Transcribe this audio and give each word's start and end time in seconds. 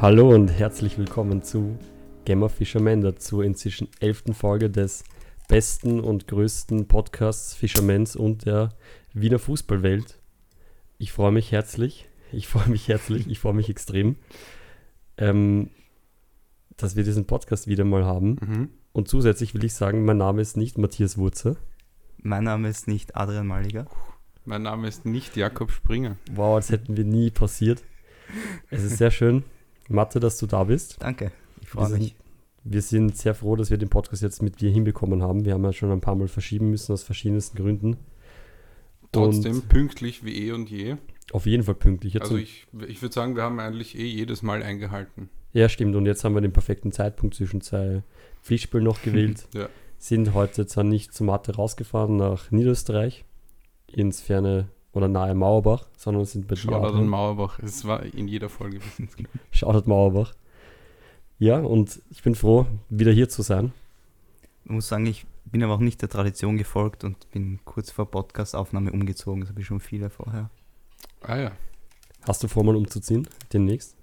Hallo 0.00 0.34
und 0.34 0.48
herzlich 0.48 0.96
willkommen 0.96 1.42
zu 1.42 1.78
Game 2.24 2.42
of 2.42 2.54
Fisherman, 2.54 3.18
zur 3.18 3.44
inzwischen 3.44 3.86
elften 4.00 4.32
Folge 4.32 4.70
des 4.70 5.04
besten 5.46 6.00
und 6.00 6.26
größten 6.26 6.88
Podcasts 6.88 7.52
Fishermans 7.52 8.16
und 8.16 8.46
der 8.46 8.70
Wiener 9.12 9.38
Fußballwelt. 9.38 10.18
Ich 10.96 11.12
freue 11.12 11.32
mich 11.32 11.52
herzlich, 11.52 12.08
ich 12.32 12.48
freue 12.48 12.70
mich 12.70 12.88
herzlich, 12.88 13.28
ich 13.28 13.40
freue 13.40 13.52
mich 13.52 13.68
extrem, 13.68 14.16
ähm, 15.18 15.68
dass 16.78 16.96
wir 16.96 17.04
diesen 17.04 17.26
Podcast 17.26 17.66
wieder 17.66 17.84
mal 17.84 18.06
haben. 18.06 18.38
Mhm. 18.40 18.68
Und 18.92 19.08
zusätzlich 19.08 19.52
will 19.52 19.64
ich 19.64 19.74
sagen, 19.74 20.06
mein 20.06 20.16
Name 20.16 20.40
ist 20.40 20.56
nicht 20.56 20.78
Matthias 20.78 21.18
Wurzer. 21.18 21.56
Mein 22.16 22.44
Name 22.44 22.70
ist 22.70 22.88
nicht 22.88 23.16
Adrian 23.16 23.46
Maliger. 23.46 23.86
Mein 24.46 24.62
Name 24.62 24.88
ist 24.88 25.04
nicht 25.04 25.36
Jakob 25.36 25.70
Springer. 25.70 26.16
Wow, 26.32 26.56
als 26.56 26.70
hätten 26.70 26.96
wir 26.96 27.04
nie 27.04 27.30
passiert. 27.30 27.84
Es 28.70 28.82
ist 28.82 28.96
sehr 28.96 29.10
schön, 29.10 29.44
Mathe, 29.90 30.20
dass 30.20 30.38
du 30.38 30.46
da 30.46 30.64
bist. 30.64 30.96
Danke, 31.00 31.32
ich 31.60 31.66
Wir 31.66 31.68
freue 31.72 31.86
sind, 31.88 31.98
mich. 32.00 32.14
wir 32.64 32.82
sind 32.82 33.16
sehr 33.16 33.34
froh, 33.34 33.56
dass 33.56 33.70
wir 33.70 33.78
den 33.78 33.88
Podcast 33.90 34.22
jetzt 34.22 34.42
mit 34.42 34.60
dir 34.60 34.70
hinbekommen 34.70 35.22
haben. 35.22 35.44
Wir 35.44 35.54
haben 35.54 35.64
ja 35.64 35.72
schon 35.72 35.90
ein 35.90 36.00
paar 36.00 36.14
Mal 36.16 36.28
verschieben 36.28 36.70
müssen 36.70 36.92
aus 36.92 37.02
verschiedensten 37.02 37.56
Gründen. 37.56 37.96
Trotzdem 39.12 39.56
Und 39.56 39.68
pünktlich 39.68 40.24
wie 40.24 40.46
eh 40.46 40.52
und 40.52 40.70
je. 40.70 40.96
auf 41.32 41.46
jeden 41.46 41.64
Fall 41.64 41.74
pünktlich. 41.74 42.14
Jetzt 42.14 42.22
Also 42.22 42.34
und- 42.34 42.40
ich, 42.42 42.66
ich 42.86 43.02
würde 43.02 43.12
sagen, 43.14 43.34
wir 43.34 43.42
haben 43.42 43.58
eigentlich 43.58 43.98
eh 43.98 44.04
jedes 44.06 44.42
Mal 44.42 44.62
eingehalten. 44.62 45.28
ja, 45.52 45.68
stimmt. 45.68 45.96
Und 45.96 46.06
jetzt 46.06 46.22
haben 46.24 46.34
wir 46.34 46.40
den 46.40 46.52
perfekten 46.52 46.92
Zeitpunkt 46.92 47.34
zwischen 47.34 47.60
zwei 47.60 48.02
Pflichtspielen 48.42 48.84
noch 48.84 49.02
gewählt. 49.02 49.46
Ja. 49.54 49.68
Sind 49.98 50.32
heute 50.32 50.66
zwar 50.66 50.84
nicht 50.84 51.12
zur 51.12 51.26
Mathe 51.26 51.54
rausgefahren 51.56 52.16
nach 52.16 52.50
Niederösterreich, 52.50 53.26
ins 53.92 54.22
ferne 54.22 54.68
oder 54.92 55.08
nahe 55.08 55.34
Mauerbach, 55.34 55.86
sondern 55.96 56.24
sind 56.24 56.48
bei. 56.48 56.56
Shoutout 56.56 56.96
an. 56.96 57.08
Mauerbach. 57.08 57.58
Es 57.60 57.84
war 57.84 58.02
in 58.02 58.28
jeder 58.28 58.48
Folge. 58.48 58.80
Shoutout 59.50 59.88
Mauerbach. 59.88 60.34
Ja, 61.38 61.58
und 61.58 62.02
ich 62.10 62.22
bin 62.22 62.34
froh, 62.34 62.66
wieder 62.88 63.12
hier 63.12 63.28
zu 63.28 63.42
sein. 63.42 63.72
Ich 64.64 64.70
muss 64.70 64.88
sagen, 64.88 65.06
ich 65.06 65.26
bin 65.46 65.62
aber 65.62 65.74
auch 65.74 65.80
nicht 65.80 66.02
der 66.02 66.08
Tradition 66.08 66.58
gefolgt 66.58 67.02
und 67.02 67.30
bin 67.30 67.60
kurz 67.64 67.90
vor 67.90 68.10
Podcast-Aufnahme 68.10 68.92
umgezogen. 68.92 69.40
Das 69.40 69.50
habe 69.50 69.60
ich 69.60 69.66
schon 69.66 69.80
viele 69.80 70.10
vorher. 70.10 70.50
Ah 71.22 71.36
ja. 71.36 71.52
Hast 72.26 72.42
du 72.42 72.48
vor, 72.48 72.64
mal 72.64 72.76
umzuziehen 72.76 73.26
demnächst? 73.52 73.96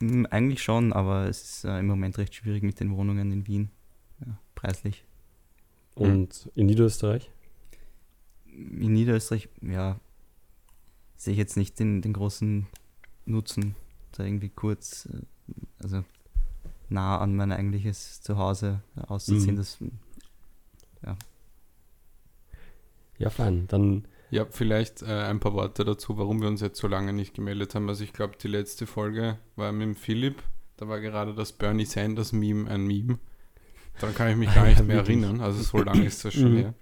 Hm, 0.00 0.26
eigentlich 0.30 0.62
schon, 0.62 0.92
aber 0.92 1.28
es 1.28 1.42
ist 1.42 1.64
äh, 1.64 1.78
im 1.78 1.86
Moment 1.86 2.16
recht 2.18 2.34
schwierig 2.34 2.62
mit 2.62 2.80
den 2.80 2.96
Wohnungen 2.96 3.30
in 3.32 3.46
Wien. 3.46 3.70
Ja, 4.24 4.38
preislich. 4.54 5.04
Und 5.94 6.50
in 6.54 6.66
Niederösterreich? 6.66 7.30
In 8.46 8.94
Niederösterreich, 8.94 9.48
ja, 9.60 10.00
sehe 11.24 11.32
ich 11.32 11.38
jetzt 11.38 11.56
nicht 11.56 11.78
den, 11.78 12.02
den 12.02 12.12
großen 12.12 12.66
Nutzen, 13.26 13.76
da 14.12 14.24
irgendwie 14.24 14.48
kurz, 14.48 15.06
äh, 15.06 15.22
also 15.82 16.04
nah 16.88 17.18
an 17.18 17.36
mein 17.36 17.52
eigentliches 17.52 18.20
Zuhause 18.22 18.82
auszuziehen. 19.06 19.54
Mhm. 19.54 19.58
Das, 19.58 19.78
Ja, 23.18 23.30
fein. 23.30 23.66
Dann 23.68 24.06
Ja, 24.30 24.46
vielleicht 24.50 25.02
äh, 25.02 25.06
ein 25.24 25.38
paar 25.40 25.52
Worte 25.52 25.84
dazu, 25.84 26.16
warum 26.18 26.40
wir 26.40 26.48
uns 26.48 26.60
jetzt 26.60 26.80
so 26.80 26.88
lange 26.88 27.12
nicht 27.12 27.34
gemeldet 27.34 27.74
haben. 27.74 27.88
Also 27.88 28.02
ich 28.02 28.12
glaube, 28.12 28.34
die 28.40 28.48
letzte 28.48 28.86
Folge 28.86 29.38
war 29.56 29.70
mit 29.72 29.82
dem 29.82 29.94
Philipp. 29.94 30.42
Da 30.76 30.88
war 30.88 31.00
gerade 31.00 31.34
das 31.34 31.52
Bernie 31.52 31.84
Sanders 31.84 32.32
Meme 32.32 32.68
ein 32.70 32.84
Meme. 32.86 33.18
Daran 34.00 34.14
kann 34.16 34.30
ich 34.30 34.36
mich 34.36 34.52
gar 34.52 34.64
Ja, 34.68 34.70
nicht 34.70 34.84
mehr 34.86 34.96
erinnern. 34.96 35.40
Also 35.40 35.62
so 35.62 35.78
lange 35.78 36.04
ist 36.04 36.24
das 36.24 36.34
schon 36.34 36.52
Mhm. 36.54 36.56
her. 36.58 36.74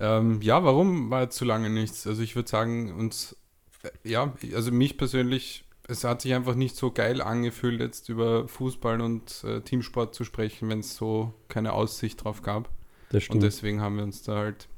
Ähm, 0.00 0.40
ja, 0.42 0.64
warum 0.64 1.10
war 1.10 1.22
jetzt 1.22 1.36
so 1.38 1.44
lange 1.44 1.70
nichts? 1.70 2.06
Also 2.06 2.22
ich 2.22 2.34
würde 2.34 2.48
sagen, 2.48 2.92
uns, 2.94 3.36
äh, 3.82 3.90
ja, 4.08 4.32
also 4.54 4.72
mich 4.72 4.96
persönlich, 4.98 5.64
es 5.88 6.04
hat 6.04 6.22
sich 6.22 6.34
einfach 6.34 6.54
nicht 6.54 6.76
so 6.76 6.90
geil 6.90 7.20
angefühlt, 7.20 7.80
jetzt 7.80 8.08
über 8.08 8.48
Fußball 8.48 9.00
und 9.00 9.44
äh, 9.44 9.60
Teamsport 9.60 10.14
zu 10.14 10.24
sprechen, 10.24 10.68
wenn 10.68 10.80
es 10.80 10.96
so 10.96 11.34
keine 11.48 11.72
Aussicht 11.72 12.24
drauf 12.24 12.42
gab. 12.42 12.68
das 13.10 13.14
Und 13.14 13.22
stimmt. 13.22 13.42
deswegen 13.44 13.80
haben 13.80 13.96
wir 13.96 14.04
uns 14.04 14.22
da 14.22 14.36
halt, 14.36 14.68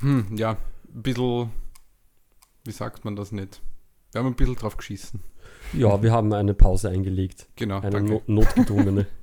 hm, 0.00 0.36
ja, 0.36 0.52
ein 0.94 1.02
bisschen, 1.02 1.50
wie 2.64 2.72
sagt 2.72 3.04
man 3.04 3.16
das 3.16 3.32
nicht? 3.32 3.60
Wir 4.12 4.20
haben 4.20 4.28
ein 4.28 4.34
bisschen 4.36 4.56
drauf 4.56 4.76
geschissen. 4.76 5.20
ja, 5.72 6.02
wir 6.02 6.12
haben 6.12 6.32
eine 6.32 6.54
Pause 6.54 6.88
eingelegt. 6.90 7.48
Genau, 7.56 7.80
Eine 7.80 8.00
no 8.02 8.22
notgedrungene. 8.26 9.06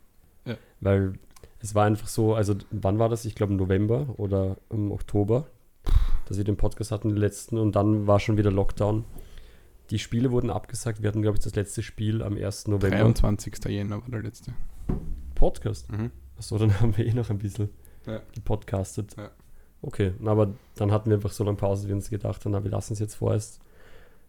Ja. 0.45 0.57
Weil 0.81 1.13
es 1.63 1.73
war 1.73 1.85
einfach 1.85 2.07
so, 2.07 2.35
also 2.35 2.55
wann 2.71 2.99
war 2.99 3.07
das? 3.09 3.23
Ich 3.25 3.35
glaube 3.35 3.53
im 3.53 3.57
November 3.57 4.07
oder 4.17 4.57
im 4.69 4.91
Oktober, 4.91 5.47
dass 6.25 6.37
wir 6.37 6.43
den 6.43 6.57
Podcast 6.57 6.91
hatten, 6.91 7.09
den 7.09 7.17
letzten. 7.17 7.57
Und 7.57 7.75
dann 7.75 8.05
war 8.05 8.19
schon 8.19 8.37
wieder 8.37 8.51
Lockdown. 8.51 9.05
Die 9.89 9.97
Spiele 9.99 10.31
wurden 10.31 10.49
abgesagt. 10.49 11.01
Wir 11.01 11.07
hatten, 11.07 11.21
glaube 11.21 11.37
ich, 11.37 11.43
das 11.43 11.55
letzte 11.55 11.81
Spiel 11.81 12.21
am 12.21 12.35
1. 12.37 12.67
November. 12.67 12.97
23. 12.97 13.63
Jänner 13.65 14.01
war 14.01 14.09
der 14.09 14.21
letzte. 14.23 14.53
Podcast. 15.35 15.89
Mhm. 15.91 16.11
Achso, 16.37 16.57
dann 16.59 16.79
haben 16.81 16.95
wir 16.97 17.05
eh 17.05 17.13
noch 17.13 17.29
ein 17.29 17.37
bisschen 17.37 17.69
Ja. 18.05 18.19
gepodcastet. 18.33 19.15
Ja. 19.17 19.31
Okay, 19.81 20.13
aber 20.23 20.53
dann 20.75 20.91
hatten 20.91 21.09
wir 21.09 21.15
einfach 21.17 21.31
so 21.31 21.43
lange 21.43 21.57
Pause, 21.57 21.83
dass 21.83 21.87
wir 21.89 21.95
uns 21.95 22.09
gedacht 22.09 22.43
haben, 22.45 22.51
na, 22.51 22.63
wir 22.63 22.71
lassen 22.71 22.93
es 22.93 22.99
jetzt 22.99 23.15
vorerst. 23.15 23.59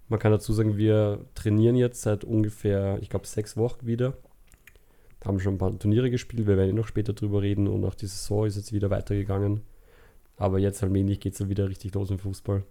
Man 0.08 0.18
kann 0.18 0.32
dazu 0.32 0.52
sagen, 0.52 0.76
wir 0.76 1.24
trainieren 1.34 1.76
jetzt 1.76 2.02
seit 2.02 2.24
ungefähr, 2.24 2.98
ich 3.00 3.08
glaube, 3.08 3.26
sechs 3.26 3.56
Wochen 3.56 3.86
wieder. 3.86 4.14
Haben 5.24 5.40
schon 5.40 5.54
ein 5.54 5.58
paar 5.58 5.78
Turniere 5.78 6.10
gespielt, 6.10 6.46
wir 6.46 6.56
werden 6.56 6.70
eh 6.70 6.72
noch 6.72 6.86
später 6.86 7.12
drüber 7.14 7.42
reden 7.42 7.66
und 7.66 7.84
auch 7.84 7.94
die 7.94 8.06
Saison 8.06 8.46
ist 8.46 8.56
jetzt 8.56 8.72
wieder 8.72 8.90
weitergegangen. 8.90 9.62
Aber 10.36 10.58
jetzt 10.58 10.82
allmählich 10.82 11.20
geht 11.20 11.32
es 11.34 11.38
ja 11.38 11.48
wieder 11.48 11.68
richtig 11.68 11.94
los 11.94 12.10
im 12.10 12.18
Fußball. 12.18 12.64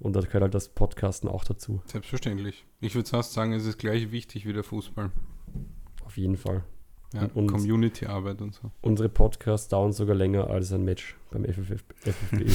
Und 0.00 0.14
da 0.14 0.20
gehört 0.20 0.42
halt 0.42 0.54
das 0.54 0.68
Podcasten 0.68 1.28
auch 1.28 1.44
dazu, 1.44 1.80
Selbstverständlich. 1.86 2.64
Ich 2.80 2.94
würde 2.94 3.08
fast 3.08 3.32
sagen, 3.32 3.52
es 3.52 3.66
ist 3.66 3.78
gleich 3.78 4.12
wichtig 4.12 4.46
wie 4.46 4.52
der 4.52 4.62
Fußball. 4.64 5.10
auf 6.04 6.16
jeden 6.16 6.36
Fall. 6.36 6.62
Ja, 7.14 7.28
Und- 7.34 7.46
Community-Arbeit 7.50 8.42
und 8.42 8.54
so. 8.54 8.70
Unsere 8.82 9.08
Podcasts 9.08 9.68
dauern 9.68 9.92
sogar 9.92 10.14
länger 10.14 10.48
als 10.50 10.72
ein 10.72 10.84
Match 10.84 11.16
beim 11.30 11.44
FFBE. 11.44 11.82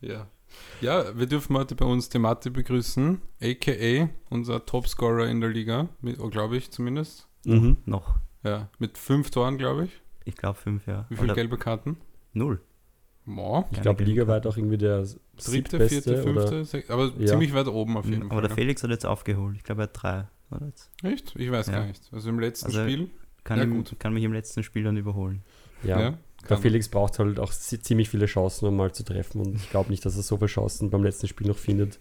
Ja. 0.00 0.26
Ja, 0.80 1.16
wir 1.16 1.26
dürfen 1.26 1.56
heute 1.56 1.74
bei 1.76 1.84
uns 1.84 2.08
Demate 2.08 2.50
begrüßen, 2.50 3.20
a.k.a. 3.40 4.08
unser 4.30 4.64
Topscorer 4.66 5.28
in 5.28 5.40
der 5.40 5.50
Liga, 5.50 5.88
glaube 6.30 6.56
ich 6.56 6.70
zumindest. 6.70 7.28
mhm. 7.44 7.76
noch, 7.86 8.16
Ja, 8.42 8.68
mit 8.78 8.98
fünf 8.98 9.30
Toren, 9.30 9.58
glaube 9.58 9.84
ich. 9.84 10.00
ich 10.24 10.36
glaube, 10.36 10.58
fünf 10.58 10.86
Jahre. 10.86 11.06
Wie 11.08 11.14
viele 11.16 11.26
Oder 11.26 11.34
gelbe 11.34 11.56
Karten? 11.58 11.96
Null. 12.32 12.60
Boah. 13.24 13.68
Ich 13.70 13.80
glaube, 13.80 13.98
gelben 13.98 14.10
ligaweit 14.10 14.46
auch 14.48 14.56
irgendwie 14.56 14.78
der 14.78 15.06
Dritte, 15.36 15.88
vierte, 15.88 16.22
fünfte, 16.22 16.64
sechste, 16.64 16.92
aber 16.92 17.12
Ja. 17.18 17.26
ziemlich 17.26 17.54
weit 17.54 17.68
oben 17.68 17.96
auf 17.96 18.04
jeden 18.06 18.24
Mhm, 18.24 18.28
Fall. 18.28 18.32
Aber 18.32 18.40
der 18.42 18.50
ja. 18.50 18.56
Felix 18.56 18.82
hat 18.82 18.90
jetzt 18.90 19.06
aufgeholt. 19.06 19.54
Ich 19.56 19.62
glaube, 19.62 19.82
er 19.82 19.84
hat 19.84 19.90
drei. 20.02 20.28
Oder 20.50 20.66
jetzt? 20.66 20.90
Echt? 21.04 21.34
Ich 21.36 21.50
weiß 21.50 21.68
Ja. 21.68 21.72
gar 21.74 21.86
nicht. 21.86 22.02
Also 22.12 22.28
im 22.28 22.40
letzten 22.40 22.66
Also, 22.66 22.82
Spiel. 22.82 23.10
Kann, 23.44 23.58
Ja, 23.58 23.64
ihm, 23.64 23.74
gut. 23.76 23.94
kann 24.00 24.12
mich 24.12 24.24
im 24.24 24.32
letzten 24.32 24.62
Spiel 24.64 24.82
dann 24.82 24.96
überholen. 24.96 25.42
Ja, 25.84 26.00
Ja, 26.00 26.18
kann- 26.48 26.60
Felix 26.62 26.88
braucht 26.88 27.18
halt 27.18 27.38
auch 27.40 27.52
zi- 27.52 27.80
ziemlich 27.80 28.08
viele 28.08 28.26
Chancen, 28.26 28.66
um 28.66 28.76
mal 28.76 28.92
zu 28.92 29.04
treffen. 29.04 29.40
Und 29.40 29.56
ich 29.56 29.70
glaube 29.70 29.90
nicht, 29.90 30.04
dass 30.04 30.16
er 30.16 30.22
so 30.22 30.36
viele 30.36 30.48
Chancen 30.48 30.90
beim 30.90 31.02
letzten 31.04 31.28
Spiel 31.28 31.46
noch 31.46 31.56
findet, 31.58 31.98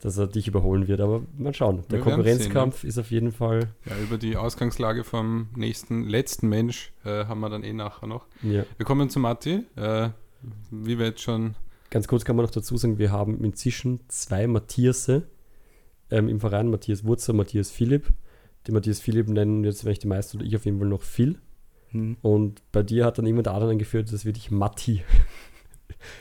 dass 0.00 0.18
er 0.18 0.26
dich 0.26 0.48
überholen 0.48 0.88
wird. 0.88 1.00
Aber 1.00 1.22
mal 1.36 1.54
schauen. 1.54 1.76
Der 1.90 1.98
Wir 2.00 2.06
werden 2.06 2.14
Konkurrenzkampf 2.16 2.84
ist 2.84 2.98
auf 2.98 3.10
jeden 3.10 3.32
Fall. 3.32 3.68
Ja, 3.86 3.92
über 4.02 4.18
die 4.18 4.36
Ausgangslage 4.36 5.04
vom 5.04 5.48
nächsten, 5.56 6.04
letzten 6.04 6.48
Mensch 6.48 6.92
äh, 7.04 7.26
haben 7.26 7.40
wir 7.40 7.48
dann 7.50 7.62
eh 7.62 7.72
nachher 7.72 8.06
noch. 8.06 8.26
Ja. 8.42 8.64
Wir 8.76 8.86
kommen 8.86 9.08
zu 9.10 9.18
Matti. 9.20 9.62
Äh, 9.76 10.10
wie 10.70 10.98
wir 10.98 11.06
jetzt 11.06 11.22
schon. 11.22 11.54
Ganz 11.90 12.06
kurz 12.08 12.24
kann 12.24 12.36
man 12.36 12.44
noch 12.44 12.50
dazu 12.52 12.76
sagen, 12.76 12.98
wir 12.98 13.12
haben 13.12 13.42
inzwischen 13.44 14.00
zwei 14.08 14.46
Matthiasse 14.46 15.22
ähm, 16.10 16.28
im 16.28 16.40
Verein. 16.40 16.68
Matthias 16.70 17.04
Wurzer, 17.04 17.32
Matthias 17.32 17.70
Philipp. 17.70 18.08
Den 18.66 18.74
Matthias 18.74 18.98
Philipp 19.00 19.28
nennen 19.28 19.62
jetzt 19.64 19.82
vielleicht 19.82 20.02
die 20.02 20.08
meisten 20.08 20.38
oder 20.38 20.46
ich 20.46 20.56
auf 20.56 20.64
jeden 20.64 20.78
Fall 20.78 20.88
noch 20.88 21.02
Phil. 21.02 21.38
Hm. 21.94 22.16
Und 22.22 22.60
bei 22.72 22.82
dir 22.82 23.06
hat 23.06 23.18
dann 23.18 23.26
jemand 23.26 23.48
Adrian 23.48 23.70
eingeführt, 23.70 24.12
das 24.12 24.24
wird 24.24 24.36
dich 24.36 24.50
Matti. 24.50 25.02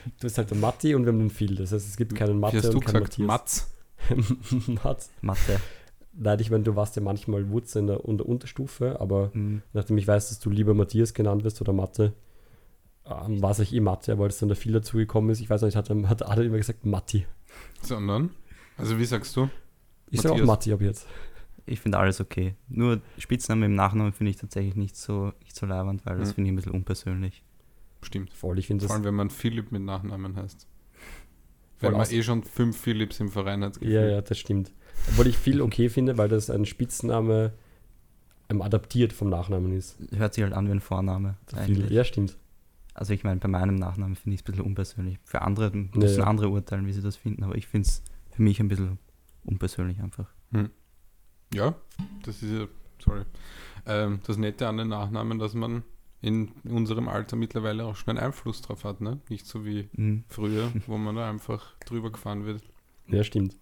Du 0.05 0.21
bist 0.21 0.37
halt 0.37 0.49
der 0.49 0.57
Matti 0.57 0.95
und 0.95 1.03
wir 1.03 1.11
haben 1.11 1.19
den 1.19 1.29
Phil. 1.29 1.55
Das 1.55 1.73
heißt, 1.73 1.85
es 1.85 1.97
gibt 1.97 2.15
keinen 2.15 2.35
Wie 2.35 2.39
Mathe 2.39 2.57
hast 2.57 2.69
du 2.73 2.77
und 2.77 2.85
keinen 2.85 3.03
gesagt? 3.03 3.19
Matthias. 3.19 3.69
Matz. 4.07 4.67
Mats. 4.83 5.11
Mathe. 5.21 5.59
Nein, 6.13 6.39
ich 6.39 6.51
meine, 6.51 6.63
du 6.63 6.75
warst 6.77 6.95
ja 6.95 7.01
manchmal 7.01 7.49
Wurzel 7.49 7.79
in 7.79 7.87
der, 7.87 8.05
in 8.05 8.17
der 8.17 8.27
Unterstufe, 8.27 9.01
aber 9.01 9.31
Hm. 9.33 9.61
nachdem 9.73 9.97
ich 9.97 10.07
weiß, 10.07 10.29
dass 10.29 10.39
du 10.39 10.49
lieber 10.49 10.73
Matthias 10.73 11.13
genannt 11.13 11.43
wirst 11.43 11.59
oder 11.59 11.73
Mathe, 11.73 12.13
ähm, 13.05 13.41
war 13.41 13.51
es 13.51 13.59
eigentlich 13.59 13.73
eh 13.73 13.81
Mathe, 13.81 14.17
weil 14.19 14.29
es 14.29 14.37
dann 14.37 14.47
der 14.47 14.55
viel 14.55 14.71
dazugekommen 14.71 15.31
ist. 15.31 15.41
Ich 15.41 15.49
weiß 15.49 15.63
nicht, 15.63 15.75
hat, 15.75 15.89
hat 15.89 16.25
Adel 16.29 16.45
immer 16.45 16.57
gesagt 16.57 16.85
Matti. 16.85 17.25
Sondern? 17.81 18.29
Also 18.77 18.97
wie 18.99 19.05
sagst 19.05 19.35
du? 19.35 19.49
Ich 20.09 20.21
sage 20.21 20.35
auch 20.35 20.37
Matthias. 20.37 20.47
Matti 20.47 20.73
ab 20.73 20.81
jetzt. 20.81 21.07
Ich 21.65 21.79
finde 21.79 21.97
alles 21.97 22.19
okay. 22.19 22.55
Nur 22.67 23.01
Spitznamen 23.17 23.63
im 23.63 23.75
Nachnamen 23.75 24.11
finde 24.11 24.31
ich 24.31 24.37
tatsächlich 24.37 24.75
nicht 24.75 24.95
so, 24.97 25.31
nicht 25.41 25.55
so 25.55 25.65
leibend, 25.65 26.05
weil 26.05 26.17
das 26.17 26.29
Mhm. 26.29 26.33
finde 26.33 26.47
ich 26.49 26.53
ein 26.53 26.55
bisschen 26.57 26.71
unpersönlich. 26.73 27.43
Stimmt. 28.01 28.33
Voll, 28.33 28.59
ich 28.59 28.67
finde 28.67 28.85
Vor 28.85 28.95
allem, 28.95 29.05
wenn 29.05 29.15
man 29.15 29.29
Philipp 29.29 29.71
mit 29.71 29.81
Nachnamen 29.81 30.35
heißt. 30.35 30.67
Weil 31.79 31.91
man 31.91 32.09
eh 32.09 32.23
schon 32.23 32.43
fünf 32.43 32.77
Philips 32.77 33.19
im 33.19 33.29
Verein 33.29 33.63
hat. 33.63 33.81
Ja, 33.81 34.05
ja, 34.05 34.21
das 34.21 34.39
stimmt. 34.39 34.71
Obwohl 35.09 35.27
ich 35.27 35.37
viel 35.37 35.61
okay 35.61 35.89
finde, 35.89 36.17
weil 36.17 36.29
das 36.29 36.49
ein 36.49 36.65
Spitzname 36.65 37.53
ähm, 38.49 38.61
adaptiert 38.61 39.11
vom 39.13 39.29
Nachnamen 39.29 39.73
ist. 39.73 39.97
Hört 40.15 40.33
sich 40.33 40.43
halt 40.43 40.53
an 40.53 40.67
wie 40.67 40.71
ein 40.71 40.79
Vorname. 40.79 41.35
Ja, 41.89 42.03
stimmt. 42.03 42.37
Also 42.93 43.13
ich 43.13 43.23
meine, 43.23 43.39
bei 43.39 43.47
meinem 43.47 43.75
Nachnamen 43.75 44.15
finde 44.15 44.35
ich 44.35 44.41
es 44.41 44.43
ein 44.45 44.51
bisschen 44.51 44.65
unpersönlich. 44.65 45.19
Für 45.23 45.41
andere 45.41 45.71
müssen 45.75 46.19
ja. 46.19 46.25
andere 46.25 46.49
urteilen, 46.49 46.85
wie 46.85 46.93
sie 46.93 47.01
das 47.01 47.15
finden, 47.15 47.43
aber 47.43 47.55
ich 47.55 47.67
finde 47.67 47.87
es 47.87 48.03
für 48.31 48.41
mich 48.41 48.59
ein 48.59 48.67
bisschen 48.67 48.99
unpersönlich 49.43 49.99
einfach. 49.99 50.29
Ja, 51.53 51.75
das 52.23 52.41
ist 52.41 52.51
ja, 52.51 52.67
sorry, 53.03 53.23
ähm, 53.85 54.19
das 54.25 54.37
Nette 54.37 54.67
an 54.67 54.77
den 54.77 54.87
Nachnamen, 54.89 55.39
dass 55.39 55.53
man 55.53 55.83
in 56.21 56.51
unserem 56.63 57.09
Alter 57.09 57.35
mittlerweile 57.35 57.85
auch 57.85 57.95
schon 57.95 58.17
einen 58.17 58.25
Einfluss 58.25 58.61
drauf 58.61 58.85
hat, 58.85 59.01
ne? 59.01 59.19
Nicht 59.29 59.45
so 59.45 59.65
wie 59.65 59.89
Mhm. 59.93 60.23
früher, 60.29 60.71
wo 60.87 60.97
man 60.97 61.15
da 61.15 61.29
einfach 61.29 61.75
drüber 61.85 62.11
gefahren 62.11 62.45
wird. 62.45 62.61
Ja, 63.07 63.23
stimmt. 63.23 63.57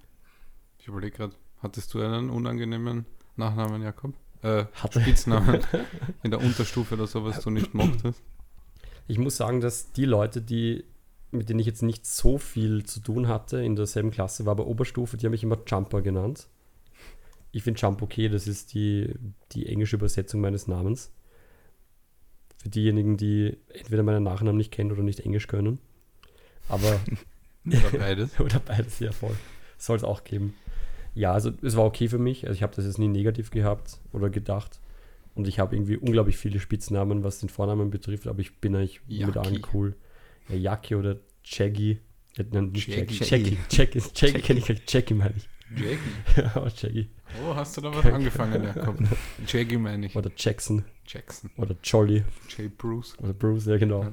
Ich 0.78 0.88
überlege 0.88 1.18
gerade, 1.18 1.36
hattest 1.62 1.94
du 1.94 2.02
einen 2.02 2.30
unangenehmen 2.30 3.06
Nachnamen, 3.36 3.82
Jakob? 3.82 4.14
Äh, 4.44 4.66
Hatte. 4.74 5.02
Spitznamen 5.02 5.60
in 6.24 6.32
der 6.32 6.40
Unterstufe 6.42 6.96
oder 6.96 7.08
so, 7.08 7.24
was 7.26 7.42
du 7.42 7.50
nicht 7.50 7.74
mochtest? 7.74 8.22
Ich 9.08 9.18
muss 9.20 9.38
sagen, 9.38 9.60
dass 9.62 9.92
die 9.92 10.06
Leute, 10.06 10.42
die, 10.42 10.84
mit 11.32 11.50
denen 11.50 11.60
ich 11.60 11.66
jetzt 11.68 11.84
nicht 11.84 12.06
so 12.06 12.38
viel 12.38 12.84
zu 12.86 13.00
tun 13.02 13.28
hatte, 13.28 13.64
in 13.64 13.76
derselben 13.76 14.12
Klasse 14.12 14.46
war 14.46 14.56
bei 14.56 14.64
Oberstufe, 14.64 15.18
die 15.18 15.26
haben 15.26 15.32
mich 15.32 15.44
immer 15.44 15.58
Jumper 15.68 16.02
genannt. 16.02 16.48
Ich 17.52 17.64
finde 17.64 17.80
Jump 17.80 18.02
okay, 18.02 18.30
das 18.30 18.48
ist 18.48 18.74
die, 18.74 19.14
die 19.52 19.68
englische 19.68 19.98
Übersetzung 19.98 20.42
meines 20.42 20.68
Namens. 20.68 21.12
Für 22.58 22.70
diejenigen, 22.70 23.18
die 23.18 23.58
entweder 23.74 24.04
meinen 24.04 24.24
Nachnamen 24.24 24.58
nicht 24.58 24.72
kennen 24.72 24.92
oder 24.92 25.04
nicht 25.04 25.20
Englisch 25.20 25.48
können. 25.48 25.80
Aber 26.70 27.00
Oder 27.66 27.98
beides? 27.98 28.32
Oder 28.40 28.60
beides, 28.60 29.00
ja 29.00 29.12
voll. 29.12 29.36
Soll 29.78 29.98
es 29.98 30.04
auch 30.04 30.24
geben. 30.24 30.56
Ja, 31.14 31.34
also 31.34 31.52
es 31.62 31.76
war 31.76 31.86
okay 31.86 32.08
für 32.08 32.18
mich. 32.18 32.48
Also 32.48 32.56
ich 32.56 32.64
habe 32.64 32.76
das 32.76 32.86
jetzt 32.86 32.98
nie 32.98 33.08
negativ 33.08 33.52
gehabt 33.52 34.00
oder 34.14 34.30
gedacht. 34.30 34.80
Und 35.36 35.48
ich 35.48 35.60
habe 35.60 35.76
irgendwie 35.76 35.98
unglaublich 35.98 36.38
viele 36.38 36.60
Spitznamen, 36.60 37.24
was 37.24 37.40
den 37.40 37.50
Vornamen 37.50 37.90
betrifft, 37.90 38.28
aber 38.28 38.40
ich 38.40 38.58
bin 38.60 38.76
eigentlich 38.76 39.02
mit 39.08 39.38
allen 39.38 39.62
cool. 39.74 39.96
Ja, 40.50 40.78
oder 40.98 41.18
Jaggy. 41.44 42.00
Ja, 42.38 42.44
nein, 42.52 42.72
nicht 42.72 42.88
Jaggy. 42.88 43.16
Jaggy. 43.16 43.58
Jaggy. 43.70 44.00
Jaggy, 44.00 44.02
Jaggy 44.16 44.42
kenne 44.42 44.60
ich. 44.60 44.92
Jaggy 44.92 45.14
meine 45.14 45.34
ich. 45.38 45.50
Jaggy. 45.76 45.98
Ja, 46.38 46.52
aber 46.56 46.70
Jaggy. 46.70 47.10
Oh, 47.46 47.56
hast 47.56 47.78
du 47.78 47.82
da 47.82 47.94
was 47.94 48.06
angefangen, 48.06 48.64
Jakob? 48.64 48.98
Jaggy 49.48 49.78
meine 49.78 50.08
ich. 50.08 50.16
Oder 50.16 50.32
Jackson. 50.36 50.86
Jackson. 51.06 51.50
Oder 51.58 51.76
Jolly. 51.84 52.24
J. 52.58 52.78
Bruce. 52.78 53.18
Oder 53.20 53.34
Bruce, 53.34 53.66
ja 53.66 53.78
genau. 53.78 54.04
Ja. 54.04 54.12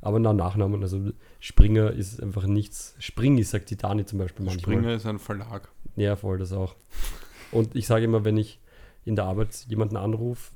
Aber 0.00 0.18
na, 0.18 0.32
Nachnamen, 0.32 0.82
also 0.82 1.10
Springer 1.40 1.90
ist 1.90 2.22
einfach 2.22 2.46
nichts. 2.46 2.94
Springi 2.98 3.42
sagt 3.42 3.70
die 3.70 3.76
Dani 3.76 4.04
zum 4.04 4.18
Beispiel 4.18 4.44
manchmal. 4.44 4.76
Springer 4.76 4.94
ist 4.94 5.06
ein 5.06 5.18
Verlag. 5.18 5.68
Ja, 5.96 6.16
voll, 6.16 6.38
das 6.38 6.52
auch. 6.52 6.76
Und 7.50 7.74
ich 7.74 7.86
sage 7.86 8.04
immer, 8.04 8.24
wenn 8.24 8.36
ich 8.36 8.60
in 9.04 9.16
der 9.16 9.24
Arbeit 9.24 9.54
jemanden 9.68 9.96
anrufe 9.96 10.52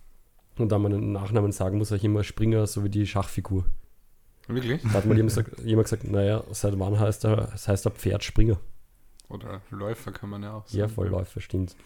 und 0.59 0.71
dann 0.71 0.83
meinen 0.83 1.13
Nachnamen 1.13 1.53
sagen 1.53 1.79
muss, 1.79 1.89
sage 1.89 1.99
ich 2.01 2.05
immer 2.05 2.25
Springer, 2.25 2.67
so 2.67 2.85
wie 2.85 2.91
die 2.91 3.07
Schachfigur. 3.07 3.65
Wirklich? 4.49 4.83
Da 4.83 4.95
hat 4.95 5.07
mal 5.07 5.17
jemand 5.17 5.35
gesagt, 5.35 5.61
jemand 5.61 5.87
gesagt 5.87 6.05
naja, 6.05 6.43
seit 6.51 6.79
wann 6.79 6.99
heißt 6.99 7.25
er, 7.25 7.37
das 7.37 7.69
heißt 7.69 7.87
er 7.87 7.93
Pferd 7.93 8.25
Springer? 8.25 8.59
Oder 9.31 9.63
Läufer 9.71 10.13
kann 10.13 10.29
man 10.31 10.43
ja 10.43 10.55
auch 10.55 10.67
sagen. 10.67 10.79
Ja, 10.79 10.89
voll 10.89 11.09
Läufer, 11.09 11.41
stimmt. 11.41 11.77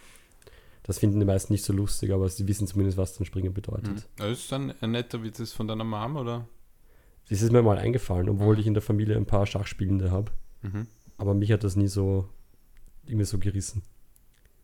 Das 0.83 0.99
finden 0.99 1.19
die 1.21 1.27
meisten 1.27 1.53
nicht 1.53 1.65
so 1.65 1.73
lustig, 1.73 2.13
aber 2.13 2.29
sie 2.29 2.47
wissen 2.49 2.67
zumindest, 2.67 2.99
was 2.99 3.17
dann 3.17 3.25
Springer 3.25 3.51
bedeutet. 3.51 3.95
Mhm. 3.95 4.03
Das 4.17 4.39
ist 4.39 4.53
ein, 4.53 4.75
ein 4.81 4.91
netter 4.91 5.23
Witz 5.23 5.41
ist 5.41 5.53
von 5.53 5.69
deiner 5.69 5.85
Mom, 5.85 6.17
oder? 6.17 6.47
Das 7.29 7.41
ist 7.41 7.53
mir 7.53 7.63
mal 7.63 7.79
eingefallen, 7.79 8.29
obwohl 8.29 8.59
ich 8.59 8.67
in 8.67 8.75
der 8.75 8.83
Familie 8.83 9.17
ein 9.17 9.25
paar 9.25 9.47
Schachspielende 9.47 10.11
habe. 10.11 10.33
Mhm. 10.63 10.87
Aber 11.17 11.35
mich 11.35 11.53
hat 11.53 11.65
das 11.65 11.77
nie 11.77 11.89
so 11.89 12.29
irgendwie 13.07 13.25
so 13.25 13.39
gerissen. 13.39 13.83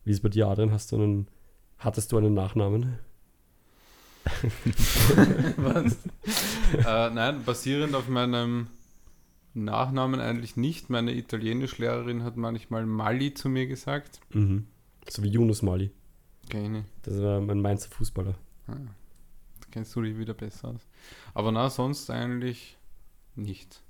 Wie 0.03 0.11
ist 0.11 0.17
es 0.17 0.23
bei 0.23 0.29
dir, 0.29 0.47
Adrian? 0.47 0.71
Hast 0.71 0.91
du 0.91 0.97
einen, 0.97 1.27
hattest 1.77 2.11
du 2.11 2.17
einen 2.17 2.33
Nachnamen? 2.33 2.99
Was? 5.57 5.97
äh, 6.85 7.09
nein, 7.09 7.43
basierend 7.43 7.95
auf 7.95 8.07
meinem 8.07 8.67
Nachnamen 9.53 10.19
eigentlich 10.19 10.55
nicht. 10.55 10.89
Meine 10.89 11.13
Italienischlehrerin 11.13 12.23
hat 12.23 12.37
manchmal 12.37 12.85
Mali 12.85 13.33
zu 13.33 13.49
mir 13.49 13.67
gesagt. 13.67 14.19
Mhm. 14.33 14.67
So 15.09 15.23
wie 15.23 15.29
Yunus 15.29 15.61
Mali. 15.61 15.91
Nicht. 16.53 16.85
Das 17.03 17.21
war 17.21 17.39
mein 17.39 17.61
Mainzer 17.61 17.89
Fußballer. 17.89 18.35
Ah, 18.67 18.73
da 18.75 19.67
kennst 19.71 19.95
du 19.95 20.01
dich 20.01 20.17
wieder 20.17 20.33
besser 20.33 20.69
aus. 20.69 20.81
Aber 21.33 21.51
na, 21.51 21.69
sonst 21.69 22.09
eigentlich 22.09 22.77
nicht. 23.35 23.81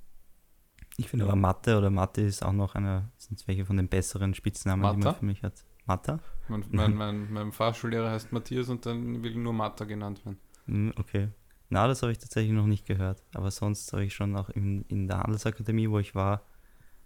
Ich 0.96 1.08
finde 1.08 1.24
aber 1.24 1.36
Mathe 1.36 1.76
oder 1.78 1.90
Mathe 1.90 2.20
ist 2.20 2.44
auch 2.44 2.52
noch 2.52 2.74
einer, 2.74 3.10
sind 3.16 3.46
welche 3.48 3.64
von 3.64 3.76
den 3.78 3.88
besseren 3.88 4.34
Spitznamen, 4.34 4.82
die 4.82 4.98
Matta? 4.98 5.10
man 5.10 5.14
für 5.18 5.24
mich 5.24 5.42
hat. 5.42 5.64
Matta? 5.86 6.20
Mein, 6.48 6.64
mein, 6.70 6.94
mein, 6.94 7.32
mein 7.32 7.52
Fahrschullehrer 7.52 8.10
heißt 8.10 8.32
Matthias 8.32 8.68
und 8.68 8.86
dann 8.86 9.22
will 9.22 9.34
nur 9.36 9.52
Matta 9.52 9.84
genannt 9.84 10.24
werden. 10.24 10.38
Hm, 10.66 10.92
Okay. 10.96 11.28
Na, 11.72 11.86
das 11.86 12.02
habe 12.02 12.12
ich 12.12 12.18
tatsächlich 12.18 12.52
noch 12.52 12.66
nicht 12.66 12.84
gehört. 12.84 13.22
Aber 13.32 13.50
sonst 13.50 13.94
habe 13.94 14.04
ich 14.04 14.12
schon 14.12 14.36
auch 14.36 14.50
in, 14.50 14.82
in 14.88 15.08
der 15.08 15.20
Handelsakademie, 15.20 15.88
wo 15.88 15.98
ich 15.98 16.14
war, 16.14 16.42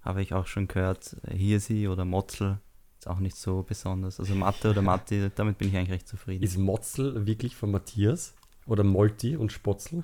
habe 0.03 0.23
ich 0.23 0.35
auch 0.35 0.49
schon 0.49 0.67
gehört, 0.67 1.17
äh, 1.23 1.37
Hirsi 1.37 1.87
oder 1.87 2.05
Motzel. 2.05 2.59
Ist 2.99 3.07
auch 3.07 3.21
nicht 3.21 3.37
so 3.37 3.63
besonders. 3.63 4.19
Also 4.19 4.35
Mathe 4.35 4.71
oder 4.71 4.83
Mathe, 4.83 5.31
damit 5.37 5.59
bin 5.59 5.69
ich 5.69 5.77
eigentlich 5.77 5.93
recht 5.93 6.09
zufrieden. 6.09 6.43
Ist 6.43 6.59
Motzel 6.59 7.29
wirklich 7.29 7.55
von 7.55 7.71
Matthias? 7.71 8.35
Oder 8.67 8.83
Molti 8.83 9.37
und 9.37 9.53
Spotzel? 9.53 10.03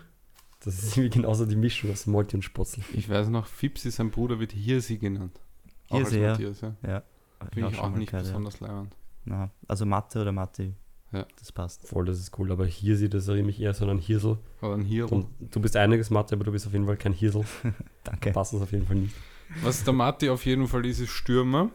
Das 0.61 0.81
ist 0.81 0.97
irgendwie 0.97 1.19
genauso 1.19 1.44
die 1.44 1.56
Mischung 1.56 1.91
aus 1.91 2.06
Molti 2.06 2.37
und 2.37 2.43
Spotzel. 2.43 2.85
Ich 2.93 3.08
weiß 3.08 3.31
noch, 3.31 3.49
Fipsi, 3.49 3.91
sein 3.91 4.12
Bruder, 4.12 4.38
wird 4.38 4.53
Hirsi 4.53 4.99
genannt. 4.99 5.41
Auch 5.88 5.97
Hirsi, 5.97 6.20
ja. 6.20 6.31
Matthias, 6.31 6.61
ja. 6.61 6.76
ja. 6.87 7.03
Finde 7.53 7.70
ich 7.70 7.79
auch 7.81 7.91
mal 7.91 7.99
nicht 7.99 8.11
gehört, 8.11 8.26
ja. 8.26 8.31
besonders 8.31 8.61
leibend. 8.61 8.94
Na, 9.25 9.50
also 9.67 9.85
Mathe 9.87 10.20
oder 10.20 10.31
Mathe, 10.31 10.75
Ja. 11.12 11.26
das 11.38 11.53
passt. 11.53 11.87
Voll, 11.87 12.06
das 12.06 12.19
ist 12.19 12.38
cool. 12.38 12.50
Aber 12.50 12.64
Hirsi, 12.67 13.09
das 13.11 13.29
erinnert 13.29 13.47
mich 13.47 13.61
eher 13.61 13.75
so 13.75 13.85
an 13.85 13.91
einen 13.91 13.99
Hirsel. 14.00 14.38
Oder 14.62 14.75
ein 14.75 14.85
Hirl. 14.85 15.09
Und 15.09 15.26
du 15.41 15.61
bist 15.61 15.76
einiges 15.76 16.11
Mathe, 16.11 16.35
aber 16.35 16.44
du 16.44 16.53
bist 16.53 16.67
auf 16.67 16.73
jeden 16.73 16.87
Fall 16.87 16.97
kein 16.97 17.12
Hirsel. 17.12 17.44
Danke. 18.05 18.32
Passt 18.32 18.55
das 18.55 18.62
auf 18.62 18.73
jeden 18.73 18.87
Fall 18.87 18.97
nicht. 18.97 19.14
Was 19.62 19.85
der 19.85 19.93
Matti 19.93 20.31
auf 20.31 20.47
jeden 20.47 20.67
Fall 20.67 20.87
ist, 20.87 21.00
ist 21.00 21.11
Stürmer. 21.11 21.70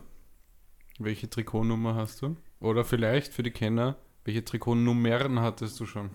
Welche 0.99 1.29
Trikotnummer 1.29 1.93
hast 1.93 2.23
du? 2.23 2.35
Oder 2.59 2.83
vielleicht 2.83 3.33
für 3.33 3.43
die 3.43 3.51
Kenner, 3.51 3.97
welche 4.25 4.43
Trikotnummern 4.43 5.39
hattest 5.39 5.79
du 5.79 5.85
schon? 5.85 6.09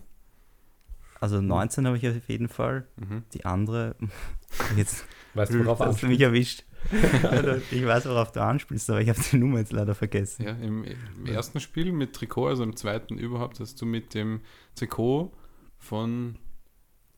Also 1.21 1.39
19 1.39 1.87
habe 1.87 1.95
ich 1.95 2.05
auf 2.05 2.27
jeden 2.27 2.49
Fall. 2.49 2.85
Mhm. 2.97 3.23
Die 3.33 3.45
andere, 3.45 3.95
jetzt 4.75 5.05
Weißt 5.33 5.53
du, 5.53 5.65
worauf 5.65 5.79
hast 5.79 5.85
du 5.85 6.07
anspielst? 6.07 6.11
mich 6.11 6.21
erwischt. 6.21 6.63
Also, 7.23 7.61
ich 7.71 7.85
weiß, 7.85 8.05
worauf 8.07 8.33
du 8.33 8.41
anspielst, 8.41 8.89
aber 8.89 9.01
ich 9.01 9.07
habe 9.07 9.19
die 9.31 9.37
Nummer 9.37 9.59
jetzt 9.59 9.71
leider 9.71 9.95
vergessen. 9.95 10.43
Ja, 10.43 10.51
im, 10.51 10.83
im 10.83 11.25
ersten 11.25 11.61
Spiel 11.61 11.93
mit 11.93 12.13
Trikot, 12.13 12.47
also 12.47 12.63
im 12.63 12.75
zweiten 12.75 13.17
überhaupt, 13.17 13.61
hast 13.61 13.81
du 13.81 13.85
mit 13.85 14.13
dem 14.13 14.41
Trikot 14.75 15.31
von 15.77 16.37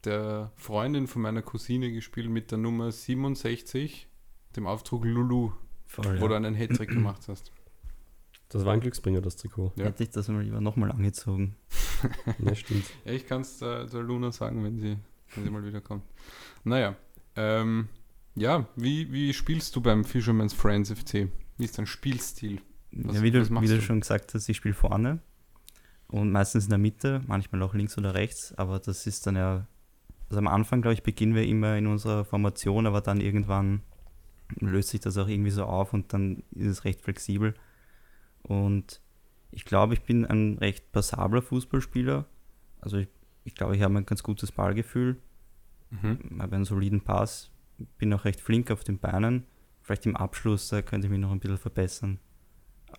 der 0.04 0.52
Freundin 0.56 1.08
von 1.08 1.24
meiner 1.24 1.42
Cousine 1.42 1.92
gespielt 1.92 2.30
mit 2.30 2.52
der 2.52 2.60
Nummer 2.60 2.92
67, 2.92 4.08
dem 4.56 4.68
Aufdruck 4.68 5.04
Lulu, 5.04 5.54
Voll, 5.88 6.22
wo 6.22 6.28
du 6.28 6.34
ja. 6.34 6.38
einen 6.38 6.56
Hattrick 6.56 6.90
gemacht 6.90 7.24
hast. 7.28 7.52
Das 8.50 8.64
war 8.66 8.74
ein 8.74 8.80
Glücksbringer, 8.80 9.22
das 9.22 9.36
Trikot. 9.38 9.74
Ja. 9.76 9.86
Hätte 9.86 10.04
ich 10.04 10.12
das 10.12 10.28
mal 10.28 10.44
lieber 10.44 10.62
nochmal 10.62 10.92
angezogen. 10.92 11.56
Ne, 12.38 12.56
stimmt. 12.56 12.86
Ja, 13.04 13.14
ich 13.14 13.26
kann 13.26 13.42
es 13.42 13.58
der, 13.58 13.86
der 13.86 14.02
Luna 14.02 14.32
sagen, 14.32 14.64
wenn 14.64 14.78
sie, 14.78 14.98
wenn 15.34 15.44
sie 15.44 15.50
mal 15.50 15.66
wieder 15.66 15.82
kommt. 15.82 16.04
Naja, 16.64 16.96
ähm, 17.36 17.88
ja, 18.36 18.68
wie, 18.76 19.12
wie 19.12 19.34
spielst 19.34 19.76
du 19.76 19.82
beim 19.82 20.04
Fisherman's 20.04 20.54
Friends 20.54 20.92
FC? 20.92 21.30
Wie 21.58 21.66
ist 21.66 21.78
dein 21.78 21.86
Spielstil? 21.88 22.62
Was- 22.92 23.16
ja, 23.18 23.22
wie 23.24 23.32
du, 23.32 23.50
wie 23.62 23.68
du 23.68 23.82
schon 23.82 24.02
gesagt 24.02 24.34
hast, 24.34 24.48
ich 24.50 24.58
spiele 24.58 24.74
vorne 24.74 25.20
und 26.08 26.32
meistens 26.32 26.66
in 26.66 26.70
der 26.70 26.80
Mitte, 26.80 27.22
manchmal 27.28 27.62
auch 27.64 27.74
links 27.74 27.98
oder 27.98 28.14
rechts, 28.14 28.54
aber 28.58 28.80
das 28.80 29.08
ist 29.08 29.26
dann 29.28 29.36
ja, 29.36 29.68
also 30.30 30.38
am 30.40 30.48
Anfang, 30.48 30.82
glaube 30.82 30.94
ich, 30.94 31.04
beginnen 31.04 31.36
wir 31.36 31.46
immer 31.46 31.78
in 31.78 31.88
unserer 31.88 32.24
Formation, 32.26 32.86
aber 32.88 33.02
dann 33.02 33.20
irgendwann 33.22 33.82
löst 34.60 34.90
sich 34.90 35.00
das 35.02 35.18
auch 35.18 35.28
irgendwie 35.28 35.50
so 35.52 35.66
auf 35.66 35.94
und 35.94 36.14
dann 36.14 36.44
ist 36.52 36.68
es 36.68 36.84
recht 36.86 37.02
flexibel. 37.02 37.54
Und 38.44 39.02
ich 39.52 39.66
glaube, 39.66 39.94
ich 39.96 40.04
bin 40.04 40.26
ein 40.26 40.58
recht 40.60 40.92
passabler 40.92 41.42
Fußballspieler. 41.42 42.26
Also 42.80 42.98
ich, 42.98 43.08
ich 43.44 43.56
glaube, 43.56 43.76
ich 43.76 43.82
habe 43.82 43.96
ein 43.98 44.06
ganz 44.06 44.22
gutes 44.24 44.52
Ballgefühl, 44.52 45.18
Mhm. 45.92 46.40
habe 46.42 46.56
einen 46.56 46.66
soliden 46.66 47.02
Pass, 47.02 47.52
bin 47.98 48.14
auch 48.14 48.26
recht 48.26 48.42
flink 48.42 48.72
auf 48.72 48.84
den 48.84 49.00
Beinen. 49.00 49.46
Vielleicht 49.82 50.06
im 50.06 50.16
Abschluss, 50.16 50.70
da 50.70 50.82
könnte 50.82 51.08
ich 51.08 51.12
mich 51.12 51.20
noch 51.20 51.32
ein 51.32 51.40
bisschen 51.40 51.58
verbessern. 51.58 52.20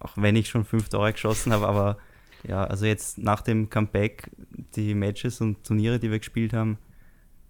Auch 0.00 0.16
wenn 0.16 0.36
ich 0.36 0.48
schon 0.48 0.64
fünf 0.64 0.88
Tore 0.88 1.12
geschossen 1.12 1.52
habe, 1.52 1.66
aber 1.66 1.98
ja, 2.44 2.64
also 2.64 2.86
jetzt 2.86 3.18
nach 3.18 3.40
dem 3.40 3.70
Comeback, 3.70 4.30
die 4.74 4.94
Matches 4.94 5.40
und 5.40 5.64
Turniere, 5.64 5.98
die 5.98 6.10
wir 6.10 6.18
gespielt 6.18 6.52
haben, 6.52 6.78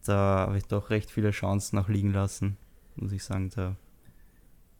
da 0.05 0.47
habe 0.47 0.59
ich 0.59 0.67
doch 0.67 0.91
recht 0.91 1.11
viele 1.11 1.33
Chancen 1.33 1.79
auch 1.79 1.89
liegen 1.89 2.13
lassen, 2.13 2.57
muss 2.95 3.13
ich 3.13 3.25
sagen. 3.25 3.51
Da, 3.55 3.77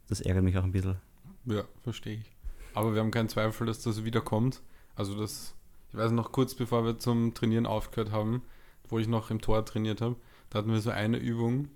das 0.07 0.21
ärgert 0.21 0.43
mich 0.43 0.57
auch 0.57 0.63
ein 0.63 0.71
bisschen. 0.71 0.97
Ja, 1.45 1.63
verstehe 1.83 2.15
ich. 2.15 2.31
Aber 2.73 2.93
wir 2.93 3.01
haben 3.01 3.11
keinen 3.11 3.29
Zweifel, 3.29 3.67
dass 3.67 3.81
das 3.81 4.03
wieder 4.03 4.21
kommt. 4.21 4.61
Also 4.95 5.19
das, 5.19 5.55
ich 5.89 5.97
weiß 5.97 6.11
noch 6.11 6.31
kurz 6.31 6.55
bevor 6.55 6.85
wir 6.85 6.97
zum 6.99 7.33
Trainieren 7.33 7.65
aufgehört 7.65 8.11
haben, 8.11 8.41
wo 8.89 8.99
ich 8.99 9.07
noch 9.07 9.31
im 9.31 9.41
Tor 9.41 9.65
trainiert 9.65 10.01
habe, 10.01 10.15
da 10.49 10.59
hatten 10.59 10.71
wir 10.71 10.79
so 10.79 10.89
eine 10.89 11.17
Übung, 11.17 11.69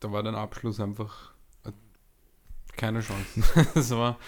da, 0.00 0.12
war 0.12 0.22
dein 0.22 0.34
Abschluss 0.34 0.80
einfach 0.80 1.32
äh, 1.64 1.72
keine 2.76 3.00
Chance. 3.00 3.42
das 3.74 3.90
war, 3.90 4.18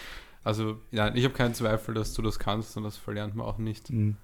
also 0.43 0.79
ja, 0.91 1.13
ich 1.15 1.23
habe 1.23 1.33
keinen 1.33 1.53
Zweifel, 1.53 1.93
dass 1.93 2.13
du 2.13 2.21
das 2.21 2.39
kannst 2.39 2.75
und 2.77 2.83
das 2.83 2.97
verlernt 2.97 3.35
man 3.35 3.45
auch 3.45 3.57
nicht. 3.57 3.89
Mhm. 3.89 4.17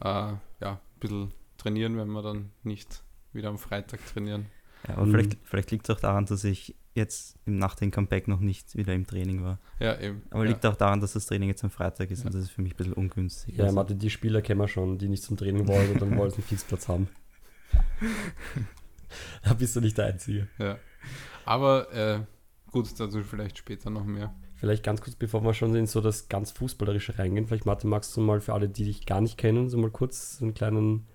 Äh, 0.00 0.04
ja, 0.08 0.38
ein 0.60 0.78
bisschen 1.00 1.32
trainieren, 1.58 1.96
wenn 1.96 2.08
wir 2.10 2.22
dann 2.22 2.50
nicht 2.62 3.02
wieder 3.32 3.48
am 3.48 3.58
Freitag 3.58 4.00
trainieren. 4.06 4.46
Ja, 4.88 4.94
aber 4.96 5.06
Mhm. 5.06 5.10
vielleicht, 5.12 5.38
vielleicht 5.44 5.70
liegt 5.70 5.88
es 5.88 5.96
auch 5.96 6.00
daran, 6.00 6.26
dass 6.26 6.42
ich 6.44 6.74
jetzt 6.94 7.38
im, 7.46 7.56
nach 7.56 7.74
dem 7.76 7.90
Comeback 7.90 8.28
noch 8.28 8.40
nicht 8.40 8.76
wieder 8.76 8.92
im 8.92 9.06
Training 9.06 9.42
war. 9.44 9.58
Ja, 9.78 9.98
eben. 9.98 10.22
Aber 10.30 10.44
ja. 10.44 10.50
liegt 10.50 10.66
auch 10.66 10.76
daran, 10.76 11.00
dass 11.00 11.14
das 11.14 11.24
Training 11.26 11.48
jetzt 11.48 11.64
am 11.64 11.70
Freitag 11.70 12.10
ist 12.10 12.20
Ja. 12.20 12.26
und 12.26 12.34
das 12.34 12.42
ist 12.42 12.50
für 12.50 12.60
mich 12.62 12.74
ein 12.74 12.76
bisschen 12.76 12.92
ungünstig. 12.92 13.56
Ja, 13.56 13.64
Also, 13.64 13.74
Mathe, 13.76 13.94
die 13.94 14.10
Spieler 14.10 14.42
kennen 14.42 14.60
wir 14.60 14.68
schon, 14.68 14.98
die 14.98 15.08
nicht 15.08 15.22
zum 15.22 15.36
Training 15.36 15.66
wollen 15.68 15.92
und 15.92 16.02
dann 16.02 16.16
wollen 16.18 16.30
sie 16.30 16.36
einen 16.38 16.46
Fixplatz 16.46 16.88
haben. 16.88 17.08
da 19.44 19.54
bist 19.54 19.74
du 19.76 19.80
nicht 19.80 19.96
der 19.96 20.06
Einzige. 20.06 20.48
Ja. 20.58 20.78
Aber 21.44 21.92
äh, 21.92 22.20
gut, 22.70 22.88
dazu 22.98 23.22
vielleicht 23.22 23.58
später 23.58 23.90
noch 23.90 24.04
mehr. 24.04 24.34
Vielleicht 24.56 24.84
ganz 24.84 25.00
kurz, 25.00 25.16
bevor 25.16 25.42
wir 25.42 25.54
schon 25.54 25.74
in 25.74 25.86
so 25.86 26.00
das 26.00 26.28
ganz 26.28 26.52
Fußballerische 26.52 27.18
reingehen, 27.18 27.46
vielleicht 27.46 27.66
Mathe, 27.66 27.86
magst 27.88 28.16
du 28.16 28.20
mal 28.20 28.40
für 28.40 28.54
alle, 28.54 28.68
die 28.68 28.84
dich 28.84 29.06
gar 29.06 29.20
nicht 29.20 29.36
kennen, 29.36 29.68
so 29.68 29.76
mal 29.76 29.90
kurz 29.90 30.38
einen 30.40 30.54
kleinen 30.54 31.06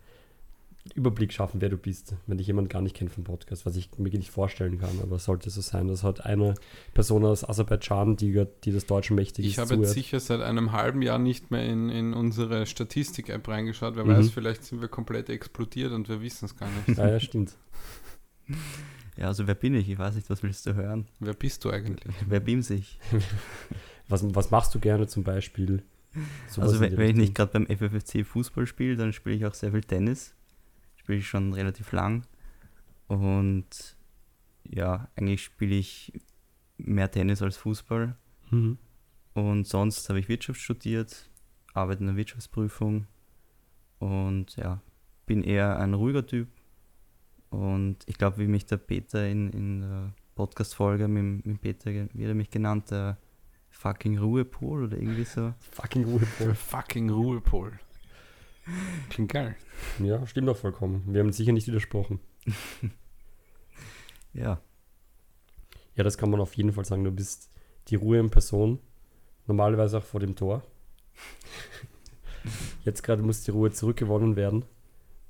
Überblick 0.95 1.33
schaffen, 1.33 1.61
wer 1.61 1.69
du 1.69 1.77
bist, 1.77 2.15
wenn 2.27 2.37
dich 2.37 2.47
jemand 2.47 2.69
gar 2.69 2.81
nicht 2.81 2.95
kennt 2.95 3.11
vom 3.11 3.23
Podcast, 3.23 3.65
was 3.65 3.75
ich 3.75 3.89
mir 3.97 4.09
nicht 4.09 4.31
vorstellen 4.31 4.79
kann, 4.79 4.99
aber 5.01 5.19
sollte 5.19 5.49
so 5.49 5.61
sein, 5.61 5.87
dass 5.87 6.03
halt 6.03 6.25
eine 6.25 6.55
Person 6.93 7.25
aus 7.25 7.47
Aserbaidschan, 7.47 8.17
die, 8.17 8.45
die 8.63 8.71
das 8.71 8.85
Deutsche 8.85 9.13
mächtig 9.13 9.45
Ich 9.45 9.53
ist, 9.53 9.57
habe 9.59 9.75
jetzt 9.75 9.93
sicher 9.93 10.19
seit 10.19 10.41
einem 10.41 10.71
halben 10.71 11.01
Jahr 11.01 11.19
nicht 11.19 11.51
mehr 11.51 11.65
in, 11.65 11.89
in 11.89 12.13
unsere 12.13 12.65
Statistik-App 12.65 13.47
reingeschaut. 13.47 13.95
Wer 13.95 14.05
Mhm. 14.05 14.17
weiß, 14.17 14.29
vielleicht 14.31 14.63
sind 14.63 14.81
wir 14.81 14.87
komplett 14.87 15.29
explodiert 15.29 15.91
und 15.91 16.09
wir 16.09 16.21
wissen 16.21 16.45
es 16.45 16.55
gar 16.55 16.69
nicht. 16.69 16.97
Ja, 16.97 17.09
ja, 17.09 17.19
stimmt. 17.19 17.53
ja, 19.17 19.27
also 19.27 19.47
wer 19.47 19.55
bin 19.55 19.73
ich? 19.73 19.89
Ich 19.89 19.97
weiß 19.97 20.15
nicht, 20.15 20.29
was 20.29 20.43
willst 20.43 20.65
du 20.65 20.75
hören? 20.75 21.07
Wer 21.19 21.33
bist 21.33 21.65
du 21.65 21.71
eigentlich? 21.71 22.15
Wer 22.27 22.39
beamt 22.39 22.65
sich? 22.65 22.99
Was, 24.09 24.23
was 24.33 24.51
machst 24.51 24.73
du 24.73 24.79
gerne 24.79 25.05
zum 25.05 25.25
Beispiel? 25.25 25.83
Sowas 26.47 26.69
also 26.69 26.79
wenn, 26.79 26.95
wenn 26.95 27.09
ich 27.09 27.15
nicht 27.17 27.35
gerade 27.35 27.51
beim 27.51 27.67
FFC 27.67 28.25
Fußball 28.25 28.65
spiele, 28.65 28.95
dann 28.95 29.11
spiele 29.11 29.35
ich 29.35 29.45
auch 29.45 29.53
sehr 29.53 29.73
viel 29.73 29.81
Tennis. 29.81 30.33
Spiele 30.95 31.17
ich 31.17 31.27
schon 31.27 31.51
relativ 31.51 31.91
lang. 31.91 32.25
Und 33.07 33.97
ja, 34.63 35.09
eigentlich 35.17 35.43
spiele 35.43 35.75
ich 35.75 36.13
mehr 36.77 37.11
Tennis 37.11 37.41
als 37.41 37.57
Fußball. 37.57 38.15
Mhm. 38.49 38.77
Und 39.33 39.67
sonst 39.67 40.07
habe 40.09 40.19
ich 40.19 40.29
Wirtschaft 40.29 40.59
studiert, 40.59 41.29
arbeite 41.73 42.01
in 42.01 42.07
der 42.07 42.15
Wirtschaftsprüfung 42.15 43.07
und 43.99 44.55
ja, 44.55 44.81
bin 45.25 45.43
eher 45.43 45.77
ein 45.79 45.93
ruhiger 45.93 46.25
Typ. 46.25 46.47
Und 47.49 47.97
ich 48.05 48.17
glaube, 48.17 48.39
wie 48.39 48.47
mich 48.47 48.65
der 48.65 48.77
Peter 48.77 49.27
in, 49.27 49.49
in 49.51 49.81
der 49.81 50.13
Podcast-Folge 50.35 51.07
mit, 51.07 51.45
mit 51.45 51.61
Peter, 51.61 51.91
wie 51.91 52.23
hat 52.23 52.29
er 52.29 52.35
mich 52.35 52.49
genannt, 52.49 52.91
der 52.91 53.17
fucking 53.69 54.17
Ruhepol 54.17 54.85
oder 54.85 54.97
irgendwie 54.97 55.23
so. 55.23 55.53
Fucking 55.71 56.03
Ruhepol. 56.05 56.55
Fucking 56.55 57.09
Ruhepol. 57.09 57.79
Klingt 59.09 59.31
geil. 59.31 59.55
Ja, 59.99 60.25
stimmt 60.27 60.47
doch 60.47 60.57
vollkommen. 60.57 61.03
Wir 61.07 61.21
haben 61.21 61.31
sicher 61.31 61.53
nicht 61.53 61.67
widersprochen. 61.67 62.19
Ja, 64.33 64.61
Ja, 65.95 66.03
das 66.03 66.17
kann 66.19 66.29
man 66.29 66.39
auf 66.41 66.53
jeden 66.53 66.71
Fall 66.73 66.85
sagen. 66.85 67.03
Du 67.03 67.11
bist 67.11 67.49
die 67.87 67.95
Ruhe 67.95 68.19
in 68.19 68.29
Person. 68.29 68.77
Normalerweise 69.47 69.97
auch 69.97 70.03
vor 70.03 70.19
dem 70.19 70.35
Tor. 70.35 70.61
Jetzt 72.85 73.01
gerade 73.01 73.23
muss 73.23 73.41
die 73.43 73.51
Ruhe 73.51 73.71
zurückgewonnen 73.71 74.35
werden. 74.35 74.65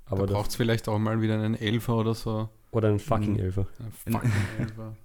Aber 0.09 0.25
da 0.27 0.33
braucht 0.33 0.49
es 0.51 0.55
vielleicht 0.55 0.87
auch 0.87 0.97
mal 0.99 1.21
wieder 1.21 1.35
einen 1.35 1.55
Elfer 1.55 1.95
oder 1.97 2.13
so. 2.15 2.49
oder 2.71 2.89
einen 2.89 2.99
fucking 2.99 3.33
Mhm. 3.33 3.39
Elfer. 3.39 3.67
Ein 4.05 4.13
fucking 4.13 4.31
Elfer. 4.59 4.95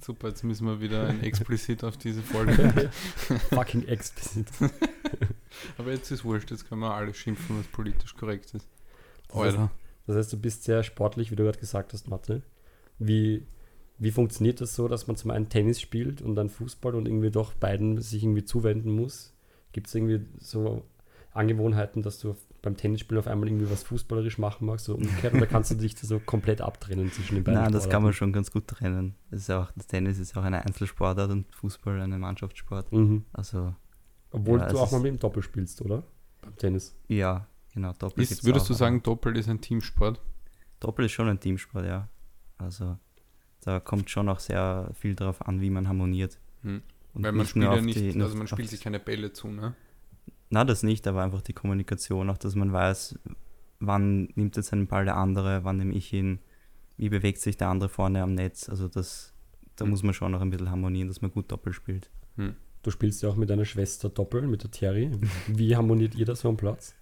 Super, 0.00 0.28
jetzt 0.28 0.44
müssen 0.44 0.66
wir 0.66 0.80
wieder 0.80 1.06
ein 1.08 1.22
explizit 1.22 1.82
auf 1.84 1.96
diese 1.96 2.22
Folge. 2.22 2.90
fucking 3.50 3.86
explizit. 3.88 4.46
Aber 5.78 5.90
jetzt 5.92 6.10
ist 6.10 6.24
wurscht, 6.24 6.50
jetzt 6.50 6.68
können 6.68 6.80
wir 6.82 6.94
alles 6.94 7.16
schimpfen, 7.16 7.58
was 7.58 7.66
politisch 7.66 8.14
korrekt 8.16 8.54
ist. 8.54 8.68
Das 9.28 9.36
heißt, 9.40 9.58
das 10.06 10.16
heißt, 10.16 10.32
du 10.32 10.36
bist 10.38 10.64
sehr 10.64 10.82
sportlich, 10.84 11.30
wie 11.30 11.36
du 11.36 11.42
gerade 11.44 11.58
gesagt 11.58 11.92
hast, 11.92 12.08
Mathe. 12.08 12.42
Wie, 12.98 13.46
wie 13.98 14.10
funktioniert 14.12 14.60
das 14.60 14.74
so, 14.74 14.86
dass 14.88 15.06
man 15.08 15.16
zum 15.16 15.30
einen 15.32 15.48
Tennis 15.48 15.80
spielt 15.80 16.22
und 16.22 16.36
dann 16.36 16.48
Fußball 16.48 16.94
und 16.94 17.06
irgendwie 17.06 17.30
doch 17.30 17.52
beiden 17.54 18.00
sich 18.00 18.22
irgendwie 18.22 18.44
zuwenden 18.44 18.92
muss? 18.92 19.34
Gibt 19.72 19.88
es 19.88 19.94
irgendwie 19.94 20.20
so 20.38 20.84
Angewohnheiten, 21.32 22.02
dass 22.02 22.18
du 22.20 22.36
beim 22.62 22.76
Tennisspielen 22.76 23.20
auf 23.20 23.26
einmal 23.28 23.48
irgendwie 23.48 23.70
was 23.70 23.82
fußballerisch 23.84 24.38
machen 24.38 24.66
magst 24.66 24.88
oder 24.88 24.98
umgekehrt 24.98 25.34
oder 25.34 25.46
kannst 25.46 25.70
du 25.70 25.74
dich 25.76 25.94
da 25.94 26.06
so 26.06 26.18
komplett 26.18 26.60
abtrennen 26.60 27.10
zwischen 27.12 27.36
den 27.36 27.44
beiden 27.44 27.60
nein, 27.62 27.72
das 27.72 27.88
kann 27.88 28.02
man 28.02 28.12
schon 28.12 28.32
ganz 28.32 28.50
gut 28.50 28.66
trennen. 28.66 29.14
Das, 29.30 29.40
ist 29.42 29.50
auch, 29.50 29.70
das 29.76 29.86
Tennis 29.86 30.18
ist 30.18 30.36
auch 30.36 30.42
eine 30.42 30.64
Einzelsportart 30.64 31.30
und 31.30 31.46
Fußball 31.54 32.00
eine 32.00 32.18
Mannschaftssport. 32.18 32.90
Mhm. 32.92 33.24
Also 33.32 33.74
Obwohl 34.30 34.58
Ja, 34.58 34.68
du 34.68 34.78
auch 34.78 34.90
mal 34.90 35.00
mit 35.00 35.12
dem 35.12 35.18
Doppel 35.18 35.42
spielst, 35.42 35.80
oder? 35.82 36.02
Beim 36.42 36.56
Tennis. 36.56 36.94
ja, 37.08 37.46
genau, 37.72 37.92
Doppel 37.98 38.24
Ist, 38.24 38.44
würdest 38.44 38.64
auch, 38.64 38.68
du 38.68 38.74
sagen, 38.74 39.02
Doppel 39.02 39.36
ist 39.36 39.48
ein 39.48 39.60
Teamsport? 39.60 40.20
Doppel 40.80 41.04
ist 41.06 41.12
schon 41.12 41.28
ein 41.28 41.38
Teamsport, 41.40 41.86
ja. 41.86 42.08
Also 42.58 42.96
da 43.62 43.80
kommt 43.80 44.10
schon 44.10 44.28
auch 44.28 44.38
sehr 44.40 44.90
viel 44.94 45.14
darauf 45.14 45.46
an, 45.46 45.60
wie 45.60 45.70
man 45.70 45.86
harmoniert. 45.88 46.38
Hm. 46.62 46.82
Und 47.14 47.22
Weil 47.24 47.32
man 47.32 47.46
spielt 47.46 47.64
ja 47.64 47.80
nicht, 47.80 47.98
die- 47.98 48.20
also 48.20 48.36
man 48.36 48.46
spielt 48.46 48.68
sich 48.68 48.80
keine 48.80 48.98
Bälle 49.00 49.32
zu, 49.32 49.48
ne? 49.48 49.74
Na, 50.50 50.64
das 50.64 50.82
nicht, 50.82 51.06
aber 51.06 51.22
einfach 51.22 51.42
die 51.42 51.52
Kommunikation, 51.52 52.30
auch 52.30 52.38
dass 52.38 52.54
man 52.54 52.72
weiß, 52.72 53.18
wann 53.80 54.28
nimmt 54.34 54.56
jetzt 54.56 54.72
einen 54.72 54.86
Ball 54.86 55.04
der 55.04 55.16
andere, 55.16 55.64
wann 55.64 55.76
nehme 55.76 55.94
ich 55.94 56.12
ihn, 56.12 56.38
wie 56.96 57.08
bewegt 57.10 57.38
sich 57.40 57.56
der 57.56 57.68
andere 57.68 57.88
vorne 57.88 58.22
am 58.22 58.34
Netz. 58.34 58.68
Also 58.68 58.88
das, 58.88 59.34
da 59.76 59.84
Hm. 59.84 59.90
muss 59.90 60.02
man 60.02 60.14
schon 60.14 60.32
noch 60.32 60.40
ein 60.40 60.50
bisschen 60.50 60.70
harmonieren, 60.70 61.08
dass 61.08 61.20
man 61.22 61.30
gut 61.30 61.50
Doppel 61.52 61.72
spielt. 61.72 62.10
Du 62.82 62.90
spielst 62.90 63.22
ja 63.22 63.28
auch 63.28 63.36
mit 63.36 63.50
deiner 63.50 63.64
Schwester 63.64 64.08
Doppel, 64.08 64.46
mit 64.46 64.62
der 64.62 64.70
Thierry. 64.70 65.10
Wie 65.48 65.74
harmoniert 65.76 66.14
ihr 66.14 66.24
das 66.24 66.40
so 66.40 66.48
am 66.48 66.56
Platz? 66.56 66.94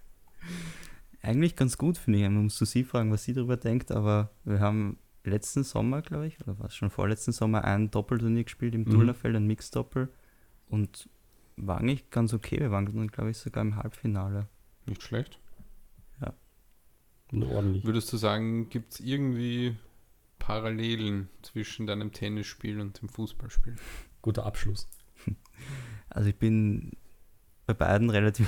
Eigentlich 1.21 1.55
ganz 1.55 1.77
gut, 1.77 1.97
finde 1.97 2.19
ich. 2.19 2.25
Man 2.25 2.43
muss 2.43 2.55
zu 2.55 2.65
sie 2.65 2.83
fragen, 2.83 3.11
was 3.11 3.23
sie 3.23 3.33
darüber 3.33 3.57
denkt, 3.57 3.91
aber 3.91 4.31
wir 4.43 4.59
haben 4.59 4.97
letzten 5.23 5.63
Sommer, 5.63 6.01
glaube 6.01 6.27
ich, 6.27 6.39
oder 6.41 6.57
war 6.59 6.67
es 6.67 6.75
schon 6.75 6.89
vorletzten 6.89 7.31
Sommer, 7.31 7.63
ein 7.63 7.91
Doppelturnier 7.91 8.43
gespielt 8.43 8.75
im 8.75 8.81
Mhm. 8.81 8.89
Dulnerfeld, 8.91 9.35
ein 9.35 9.45
Mixdoppel 9.47 10.09
und 10.69 11.09
war 11.57 11.79
eigentlich 11.79 12.09
ganz 12.11 12.33
okay. 12.33 12.59
Wir 12.59 12.71
waren 12.71 12.85
dann, 12.85 13.07
glaube 13.07 13.31
ich, 13.31 13.37
sogar 13.37 13.61
im 13.61 13.75
Halbfinale. 13.75 14.47
Nicht 14.85 15.03
schlecht. 15.03 15.39
Nur 17.29 17.51
ordentlich. 17.51 17.83
Würdest 17.83 18.13
du 18.13 18.15
sagen, 18.15 18.69
gibt 18.69 18.93
es 18.93 18.99
irgendwie 19.01 19.75
Parallelen 20.39 21.27
zwischen 21.41 21.85
deinem 21.85 22.13
Tennisspiel 22.13 22.79
und 22.79 23.01
dem 23.01 23.09
Fußballspiel? 23.09 23.75
Guter 24.21 24.45
Abschluss. 24.45 24.87
Also 26.09 26.29
ich 26.29 26.37
bin 26.37 26.93
bei 27.65 27.73
beiden 27.73 28.09
relativ 28.09 28.47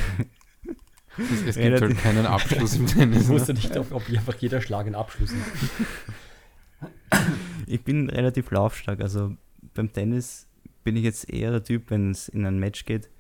Es, 1.18 1.30
es 1.30 1.44
gibt 1.56 1.58
Relativ- 1.58 1.82
halt 1.90 1.98
keinen 1.98 2.26
Abschluss 2.26 2.76
im 2.78 2.86
Ich 2.86 2.94
Tennis. 2.94 3.28
wusste 3.28 3.54
Ne? 3.54 3.60
nicht, 3.60 3.76
ob, 3.76 3.92
ob 3.92 4.08
einfach 4.08 4.36
jeder 4.36 4.62
Schlag 4.62 4.88
ein 4.88 4.96
Abschluss 4.96 5.32
ist. 5.34 5.72
ich 7.68 7.84
bin 7.84 8.10
relativ 8.10 8.50
laufstark. 8.52 9.02
Also 9.02 9.36
beim 9.74 9.92
Tennis 9.92 10.48
bin 10.90 10.98
ich 10.98 11.04
jetzt 11.04 11.30
eher 11.30 11.52
der 11.52 11.64
Typ, 11.64 11.92
wenn 11.92 12.10
es 12.10 12.30
in 12.30 12.48
ein 12.48 12.58
Match 12.58 12.84
geht, 12.84 13.12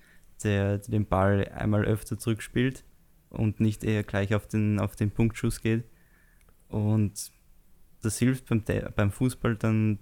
der 0.43 0.79
den 0.79 1.05
Ball 1.05 1.47
einmal 1.53 1.85
öfter 1.85 2.17
zurückspielt 2.17 2.83
und 3.29 3.59
nicht 3.59 3.83
eher 3.83 4.01
gleich 4.01 4.33
auf 4.33 4.47
den, 4.47 4.79
auf 4.79 4.95
den 4.95 5.11
Punktschuss 5.11 5.61
geht. 5.61 5.83
Und 6.67 7.31
das 8.01 8.17
hilft 8.17 8.49
beim, 8.49 8.63
beim 8.95 9.11
Fußball 9.11 9.55
dann, 9.55 9.99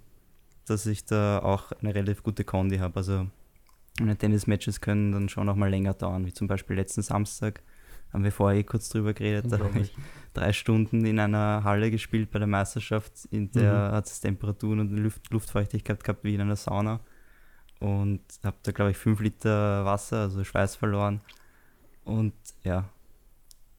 dass 0.63 0.85
ich 0.85 1.03
da 1.03 1.39
auch 1.39 1.73
eine 1.73 1.93
relativ 1.93 2.23
gute 2.23 2.45
Kondi 2.45 2.77
habe. 2.77 2.95
Also 2.95 3.27
meine 3.99 4.15
Tennismatches 4.15 4.79
können 4.79 5.11
dann 5.11 5.27
schon 5.27 5.49
auch 5.49 5.57
mal 5.57 5.69
länger 5.69 5.93
dauern, 5.93 6.25
wie 6.25 6.33
zum 6.33 6.47
Beispiel 6.47 6.77
letzten 6.77 7.01
Samstag. 7.01 7.61
Haben 8.13 8.23
wir 8.23 8.31
vorher 8.31 8.61
eh 8.61 8.63
kurz 8.63 8.87
drüber 8.87 9.13
geredet. 9.13 9.51
Da 9.51 9.59
habe 9.59 9.79
ich 9.79 9.93
drei 10.33 10.53
Stunden 10.53 11.05
in 11.05 11.19
einer 11.19 11.65
Halle 11.65 11.91
gespielt 11.91 12.31
bei 12.31 12.39
der 12.39 12.47
Meisterschaft, 12.47 13.25
in 13.29 13.51
der 13.51 13.89
Mhm. 13.89 13.91
hat 13.91 14.05
es 14.05 14.21
Temperaturen 14.21 14.79
und 14.79 14.91
Luft, 14.91 15.29
Luftfeuchtigkeit 15.31 16.01
gehabt 16.01 16.23
wie 16.23 16.35
in 16.35 16.39
einer 16.39 16.55
Sauna. 16.55 17.01
Und 17.79 18.21
habe 18.43 18.57
da, 18.63 18.71
glaube 18.71 18.91
ich, 18.91 18.97
fünf 18.97 19.19
Liter 19.19 19.85
Wasser, 19.85 20.21
also 20.21 20.43
Schweiß 20.43 20.75
verloren. 20.75 21.21
Und 22.03 22.33
ja, 22.63 22.89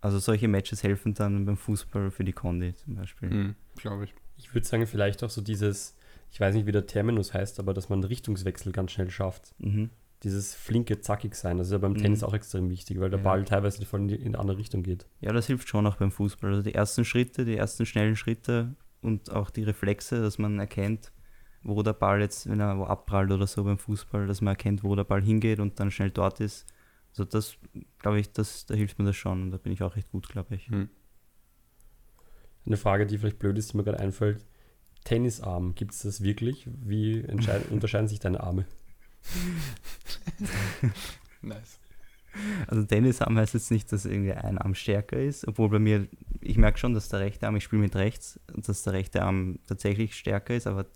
also 0.00 0.18
solche 0.18 0.46
Matches 0.48 0.82
helfen 0.82 1.14
dann 1.14 1.44
beim 1.44 1.56
Fußball 1.56 2.10
für 2.10 2.24
die 2.24 2.32
Kondi 2.32 2.74
zum 2.74 2.94
Beispiel. 2.96 3.30
Hm, 3.30 3.54
Glaube 3.76 4.04
ich. 4.04 4.14
Ich 4.36 4.54
würde 4.54 4.66
sagen, 4.66 4.86
vielleicht 4.86 5.24
auch 5.24 5.30
so 5.30 5.40
dieses, 5.40 5.96
ich 6.30 6.38
weiß 6.38 6.54
nicht, 6.54 6.66
wie 6.66 6.72
der 6.72 6.86
Terminus 6.86 7.34
heißt, 7.34 7.58
aber 7.58 7.74
dass 7.74 7.88
man 7.88 7.98
einen 7.98 8.04
Richtungswechsel 8.08 8.70
ganz 8.70 8.92
schnell 8.92 9.10
schafft. 9.10 9.52
Mhm. 9.58 9.90
Dieses 10.22 10.54
flinke, 10.54 11.00
zackig 11.00 11.34
sein, 11.34 11.58
das 11.58 11.68
ist 11.68 11.72
ja 11.72 11.78
beim 11.78 11.92
Mhm. 11.92 11.98
Tennis 11.98 12.22
auch 12.22 12.34
extrem 12.34 12.70
wichtig, 12.70 13.00
weil 13.00 13.10
der 13.10 13.18
Ja. 13.18 13.24
Ball 13.24 13.44
teilweise 13.44 13.84
voll 13.86 14.00
in 14.00 14.08
die, 14.08 14.14
in 14.16 14.32
die 14.32 14.38
andere 14.38 14.58
Richtung 14.58 14.82
geht. 14.84 15.06
Ja, 15.20 15.32
das 15.32 15.46
hilft 15.46 15.68
schon 15.68 15.86
auch 15.86 15.96
beim 15.96 16.12
Fußball. 16.12 16.50
Also 16.50 16.62
die 16.62 16.74
ersten 16.74 17.04
Schritte, 17.04 17.44
die 17.44 17.56
ersten 17.56 17.84
schnellen 17.86 18.14
Schritte 18.14 18.74
und 19.02 19.30
auch 19.32 19.50
die 19.50 19.64
Reflexe, 19.64 20.20
dass 20.20 20.38
man 20.38 20.58
erkennt, 20.60 21.10
wo 21.68 21.82
der 21.82 21.92
Ball 21.92 22.20
jetzt, 22.20 22.48
wenn 22.48 22.60
er 22.60 22.78
wo 22.78 22.84
abprallt 22.84 23.30
oder 23.30 23.46
so 23.46 23.64
beim 23.64 23.78
Fußball, 23.78 24.26
dass 24.26 24.40
man 24.40 24.52
erkennt, 24.52 24.82
wo 24.82 24.94
der 24.94 25.04
Ball 25.04 25.22
hingeht 25.22 25.60
und 25.60 25.78
dann 25.78 25.90
schnell 25.90 26.10
dort 26.10 26.40
ist. 26.40 26.66
Also 27.10 27.24
das, 27.24 27.56
glaube 27.98 28.20
ich, 28.20 28.32
das, 28.32 28.66
da 28.66 28.74
hilft 28.74 28.98
mir 28.98 29.04
das 29.04 29.16
schon 29.16 29.42
und 29.42 29.50
da 29.50 29.56
bin 29.56 29.72
ich 29.72 29.82
auch 29.82 29.96
recht 29.96 30.10
gut, 30.10 30.28
glaube 30.28 30.54
ich. 30.54 30.68
Hm. 30.68 30.88
Eine 32.66 32.76
Frage, 32.76 33.06
die 33.06 33.18
vielleicht 33.18 33.38
blöd 33.38 33.56
ist, 33.58 33.72
die 33.72 33.76
mir 33.76 33.84
gerade 33.84 34.00
einfällt. 34.00 34.44
Tennisarm, 35.04 35.74
gibt 35.74 35.92
es 35.92 36.02
das 36.02 36.22
wirklich? 36.22 36.68
Wie 36.84 37.24
unterscheiden 37.70 38.08
sich 38.08 38.20
deine 38.20 38.40
Arme? 38.40 38.66
Nice. 41.40 41.78
Also 42.66 42.84
Tennisarm 42.84 43.38
heißt 43.38 43.54
jetzt 43.54 43.70
nicht, 43.70 43.90
dass 43.92 44.04
irgendwie 44.04 44.32
ein 44.32 44.58
Arm 44.58 44.74
stärker 44.74 45.18
ist, 45.18 45.46
obwohl 45.46 45.68
bei 45.68 45.78
mir, 45.78 46.08
ich 46.40 46.56
merke 46.56 46.78
schon, 46.78 46.94
dass 46.94 47.08
der 47.08 47.20
rechte 47.20 47.46
Arm, 47.46 47.56
ich 47.56 47.64
spiele 47.64 47.82
mit 47.82 47.96
rechts, 47.96 48.38
und 48.52 48.68
dass 48.68 48.82
der 48.82 48.92
rechte 48.92 49.22
Arm 49.22 49.58
tatsächlich 49.66 50.14
stärker 50.14 50.54
ist, 50.54 50.66
aber 50.66 50.86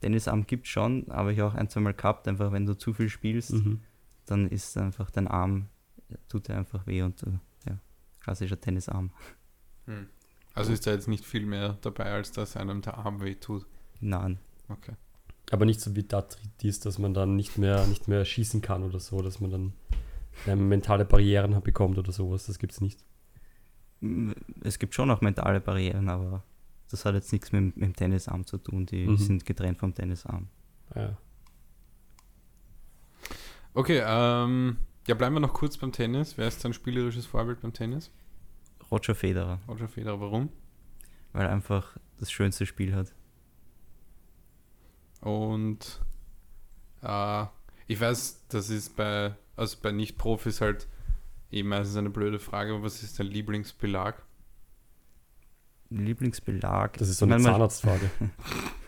Tennisarm 0.00 0.46
gibt 0.46 0.66
schon, 0.68 1.10
aber 1.10 1.32
ich 1.32 1.42
auch 1.42 1.54
ein, 1.54 1.68
zwei 1.68 1.80
Mal 1.80 1.94
gehabt, 1.94 2.28
einfach 2.28 2.52
wenn 2.52 2.66
du 2.66 2.74
zu 2.76 2.92
viel 2.92 3.08
spielst, 3.08 3.52
Mhm. 3.52 3.80
dann 4.26 4.48
ist 4.48 4.76
einfach 4.76 5.10
dein 5.10 5.26
Arm, 5.28 5.68
tut 6.28 6.48
dir 6.48 6.56
einfach 6.56 6.86
weh 6.86 7.02
und 7.02 7.20
du, 7.22 7.38
ja, 7.66 7.78
klassischer 8.20 8.60
Tennisarm. 8.60 9.10
Hm. 9.86 10.06
Also 10.54 10.72
ist 10.72 10.86
da 10.86 10.90
jetzt 10.92 11.08
nicht 11.08 11.24
viel 11.24 11.46
mehr 11.46 11.78
dabei, 11.82 12.06
als 12.12 12.32
dass 12.32 12.56
einem 12.56 12.82
der 12.82 12.98
Arm 12.98 13.20
weh 13.22 13.34
tut. 13.36 13.66
Nein. 14.00 14.38
Okay. 14.68 14.92
Aber 15.50 15.64
nicht 15.64 15.80
so 15.80 15.94
wie 15.96 16.04
Arthritis, 16.12 16.80
dass 16.80 16.98
man 16.98 17.14
dann 17.14 17.34
nicht 17.36 17.56
mehr, 17.58 17.86
nicht 17.86 18.06
mehr 18.08 18.24
schießen 18.24 18.60
kann 18.60 18.82
oder 18.82 19.00
so, 19.00 19.22
dass 19.22 19.40
man 19.40 19.50
dann 19.50 19.72
ähm, 20.46 20.68
mentale 20.68 21.04
Barrieren 21.04 21.54
hat- 21.54 21.64
bekommt 21.64 21.96
oder 21.98 22.12
sowas. 22.12 22.46
Das 22.46 22.58
gibt's 22.58 22.80
nicht. 22.80 23.02
Es 24.62 24.78
gibt 24.78 24.94
schon 24.94 25.10
auch 25.10 25.20
mentale 25.22 25.60
Barrieren, 25.60 26.08
aber 26.08 26.44
das 26.90 27.04
hat 27.04 27.14
jetzt 27.14 27.32
nichts 27.32 27.52
mit, 27.52 27.76
mit 27.76 27.84
dem 27.86 27.94
Tennisarm 27.96 28.46
zu 28.46 28.58
tun. 28.58 28.86
Die 28.86 29.06
Mhm. 29.06 29.16
sind 29.18 29.44
getrennt 29.46 29.78
vom 29.78 29.94
Tennisarm. 29.94 30.48
Ja. 30.94 31.16
Okay, 33.74 34.02
ähm, 34.04 34.78
ja, 35.06 35.14
bleiben 35.14 35.36
wir 35.36 35.40
noch 35.40 35.52
kurz 35.54 35.76
beim 35.76 35.92
Tennis. 35.92 36.36
Wer 36.36 36.48
ist 36.48 36.64
dein 36.64 36.72
spielerisches 36.72 37.26
Vorbild 37.26 37.60
beim 37.60 37.72
Tennis? 37.72 38.10
Roger 38.90 39.14
Federer, 39.14 39.60
Roger 39.68 39.88
Federer, 39.88 40.20
warum? 40.20 40.48
weil 41.34 41.44
er 41.44 41.52
einfach 41.52 41.96
das 42.18 42.32
schönste 42.32 42.64
Spiel 42.64 42.94
hat. 42.94 43.12
Und 45.20 46.00
äh, 47.02 47.44
ich 47.86 48.00
weiß, 48.00 48.46
das 48.48 48.70
ist 48.70 48.96
bei, 48.96 49.34
also 49.56 49.76
bei 49.82 49.92
Nicht-Profis 49.92 50.60
halt 50.60 50.88
eben 51.50 51.68
meistens 51.68 51.96
eine 51.96 52.10
blöde 52.10 52.38
Frage, 52.38 52.72
aber 52.74 52.82
was 52.84 53.02
ist 53.02 53.18
dein 53.20 53.26
Lieblingsbelag? 53.26 54.22
Lieblingsbelag. 55.90 56.96
Das 56.98 57.08
ist 57.08 57.18
so 57.18 57.26
eine 57.26 57.38
Zahnarztfrage. 57.40 58.10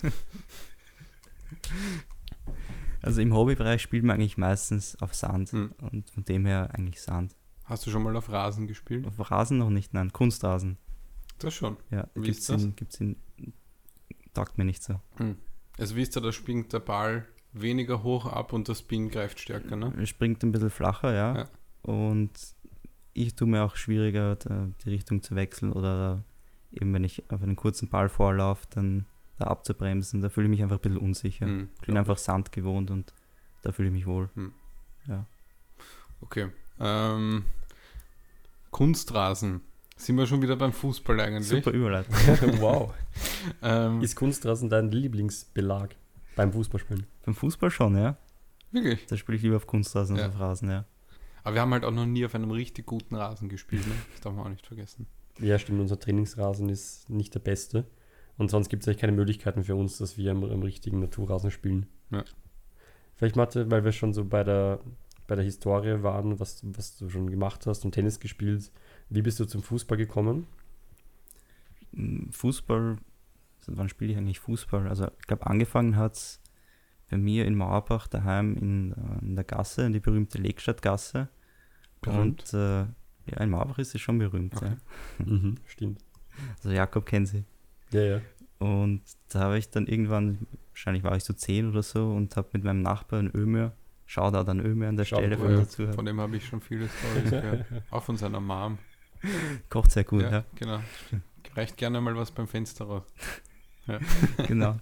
Also 3.03 3.23
im 3.23 3.33
Hobbybereich 3.35 3.81
spielt 3.81 4.05
man 4.05 4.17
eigentlich 4.17 4.37
meistens 4.37 5.01
auf 5.01 5.15
Sand 5.15 5.53
Hm. 5.53 5.73
und 5.81 6.11
von 6.11 6.25
dem 6.25 6.45
her 6.45 6.69
eigentlich 6.75 7.01
Sand. 7.01 7.35
Hast 7.65 7.87
du 7.87 7.91
schon 7.91 8.03
mal 8.03 8.15
auf 8.17 8.31
Rasen 8.31 8.67
gespielt? 8.67 9.07
Auf 9.07 9.31
Rasen 9.31 9.59
noch 9.59 9.71
nicht, 9.71 9.95
nein, 9.95 10.13
Kunstrasen. 10.13 10.77
Das 11.39 11.55
schon. 11.55 11.79
Ja, 11.91 12.07
Wie 12.15 12.23
gibt's 12.23 12.41
ist 12.41 12.51
das? 12.51 12.63
in, 12.63 12.77
gibt's 12.77 13.01
in, 13.01 13.17
taugt 14.35 14.59
mir 14.59 14.65
nicht 14.65 14.83
so. 14.83 15.01
Also 15.79 15.97
wisst 15.97 16.17
ihr, 16.17 16.21
da 16.21 16.31
springt 16.33 16.73
der 16.75 16.81
Ball 16.81 17.27
weniger 17.53 18.03
hoch 18.03 18.27
ab 18.27 18.53
und 18.53 18.69
der 18.69 18.75
Spin 18.75 19.09
greift 19.09 19.41
stärker, 19.41 19.77
ne? 19.77 19.95
Er 19.97 20.07
springt 20.07 20.43
ein 20.43 20.53
bisschen 20.53 20.71
flacher, 20.71 21.15
ja. 21.15 21.37
Ja. 21.39 21.49
Und 21.83 22.33
ich 23.15 23.35
tue 23.35 23.49
mir 23.49 23.63
auch 23.63 23.77
schwieriger, 23.77 24.37
da 24.37 24.69
die 24.85 24.91
Richtung 24.91 25.23
zu 25.23 25.35
wechseln 25.37 25.73
oder 25.73 26.23
eben 26.73 26.93
wenn 26.95 27.05
ich 27.05 27.31
auf 27.31 27.43
einen 27.43 27.57
kurzen 27.57 27.89
Ball 27.89 28.09
vorlaufe, 28.09 28.67
dann 28.71 29.07
da 29.39 29.47
abzubremsen. 29.47 30.21
Da 30.21 30.29
fühle 30.29 30.47
ich 30.47 30.51
mich 30.51 30.63
einfach 30.63 30.77
ein 30.77 30.83
bisschen 30.83 30.99
unsicher. 30.99 31.47
Hm, 31.47 31.69
Ich 31.81 31.87
bin 31.87 31.97
einfach 31.97 32.19
Sand 32.19 32.53
gewohnt 32.53 32.91
und 32.91 33.13
da 33.63 33.73
fühle 33.73 33.89
ich 33.89 33.95
mich 33.95 34.07
wohl. 34.07 34.29
Okay. 36.21 36.49
Ähm, 36.79 37.45
Kunstrasen. 38.71 39.63
Sind 39.97 40.17
wir 40.17 40.27
schon 40.27 40.41
wieder 40.41 40.57
beim 40.57 40.73
Fußball 40.73 41.21
eigentlich? 41.21 41.47
Super 41.49 41.73
Überleitung. 41.73 42.15
wow. 42.61 42.93
Ähm, 43.63 44.03
Ist 44.03 44.17
Kunstrasen 44.17 44.69
dein 44.69 44.91
Lieblingsbelag 44.91 45.97
beim 46.37 46.53
Fußballspielen? 46.53 47.07
Beim 47.25 47.35
Fußball 47.35 47.71
schon, 47.71 47.97
ja. 47.97 48.17
wirklich. 48.71 49.07
Da 49.07 49.17
spiele 49.17 49.37
ich 49.37 49.43
lieber 49.43 49.57
auf 49.57 49.67
Kunstrasen 49.67 50.17
Ja. 50.17 50.25
als 50.25 50.35
auf 50.35 50.41
Rasen, 50.41 50.71
ja. 50.71 50.85
Aber 51.43 51.55
wir 51.55 51.63
haben 51.63 51.73
halt 51.73 51.85
auch 51.85 51.91
noch 51.91 52.05
nie 52.07 52.25
auf 52.27 52.35
einem 52.35 52.51
richtig 52.51 52.85
guten 52.87 53.15
Rasen 53.15 53.49
gespielt, 53.49 53.87
ne? 53.87 53.95
Das 54.13 54.21
darf 54.21 54.35
man 54.35 54.45
auch 54.45 54.51
nicht 54.51 54.67
vergessen. 54.67 55.07
Ja, 55.39 55.59
stimmt, 55.59 55.81
unser 55.81 55.99
Trainingsrasen 55.99 56.69
ist 56.69 57.09
nicht 57.09 57.35
der 57.35 57.41
beste. 57.41 57.87
Und 58.37 58.51
sonst 58.51 58.69
gibt 58.69 58.83
es 58.83 58.89
eigentlich 58.89 59.01
keine 59.01 59.13
Möglichkeiten 59.13 59.65
für 59.65 59.75
uns, 59.75 59.99
dass 59.99 60.17
wir 60.17 60.31
am, 60.31 60.43
am 60.45 60.63
richtigen 60.63 60.99
Naturrasen 60.99 61.51
spielen. 61.51 61.87
Ja. 62.11 62.25
Vielleicht, 63.17 63.37
Mathe, 63.37 63.71
weil 63.71 63.85
wir 63.85 63.93
schon 63.93 64.15
so 64.15 64.25
bei 64.25 64.45
der, 64.45 64.81
bei 65.27 65.35
der 65.35 65.45
Historie 65.45 66.03
waren, 66.03 66.41
was, 66.41 66.63
was 66.75 66.97
du 66.97 67.11
schon 67.11 67.31
gemacht 67.31 67.67
hast 67.67 67.85
und 67.85 67.93
Tennis 67.93 68.19
gespielt. 68.19 68.73
Wie 69.11 69.23
bist 69.23 69.39
du 69.41 69.45
zum 69.45 69.63
Fußball 69.63 69.99
gekommen? 69.99 70.47
Mm, 71.93 72.31
Fußball, 72.31 72.97
seit 73.59 73.77
wann 73.77 73.89
spiele 73.89 74.13
ich 74.13 74.19
eigentlich 74.19 74.41
Fußball? 74.41 74.89
Also 74.89 75.09
ich 75.19 75.27
glaube, 75.27 75.47
angefangen 75.47 75.97
hat 75.97 76.15
es 76.15 76.41
bei 77.11 77.19
mir 77.19 77.45
in 77.45 77.57
Mauerbach 77.57 78.07
daheim 78.07 78.57
in, 78.57 78.93
äh, 78.93 79.25
in 79.25 79.35
der 79.35 79.45
Gasse, 79.45 79.85
in 79.85 79.93
die 79.93 80.01
berühmte 80.01 80.39
Legstadtgasse. 80.39 81.29
Und 82.07 82.55
äh, 82.55 82.87
ja, 83.27 83.41
in 83.41 83.51
Mauerbach 83.51 83.79
ist 83.79 83.91
sie 83.93 83.99
schon 83.99 84.19
berühmt. 84.19 84.55
Okay. 84.57 84.77
Ja. 85.19 85.25
Mhm, 85.25 85.57
stimmt. 85.67 86.01
Also 86.57 86.71
Jakob 86.71 87.05
kennt 87.05 87.29
sie. 87.29 87.45
Ja, 87.91 88.01
ja. 88.01 88.21
Und 88.61 89.03
da 89.29 89.41
habe 89.41 89.59
ich 89.59 89.69
dann 89.71 89.87
irgendwann, 89.87 90.47
wahrscheinlich 90.71 91.03
war 91.03 91.15
ich 91.17 91.25
so 91.25 91.35
zehn 91.35 91.69
oder 91.69 91.83
so, 91.83 92.13
und 92.13 92.35
habe 92.37 92.49
mit 92.53 92.65
meinem 92.65 92.81
Nachbarn 92.81 93.31
Ömer, 93.35 93.73
Shoutout 94.07 94.51
an 94.51 94.61
Ömer 94.61 94.89
an 94.89 94.97
der 94.97 95.05
Stelle, 95.05 95.37
ja. 95.37 95.37
von 95.37 95.55
dazu. 95.55 95.93
Von 95.93 96.07
dem 96.07 96.21
habe 96.21 96.37
ich 96.37 96.47
schon 96.47 96.61
viele 96.61 96.89
Stories 96.89 97.31
gehört. 97.31 97.67
Auch 97.91 98.03
von 98.03 98.17
seiner 98.17 98.41
Mom. 98.41 98.79
Kocht 99.69 99.91
sehr 99.91 100.05
gut, 100.05 100.23
ja, 100.23 100.31
ja. 100.31 100.45
genau. 100.55 100.81
Reicht 101.55 101.77
gerne 101.77 102.01
mal 102.01 102.17
was 102.17 102.31
beim 102.31 102.49
Fenster 102.49 102.87
raus. 102.87 103.05
genau. 104.47 104.79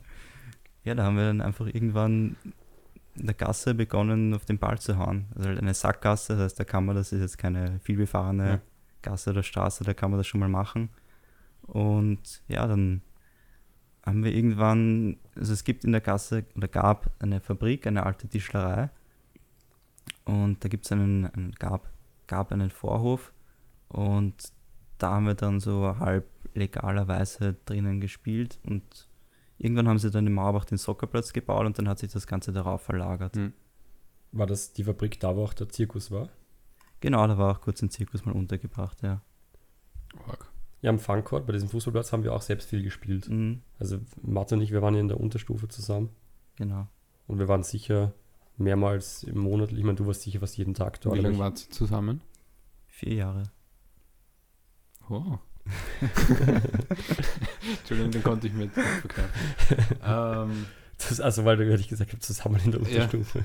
Ja, 0.84 0.94
da 0.94 1.04
haben 1.04 1.16
wir 1.16 1.24
dann 1.24 1.40
einfach 1.40 1.66
irgendwann 1.66 2.36
der 3.26 3.34
Gasse 3.34 3.74
begonnen, 3.74 4.34
auf 4.34 4.44
den 4.44 4.58
Ball 4.58 4.78
zu 4.78 4.98
hauen. 4.98 5.26
Also 5.34 5.48
halt 5.48 5.58
eine 5.58 5.74
Sackgasse, 5.74 6.34
das 6.34 6.44
heißt, 6.44 6.60
da 6.60 6.64
kann 6.64 6.84
man, 6.84 6.96
das 6.96 7.12
ist 7.12 7.20
jetzt 7.20 7.38
keine 7.38 7.80
vielbefahrene 7.80 8.48
Ja. 8.48 8.60
Gasse 9.02 9.30
oder 9.30 9.42
Straße, 9.42 9.84
da 9.84 9.94
kann 9.94 10.10
man 10.10 10.18
das 10.18 10.26
schon 10.26 10.40
mal 10.40 10.48
machen. 10.48 10.90
Und 11.62 12.42
ja, 12.48 12.66
dann 12.66 13.02
haben 14.04 14.24
wir 14.24 14.34
irgendwann, 14.34 15.18
also 15.36 15.52
es 15.52 15.64
gibt 15.64 15.84
in 15.84 15.92
der 15.92 16.00
Gasse 16.00 16.44
oder 16.56 16.68
gab 16.68 17.10
eine 17.18 17.40
Fabrik, 17.40 17.86
eine 17.86 18.04
alte 18.04 18.26
Tischlerei. 18.28 18.90
Und 20.24 20.64
da 20.64 20.68
gibt 20.68 20.84
es 20.86 20.92
einen, 20.92 21.26
einen, 21.26 21.52
gab, 21.52 21.90
gab 22.26 22.52
einen 22.52 22.70
Vorhof 22.70 23.32
und 23.88 24.52
da 24.98 25.12
haben 25.12 25.26
wir 25.26 25.34
dann 25.34 25.60
so 25.60 25.98
halb 25.98 26.26
legalerweise 26.54 27.56
drinnen 27.64 28.00
gespielt 28.00 28.58
und 28.64 29.07
irgendwann 29.58 29.88
haben 29.88 29.98
sie 29.98 30.10
dann 30.10 30.26
in 30.26 30.32
Mauerbach 30.32 30.64
den 30.64 30.78
Soccerplatz 30.78 31.32
gebaut 31.32 31.66
und 31.66 31.78
dann 31.78 31.88
hat 31.88 31.98
sich 31.98 32.12
das 32.12 32.26
Ganze 32.26 32.52
darauf 32.52 32.82
verlagert. 32.82 33.36
Hm. 33.36 33.52
War 34.32 34.46
das 34.46 34.72
die 34.72 34.84
Fabrik 34.84 35.20
da, 35.20 35.36
wo 35.36 35.44
auch 35.44 35.54
der 35.54 35.68
Zirkus 35.68 36.10
war? 36.10 36.28
Genau, 37.00 37.26
da 37.26 37.38
war 37.38 37.52
auch 37.56 37.60
kurz 37.60 37.80
ein 37.82 37.90
Zirkus 37.90 38.24
mal 38.24 38.32
untergebracht, 38.32 39.02
ja. 39.02 39.22
Org. 40.26 40.50
Ja, 40.80 40.90
am 40.90 40.98
Funcourt, 40.98 41.46
bei 41.46 41.52
diesem 41.52 41.68
Fußballplatz, 41.68 42.12
haben 42.12 42.22
wir 42.24 42.32
auch 42.32 42.42
selbst 42.42 42.68
viel 42.68 42.82
gespielt. 42.82 43.28
Mhm, 43.28 43.62
Also 43.78 43.98
Mathe 44.22 44.54
und 44.54 44.60
ich, 44.60 44.70
wir 44.70 44.80
waren 44.82 44.94
ja 44.94 45.00
in 45.00 45.08
der 45.08 45.18
Unterstufe 45.20 45.68
zusammen. 45.68 46.10
genau. 46.56 46.86
Und 47.26 47.38
wir 47.38 47.48
waren 47.48 47.62
sicher 47.62 48.14
mehrmals 48.56 49.22
im 49.22 49.38
Monat. 49.38 49.70
Ich 49.72 49.82
meine, 49.84 49.96
du 49.96 50.06
warst 50.06 50.22
sicher 50.22 50.40
fast 50.40 50.56
jeden 50.56 50.72
Tag 50.74 51.00
dort. 51.02 51.16
Wie 51.16 51.20
lange 51.20 51.38
wart 51.38 51.62
ihr 51.66 51.70
zusammen? 51.70 52.22
Vier 52.86 53.14
Jahre. 53.14 53.42
Oh. 55.10 55.38
Entschuldigung, 57.80 58.10
den 58.12 58.22
konnte 58.22 58.46
ich 58.46 58.52
mir 58.52 58.64
nicht 58.66 58.76
ähm, 60.04 60.66
Das, 61.08 61.20
also, 61.20 61.44
weil 61.44 61.56
du 61.56 61.68
ehrlich 61.68 61.88
gesagt 61.88 62.12
habt, 62.12 62.22
zusammen 62.22 62.60
in 62.64 62.72
der 62.72 62.80
Ja. 62.82 62.86
Unterstufe. 63.04 63.44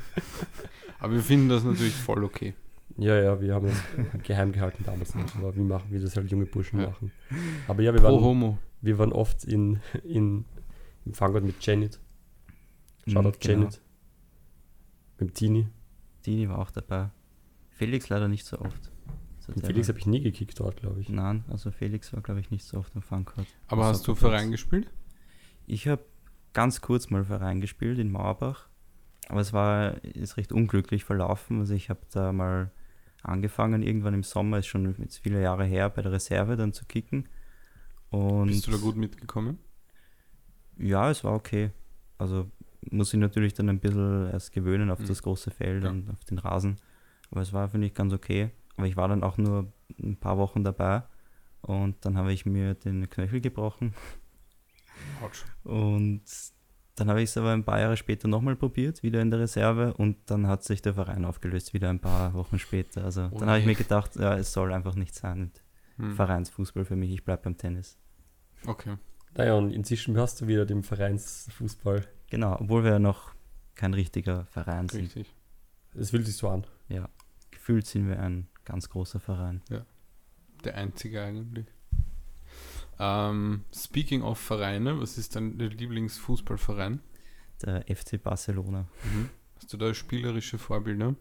aber 0.99 1.13
wir 1.13 1.21
finden 1.23 1.49
das 1.49 1.63
natürlich 1.63 1.93
voll 1.95 2.23
okay. 2.23 2.53
Ja, 2.97 3.15
ja, 3.19 3.41
wir 3.41 3.55
haben 3.55 3.67
das 3.67 4.23
geheim 4.23 4.51
gehalten 4.51 4.83
damals 4.86 5.15
noch. 5.15 5.36
Aber 5.36 5.55
wie 5.55 5.62
machen, 5.62 5.88
wie 5.89 5.99
das 5.99 6.15
halt 6.15 6.29
junge 6.29 6.45
Burschen 6.45 6.79
Ja. 6.79 6.89
machen. 6.89 7.12
Aber 7.67 7.81
ja, 7.81 7.91
wir 7.93 8.01
Pro 8.01 8.07
waren, 8.13 8.21
Homo. 8.23 8.57
wir 8.81 8.97
waren 8.99 9.12
oft 9.12 9.43
in, 9.45 9.79
in, 10.03 10.45
im 11.05 11.13
Funcourt 11.13 11.43
mit 11.43 11.65
Janet. 11.65 11.99
Shoutout 13.07 13.29
Mhm, 13.29 13.39
genau. 13.39 13.53
Janet. 13.62 13.81
Mit 15.19 15.29
dem 15.29 15.33
Tini. 15.33 15.67
Dini 16.25 16.47
war 16.49 16.59
auch 16.59 16.71
dabei. 16.71 17.09
Felix 17.71 18.09
leider 18.09 18.27
nicht 18.27 18.45
so 18.45 18.59
oft. 18.59 18.91
Felix 19.62 19.89
habe 19.89 19.99
ich 19.99 20.06
nie 20.06 20.21
gekickt 20.21 20.60
dort, 20.60 20.77
glaube 20.77 21.01
ich. 21.01 21.10
Nein, 21.10 21.43
also 21.49 21.71
Felix 21.71 22.13
war, 22.13 22.21
glaube 22.21 22.39
ich, 22.39 22.49
nicht 22.51 22.65
so 22.65 22.77
oft 22.77 22.95
im 22.95 23.01
Funcourt. 23.01 23.47
Aber 23.67 23.86
hast 23.86 24.08
du. 24.08 24.15
Verein 24.15 24.51
gespielt? 24.51 24.89
Ich 25.65 25.88
habe 25.88 26.03
ganz 26.53 26.82
kurz 26.82 27.10
mal 27.10 27.23
Verein 27.25 27.60
gespielt 27.62 27.99
in 27.99 28.12
Mauerbach, 28.12 28.67
aber 29.29 29.41
es 29.41 29.53
war 29.53 30.03
ist 30.03 30.38
recht 30.38 30.51
unglücklich 30.51 31.03
verlaufen. 31.03 31.60
Also 31.60 31.73
ich 31.73 31.89
habe 31.89 32.01
da 32.12 32.32
mal 32.32 32.71
angefangen, 33.21 33.84
irgendwann 33.84 34.13
im 34.13 34.23
Sommer, 34.23 34.60
ist 34.60 34.67
schon 34.67 34.93
jetzt 34.99 35.19
viele 35.19 35.41
Jahre 35.41 35.65
her, 35.65 35.89
bei 35.89 36.01
der 36.01 36.12
Reserve 36.12 36.56
dann 36.58 36.73
zu 36.73 36.86
kicken. 36.86 37.27
Und 38.10 38.47
Bist 38.47 38.67
du 38.67 38.71
da 38.71 38.77
gut 38.77 38.95
mitgekommen? 38.97 39.58
Ja, 40.77 41.10
es 41.10 41.23
war 41.23 41.34
okay. 41.34 41.71
Also 42.17 42.49
muss 42.91 43.13
ich 43.13 43.19
natürlich 43.19 43.53
dann 43.53 43.69
ein 43.69 43.79
bisschen 43.79 44.29
erst 44.29 44.51
gewöhnen 44.51 44.89
auf 44.91 44.99
Mhm. 44.99 45.08
das 45.08 45.23
große 45.23 45.51
Feld 45.51 45.84
Ja. 45.84 45.89
und 45.89 46.10
auf 46.10 46.23
den 46.25 46.38
Rasen. 46.38 46.75
Aber 47.32 47.41
es 47.41 47.53
war, 47.53 47.67
finde 47.69 47.88
ich, 47.88 47.93
ganz 47.93 48.13
okay. 48.13 48.51
Aber 48.77 48.88
ich 48.88 48.97
war 48.97 49.07
dann 49.07 49.23
auch 49.23 49.38
nur 49.38 49.71
ein 50.01 50.17
paar 50.17 50.38
Wochen 50.38 50.63
dabei 50.63 51.03
und 51.62 52.03
dann 52.05 52.17
habe 52.17 52.33
ich 52.33 52.45
mir 52.45 52.73
den 52.73 53.09
Knöchel 53.09 53.41
gebrochen 53.41 53.93
Autsch. 55.21 55.43
und 55.63 56.23
dann 56.95 57.09
habe 57.09 57.21
ich 57.21 57.29
es 57.29 57.38
aber 57.38 57.51
ein 57.51 57.63
paar 57.63 57.79
Jahre 57.79 57.97
später 57.97 58.27
nochmal 58.27 58.55
probiert, 58.55 59.01
wieder 59.01 59.21
in 59.21 59.31
der 59.31 59.39
Reserve 59.39 59.93
und 59.95 60.17
dann 60.29 60.47
hat 60.47 60.63
sich 60.63 60.81
der 60.81 60.93
Verein 60.93 61.25
aufgelöst, 61.25 61.73
wieder 61.73 61.89
ein 61.89 61.99
paar 61.99 62.33
Wochen 62.33 62.59
später. 62.59 63.03
Also 63.03 63.29
Oh 63.31 63.39
dann 63.39 63.49
habe 63.49 63.59
ich 63.59 63.65
mir 63.65 63.75
gedacht, 63.75 64.15
ja, 64.15 64.38
es 64.38 64.53
soll 64.53 64.71
einfach 64.73 64.95
nicht 64.95 65.15
sein. 65.15 65.51
Hm. 65.97 66.15
Vereinsfußball 66.15 66.86
für 66.86 66.95
mich, 66.95 67.12
ich 67.12 67.23
bleibe 67.23 67.43
beim 67.43 67.57
Tennis. 67.57 67.97
Okay. 68.65 68.97
Naja, 69.36 69.55
und 69.55 69.71
inzwischen 69.71 70.17
hast 70.17 70.41
du 70.41 70.47
wieder 70.47 70.65
dem 70.65 70.83
Vereinsfußball 70.83 72.07
Genau, 72.33 72.57
obwohl 72.59 72.83
wir 72.83 72.93
ja 72.93 72.99
noch 72.99 73.36
kein 73.75 73.93
richtiger 73.93 74.45
Verein 74.45 74.89
sind. 74.89 75.03
Richtig. 75.03 75.36
Es 75.93 76.09
fühlt 76.09 76.25
sich 76.25 76.36
so 76.36 76.49
an. 76.49 76.65
Ja, 76.89 77.07
gefühlt 77.51 77.86
sind 77.86 78.07
wir 78.07 78.19
ein 78.19 78.47
ganz 78.65 78.89
großer 78.89 79.19
Verein. 79.19 79.62
Der 80.63 80.76
einzige 80.76 81.21
eigentlich. 81.21 81.65
Ähm, 82.99 83.65
speaking 83.76 84.21
of 84.21 84.38
Vereine, 84.39 84.99
was 84.99 85.17
ist 85.17 85.36
dein 85.36 85.58
Lieblingsfußballverein? 85.58 86.99
Der 87.63 87.84
FC 87.93 88.21
Barcelona. 88.21 88.88
Hast 89.56 89.73
du 89.73 89.78
da 89.78 89.93
spielerische 89.93 90.58
Vorbilder? 90.58 91.15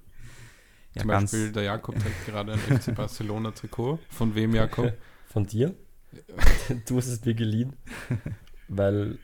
Ja, 0.95 1.03
Zum 1.03 1.11
ganz, 1.11 1.33
Beispiel 1.33 1.53
der 1.53 1.63
Jakob 1.65 1.99
trägt 1.99 2.27
gerade 2.27 2.53
ein 2.53 2.59
FC 2.59 2.95
Barcelona 2.95 3.53
Trikot. 3.53 3.99
Von 4.11 4.35
wem 4.35 4.55
Jakob? 4.55 4.93
Von 5.27 5.47
dir? 5.47 5.75
du 6.87 6.97
hast 6.99 7.07
es 7.07 7.25
mir 7.25 7.33
geliehen, 7.35 7.75
weil 8.69 9.19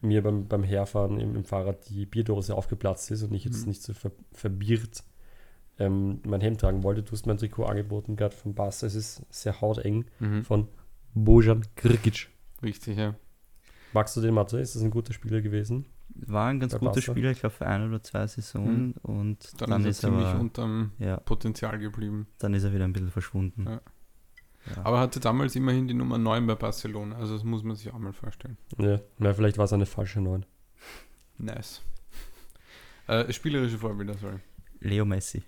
mir 0.00 0.22
beim, 0.22 0.46
beim 0.46 0.62
Herfahren 0.62 1.18
im, 1.18 1.34
im 1.34 1.44
Fahrrad 1.44 1.88
die 1.88 2.06
Bierdose 2.06 2.54
aufgeplatzt 2.54 3.10
ist 3.10 3.24
und 3.24 3.34
ich 3.34 3.44
jetzt 3.44 3.62
Mhm. 3.62 3.68
nicht 3.70 3.82
so 3.82 3.92
ver, 3.94 4.12
verbiert 4.32 5.02
ähm, 5.78 6.20
mein 6.26 6.40
Hemd 6.40 6.60
tragen 6.60 6.82
wollte. 6.82 7.02
Du 7.02 7.12
hast 7.12 7.26
mein 7.26 7.38
Trikot 7.38 7.64
angeboten, 7.66 8.16
gerade 8.16 8.34
vom 8.34 8.54
Bass. 8.54 8.82
Es 8.82 8.94
ist 8.94 9.22
sehr 9.30 9.60
hauteng 9.60 10.04
Mhm. 10.20 10.44
von 10.44 10.68
Bojan 11.14 11.62
Krkic. 11.76 12.28
Richtig, 12.62 12.96
ja. 12.98 13.14
Magst 13.92 14.16
du 14.16 14.20
den 14.20 14.34
Mathe? 14.34 14.58
Ist 14.58 14.74
das 14.74 14.82
ein 14.82 14.90
guter 14.90 15.12
Spieler 15.12 15.40
gewesen? 15.40 15.86
war 16.26 16.48
ein 16.48 16.58
ganz 16.58 16.72
bei 16.72 16.78
guter 16.78 16.92
Barca. 16.94 17.12
Spieler, 17.12 17.30
ich 17.30 17.38
glaube 17.40 17.54
für 17.54 17.66
ein 17.66 17.86
oder 17.86 18.02
zwei 18.02 18.26
Saisonen. 18.26 18.92
Und 19.02 19.60
Dann, 19.60 19.70
dann, 19.70 19.82
ist 19.82 19.98
ist 19.98 20.04
er 20.04 20.08
ziemlich 20.10 20.26
aber, 20.26 20.40
unterm 20.40 20.92
ja, 20.98 21.18
Potenzial 21.18 21.78
geblieben. 21.78 22.26
dann 22.38 22.54
ist 22.54 22.64
er 22.64 22.74
wieder 22.74 22.84
ein 22.84 22.92
bisschen 22.92 23.10
verschwunden. 23.10 23.66
Ja. 23.66 23.80
Ja. 24.74 24.84
Aber 24.84 24.98
hatte 25.00 25.20
damals 25.20 25.54
immerhin 25.54 25.86
die 25.86 25.94
Nummer 25.94 26.18
9 26.18 26.46
bei 26.46 26.56
Barcelona. 26.56 27.14
Also 27.16 27.34
das 27.34 27.44
muss 27.44 27.62
man 27.62 27.76
sich 27.76 27.92
auch 27.92 27.98
mal 27.98 28.12
vorstellen. 28.12 28.56
Ja, 28.78 28.98
na, 29.18 29.32
vielleicht 29.32 29.58
war 29.58 29.66
es 29.66 29.72
eine 29.72 29.86
falsche 29.86 30.20
9. 30.20 30.44
Nice. 31.38 31.82
Äh, 33.06 33.32
spielerische 33.32 33.78
Vorbilder, 33.78 34.14
sorry. 34.14 34.38
Leo 34.80 35.04
Messi. 35.04 35.42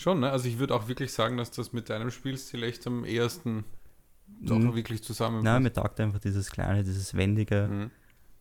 Schon, 0.00 0.20
ne? 0.20 0.30
Also 0.30 0.48
ich 0.48 0.58
würde 0.58 0.74
auch 0.74 0.88
wirklich 0.88 1.12
sagen, 1.12 1.36
dass 1.36 1.50
das 1.50 1.74
mit 1.74 1.90
deinem 1.90 2.10
Spielstil 2.10 2.62
echt 2.62 2.86
am 2.86 3.04
ehesten 3.04 3.64
doch 4.40 4.58
Mhm. 4.58 4.74
wirklich 4.74 5.02
zusammenpasst. 5.02 5.44
Nein, 5.44 5.62
mir 5.62 5.72
taugt 5.74 6.00
einfach 6.00 6.20
dieses 6.20 6.50
kleine, 6.50 6.82
dieses 6.84 7.12
wendige 7.14 7.68
Mhm. 7.68 7.90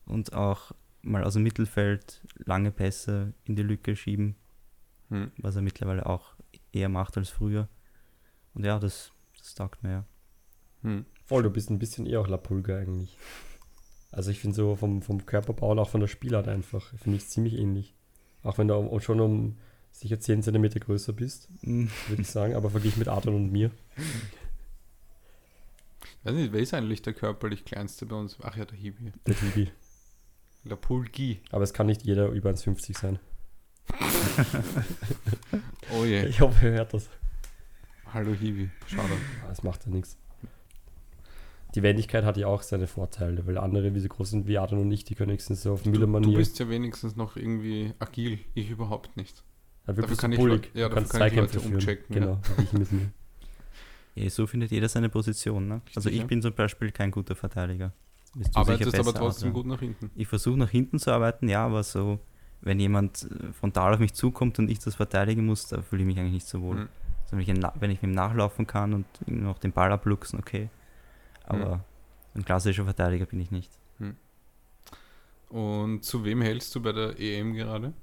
und 0.06 0.34
auch 0.34 0.72
mal 1.02 1.24
aus 1.26 1.34
dem 1.34 1.44
Mittelfeld 1.44 2.22
lange 2.46 2.72
Pässe 2.72 3.34
in 3.44 3.58
die 3.58 3.64
Lücke 3.64 3.98
schieben, 3.98 4.36
Mhm. 5.10 5.32
was 5.38 5.58
er 5.58 5.62
mittlerweile 5.62 6.06
auch 6.06 6.36
eher 6.72 6.88
macht 6.88 7.18
als 7.18 7.28
früher. 7.30 7.68
Und 8.54 8.64
ja, 8.64 8.80
das, 8.80 9.12
das 9.38 9.54
taugt 9.54 9.84
mir 9.84 9.92
ja. 9.92 10.06
Mhm. 10.84 11.06
Voll, 11.26 11.44
du 11.44 11.50
bist 11.50 11.70
ein 11.70 11.80
bisschen 11.80 12.06
eher 12.06 12.22
auch 12.22 12.28
La 12.30 12.38
Pulga 12.38 12.78
eigentlich. 12.78 13.18
Also 14.12 14.32
ich 14.32 14.40
finde 14.40 14.56
so 14.56 14.78
vom, 14.78 15.02
vom 15.02 15.26
Körperbau 15.26 15.72
und 15.72 15.80
auch 15.80 15.90
von 15.90 16.00
der 16.00 16.08
Spielart 16.08 16.48
einfach, 16.48 16.94
finde 16.98 17.18
ich 17.18 17.28
ziemlich 17.28 17.56
ähnlich. 17.56 17.94
Auch 18.44 18.58
wenn 18.58 18.70
du 18.70 18.76
um- 18.76 19.02
schon 19.02 19.20
um 19.20 19.58
sicher 20.00 20.20
10 20.20 20.44
cm 20.44 20.70
größer 20.80 21.14
bist, 21.14 21.50
Mhm. 21.62 21.90
würde 22.08 22.22
ich 22.22 22.30
sagen, 22.30 22.56
aber 22.56 22.70
verglichen 22.70 23.00
mit 23.00 23.08
Adrian 23.08 23.36
und 23.36 23.52
mir. 23.52 23.72
Weiß 26.24 26.34
nicht, 26.34 26.52
wer 26.54 26.60
ist 26.62 26.74
eigentlich 26.74 27.02
der 27.02 27.14
körperlich 27.14 27.66
kleinste 27.66 28.06
bei 28.06 28.16
uns? 28.16 28.38
Ach 28.42 28.56
ja, 28.56 28.66
der 28.66 28.78
Hibi. 28.78 29.12
Der 29.28 29.36
Hibi. 29.36 29.72
La 30.66 30.76
Pulgi. 30.76 31.40
Aber 31.52 31.64
es 31.64 31.74
kann 31.74 31.88
nicht 31.88 32.04
jeder 32.04 32.30
über 32.30 32.50
1,50 32.50 32.98
sein. 32.98 33.20
Oh 35.92 36.06
je. 36.06 36.26
Ich 36.28 36.40
hoffe, 36.42 36.68
er 36.68 36.74
hört 36.74 36.94
das. 36.94 37.10
Hallo 38.14 38.34
Hibi. 38.34 38.70
Schade. 38.88 39.14
Das 39.48 39.64
macht 39.64 39.86
ja 39.86 39.92
nichts. 39.92 40.18
Die 41.76 41.82
Wendigkeit 41.84 42.24
hat 42.24 42.38
ja 42.38 42.48
auch 42.48 42.62
seine 42.64 42.88
Vorteile, 42.88 43.46
weil 43.48 43.58
andere, 43.58 43.94
wie 43.96 44.00
so 44.00 44.08
groß 44.08 44.30
sind 44.32 44.48
wie 44.48 44.58
Adrian 44.58 44.82
und 44.82 44.92
ich, 44.92 45.04
die 45.04 45.16
können 45.16 45.30
wenigstens 45.30 45.64
so 45.64 45.74
auf 45.74 45.82
Du, 45.84 45.92
du 45.92 45.98
Müller-Manier. 46.00 46.38
bist 46.38 46.58
ja 46.60 46.70
wenigstens 46.70 47.16
noch 47.16 47.36
irgendwie 47.38 47.94
agil. 48.00 48.40
Ich 48.54 48.70
überhaupt 48.70 49.16
nicht. 49.18 49.44
Dafür 49.90 50.02
dafür 50.04 50.08
bist 50.10 50.22
kann 50.22 50.32
ich 50.32 50.40
bullig. 50.40 50.66
Leute- 50.66 50.80
ja, 50.80 50.90
du 50.90 50.96
dafür 50.96 50.96
kannst 50.96 51.12
kann 51.12 51.22
ich 51.28 51.34
Zweikämpfe 51.34 51.60
führen. 51.60 51.74
umchecken, 51.76 52.16
ja. 52.16 52.20
Genau, 52.20 52.42
ich 52.84 52.92
mir. 52.92 53.12
Ja, 54.16 54.30
so 54.30 54.48
findet 54.48 54.72
jeder 54.72 54.90
seine 54.90 55.10
Position. 55.10 55.68
Ne? 55.68 55.82
Also 55.96 56.10
ich 56.10 56.18
ja. 56.18 56.26
bin 56.26 56.42
zum 56.42 56.54
Beispiel 56.54 56.92
kein 56.92 57.12
guter 57.12 57.36
Verteidiger. 57.36 57.94
Bist 58.36 58.56
du 58.56 58.60
Arbeitest 58.60 59.00
aber 59.00 59.14
trotzdem 59.14 59.50
Adrian. 59.50 59.54
gut 59.54 59.66
nach 59.66 59.80
hinten. 59.80 60.12
Ich 60.16 60.28
versuche 60.28 60.58
nach 60.58 60.70
hinten 60.70 61.00
zu 61.00 61.12
arbeiten, 61.12 61.48
ja, 61.48 61.66
aber 61.66 61.84
so, 61.84 62.20
wenn 62.62 62.80
jemand 62.80 63.24
äh, 63.24 63.54
frontal 63.54 63.94
auf 63.94 64.00
mich 64.00 64.14
zukommt 64.14 64.60
und 64.60 64.70
ich 64.70 64.80
das 64.80 64.96
verteidigen 64.96 65.46
muss, 65.46 65.68
da 65.68 65.82
fühle 65.82 66.02
ich 66.04 66.08
mich 66.08 66.20
eigentlich 66.20 66.34
nicht 66.34 66.48
so 66.48 66.62
wohl. 66.62 66.76
Mhm. 66.76 66.90
Also 67.24 67.38
wenn 67.38 67.40
ich, 67.42 67.48
wenn 67.80 67.92
ich 67.92 68.02
mit 68.02 68.12
ihm 68.12 68.16
nachlaufen 68.16 68.68
kann 68.68 68.94
und 68.94 69.06
ihm 69.26 69.44
noch 69.44 69.58
den 69.60 69.72
Ball 69.72 69.92
abluchsen, 69.92 70.40
okay. 70.40 70.70
Aber 71.46 71.84
ein 72.36 72.46
klassischer 72.46 72.84
Verteidiger 72.84 73.26
bin 73.26 73.40
ich 73.40 73.52
nicht. 73.52 73.72
Und 75.50 76.04
zu 76.04 76.24
wem 76.26 76.42
hältst 76.42 76.76
du 76.76 76.82
bei 76.82 76.92
der 76.92 77.20
EM 77.20 77.54
gerade? 77.56 77.94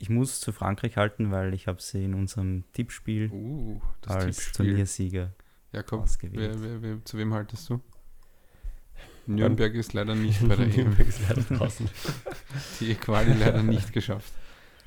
Ich 0.00 0.08
muss 0.08 0.40
zu 0.40 0.52
Frankreich 0.52 0.96
halten, 0.96 1.30
weil 1.32 1.52
ich 1.54 1.66
habe 1.66 1.82
sie 1.82 2.04
in 2.04 2.14
unserem 2.14 2.64
Tippspiel 2.72 3.30
Uh, 3.32 3.80
das 4.00 4.14
als 4.16 4.36
Tippspiel. 4.36 4.66
Turniersieger 4.66 5.32
Jakob, 5.72 6.02
ausgewählt. 6.02 6.56
wer, 6.60 6.62
wer, 6.62 6.82
wer, 6.82 7.04
zu 7.04 7.18
wem 7.18 7.34
haltest 7.34 7.68
du? 7.68 7.80
Nürnberg 9.26 9.74
ist 9.74 9.92
leider 9.92 10.14
nicht 10.14 10.46
bei 10.48 10.56
der 10.56 10.66
EM. 10.68 10.74
Nürnberg 10.76 11.06
ist 11.08 11.20
leider 11.28 11.42
draußen. 11.42 11.88
Die 12.80 12.94
Quali 12.94 13.32
leider 13.34 13.62
nicht 13.62 13.92
geschafft. 13.92 14.32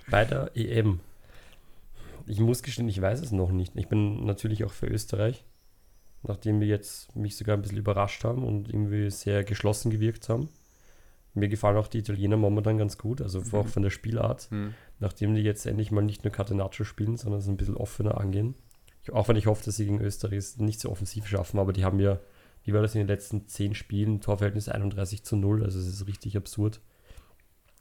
Bei 0.09 0.25
der 0.25 0.51
EM. 0.55 0.99
Ich 2.25 2.39
muss 2.39 2.63
gestehen, 2.63 2.89
ich 2.89 3.01
weiß 3.01 3.21
es 3.21 3.31
noch 3.31 3.51
nicht. 3.51 3.75
Ich 3.75 3.87
bin 3.87 4.25
natürlich 4.25 4.63
auch 4.63 4.71
für 4.71 4.87
Österreich, 4.87 5.43
nachdem 6.23 6.59
wir 6.59 6.67
jetzt 6.67 7.15
mich 7.15 7.35
sogar 7.37 7.55
ein 7.55 7.61
bisschen 7.61 7.77
überrascht 7.77 8.23
haben 8.23 8.43
und 8.43 8.69
irgendwie 8.69 9.09
sehr 9.11 9.43
geschlossen 9.43 9.91
gewirkt 9.91 10.29
haben. 10.29 10.49
Mir 11.33 11.47
gefallen 11.47 11.77
auch 11.77 11.87
die 11.87 11.99
Italiener 11.99 12.37
momentan 12.37 12.77
ganz 12.77 12.97
gut, 12.97 13.21
also 13.21 13.39
Mhm. 13.41 13.53
auch 13.55 13.67
von 13.67 13.83
der 13.83 13.89
Spielart, 13.89 14.49
Hm. 14.49 14.73
Nachdem 15.01 15.35
die 15.35 15.41
jetzt 15.41 15.65
endlich 15.65 15.91
mal 15.91 16.01
nicht 16.01 16.23
nur 16.23 16.31
Catenaccio 16.31 16.85
spielen, 16.85 17.17
sondern 17.17 17.41
es 17.41 17.47
ein 17.47 17.57
bisschen 17.57 17.75
offener 17.75 18.19
angehen. 18.19 18.55
Ich, 19.03 19.11
auch 19.11 19.27
wenn 19.27 19.35
ich 19.35 19.47
hoffe, 19.47 19.65
dass 19.65 19.75
sie 19.75 19.85
gegen 19.85 19.99
Österreich 19.99 20.37
es 20.37 20.57
nicht 20.57 20.79
so 20.79 20.89
offensiv 20.89 21.27
schaffen, 21.27 21.59
aber 21.59 21.73
die 21.73 21.83
haben 21.83 21.99
ja, 21.99 22.19
wie 22.63 22.73
war 22.73 22.81
das 22.81 22.93
in 22.93 22.99
den 22.99 23.07
letzten 23.07 23.47
zehn 23.47 23.73
Spielen, 23.73 24.21
Torverhältnis 24.21 24.69
31 24.69 25.23
zu 25.23 25.35
0, 25.35 25.63
also 25.63 25.79
es 25.79 25.87
ist 25.87 26.07
richtig 26.07 26.37
absurd. 26.37 26.81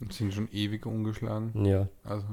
Und 0.01 0.15
sind 0.15 0.33
schon 0.33 0.49
ewig 0.51 0.87
ungeschlagen. 0.87 1.67
Ja, 1.67 1.89
Also, 2.05 2.27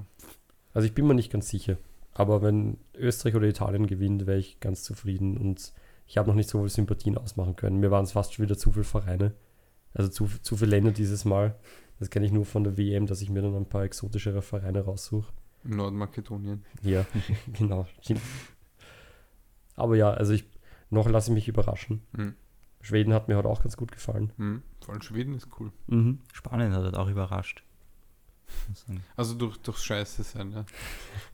Also 0.74 0.88
ich 0.88 0.94
bin 0.94 1.06
mir 1.06 1.14
nicht 1.14 1.32
ganz 1.32 1.50
sicher. 1.50 1.78
Aber 2.14 2.42
wenn 2.42 2.78
Österreich 2.96 3.36
oder 3.36 3.48
Italien 3.48 3.88
gewinnt, 3.88 4.26
wäre 4.26 4.40
ich 4.40 4.60
ganz 4.62 4.84
zufrieden. 4.84 5.38
Und 5.38 5.74
ich 6.08 6.18
habe 6.18 6.30
noch 6.30 6.36
nicht 6.36 6.50
so 6.50 6.62
viel 6.62 6.70
Sympathien 6.70 7.18
ausmachen 7.18 7.58
können. 7.58 7.80
Mir 7.80 7.92
waren 7.92 8.06
es 8.06 8.14
fast 8.14 8.34
schon 8.34 8.46
wieder 8.46 8.58
zu 8.58 8.72
viele 8.72 8.86
Vereine. 8.86 9.34
Also 9.94 10.10
zu, 10.10 10.30
zu 10.42 10.56
viele 10.56 10.72
Länder 10.72 10.92
dieses 10.92 11.26
Mal. 11.26 11.60
Das 12.00 12.10
kenne 12.10 12.26
ich 12.26 12.32
nur 12.32 12.46
von 12.46 12.64
der 12.64 12.78
WM, 12.78 13.08
dass 13.08 13.22
ich 13.22 13.30
mir 13.30 13.42
dann 13.42 13.56
ein 13.56 13.68
paar 13.68 13.84
exotischere 13.84 14.42
Vereine 14.42 14.82
raussuche. 14.82 15.32
Nordmakedonien. 15.64 16.64
Ja, 16.84 17.06
genau. 17.54 17.88
Aber 19.76 19.96
ja, 19.96 20.12
also 20.12 20.34
ich 20.34 20.46
noch 20.90 21.10
lasse 21.10 21.32
ich 21.32 21.36
mich 21.36 21.48
überraschen. 21.48 22.02
Hm. 22.16 22.36
Schweden 22.82 23.14
hat 23.14 23.28
mir 23.28 23.36
heute 23.36 23.50
auch 23.50 23.62
ganz 23.62 23.76
gut 23.76 23.92
gefallen. 23.92 24.32
Hm. 24.38 24.62
Vor 24.84 24.94
allem 24.94 25.02
Schweden 25.02 25.34
ist 25.34 25.48
cool. 25.60 25.72
Mhm. 25.88 26.20
Spanien 26.32 26.72
hat 26.74 26.84
halt 26.84 26.96
auch 26.96 27.10
überrascht. 27.10 27.64
Also 29.18 29.36
durch, 29.36 29.58
durch 29.58 29.78
Scheiße 29.80 30.24
sein, 30.24 30.52
ja. 30.52 30.66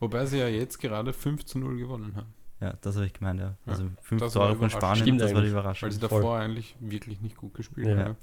Wobei 0.00 0.26
sie 0.26 0.38
ja 0.38 0.48
jetzt 0.48 0.80
gerade 0.80 1.12
5 1.12 1.44
zu 1.44 1.60
0 1.60 1.76
gewonnen 1.76 2.16
haben. 2.16 2.34
Ja, 2.60 2.72
das 2.80 2.96
habe 2.96 3.06
ich 3.06 3.12
gemeint, 3.12 3.38
ja. 3.38 3.56
Ja, 3.66 3.72
Also 3.72 3.84
fünf 4.00 4.20
das 4.22 4.34
war 4.34 4.46
Tore 4.48 4.56
von 4.56 4.66
überraschend. 4.68 4.72
Spanien, 4.82 5.02
Stimmt 5.04 5.20
das 5.20 5.34
war 5.34 5.42
die 5.42 5.48
Überraschung. 5.48 5.86
Weil 5.86 5.92
sie 5.92 6.00
Voll. 6.00 6.08
davor 6.22 6.38
eigentlich 6.38 6.74
wirklich 6.80 7.20
nicht 7.20 7.36
gut 7.36 7.54
gespielt 7.54 7.86
Ja. 7.86 7.96
haben. 8.04 8.16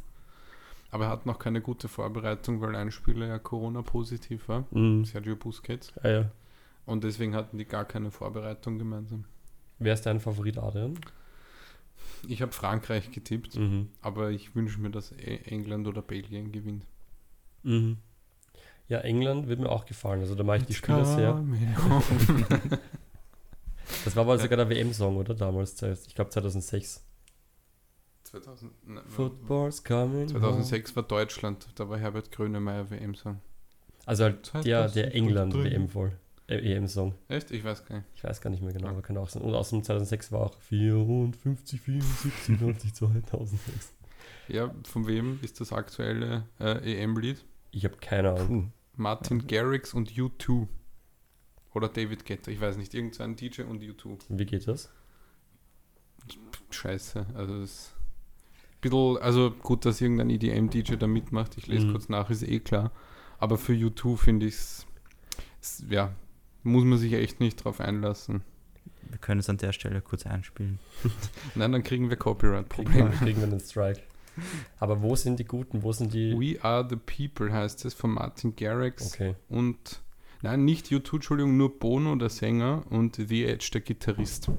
Aber 0.91 1.05
er 1.05 1.09
hat 1.11 1.25
noch 1.25 1.39
keine 1.39 1.61
gute 1.61 1.87
Vorbereitung, 1.87 2.59
weil 2.61 2.75
ein 2.75 2.91
Spieler 2.91 3.25
ja 3.27 3.39
Corona-positiv 3.39 4.47
war. 4.49 4.65
Mhm. 4.71 5.05
Sergio 5.05 5.35
Busquets. 5.37 5.93
Ah, 6.03 6.09
ja. 6.09 6.31
Und 6.85 7.03
deswegen 7.05 7.33
hatten 7.35 7.57
die 7.57 7.65
gar 7.65 7.85
keine 7.85 8.11
Vorbereitung 8.11 8.77
gemeinsam. 8.77 9.23
Wer 9.79 9.93
ist 9.93 10.05
dein 10.05 10.19
Favorit, 10.19 10.57
Adrian? 10.57 10.99
Ich 12.27 12.41
habe 12.41 12.51
Frankreich 12.51 13.11
getippt, 13.11 13.55
Mhm. 13.55 13.87
aber 14.01 14.31
ich 14.31 14.53
wünsche 14.55 14.79
mir, 14.79 14.89
dass 14.91 15.11
E- 15.13 15.39
England 15.45 15.87
oder 15.87 16.01
Belgien 16.01 16.51
gewinnt. 16.51 16.85
Mhm. 17.63 17.97
Ja, 18.89 18.99
England 18.99 19.47
wird 19.47 19.59
mir 19.61 19.69
auch 19.69 19.85
gefallen. 19.85 20.19
Also 20.19 20.35
da 20.35 20.43
mache 20.43 20.57
ich 20.57 20.65
die 20.65 20.73
Spieler 20.73 21.05
sehr. 21.05 21.41
Das 24.05 24.15
war 24.15 24.23
aber 24.23 24.37
sogar 24.37 24.57
der 24.57 24.69
WM-Song, 24.69 25.17
oder? 25.17 25.33
Damals, 25.33 25.81
ich 25.81 26.15
glaube 26.15 26.29
2006. 26.29 27.03
2000, 28.31 28.71
nein, 28.87 29.03
Football's 29.07 29.83
coming. 29.83 30.27
2006 30.29 30.95
war 30.95 31.03
Deutschland, 31.03 31.67
da 31.75 31.89
war 31.89 31.97
Herbert 31.97 32.31
Grönemeyer 32.31 32.89
WM-Song. 32.89 33.33
home. 33.33 33.41
Also 34.05 34.23
halt 34.23 34.53
der, 34.65 34.87
der 34.89 35.11
2003. 35.11 35.11
England-WM 35.17 35.89
voll. 35.89 36.17
Äh, 36.47 36.73
EM-Song. 36.75 37.13
Echt? 37.27 37.51
Ich 37.51 37.63
weiß 37.63 37.85
gar 37.85 37.97
nicht. 37.97 38.07
Ich 38.15 38.23
weiß 38.23 38.41
gar 38.41 38.49
nicht 38.49 38.61
mehr 38.63 38.73
genau, 38.73 38.87
Ja. 38.87 38.91
aber 38.93 39.01
kann 39.01 39.17
auch 39.17 39.29
sein. 39.29 39.41
Und 39.43 39.53
außerdem 39.53 39.83
2006 39.83 40.31
war 40.31 40.41
auch 40.41 40.55
54, 40.59 41.79
74, 41.79 42.59
90, 42.61 42.93
2006. 42.93 43.93
Ja, 44.47 44.73
von 44.83 45.07
wem 45.07 45.39
ist 45.43 45.61
das 45.61 45.71
aktuelle 45.71 46.43
äh, 46.59 47.01
EM-Lied? 47.03 47.43
Ich 47.71 47.85
habe 47.85 47.95
keine 47.97 48.31
Ahnung. 48.31 48.71
Puh. 48.97 49.01
Martin 49.01 49.47
Garrix 49.47 49.93
und 49.93 50.11
U2. 50.11 50.67
Oder 51.73 51.87
David 51.87 52.25
Guetta, 52.25 52.51
ich 52.51 52.59
weiß 52.59 52.75
nicht, 52.75 52.93
irgendein 52.93 53.35
DJ 53.37 53.61
und 53.61 53.81
U2. 53.81 54.17
Wie 54.29 54.45
geht 54.45 54.67
das? 54.67 54.89
Scheiße, 56.69 57.25
also 57.33 57.61
das 57.61 57.93
bisschen, 58.81 59.17
also 59.17 59.51
gut, 59.51 59.85
dass 59.85 60.01
irgendein 60.01 60.29
EDM-DJ 60.29 60.95
da 60.97 61.07
mitmacht. 61.07 61.57
Ich 61.57 61.67
lese 61.67 61.87
Mhm. 61.87 61.91
kurz 61.91 62.09
nach, 62.09 62.29
ist 62.29 62.43
eh 62.43 62.59
klar. 62.59 62.91
Aber 63.39 63.57
für 63.57 63.73
U2 63.73 64.17
finde 64.17 64.45
ich 64.47 64.55
es, 64.55 64.85
ja, 65.89 66.11
muss 66.63 66.83
man 66.83 66.97
sich 66.99 67.13
echt 67.13 67.39
nicht 67.39 67.63
drauf 67.63 67.79
einlassen. 67.79 68.43
Wir 69.09 69.17
können 69.17 69.39
es 69.39 69.49
an 69.49 69.57
der 69.57 69.73
Stelle 69.73 70.01
kurz 70.01 70.25
einspielen. 70.25 70.79
Nein, 71.55 71.71
dann 71.71 71.83
kriegen 71.83 72.09
wir 72.09 72.17
Kriegen, 72.17 72.23
Copyright-Probleme. 72.37 73.11
wir- 73.11 73.17
kriegen 73.17 73.39
wir 73.39 73.47
einen 73.47 73.59
Strike. 73.59 74.01
Aber 74.79 75.01
wo 75.01 75.15
sind 75.15 75.39
die 75.39 75.43
Guten? 75.45 75.83
Wo 75.83 75.91
sind 75.91 76.13
die. 76.13 76.33
We 76.39 76.63
Are 76.63 76.87
the 76.89 76.95
People 76.95 77.51
heißt 77.51 77.83
es 77.83 77.93
von 77.93 78.11
Martin 78.11 78.55
Garrix 78.55 79.13
Okay. 79.13 79.35
und 79.49 80.01
nein, 80.41 80.63
nicht 80.63 80.87
U2, 80.87 81.15
Entschuldigung, 81.15 81.57
nur 81.57 81.77
Bono, 81.77 82.15
der 82.15 82.29
Sänger 82.29 82.83
und 82.89 83.17
The 83.17 83.43
Edge, 83.45 83.69
der 83.73 83.81
Gitarrist. 83.81 84.49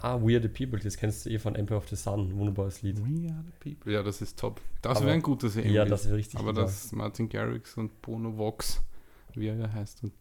Ah, 0.00 0.20
We 0.20 0.36
Are 0.36 0.42
the 0.42 0.48
People, 0.48 0.78
das 0.78 0.96
kennst 0.96 1.26
du 1.26 1.30
eh 1.30 1.38
von 1.38 1.54
Emperor 1.54 1.78
of 1.78 1.88
the 1.88 1.96
Sun. 1.96 2.36
Wunderbares 2.36 2.82
Lied. 2.82 2.98
We 2.98 3.30
Are 3.32 3.44
the 3.44 3.74
People. 3.74 3.92
Ja, 3.92 4.02
das 4.02 4.22
ist 4.22 4.38
top. 4.38 4.60
Das 4.82 5.00
wäre 5.00 5.12
ein 5.12 5.22
gutes 5.22 5.56
EM. 5.56 5.72
Ja, 5.72 5.84
das 5.84 6.06
wäre 6.06 6.16
richtig. 6.16 6.38
Aber 6.38 6.52
das 6.52 6.84
ist 6.84 6.92
Martin 6.92 7.28
Garrix 7.28 7.76
und 7.76 8.00
Bono 8.02 8.36
Vox, 8.36 8.82
wie 9.34 9.48
er 9.48 9.56
ja 9.56 9.72
heißt, 9.72 10.04
und 10.04 10.12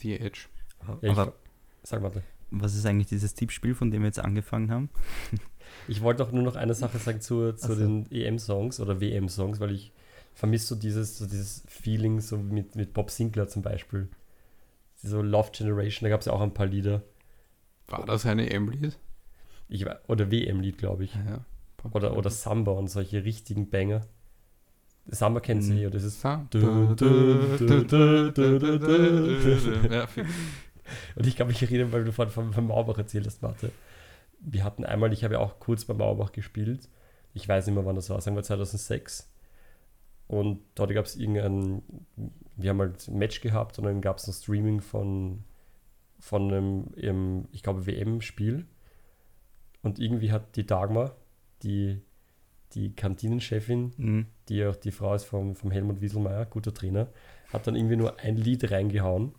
The 0.00 0.18
Edge. 0.18 0.46
Ja, 0.86 0.98
ich, 1.00 1.10
Aber 1.10 1.34
sag 1.82 2.02
mal. 2.02 2.10
was 2.50 2.74
ist 2.74 2.86
eigentlich 2.86 3.08
dieses 3.08 3.34
Tippspiel, 3.34 3.74
von 3.74 3.90
dem 3.90 4.02
wir 4.02 4.06
jetzt 4.06 4.20
angefangen 4.20 4.70
haben? 4.70 4.90
Ich 5.86 6.00
wollte 6.00 6.24
auch 6.24 6.32
nur 6.32 6.42
noch 6.42 6.56
eine 6.56 6.74
Sache 6.74 6.98
sagen 6.98 7.20
zu, 7.20 7.52
zu 7.52 7.74
so. 7.74 7.74
den 7.76 8.10
EM-Songs 8.10 8.80
oder 8.80 9.00
WM-Songs, 9.00 9.60
weil 9.60 9.70
ich 9.70 9.92
vermisse 10.34 10.66
so 10.66 10.74
dieses, 10.74 11.18
so 11.18 11.26
dieses 11.26 11.62
Feeling 11.68 12.20
so 12.20 12.38
mit, 12.38 12.74
mit 12.74 12.92
Bob 12.92 13.10
Sinclair 13.10 13.46
zum 13.46 13.62
Beispiel. 13.62 14.08
So 14.96 15.22
Love 15.22 15.50
Generation, 15.52 16.06
da 16.06 16.10
gab 16.10 16.20
es 16.20 16.26
ja 16.26 16.32
auch 16.32 16.40
ein 16.40 16.54
paar 16.54 16.66
Lieder. 16.66 17.02
War 17.86 18.04
das 18.04 18.26
eine 18.26 18.50
EM-Lied? 18.50 18.98
Ich, 19.70 19.86
oder 20.08 20.30
WM-Lied, 20.30 20.78
glaube 20.78 21.04
ich. 21.04 21.14
Ja. 21.14 21.44
Oder, 21.92 22.16
oder 22.16 22.28
Samba 22.30 22.72
und 22.72 22.88
solche 22.88 23.24
richtigen 23.24 23.70
Banger. 23.70 24.02
Samba 25.06 25.40
kennst 25.40 25.70
du 25.70 25.72
Mhm. 25.74 25.78
eh, 25.78 25.86
oder 25.86 25.94
das 25.94 26.04
ist. 26.04 26.20
Ja. 29.90 30.08
Und 31.14 31.26
ich 31.26 31.36
glaube, 31.36 31.52
ich 31.52 31.62
erinnere, 31.62 31.92
weil 31.92 32.04
du 32.04 32.12
vorhin 32.12 32.32
von, 32.32 32.52
von 32.52 32.66
Maubach 32.66 32.98
erzählt 32.98 33.26
hast, 33.26 33.42
Mathe. 33.42 33.70
Wir 34.40 34.64
hatten 34.64 34.84
einmal, 34.84 35.12
ich 35.12 35.22
habe 35.22 35.34
ja 35.34 35.40
auch 35.40 35.60
kurz 35.60 35.84
bei 35.84 35.94
Maubach 35.94 36.32
gespielt. 36.32 36.88
Ich 37.32 37.48
weiß 37.48 37.66
nicht 37.66 37.74
mehr, 37.74 37.84
wann 37.86 37.94
das 37.96 38.10
war, 38.10 38.20
sagen 38.20 38.36
wir 38.36 38.42
2006. 38.42 39.30
Und 40.26 40.60
dort 40.74 40.92
gab 40.92 41.04
es 41.04 41.16
irgendein, 41.16 41.82
wir 42.56 42.70
haben 42.70 42.80
halt 42.80 43.06
ein 43.08 43.18
Match 43.18 43.40
gehabt 43.40 43.78
und 43.78 43.84
dann 43.84 44.00
gab 44.00 44.18
es 44.18 44.26
ein 44.26 44.32
Streaming 44.32 44.80
von, 44.80 45.44
von 46.18 46.52
einem, 46.52 47.48
ich 47.52 47.62
glaube, 47.62 47.86
WM-Spiel. 47.86 48.66
Und 49.82 49.98
irgendwie 49.98 50.32
hat 50.32 50.56
die 50.56 50.66
Dagmar, 50.66 51.16
die, 51.62 52.00
die 52.74 52.94
Kantinenchefin, 52.94 53.92
Mhm. 53.96 54.26
die 54.48 54.64
auch 54.66 54.76
die 54.76 54.92
Frau 54.92 55.14
ist 55.14 55.24
vom, 55.24 55.56
vom 55.56 55.70
Helmut 55.70 56.00
Wieselmeier, 56.00 56.46
guter 56.46 56.74
Trainer, 56.74 57.08
hat 57.52 57.66
dann 57.66 57.76
irgendwie 57.76 57.96
nur 57.96 58.18
ein 58.20 58.36
Lied 58.36 58.70
reingehauen. 58.70 59.32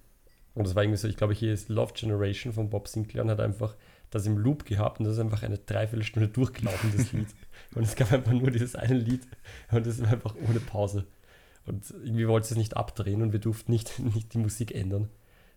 Und 0.54 0.68
das 0.68 0.76
war 0.76 0.84
irgendwie 0.84 0.98
so, 0.98 1.08
ich 1.08 1.16
glaube, 1.16 1.34
hier 1.34 1.54
ist 1.54 1.70
Love 1.70 1.94
Generation 1.94 2.52
von 2.52 2.70
Bob 2.70 2.88
Sinclair 2.88 3.24
und 3.24 3.30
hat 3.30 3.40
einfach 3.40 3.76
das 4.10 4.26
im 4.26 4.38
Loop 4.38 4.66
gehabt 4.66 5.00
und 5.00 5.06
das 5.06 5.14
ist 5.14 5.20
einfach 5.22 5.44
eine 5.44 5.58
Dreiviertelstunde 5.58 6.28
durchgelaufen, 6.28 6.92
das 6.96 7.12
Lied. 7.14 7.28
Und 7.76 7.84
es 7.84 7.96
gab 7.96 8.12
einfach 8.12 8.34
nur 8.34 8.52
dieses 8.52 8.76
eine 8.76 8.96
Lied 8.96 9.22
und 9.72 9.86
das 9.88 10.02
war 10.02 10.10
einfach 10.12 10.36
ohne 10.36 10.60
Pause. 10.60 11.06
Und 11.66 11.90
irgendwie 12.04 12.28
wollte 12.28 12.50
es 12.52 12.58
nicht 12.58 12.76
abdrehen 12.76 13.22
und 13.22 13.32
wir 13.32 13.40
durften 13.40 13.72
nicht, 13.72 14.00
nicht 14.16 14.34
die 14.34 14.40
Musik 14.40 14.76
ändern. 14.76 15.08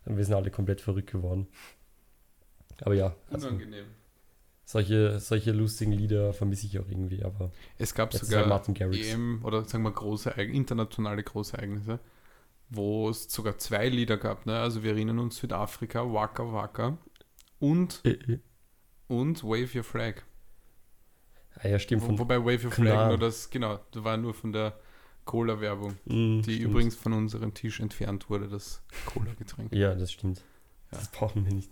Und 0.04 0.16
wir 0.18 0.24
sind 0.24 0.34
alle 0.34 0.50
komplett 0.50 0.80
verrückt 0.82 1.10
geworden. 1.10 1.48
Aber 2.82 2.94
ja, 2.94 3.16
also 3.30 3.48
Unangenehm. 3.48 3.86
Solche, 4.64 5.18
solche 5.20 5.52
lustigen 5.52 5.92
Lieder 5.92 6.32
vermisse 6.32 6.66
ich 6.66 6.78
auch 6.78 6.88
irgendwie, 6.88 7.22
aber 7.24 7.50
Es 7.78 7.94
gab 7.94 8.12
sogar 8.14 8.40
halt 8.40 8.48
Martin 8.48 8.74
Garrix. 8.74 9.08
EM 9.12 9.40
oder 9.44 9.64
sagen 9.64 9.84
wir 9.84 9.92
große, 9.92 10.30
internationale 10.30 11.22
Großereignisse, 11.22 11.98
wo 12.70 13.08
es 13.10 13.24
sogar 13.32 13.58
zwei 13.58 13.88
Lieder 13.88 14.16
gab. 14.16 14.46
Ne? 14.46 14.58
Also 14.58 14.82
wir 14.82 14.92
erinnern 14.92 15.18
uns 15.18 15.36
Südafrika, 15.36 16.00
Waka 16.12 16.50
Waka 16.52 16.98
und, 17.58 18.00
Äh, 18.04 18.10
äh. 18.10 18.38
und 19.08 19.44
Wave 19.44 19.76
Your 19.76 19.84
Flag. 19.84 20.22
Ah 21.56 21.68
ja, 21.68 21.78
stimmt. 21.78 22.02
Wo, 22.02 22.06
Von, 22.06 22.18
wobei 22.18 22.38
Wave 22.40 22.64
Your. 22.64 22.72
Flag 22.72 23.08
nur 23.08 23.18
das, 23.18 23.50
genau, 23.50 23.78
das 23.92 24.02
war 24.02 24.16
nur 24.16 24.34
von 24.34 24.52
der 24.52 24.76
Cola-Werbung, 25.24 25.92
Mm, 26.04 26.40
die 26.42 26.54
stimmt. 26.56 26.60
übrigens 26.70 26.96
von 26.96 27.12
unserem 27.14 27.54
Tisch 27.54 27.80
entfernt 27.80 28.28
wurde, 28.28 28.48
das 28.48 28.82
Cola-Getränk. 29.06 29.72
Ja, 29.74 29.94
das 29.94 30.12
stimmt. 30.12 30.38
Ja. 30.90 30.98
Das 30.98 31.10
brauchen 31.12 31.44
wir 31.46 31.52
nicht. 31.54 31.70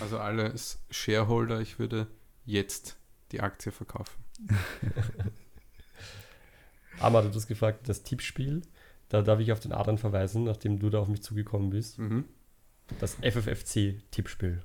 Also 0.00 0.18
alle 0.18 0.54
Shareholder, 0.90 1.60
ich 1.60 1.78
würde 1.78 2.06
jetzt 2.44 2.96
die 3.32 3.40
Aktie 3.40 3.72
verkaufen. 3.72 4.24
Aber 6.98 7.22
du 7.22 7.28
hast 7.28 7.46
gefragt, 7.46 7.88
das 7.88 8.02
Tippspiel, 8.02 8.62
da 9.08 9.22
darf 9.22 9.40
ich 9.40 9.52
auf 9.52 9.60
den 9.60 9.72
Adrian 9.72 9.98
verweisen, 9.98 10.44
nachdem 10.44 10.78
du 10.78 10.90
da 10.90 11.00
auf 11.00 11.08
mich 11.08 11.22
zugekommen 11.22 11.70
bist. 11.70 11.98
Mhm. 11.98 12.24
Das 12.98 13.16
FFFC-Tippspiel. 13.16 14.62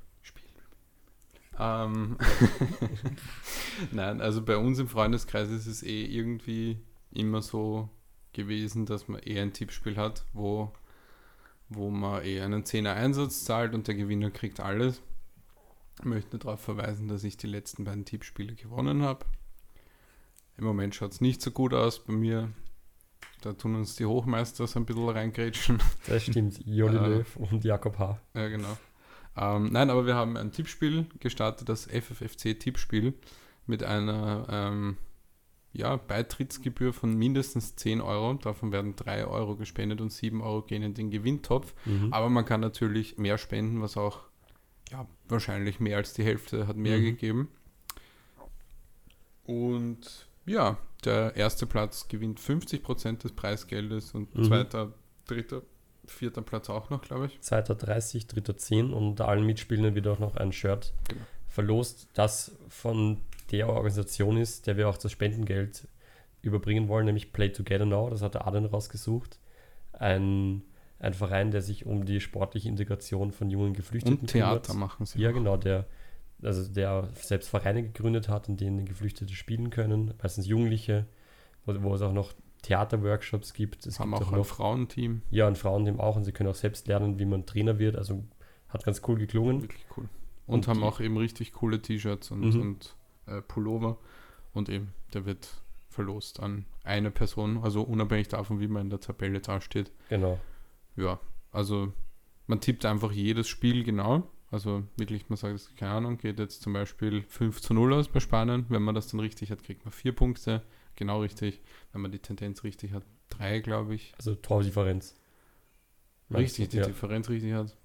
Ähm, 1.58 2.18
Nein, 3.92 4.22
also 4.22 4.44
bei 4.44 4.58
uns 4.58 4.80
im 4.80 4.88
Freundeskreis 4.88 5.50
ist 5.50 5.68
es 5.68 5.84
eh 5.84 6.04
irgendwie 6.04 6.80
immer 7.12 7.42
so 7.42 7.90
gewesen, 8.34 8.86
dass 8.86 9.08
man 9.08 9.22
eher 9.22 9.42
ein 9.42 9.54
Tippspiel 9.54 9.96
hat, 9.96 10.26
wo, 10.34 10.74
wo 11.70 11.90
man 11.90 12.24
eher 12.24 12.46
einen 12.46 12.64
10er 12.64 12.94
Einsatz 12.94 13.44
zahlt 13.44 13.74
und 13.74 13.88
der 13.88 13.96
Gewinner 13.96 14.32
kriegt 14.32 14.60
alles. 14.60 15.02
Ich 16.00 16.06
möchte 16.06 16.38
darauf 16.38 16.60
verweisen, 16.62 17.08
dass 17.08 17.24
ich 17.24 17.38
die 17.38 17.48
letzten 17.48 17.86
beiden 17.86 18.06
Tippspiele 18.06 18.56
gewonnen 18.56 19.02
habe. 19.04 19.26
Im 20.58 20.66
Moment 20.66 20.96
schaut 20.96 21.12
es 21.12 21.22
nicht 21.22 21.42
so 21.42 21.52
gut 21.52 21.74
aus 21.74 22.04
bei 22.04 22.14
mir. 22.14 22.52
Da 23.42 23.54
tun 23.54 23.76
uns 23.76 23.96
die 23.96 24.06
Hochmeister 24.06 24.66
so 24.68 24.80
ein 24.80 24.86
bisschen 24.86 25.10
reingrätschen. 25.10 25.80
Das 26.08 26.24
stimmt. 26.24 26.60
Joli 26.66 26.98
Äh. 27.04 27.08
Löw 27.08 27.36
und 27.36 27.64
Jakob 27.64 28.00
H. 28.00 28.20
Ja, 28.34 28.48
genau. 28.48 28.78
Ähm, 29.38 29.72
nein, 29.72 29.90
aber 29.90 30.06
wir 30.06 30.16
haben 30.16 30.38
ein 30.38 30.52
Tippspiel 30.52 31.08
gestartet, 31.20 31.68
das 31.68 31.88
FFFC-Tippspiel, 31.88 33.14
mit 33.68 33.84
einer 33.84 34.48
ähm, 34.50 34.98
ja, 35.76 35.96
Beitrittsgebühr 35.98 36.94
von 36.94 37.14
mindestens 37.16 37.76
10 37.76 38.02
Euro. 38.02 38.34
Davon 38.36 38.72
werden 38.72 38.96
3 38.96 39.26
Euro 39.28 39.56
gespendet 39.56 40.02
und 40.02 40.12
7 40.12 40.42
Euro 40.42 40.62
gehen 40.62 40.82
in 40.84 40.94
den 40.94 41.12
Gewinntopf. 41.12 41.74
Mhm. 41.86 42.12
Aber 42.14 42.30
man 42.30 42.46
kann 42.46 42.62
natürlich 42.62 43.18
mehr 43.18 43.38
spenden, 43.38 43.82
was 43.82 43.98
auch 43.98 44.22
ja, 44.92 45.08
wahrscheinlich 45.28 45.80
mehr 45.80 45.98
als 45.98 46.14
die 46.14 46.24
Hälfte 46.24 46.68
hat 46.68 46.78
mehr 46.78 47.00
Mhm. 47.00 47.04
gegeben. 47.04 47.48
Und 49.46 50.28
ja, 50.46 50.78
der 51.04 51.36
erste 51.36 51.66
Platz 51.66 52.08
gewinnt 52.08 52.40
50% 52.40 53.24
des 53.24 53.32
Preisgeldes 53.34 54.14
und 54.14 54.34
Mhm. 54.36 54.44
zweiter, 54.46 54.94
dritter, 55.28 55.62
vierter 56.08 56.42
Platz 56.42 56.70
auch 56.70 56.90
noch, 56.90 57.02
glaube 57.02 57.28
ich. 57.28 57.42
Zweiter 57.42 57.76
30, 57.76 58.28
dritter 58.28 58.58
10 58.58 58.94
und 58.94 59.22
allen 59.22 59.46
Mitspielern 59.46 59.96
wird 59.96 60.08
auch 60.08 60.20
noch 60.20 60.36
ein 60.36 60.52
Shirt 60.52 60.94
Genau. 61.10 61.22
verlost, 61.48 62.10
das 62.14 62.56
von 62.70 63.18
der 63.52 63.70
Organisation 63.70 64.38
ist, 64.38 64.68
der 64.68 64.78
wir 64.78 64.90
auch 64.90 64.98
das 64.98 65.12
Spendengeld 65.12 65.88
überbringen 66.42 66.88
wollen, 66.88 67.06
nämlich 67.06 67.34
Play 67.34 67.50
Together 67.50 67.86
Now. 67.86 68.10
Das 68.10 68.22
hat 68.22 68.34
der 68.36 68.48
Adrian 68.48 68.66
rausgesucht. 68.66 69.40
Ein, 69.94 70.64
ein 71.00 71.14
Verein, 71.14 71.52
der 71.52 71.62
sich 71.62 71.86
um 71.86 72.06
die 72.06 72.20
sportliche 72.20 72.70
Integration 72.70 73.32
von 73.32 73.50
jungen 73.50 73.74
Geflüchteten 73.74 74.20
Und 74.20 74.28
Theater 74.30 74.60
kümmert. 74.72 74.80
machen 74.80 75.06
sie. 75.06 75.20
Ja, 75.22 75.30
auch. 75.30 75.34
genau, 75.34 75.58
der, 75.58 75.86
also 76.44 76.68
der 76.72 77.10
selbst 77.14 77.50
Vereine 77.50 77.84
gegründet 77.84 78.30
hat, 78.30 78.50
in 78.50 78.58
denen 78.58 78.86
Geflüchtete 78.86 79.34
spielen 79.34 79.70
können, 79.70 80.14
meistens 80.22 80.48
Jugendliche, 80.48 81.06
wo, 81.66 81.74
wo 81.82 81.96
es 81.96 82.02
auch 82.02 82.14
noch 82.14 82.34
Theaterworkshops 82.64 83.54
gibt. 83.54 83.86
Es 83.86 84.00
haben 84.00 84.12
gibt 84.12 84.22
auch 84.24 84.28
auch 84.28 84.32
ein 84.34 84.38
noch 84.40 84.46
Frauenteam. 84.46 85.22
ja, 85.30 85.48
ein 85.48 85.56
Frauenteam 85.56 86.00
auch 86.00 86.16
und 86.16 86.24
sie 86.26 86.32
können 86.32 86.50
auch 86.50 86.56
selbst 86.56 86.88
lernen, 86.88 87.20
wie 87.20 87.26
man 87.26 87.46
Trainer 87.46 87.80
wird. 87.80 87.96
Also 87.96 88.24
hat 88.70 88.84
ganz 88.84 89.02
cool 89.08 89.18
geklungen. 89.18 89.62
Wirklich 89.62 89.86
cool. 89.96 90.10
Und, 90.48 90.56
Und 90.56 90.68
haben 90.68 90.80
die- 90.80 90.86
auch 90.86 91.00
eben 91.00 91.18
richtig 91.18 91.54
coole 91.54 91.82
T-Shirts 91.82 92.32
und, 92.32 92.42
Mhm. 92.56 92.62
und 92.62 92.96
äh, 93.28 93.42
Pullover. 93.42 93.98
Und 94.54 94.70
eben, 94.70 94.94
der 95.14 95.26
wird 95.26 95.50
verlost 95.90 96.40
an 96.40 96.66
eine 96.84 97.12
Person, 97.12 97.60
also 97.64 97.82
unabhängig 97.82 98.28
davon, 98.28 98.60
wie 98.60 98.68
man 98.68 98.84
in 98.84 98.90
der 98.90 99.00
Tabelle 99.00 99.40
dasteht. 99.40 99.92
Genau. 100.10 100.40
Ja, 100.96 101.20
also 101.52 101.92
man 102.48 102.62
tippt 102.62 102.86
einfach 102.86 103.12
jedes 103.12 103.48
Spiel 103.48 103.84
genau. 103.84 104.30
Also 104.52 104.84
wirklich, 104.98 105.30
man 105.30 105.38
sagt, 105.38 105.76
keine 105.78 105.92
Ahnung, 105.92 106.18
geht 106.18 106.40
jetzt 106.40 106.62
zum 106.62 106.74
Beispiel 106.74 107.24
5 107.24 107.62
zu 107.62 107.74
0 107.74 107.94
aus 107.94 108.08
bei 108.08 108.20
Spanien. 108.20 108.66
Wenn 108.70 108.84
man 108.84 108.96
das 108.96 109.08
dann 109.08 109.20
richtig 109.20 109.52
hat, 109.52 109.64
kriegt 109.64 109.84
man 109.84 109.92
vier 109.92 110.14
Punkte. 110.14 110.62
Genau 110.96 111.22
richtig. 111.22 111.62
Wenn 111.92 112.02
man 112.02 112.12
die 112.12 112.20
Tendenz 112.20 112.64
richtig 112.64 112.94
hat, 112.94 113.04
drei, 113.30 113.60
glaube 113.60 113.96
ich. 113.96 114.14
Also 114.18 114.36
Tordifferenz. 114.36 115.16
Richtig, 116.34 116.70
die 116.70 116.78
ja. 116.78 116.86
Differenz 116.86 117.30
richtig 117.30 117.54
hat. 117.54 117.76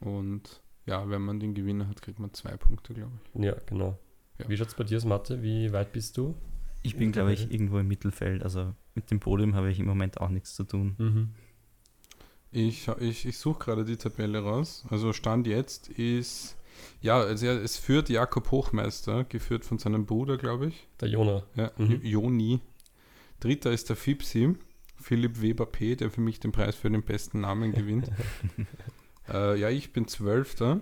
Und 0.00 0.62
ja, 0.86 1.08
wenn 1.08 1.22
man 1.22 1.38
den 1.38 1.54
Gewinner 1.54 1.88
hat, 1.88 2.02
kriegt 2.02 2.18
man 2.18 2.32
zwei 2.34 2.56
Punkte, 2.56 2.94
glaube 2.94 3.12
ich. 3.34 3.44
ja, 3.44 3.54
genau. 3.66 3.98
Ja. 4.40 4.48
Wie 4.48 4.56
schaut 4.56 4.68
es 4.68 4.74
bei 4.74 4.84
dir 4.84 4.96
aus, 4.96 5.04
Mathe? 5.04 5.42
Wie 5.42 5.72
weit 5.72 5.92
bist 5.92 6.16
du? 6.16 6.34
Ich 6.82 6.96
bin, 6.96 7.12
glaube 7.12 7.32
ich, 7.32 7.50
irgendwo 7.50 7.78
im 7.78 7.88
Mittelfeld. 7.88 8.42
Also 8.42 8.74
mit 8.94 9.10
dem 9.10 9.20
Podium 9.20 9.54
habe 9.54 9.70
ich 9.70 9.78
im 9.78 9.86
Moment 9.86 10.20
auch 10.20 10.30
nichts 10.30 10.54
zu 10.54 10.64
tun. 10.64 10.94
Mhm. 10.98 11.28
Ich, 12.52 12.88
ich, 13.00 13.26
ich 13.26 13.38
suche 13.38 13.64
gerade 13.64 13.84
die 13.84 13.96
Tabelle 13.96 14.40
raus. 14.40 14.84
Also 14.88 15.12
Stand 15.12 15.46
jetzt 15.46 15.88
ist 15.88 16.56
Ja, 17.02 17.20
also 17.20 17.46
es 17.46 17.76
führt 17.76 18.08
Jakob 18.08 18.50
Hochmeister, 18.50 19.24
geführt 19.24 19.64
von 19.64 19.78
seinem 19.78 20.06
Bruder, 20.06 20.36
glaube 20.38 20.68
ich. 20.68 20.88
Der 21.00 21.08
Jona. 21.08 21.42
Ja, 21.54 21.70
Mhm. 21.76 22.00
Joni. 22.02 22.60
Dritter 23.40 23.70
ist 23.70 23.88
der 23.88 23.96
Fipsi, 23.96 24.54
Philipp 24.96 25.40
Weber 25.40 25.66
P., 25.66 25.96
der 25.96 26.10
für 26.10 26.20
mich 26.20 26.40
den 26.40 26.52
Preis 26.52 26.76
für 26.76 26.90
den 26.90 27.02
besten 27.02 27.40
Namen 27.40 27.72
gewinnt. 27.72 28.10
äh, 29.28 29.58
ja, 29.58 29.68
ich 29.70 29.92
bin 29.92 30.08
Zwölfter. 30.08 30.80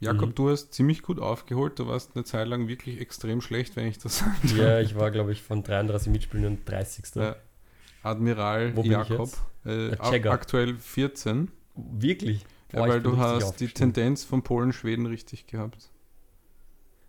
Jakob, 0.00 0.30
Mhm. 0.30 0.34
du 0.34 0.50
hast 0.50 0.74
ziemlich 0.74 1.02
gut 1.02 1.18
aufgeholt. 1.20 1.78
Du 1.78 1.86
warst 1.86 2.14
eine 2.14 2.24
Zeit 2.24 2.46
lang 2.48 2.68
wirklich 2.68 3.00
extrem 3.00 3.40
schlecht, 3.40 3.76
wenn 3.76 3.86
ich 3.86 3.98
das 3.98 4.18
darf. 4.42 4.56
Ja, 4.56 4.80
ich 4.80 4.94
war, 4.96 5.10
glaube 5.10 5.32
ich, 5.32 5.42
von 5.42 5.62
33 5.62 6.10
Mitspielern 6.12 6.58
30. 6.64 7.14
Ja. 7.14 7.36
Admiral 8.02 8.76
Wo 8.76 8.82
bin 8.82 8.92
ich 8.92 9.08
Jakob. 9.08 9.30
Äh, 9.64 9.96
Jagger. 9.96 10.32
aktuell 10.32 10.76
14. 10.76 11.50
Wirklich? 11.74 12.42
Ja, 12.72 12.80
Boah, 12.80 12.86
ich 12.88 12.92
weil 12.94 13.02
du 13.02 13.16
hast 13.16 13.60
die. 13.60 13.68
Tendenz 13.68 14.24
von 14.24 14.42
Polen-Schweden 14.42 15.06
richtig 15.06 15.46
gehabt. 15.46 15.90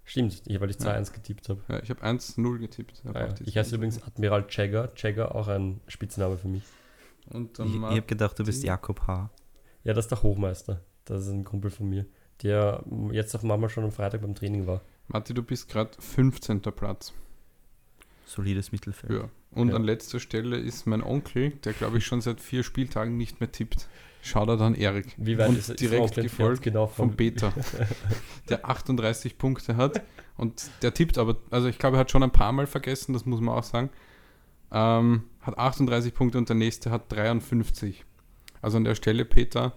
Stimmt, 0.08 0.42
ich, 0.46 0.60
weil 0.62 0.70
ich 0.70 0.78
Ja. 0.80 0.94
2-1 0.94 1.12
getippt 1.14 1.50
habe. 1.50 1.62
Ja, 1.68 1.82
ich 1.82 1.90
habe 1.90 2.02
1-0 2.04 2.60
getippt. 2.60 3.02
Ah, 3.12 3.20
ja. 3.28 3.36
Ich 3.44 3.58
heiße 3.58 3.76
übrigens 3.76 4.02
Admiral 4.04 4.46
Jagger. 4.50 4.92
Jagger, 4.96 5.34
auch 5.36 5.48
ein 5.48 5.82
Spitzname 5.88 6.38
für 6.38 6.48
mich. 6.48 6.64
Und 7.32 7.58
Ich, 7.60 7.66
ich 7.66 7.82
habe 7.82 8.02
gedacht, 8.04 8.38
du 8.38 8.44
bist. 8.46 8.64
Jakob 8.64 9.02
H. 9.08 9.32
Ja, 9.84 9.94
das 9.94 10.06
ist 10.06 10.12
der 10.12 10.22
Hochmeister. 10.22 10.82
Das 11.06 11.22
ist 11.26 11.30
ein 11.32 11.44
Kumpel 11.44 11.72
von 11.72 11.90
mir, 11.90 12.06
der 12.46 12.84
jetzt 13.12 13.36
auf 13.36 13.44
Mama 13.44 13.68
schon 13.70 13.84
am 13.84 13.92
Freitag 13.92 14.22
beim 14.22 14.36
Training 14.36 14.68
war. 14.68 14.82
Matti, 15.08 15.34
du 15.34 15.44
bist 15.44 15.68
gerade 15.70 15.92
15. 16.00 16.62
Platz. 16.62 17.14
Solides 18.26 18.72
Mittelfeld. 18.72 19.12
Ja. 19.12 19.30
Und 19.52 19.70
Ja. 19.70 19.76
an 19.76 19.84
letzter 19.84 20.20
Stelle 20.20 20.58
ist 20.58 20.88
mein 20.88 21.04
Onkel, 21.04 21.52
der 21.64 21.74
glaube 21.74 21.98
ich 22.00 22.06
schon 22.06 22.22
seit 22.22 22.42
vier 22.42 22.64
Spieltagen 22.64 23.18
nicht 23.18 23.40
mehr 23.40 23.52
tippt. 23.52 23.88
Schau 24.22 24.46
da 24.46 24.56
dann 24.56 24.74
Erik. 24.74 25.14
Wie 25.18 25.38
weit 25.38 25.50
Und 25.50 25.58
ist, 25.60 25.70
ist 25.70 25.80
direkt 25.80 26.18
entfernt? 26.18 26.24
gefolgt 26.28 26.62
genau 26.64 26.88
Vom 26.88 27.10
vom 27.10 27.16
Beta, 27.18 27.54
der 28.50 28.68
38 28.68 29.38
Punkte 29.38 29.78
hat. 29.78 30.02
Und 30.38 30.70
der 30.82 30.94
tippt 30.94 31.18
aber, 31.20 31.38
also 31.52 31.68
ich 31.68 31.78
glaube, 31.78 31.98
er 31.98 32.00
hat 32.02 32.12
schon 32.12 32.24
ein 32.24 32.32
paar 32.32 32.52
Mal 32.52 32.66
vergessen, 32.68 33.14
das 33.14 33.26
muss 33.26 33.40
man 33.40 33.56
auch 33.56 33.64
sagen. 33.64 33.90
Ähm, 34.72 35.24
hat 35.42 35.58
38 35.60 36.14
Punkte 36.16 36.40
und 36.40 36.50
der 36.50 36.56
nächste 36.56 36.90
hat 36.90 37.12
53. 37.12 38.04
Also 38.62 38.78
an 38.78 38.84
der 38.84 38.96
Stelle, 38.96 39.24
Peter, 39.26 39.74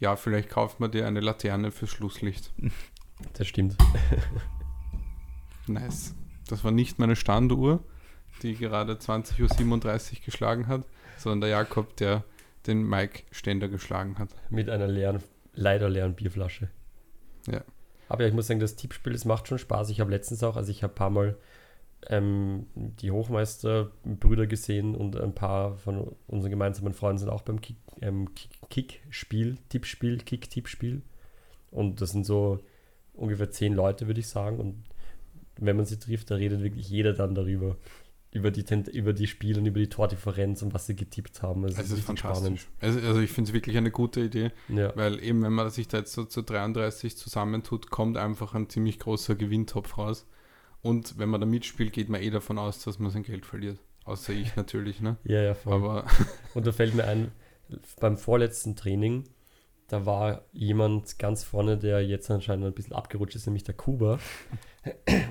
ja, 0.00 0.16
vielleicht 0.16 0.48
kauft 0.48 0.80
man 0.80 0.90
dir 0.90 1.06
eine 1.06 1.20
Laterne 1.20 1.70
fürs 1.70 1.90
Schlusslicht. 1.90 2.52
Das 3.34 3.46
stimmt. 3.46 3.76
Nice. 5.66 6.14
Das 6.48 6.64
war 6.64 6.72
nicht 6.72 6.98
meine 6.98 7.14
Standuhr, 7.14 7.84
die 8.42 8.56
gerade 8.56 8.94
20.37 8.94 10.12
Uhr 10.12 10.18
geschlagen 10.24 10.66
hat, 10.66 10.84
sondern 11.18 11.42
der 11.42 11.50
Jakob, 11.50 11.96
der 11.96 12.24
den 12.66 12.82
Mike 12.82 13.22
Ständer 13.30 13.68
geschlagen 13.68 14.18
hat. 14.18 14.30
Mit 14.48 14.68
einer 14.68 14.88
leeren, 14.88 15.22
leider 15.54 15.88
leeren 15.88 16.14
Bierflasche. 16.14 16.70
Ja. 17.46 17.62
Aber 18.08 18.22
ja, 18.22 18.28
ich 18.28 18.34
muss 18.34 18.48
sagen, 18.48 18.58
das 18.58 18.76
Tippspiel, 18.76 19.12
das 19.12 19.24
macht 19.24 19.46
schon 19.46 19.58
Spaß. 19.58 19.90
Ich 19.90 20.00
habe 20.00 20.10
letztens 20.10 20.42
auch, 20.42 20.56
also 20.56 20.70
ich 20.70 20.82
habe 20.82 20.92
ein 20.92 20.96
paar 20.96 21.10
Mal 21.10 21.36
ähm, 22.08 22.66
die 22.74 23.10
Hochmeister-Brüder 23.10 24.46
gesehen 24.46 24.94
und 24.94 25.16
ein 25.20 25.34
paar 25.34 25.76
von 25.76 26.16
unseren 26.26 26.50
gemeinsamen 26.50 26.94
Freunden 26.94 27.18
sind 27.18 27.28
auch 27.28 27.42
beim 27.42 27.60
Kick, 27.60 27.76
ähm, 28.00 28.34
Kick, 28.34 28.50
Kick-Spiel, 28.70 29.58
Tippspiel, 29.68 30.18
Kick-Tippspiel. 30.18 31.02
Und 31.70 32.00
das 32.00 32.10
sind 32.10 32.24
so 32.24 32.58
ungefähr 33.14 33.50
zehn 33.50 33.74
Leute, 33.74 34.06
würde 34.06 34.20
ich 34.20 34.28
sagen. 34.28 34.58
Und 34.58 34.82
wenn 35.56 35.76
man 35.76 35.84
sie 35.86 35.98
trifft, 35.98 36.30
da 36.30 36.36
redet 36.36 36.62
wirklich 36.62 36.88
jeder 36.88 37.12
dann 37.12 37.34
darüber. 37.34 37.76
Über 38.32 38.52
die, 38.52 38.64
über 38.92 39.12
die 39.12 39.26
Spiele 39.26 39.58
und 39.58 39.66
über 39.66 39.80
die 39.80 39.88
Tordifferenz 39.88 40.62
und 40.62 40.72
was 40.72 40.86
sie 40.86 40.94
getippt 40.94 41.42
haben. 41.42 41.64
Es 41.64 41.76
Also 41.76 41.94
ist 41.94 41.98
richtig 42.08 42.20
fantastisch. 42.22 42.68
Also, 42.78 43.00
also 43.00 43.20
ich 43.20 43.30
finde 43.32 43.48
es 43.48 43.54
wirklich 43.54 43.76
eine 43.76 43.90
gute 43.90 44.20
Idee, 44.20 44.52
Ja. 44.68 44.94
weil 44.94 45.20
eben, 45.22 45.42
wenn 45.42 45.52
man 45.52 45.68
sich 45.70 45.88
da 45.88 45.98
jetzt 45.98 46.12
so 46.12 46.24
zu 46.24 46.42
33 46.42 47.16
zusammentut, 47.16 47.90
kommt 47.90 48.16
einfach 48.16 48.54
ein 48.54 48.68
ziemlich 48.68 49.00
großer 49.00 49.34
Gewinntopf 49.34 49.98
raus. 49.98 50.28
Und 50.82 51.18
wenn 51.18 51.28
man 51.28 51.40
da 51.40 51.46
mitspielt, 51.46 51.92
geht 51.92 52.08
man 52.08 52.22
eh 52.22 52.30
davon 52.30 52.58
aus, 52.58 52.82
dass 52.82 52.98
man 52.98 53.10
sein 53.10 53.22
Geld 53.22 53.44
verliert. 53.44 53.78
Außer 54.04 54.32
ich 54.32 54.56
natürlich, 54.56 55.00
ne? 55.00 55.16
ja, 55.24 55.42
ja, 55.42 55.54
voll. 55.54 55.74
Aber 55.74 56.04
Und 56.54 56.66
da 56.66 56.72
fällt 56.72 56.94
mir 56.94 57.04
ein, 57.04 57.32
beim 58.00 58.16
vorletzten 58.16 58.76
Training, 58.76 59.24
da 59.88 60.06
war 60.06 60.42
jemand 60.52 61.18
ganz 61.18 61.42
vorne, 61.42 61.76
der 61.76 62.06
jetzt 62.06 62.30
anscheinend 62.30 62.64
ein 62.64 62.72
bisschen 62.72 62.94
abgerutscht 62.94 63.34
ist, 63.34 63.46
nämlich 63.46 63.64
der 63.64 63.74
Kuba. 63.74 64.18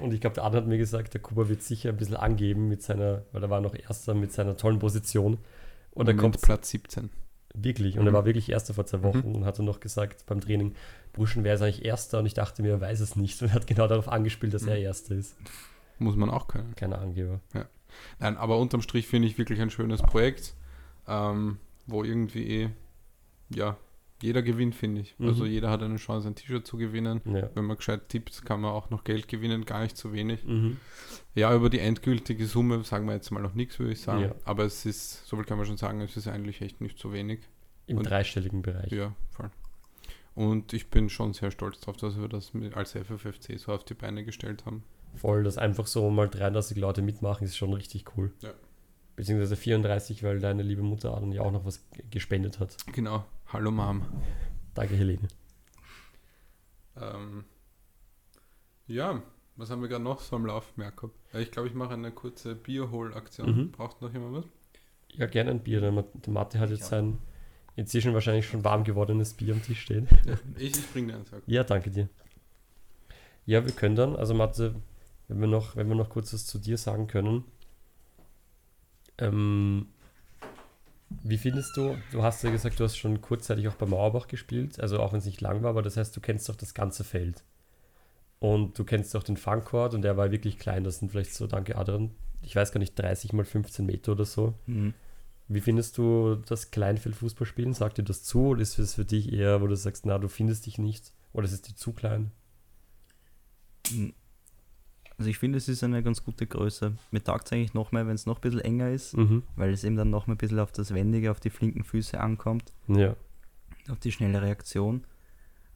Und 0.01 0.13
ich 0.13 0.19
glaube, 0.19 0.33
der 0.35 0.43
Adam 0.43 0.63
hat 0.63 0.67
mir 0.67 0.77
gesagt, 0.77 1.13
der 1.13 1.21
Kuba 1.21 1.47
wird 1.47 1.63
sicher 1.63 1.89
ein 1.89 1.97
bisschen 1.97 2.17
angeben 2.17 2.67
mit 2.67 2.83
seiner, 2.83 3.23
weil 3.31 3.41
er 3.41 3.49
war 3.49 3.61
noch 3.61 3.73
Erster 3.73 4.13
mit 4.13 4.33
seiner 4.33 4.57
tollen 4.57 4.79
Position. 4.79 5.37
Und 5.91 6.07
er 6.07 6.13
Moment 6.13 6.19
kommt 6.19 6.41
Platz 6.41 6.69
17. 6.69 7.09
wirklich, 7.53 7.97
und 7.97 8.05
er 8.05 8.11
Mhm. 8.11 8.15
war 8.15 8.25
wirklich 8.25 8.49
Erster 8.49 8.73
vor 8.73 8.85
zwei 8.85 9.03
Wochen 9.03 9.35
und 9.35 9.45
hat 9.45 9.57
dann 9.59 9.65
noch 9.65 9.79
gesagt 9.79 10.25
beim 10.25 10.39
Training, 10.41 10.75
Burschen, 11.13 11.43
wer 11.43 11.55
ist 11.55 11.61
eigentlich 11.61 11.83
Erster? 11.85 12.19
Und 12.19 12.25
ich 12.25 12.33
dachte 12.33 12.61
mir, 12.61 12.69
er 12.71 12.81
weiß 12.81 12.99
es 12.99 13.15
nicht 13.15 13.41
und 13.41 13.53
hat 13.53 13.67
genau 13.67 13.87
darauf 13.87 14.07
angespielt, 14.07 14.53
dass 14.53 14.63
Mhm. 14.63 14.69
er 14.69 14.77
Erster 14.79 15.15
ist. 15.15 15.35
Muss 15.97 16.15
man 16.15 16.29
auch 16.29 16.47
können. 16.47 16.75
Keine 16.75 16.97
Angeber. 16.99 17.41
Nein, 18.19 18.37
aber 18.37 18.57
unterm 18.59 18.81
Strich 18.81 19.07
finde 19.07 19.27
ich 19.27 19.37
wirklich 19.37 19.59
ein 19.61 19.69
schönes 19.71 20.01
Projekt, 20.01 20.53
ähm, 21.07 21.57
wo 21.87 22.03
irgendwie, 22.03 22.47
eh, 22.63 22.69
ja, 23.49 23.75
jeder 24.21 24.41
gewinnt, 24.41 24.75
finde 24.75 25.01
ich. 25.01 25.15
Mhm. 25.17 25.27
Also 25.27 25.45
jeder 25.45 25.69
hat 25.69 25.81
eine 25.81 25.95
Chance, 25.97 26.27
ein 26.27 26.35
T-Shirt 26.35 26.65
zu 26.67 26.77
gewinnen. 26.77 27.21
Ja. 27.25 27.49
Wenn 27.53 27.65
man 27.65 27.77
gescheit 27.77 28.09
tippt, 28.09 28.45
kann 28.45 28.61
man 28.61 28.71
auch 28.71 28.89
noch 28.89 29.03
Geld 29.03 29.27
gewinnen, 29.27 29.65
gar 29.65 29.81
nicht 29.81 29.97
zu 29.97 30.11
wenig. 30.13 30.43
Mhm. 30.45 30.77
Ja, 31.35 31.53
über 31.55 31.69
die 31.69 31.79
endgültige 31.79 32.45
Summe 32.45 32.83
sagen 32.83 33.05
wir 33.07 33.13
jetzt 33.13 33.31
mal 33.31 33.41
noch 33.41 33.53
nichts, 33.53 33.79
würde 33.79 33.93
ich 33.93 34.01
sagen. 34.01 34.21
Ja. 34.23 34.35
Aber 34.45 34.65
es 34.65 34.85
ist, 34.85 35.25
so 35.27 35.35
viel 35.37 35.45
kann 35.45 35.57
man 35.57 35.65
schon 35.67 35.77
sagen, 35.77 36.01
es 36.01 36.17
ist 36.17 36.27
eigentlich 36.27 36.61
echt 36.61 36.81
nicht 36.81 36.99
so 36.99 37.13
wenig. 37.13 37.39
Im 37.87 37.97
Und- 37.97 38.03
dreistelligen 38.09 38.61
Bereich. 38.61 38.91
Ja, 38.91 39.13
voll. 39.31 39.49
Und 40.35 40.73
ich 40.73 40.89
bin 40.89 41.09
schon 41.09 41.33
sehr 41.33 41.51
stolz 41.51 41.79
darauf, 41.81 41.97
dass 41.97 42.19
wir 42.19 42.27
das 42.29 42.53
mit, 42.53 42.75
als 42.75 42.93
FFFC 42.95 43.57
so 43.57 43.73
auf 43.73 43.83
die 43.83 43.93
Beine 43.93 44.23
gestellt 44.23 44.65
haben. 44.65 44.83
Voll, 45.15 45.43
dass 45.43 45.57
einfach 45.57 45.87
so 45.87 46.09
mal 46.11 46.29
33 46.29 46.77
Leute 46.77 47.01
mitmachen, 47.01 47.43
ist 47.45 47.57
schon 47.57 47.73
richtig 47.73 48.05
cool. 48.15 48.31
Ja. 48.41 48.51
Beziehungsweise 49.15 49.57
34, 49.57 50.23
weil 50.23 50.39
deine 50.39 50.63
liebe 50.63 50.81
Mutter 50.83 51.13
Adam 51.17 51.31
ja 51.33 51.41
auch 51.41 51.51
noch 51.51 51.65
was 51.65 51.85
gespendet 52.09 52.59
hat. 52.59 52.77
Genau. 52.93 53.25
Hallo 53.51 53.71
Mom. 53.71 54.01
Danke, 54.75 54.95
Helene. 54.95 55.27
Ähm, 56.95 57.43
ja, 58.87 59.21
was 59.55 59.69
haben 59.69 59.81
wir 59.81 59.89
gerade 59.89 60.03
noch 60.03 60.19
so 60.21 60.35
am 60.35 60.45
Laufen, 60.45 60.81
Jakob? 60.81 61.13
Äh, 61.33 61.41
Ich 61.41 61.51
glaube, 61.51 61.67
ich 61.67 61.73
mache 61.73 61.93
eine 61.93 62.11
kurze 62.11 62.55
Bierhol-Aktion. 62.55 63.55
Mhm. 63.55 63.71
Braucht 63.71 64.01
noch 64.01 64.11
jemand 64.13 64.35
was? 64.35 64.45
Ja, 65.15 65.25
gerne 65.27 65.51
ein 65.51 65.63
Bier. 65.63 65.81
Der 65.81 65.91
Ma- 65.91 66.03
der 66.13 66.33
Mathe 66.33 66.59
hat 66.59 66.69
jetzt 66.69 66.85
sein 66.87 67.17
inzwischen 67.75 68.13
wahrscheinlich 68.13 68.47
schon 68.47 68.63
warm 68.63 68.83
gewordenes 68.83 69.33
Bier 69.33 69.53
am 69.53 69.63
Tisch 69.63 69.81
stehen. 69.81 70.07
Ja, 70.25 70.37
ich, 70.57 70.77
ich 70.77 70.91
bringe 70.91 71.13
dir 71.13 71.19
eins. 71.19 71.31
Ja, 71.47 71.63
danke 71.63 71.89
dir. 71.89 72.09
Ja, 73.45 73.65
wir 73.65 73.71
können 73.71 73.95
dann, 73.95 74.15
also 74.15 74.33
Mathe, 74.33 74.75
wenn 75.27 75.39
wir 75.41 75.47
noch, 75.47 75.75
wenn 75.75 75.87
wir 75.87 75.95
noch 75.95 76.09
kurz 76.09 76.33
was 76.33 76.45
zu 76.45 76.59
dir 76.59 76.77
sagen 76.77 77.07
können. 77.07 77.43
Ähm, 79.17 79.87
wie 81.09 81.37
findest 81.37 81.75
du, 81.75 81.97
du 82.11 82.23
hast 82.23 82.43
ja 82.43 82.51
gesagt, 82.51 82.79
du 82.79 82.83
hast 82.83 82.97
schon 82.97 83.21
kurzzeitig 83.21 83.67
auch 83.67 83.75
bei 83.75 83.85
Mauerbach 83.85 84.27
gespielt, 84.27 84.79
also 84.79 84.99
auch 84.99 85.11
wenn 85.11 85.19
es 85.19 85.25
nicht 85.25 85.41
lang 85.41 85.63
war, 85.63 85.71
aber 85.71 85.81
das 85.81 85.97
heißt, 85.97 86.15
du 86.15 86.21
kennst 86.21 86.47
doch 86.49 86.55
das 86.55 86.73
ganze 86.73 87.03
Feld. 87.03 87.43
Und 88.39 88.79
du 88.79 88.85
kennst 88.85 89.15
auch 89.15 89.23
den 89.23 89.37
Funkcourt 89.37 89.93
und 89.93 90.01
der 90.01 90.17
war 90.17 90.31
wirklich 90.31 90.59
klein, 90.59 90.83
das 90.83 90.99
sind 90.99 91.11
vielleicht 91.11 91.33
so, 91.33 91.47
danke 91.47 91.75
Adrian, 91.75 92.11
ich 92.41 92.55
weiß 92.55 92.71
gar 92.71 92.79
nicht, 92.79 92.97
30 92.97 93.33
mal 93.33 93.45
15 93.45 93.85
Meter 93.85 94.13
oder 94.13 94.25
so. 94.25 94.53
Mhm. 94.65 94.93
Wie 95.47 95.61
findest 95.61 95.97
du 95.97 96.35
das 96.35 96.69
Kleinfeldfußballspielen? 96.69 97.73
Sagt 97.73 97.97
dir 97.97 98.03
das 98.03 98.23
zu 98.23 98.49
oder 98.49 98.61
ist 98.61 98.77
es 98.77 98.95
für 98.95 99.05
dich 99.05 99.33
eher, 99.33 99.61
wo 99.61 99.67
du 99.67 99.75
sagst, 99.75 100.05
na, 100.05 100.19
du 100.19 100.27
findest 100.27 100.67
dich 100.67 100.77
nicht 100.77 101.11
oder 101.33 101.45
ist 101.45 101.53
es 101.53 101.63
dir 101.63 101.75
zu 101.75 101.91
klein? 101.91 102.31
Also 105.19 105.29
ich 105.29 105.37
finde, 105.37 105.57
es 105.57 105.67
ist 105.67 105.83
eine 105.83 106.01
ganz 106.01 106.23
gute 106.23 106.47
Größe. 106.47 106.93
Mir 107.11 107.23
taugt 107.23 107.45
es 107.45 107.51
eigentlich 107.51 107.73
noch 107.73 107.91
mehr, 107.91 108.07
wenn 108.07 108.15
es 108.15 108.25
noch 108.25 108.37
ein 108.37 108.41
bisschen 108.41 108.61
enger 108.61 108.89
ist, 108.89 109.15
Mhm. 109.17 109.43
weil 109.57 109.71
es 109.71 109.83
eben 109.83 109.95
dann 109.97 110.09
noch 110.09 110.25
mal 110.27 110.33
ein 110.33 110.37
bisschen 110.37 110.59
auf 110.59 110.71
das 110.71 110.93
Wendige, 110.93 111.29
auf 111.29 111.39
die 111.41 111.49
flinken 111.49 111.83
Füße 111.83 112.19
ankommt, 112.19 112.71
Ja. 112.87 113.15
auf 113.89 113.99
die 113.99 114.11
schnelle 114.13 114.41
Reaktion. 114.41 115.03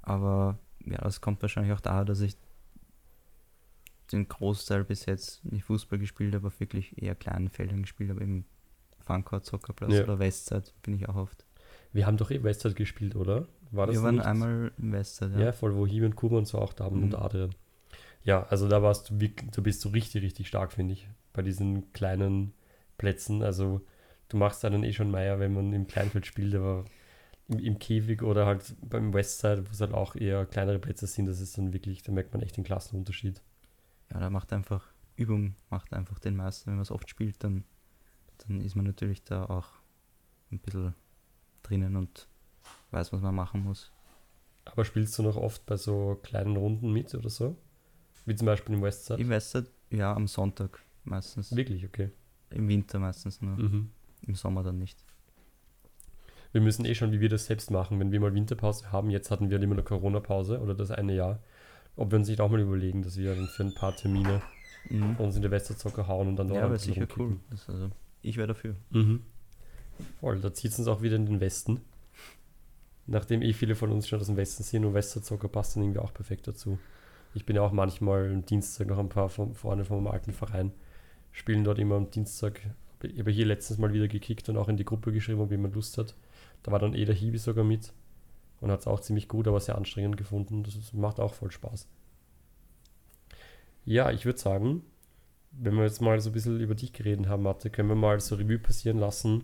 Aber 0.02 0.58
ja, 0.86 0.98
das 1.00 1.20
kommt 1.22 1.42
wahrscheinlich 1.42 1.74
auch 1.74 1.82
daher, 1.82 2.06
dass 2.06 2.22
ich 2.22 2.36
den 4.12 4.28
Großteil 4.28 4.84
bis 4.84 5.06
jetzt 5.06 5.44
nicht 5.46 5.64
Fußball 5.66 6.00
gespielt 6.00 6.34
habe, 6.36 6.48
auf 6.48 6.60
wirklich 6.60 7.02
eher 7.02 7.16
kleinen 7.16 7.50
Feldern 7.50 7.82
gespielt 7.82 8.10
habe, 8.12 8.22
im 8.24 8.46
Funcourt, 9.06 9.46
Soccerplatz 9.46 9.92
Ja. 9.94 10.04
oder 10.04 10.20
Westside 10.20 10.64
bin 10.84 10.94
ich 10.96 11.10
auch 11.10 11.16
oft. 11.16 11.46
Wir 11.92 12.06
haben 12.06 12.18
doch 12.18 12.32
eh 12.32 12.42
Westside 12.44 12.76
gespielt, 12.76 13.16
oder? 13.16 13.48
War 13.72 13.88
das 13.88 13.96
Wir 13.98 14.04
waren 14.04 14.16
nicht? 14.16 14.26
einmal 14.26 14.72
im 14.78 14.92
Westside, 14.94 15.34
Ja, 15.34 15.46
ja. 15.46 15.52
voll, 15.52 15.76
wo 15.76 15.86
Hiebe 15.88 16.06
und 16.06 16.16
Kuba 16.16 16.38
und 16.38 16.48
so 16.48 16.60
auch 16.60 16.74
da 16.74 16.86
haben 16.86 16.98
Mhm. 16.98 17.04
und 17.04 17.16
Adrian. 17.16 17.56
Ja, 18.24 18.44
also 18.44 18.68
da 18.68 18.82
warst 18.82 19.10
du 19.10 19.20
wirklich, 19.20 19.52
du 19.52 19.62
bist 19.62 19.82
so 19.82 19.90
richtig, 19.90 20.24
richtig 20.24 20.48
stark, 20.48 20.72
finde 20.72 20.94
ich, 20.94 21.08
bei 21.34 21.42
diesen 21.42 21.92
kleinen 21.92 22.54
Plätzen. 22.98 23.44
Also 23.44 23.82
du 24.30 24.38
machst 24.38 24.64
einen 24.64 24.84
eh 24.84 24.94
schon 24.94 25.12
Meier, 25.12 25.40
wenn 25.40 25.54
man 25.54 25.74
im 25.74 25.88
Kleinfeld 25.88 26.26
spielt, 26.26 26.56
aber 26.56 26.86
im, 27.50 27.60
im 27.60 27.80
Käfig 27.80 28.22
oder 28.22 28.46
halt 28.46 28.76
beim 28.82 29.14
Westside, 29.14 29.68
wo 29.68 29.72
es 29.72 29.82
halt 29.82 29.94
auch 29.94 30.16
eher 30.16 30.46
kleinere 30.46 30.80
Plätze 30.80 31.06
sind, 31.08 31.26
das 31.26 31.42
ist 31.42 31.58
dann 31.58 31.74
wirklich, 31.74 32.02
da 32.04 32.12
merkt 32.12 32.34
man 32.34 32.42
echt 32.42 32.56
den 32.56 32.64
Klassenunterschied. 32.64 33.42
Ja, 34.12 34.20
da 34.20 34.30
macht 34.30 34.54
einfach, 34.54 34.88
Übung 35.18 35.56
macht 35.70 35.94
einfach 35.94 36.20
den 36.20 36.36
meisten. 36.36 36.68
Wenn 36.68 36.76
man 36.76 36.84
es 36.84 36.92
oft 36.92 37.10
spielt, 37.10 37.44
dann, 37.44 37.66
dann 38.48 38.62
ist 38.62 38.76
man 38.76 38.86
natürlich 38.86 39.24
da 39.24 39.46
auch 39.46 39.68
ein 40.52 40.60
bisschen 40.60 40.94
drinnen 41.62 41.98
und 41.98 42.28
weiß, 42.92 43.12
was 43.12 43.22
man 43.22 43.36
machen 43.36 43.64
muss. 43.64 43.92
Aber 44.66 44.86
spielst 44.86 45.18
du 45.18 45.24
noch 45.24 45.36
oft 45.36 45.66
bei 45.66 45.76
so 45.76 46.18
kleinen 46.24 46.56
Runden 46.56 46.94
mit 46.94 47.14
oder 47.16 47.30
so? 47.30 47.58
Wie 48.26 48.36
zum 48.36 48.46
Beispiel 48.46 48.76
im 48.76 48.82
Westside? 48.82 49.20
Im 49.22 49.30
Westside, 49.30 49.68
ja, 49.90 50.14
am 50.14 50.28
Sonntag 50.28 50.80
meistens. 51.04 51.56
Wirklich, 51.56 51.86
okay. 51.86 52.10
Im 52.52 52.68
Winter 52.68 53.00
meistens 53.00 53.42
nur. 53.42 53.56
Mhm. 53.58 53.90
Im 54.26 54.36
Sommer 54.36 54.64
dann 54.64 54.78
nicht. 54.78 54.98
Wir 56.52 56.62
müssen 56.62 56.86
eh 56.86 56.94
schon, 56.96 57.12
wie 57.12 57.20
wir 57.20 57.30
das 57.30 57.46
selbst 57.48 57.72
machen, 57.72 58.00
wenn 58.00 58.12
wir 58.12 58.20
mal 58.20 58.34
Winterpause 58.34 58.92
haben. 58.92 59.10
Jetzt 59.10 59.32
hatten 59.32 59.50
wir 59.50 59.60
immer 59.62 59.74
eine 59.74 59.84
Corona-Pause 59.84 60.60
oder 60.62 60.76
das 60.76 60.92
eine 60.92 61.16
Jahr. 61.16 61.40
Ob 61.96 62.12
wir 62.12 62.20
uns 62.20 62.28
nicht 62.28 62.40
auch 62.42 62.50
mal 62.50 62.60
überlegen, 62.60 63.02
dass 63.02 63.18
wir 63.18 63.36
dann 63.36 63.48
für 63.48 63.64
ein 63.64 63.74
paar 63.74 63.96
Termine 63.96 64.42
Mhm. 64.90 65.16
uns 65.16 65.36
in 65.38 65.42
die 65.42 65.50
Westerzocker 65.50 66.08
hauen 66.10 66.28
und 66.28 66.36
dann 66.36 66.50
dort 66.50 66.60
Ja, 66.60 66.68
wäre 66.68 66.78
sicher 66.78 67.08
cool. 67.18 67.40
also, 67.50 67.90
ich 68.22 68.36
wäre 68.36 68.48
dafür. 68.48 68.76
Mhm. 68.90 69.22
Voll, 70.20 70.42
da 70.42 70.54
zieht 70.54 70.72
es 70.72 70.80
uns 70.80 70.88
auch 70.90 71.02
wieder 71.02 71.16
in 71.16 71.26
den 71.26 71.40
Westen. 71.40 71.80
Nachdem 73.06 73.42
eh 73.42 73.54
viele 73.54 73.76
von 73.76 73.92
uns 73.92 74.08
schon 74.08 74.20
aus 74.20 74.28
dem 74.28 74.36
Westen 74.38 74.64
sind 74.64 74.84
und 74.86 74.94
Westerzocker 74.94 75.48
passt 75.48 75.76
dann 75.76 75.84
irgendwie 75.84 76.00
auch 76.00 76.14
perfekt 76.14 76.48
dazu. 76.48 76.78
Ich 77.34 77.46
bin 77.46 77.56
ja 77.56 77.62
auch 77.62 77.72
manchmal 77.72 78.32
am 78.32 78.46
Dienstag 78.46 78.88
noch 78.88 79.00
ein 79.00 79.10
paar 79.10 79.30
von, 79.30 79.54
Freunde 79.54 79.86
vom 79.86 80.08
alten 80.08 80.34
Verein, 80.34 80.72
spielen 81.32 81.64
dort 81.64 81.80
immer 81.80 81.96
am 81.96 82.12
Dienstag. 82.12 82.62
Ich 83.02 83.20
habe 83.20 83.32
hier 83.32 83.46
letztens 83.46 83.80
mal 83.80 83.94
wieder 83.94 84.08
gekickt 84.08 84.48
und 84.50 84.58
auch 84.58 84.70
in 84.70 84.78
die 84.78 84.86
Gruppe 84.86 85.12
geschrieben, 85.12 85.42
ob 85.42 85.52
jemand 85.52 85.76
Lust 85.76 85.98
hat. 85.98 86.16
Da 86.62 86.72
war 86.72 86.80
dann 86.80 86.94
eh 86.94 87.06
der 87.06 87.16
Hibi 87.16 87.38
sogar 87.38 87.66
mit 87.66 87.94
und 88.62 88.72
hat 88.72 88.80
es 88.80 88.88
auch 88.88 89.02
ziemlich 89.02 89.28
gut, 89.28 89.48
aber 89.48 89.60
sehr 89.60 89.76
anstrengend 89.76 90.16
gefunden. 90.16 90.64
Das 90.64 90.94
macht 90.94 91.20
auch 91.20 91.34
voll 91.34 91.52
Spaß. 91.52 91.88
Ja, 93.86 94.12
ich 94.12 94.26
würde 94.26 94.40
sagen, 94.40 94.84
wenn 95.52 95.76
wir 95.76 95.84
jetzt 95.84 96.02
mal 96.02 96.20
so 96.22 96.30
ein 96.30 96.34
bisschen 96.34 96.60
über 96.60 96.76
dich 96.76 96.94
geredet 96.94 97.28
haben, 97.28 97.44
Mathe, 97.44 97.70
können 97.70 97.90
wir 97.90 97.96
mal 97.96 98.20
so 98.20 98.36
Revue 98.36 98.60
passieren 98.60 98.98
lassen, 98.98 99.44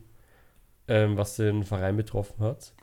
ähm, 0.88 1.18
was 1.18 1.36
den 1.36 1.64
Verein 1.64 1.98
betroffen 1.98 2.40
hat. 2.40 2.74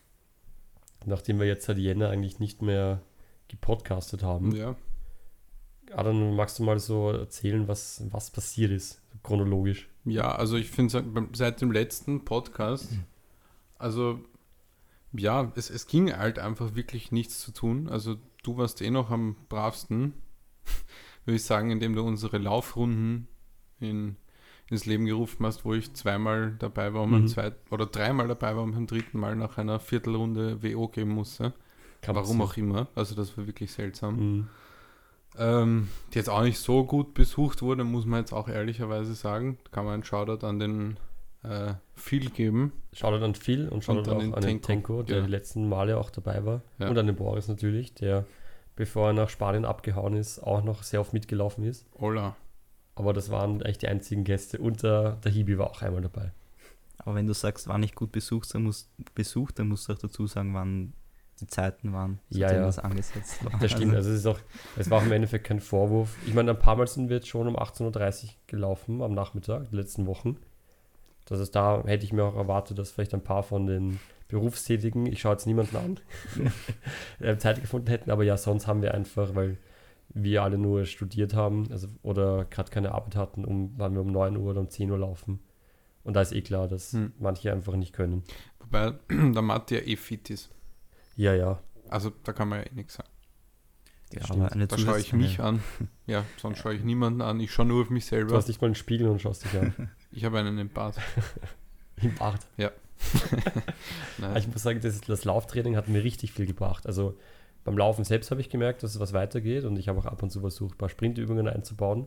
Nachdem 1.07 1.39
wir 1.39 1.47
jetzt 1.47 1.67
seit 1.67 1.79
Jänner 1.79 2.11
eigentlich 2.11 2.39
nicht 2.39 2.63
mehr 2.63 3.01
gepodcastet 3.49 4.23
haben. 4.23 4.55
Ja. 4.55 4.77
Adam, 5.95 6.35
magst 6.37 6.59
du 6.59 6.65
mal 6.65 6.79
so 6.79 7.11
erzählen, 7.11 7.67
was, 7.69 8.03
was 8.11 8.31
passiert 8.31 8.71
ist, 8.73 9.01
chronologisch? 9.23 9.89
Ja, 10.05 10.35
also 10.35 10.57
ich 10.57 10.71
finde 10.71 11.03
seit 11.33 11.61
dem 11.61 11.73
letzten 11.73 12.25
Podcast, 12.25 12.91
also 13.79 14.21
ja, 15.13 15.53
es, 15.57 15.71
es 15.71 15.87
ging 15.87 16.13
halt 16.13 16.39
einfach 16.39 16.75
wirklich 16.75 17.13
nichts 17.13 17.41
zu 17.41 17.53
tun. 17.53 17.89
Also 17.89 18.17
du 18.43 18.57
warst 18.57 18.83
eh 18.83 18.91
noch 18.91 19.11
am 19.11 19.37
bravsten, 19.49 20.15
würde 21.25 21.37
ich 21.37 21.45
sagen, 21.45 21.71
indem 21.71 21.95
du 21.95 22.03
unsere 22.03 22.39
Laufrunden 22.39 23.29
in, 23.81 24.17
ins 24.71 24.85
Leben 24.87 25.07
gerufen 25.07 25.45
hast, 25.47 25.65
wo 25.65 25.75
ich 25.75 25.93
zweimal 25.95 26.55
dabei 26.59 26.93
war 26.95 27.03
und 27.03 27.11
Mhm. 27.11 27.15
beim 27.15 27.29
zweiten 27.29 27.75
oder 27.75 27.87
dreimal 27.87 28.29
dabei 28.29 28.55
war 28.57 28.63
und 28.63 28.73
beim 28.73 28.87
dritten 28.87 29.19
Mal 29.19 29.37
nach 29.37 29.59
einer 29.59 29.81
Viertelrunde 29.81 30.63
WO 30.63 30.89
geben 30.89 31.11
musste. 31.11 31.53
Kann 32.03 32.15
Warum 32.15 32.41
auch 32.43 32.57
immer. 32.57 32.89
Also 32.95 33.15
das 33.15 33.37
war 33.39 33.47
wirklich 33.47 33.73
seltsam. 33.73 34.17
Mhm. 34.17 34.49
Ähm, 35.39 35.89
die 36.13 36.19
jetzt 36.19 36.31
auch 36.31 36.43
nicht 36.43 36.59
so 36.59 36.85
gut 36.85 37.15
besucht 37.15 37.63
wurde, 37.63 37.85
muss 37.85 38.07
man 38.07 38.21
jetzt 38.21 38.33
auch 38.33 38.49
ehrlicherweise 38.49 39.15
sagen. 39.15 39.59
Da 39.65 39.71
kann 39.71 39.85
man 39.85 39.95
einen 39.95 40.05
Shoutout 40.05 40.47
an 40.47 40.59
den 40.59 40.97
äh, 41.43 41.75
Phil 41.95 42.31
geben. 42.31 42.73
Shoutout 42.93 43.25
an 43.25 43.35
Phil 43.35 43.69
und 43.69 43.85
Shoutout 43.85 44.11
an 44.11 44.17
auch 44.17 44.21
den 44.21 44.35
an 44.35 44.43
den 44.43 44.63
Tenko, 44.63 45.03
der 45.03 45.19
ja. 45.19 45.25
die 45.25 45.31
letzten 45.31 45.69
Male 45.69 45.99
auch 45.99 46.11
dabei 46.11 46.45
war. 46.45 46.63
Ja. 46.79 46.89
Und 46.89 46.99
an 46.99 47.07
den 47.07 47.17
Boris 47.17 47.49
natürlich, 47.49 47.95
der, 47.95 48.25
bevor 48.75 49.09
er 49.09 49.13
nach 49.13 49.29
Spanien 49.29 49.65
abgehauen 49.65 50.17
ist, 50.17 50.39
auch 50.41 50.63
noch 50.63 50.83
sehr 50.83 51.01
oft 51.01 51.13
mitgelaufen 51.13 51.65
ist. 51.65 51.87
Ola. 51.95 52.37
Aber 52.95 53.13
das 53.13 53.31
waren 53.31 53.61
echt 53.61 53.83
die 53.83 53.89
einzigen 53.89 54.25
Gäste. 54.25 54.59
Und 54.59 54.83
der, 54.83 55.13
der 55.25 55.33
Hibi 55.33 55.59
war 55.59 55.71
auch 55.71 55.83
einmal 55.83 56.01
dabei. 56.01 56.33
Aber 56.99 57.15
wenn 57.15 57.27
du 57.27 57.35
sagst, 57.35 57.69
war 57.69 57.79
nicht 57.79 57.95
gut 57.95 58.11
besucht, 58.11 58.55
dann 58.55 58.63
musst, 58.63 58.91
besucht, 59.15 59.59
dann 59.59 59.69
musst 59.69 59.89
du 59.89 59.93
auch 59.93 59.99
dazu 59.99 60.27
sagen, 60.27 60.55
wann 60.55 60.95
die 61.41 61.47
Zeiten 61.47 61.93
waren, 61.93 62.19
zu 62.31 62.39
Ja, 62.39 62.49
denen 62.49 62.61
ja. 62.61 62.67
das 62.67 62.79
angesetzt 62.79 63.45
war. 63.45 63.59
Das 63.61 63.71
stimmt, 63.73 63.95
also 63.95 64.11
es 64.11 64.19
ist 64.19 64.27
auch, 64.27 64.39
es 64.77 64.91
war 64.91 64.99
auch 64.99 65.05
im 65.05 65.13
Endeffekt 65.13 65.45
kein 65.47 65.61
Vorwurf. 65.61 66.17
Ich 66.27 66.35
meine, 66.35 66.51
ein 66.53 66.59
paar 66.59 66.77
Mal 66.77 66.87
sind 66.87 67.09
wir 67.09 67.17
jetzt 67.17 67.29
schon 67.29 67.47
um 67.49 67.57
18.30 67.57 68.25
Uhr 68.25 68.31
gelaufen 68.47 69.03
am 69.03 69.13
Nachmittag, 69.15 69.69
die 69.71 69.77
letzten 69.77 70.07
Wochen. 70.07 70.37
Das 71.27 71.41
ist 71.41 71.55
da, 71.57 71.83
hätte 71.85 72.05
ich 72.05 72.13
mir 72.13 72.25
auch 72.25 72.37
erwartet, 72.37 72.79
dass 72.79 72.91
vielleicht 72.91 73.13
ein 73.15 73.23
paar 73.25 73.43
von 73.43 73.67
den 73.67 73.99
Berufstätigen, 74.29 75.07
ich 75.07 75.21
schaue 75.21 75.33
jetzt 75.33 75.47
niemanden 75.47 75.77
an, 75.77 76.01
äh, 77.21 77.37
Zeit 77.37 77.61
gefunden 77.61 77.89
hätten, 77.89 78.11
aber 78.11 78.25
ja, 78.25 78.37
sonst 78.37 78.67
haben 78.67 78.83
wir 78.83 78.95
einfach, 78.95 79.35
weil 79.35 79.57
wir 80.09 80.43
alle 80.43 80.57
nur 80.59 80.85
studiert 80.87 81.35
haben, 81.35 81.69
also 81.71 81.89
oder 82.03 82.45
gerade 82.47 82.71
keine 82.71 82.93
Arbeit 82.93 83.17
hatten, 83.17 83.45
um, 83.45 83.77
waren 83.79 83.95
wir 83.95 84.01
um 84.01 84.11
9 84.11 84.37
Uhr 84.37 84.51
oder 84.51 84.61
um 84.61 84.71
10 84.71 84.91
Uhr 84.91 84.99
laufen. 84.99 85.41
Und 86.05 86.15
da 86.15 86.21
ist 86.23 86.33
eh 86.33 86.41
klar, 86.43 86.69
dass 86.69 86.93
Hm. 86.93 87.13
manche 87.19 87.53
einfach 87.53 87.75
nicht 87.75 87.93
können. 87.93 88.23
Wobei 88.61 88.93
der 89.11 89.43
Matti 89.43 89.75
ja 89.75 89.81
eh 89.83 89.97
fit 89.97 90.31
ist. 90.31 90.51
Ja, 91.17 91.35
ja. 91.35 91.61
Also 91.89 92.13
da 92.25 92.33
kann 92.33 92.49
man 92.49 92.61
ja 92.61 92.67
eh 92.67 92.75
nichts 92.75 92.95
sagen. 92.95 93.09
Ja, 94.13 94.23
aber 94.31 94.53
eine 94.53 94.67
Da 94.67 94.79
schaue 94.79 95.01
ich 95.01 95.13
mich 95.13 95.41
an. 95.41 95.63
Ja, 96.07 96.25
sonst 96.37 96.59
schaue 96.59 96.75
ich 96.75 96.85
niemanden 96.85 97.23
an. 97.23 97.41
Ich 97.41 97.53
schaue 97.53 97.67
nur 97.67 97.83
auf 97.83 97.91
mich 97.91 98.05
Du 98.05 98.11
selber. 98.11 98.37
hast 98.37 98.47
nicht 98.49 98.61
mal 98.61 98.67
einen 98.67 98.75
Spiegel 98.77 99.09
und 99.09 99.21
schaust 99.21 99.45
dich 99.45 99.59
an. 99.59 99.91
Ich 100.13 100.25
habe 100.25 100.39
einen 100.39 100.57
im 100.59 100.69
Bad. 100.71 100.97
Im 102.01 102.15
Bart. 102.15 102.47
Nein. 104.19 104.37
Ich 104.37 104.49
muss 104.49 104.63
sagen, 104.63 104.81
das, 104.81 105.01
das 105.01 105.25
Lauftraining 105.25 105.77
hat 105.77 105.89
mir 105.89 106.03
richtig 106.03 106.33
viel 106.33 106.47
gebracht. 106.47 106.87
Also 106.87 107.19
beim 107.65 107.77
Laufen 107.77 108.05
selbst 108.05 108.31
habe 108.31 108.41
ich 108.41 108.49
gemerkt, 108.49 108.83
dass 108.83 108.95
es 108.95 109.01
was 109.01 109.13
weitergeht 109.13 109.65
und 109.65 109.77
ich 109.79 109.89
habe 109.89 109.99
auch 109.99 110.07
ab 110.07 110.23
und 110.23 110.31
zu 110.31 110.41
versucht, 110.41 110.77
ein 110.77 110.79
paar 110.79 110.89
Sprintübungen 110.89 111.49
einzubauen. 111.49 112.07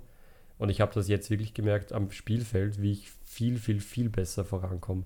Und 0.58 0.70
ich 0.70 0.82
habe 0.82 0.94
das 0.94 1.08
jetzt 1.08 1.30
wirklich 1.30 1.54
gemerkt 1.54 1.94
am 1.94 2.12
Spielfeld, 2.12 2.82
wie 2.82 2.94
ich 2.94 3.12
viel, 3.24 3.58
viel, 3.58 3.80
viel 3.80 4.10
besser 4.10 4.44
vorankomme. 4.44 5.04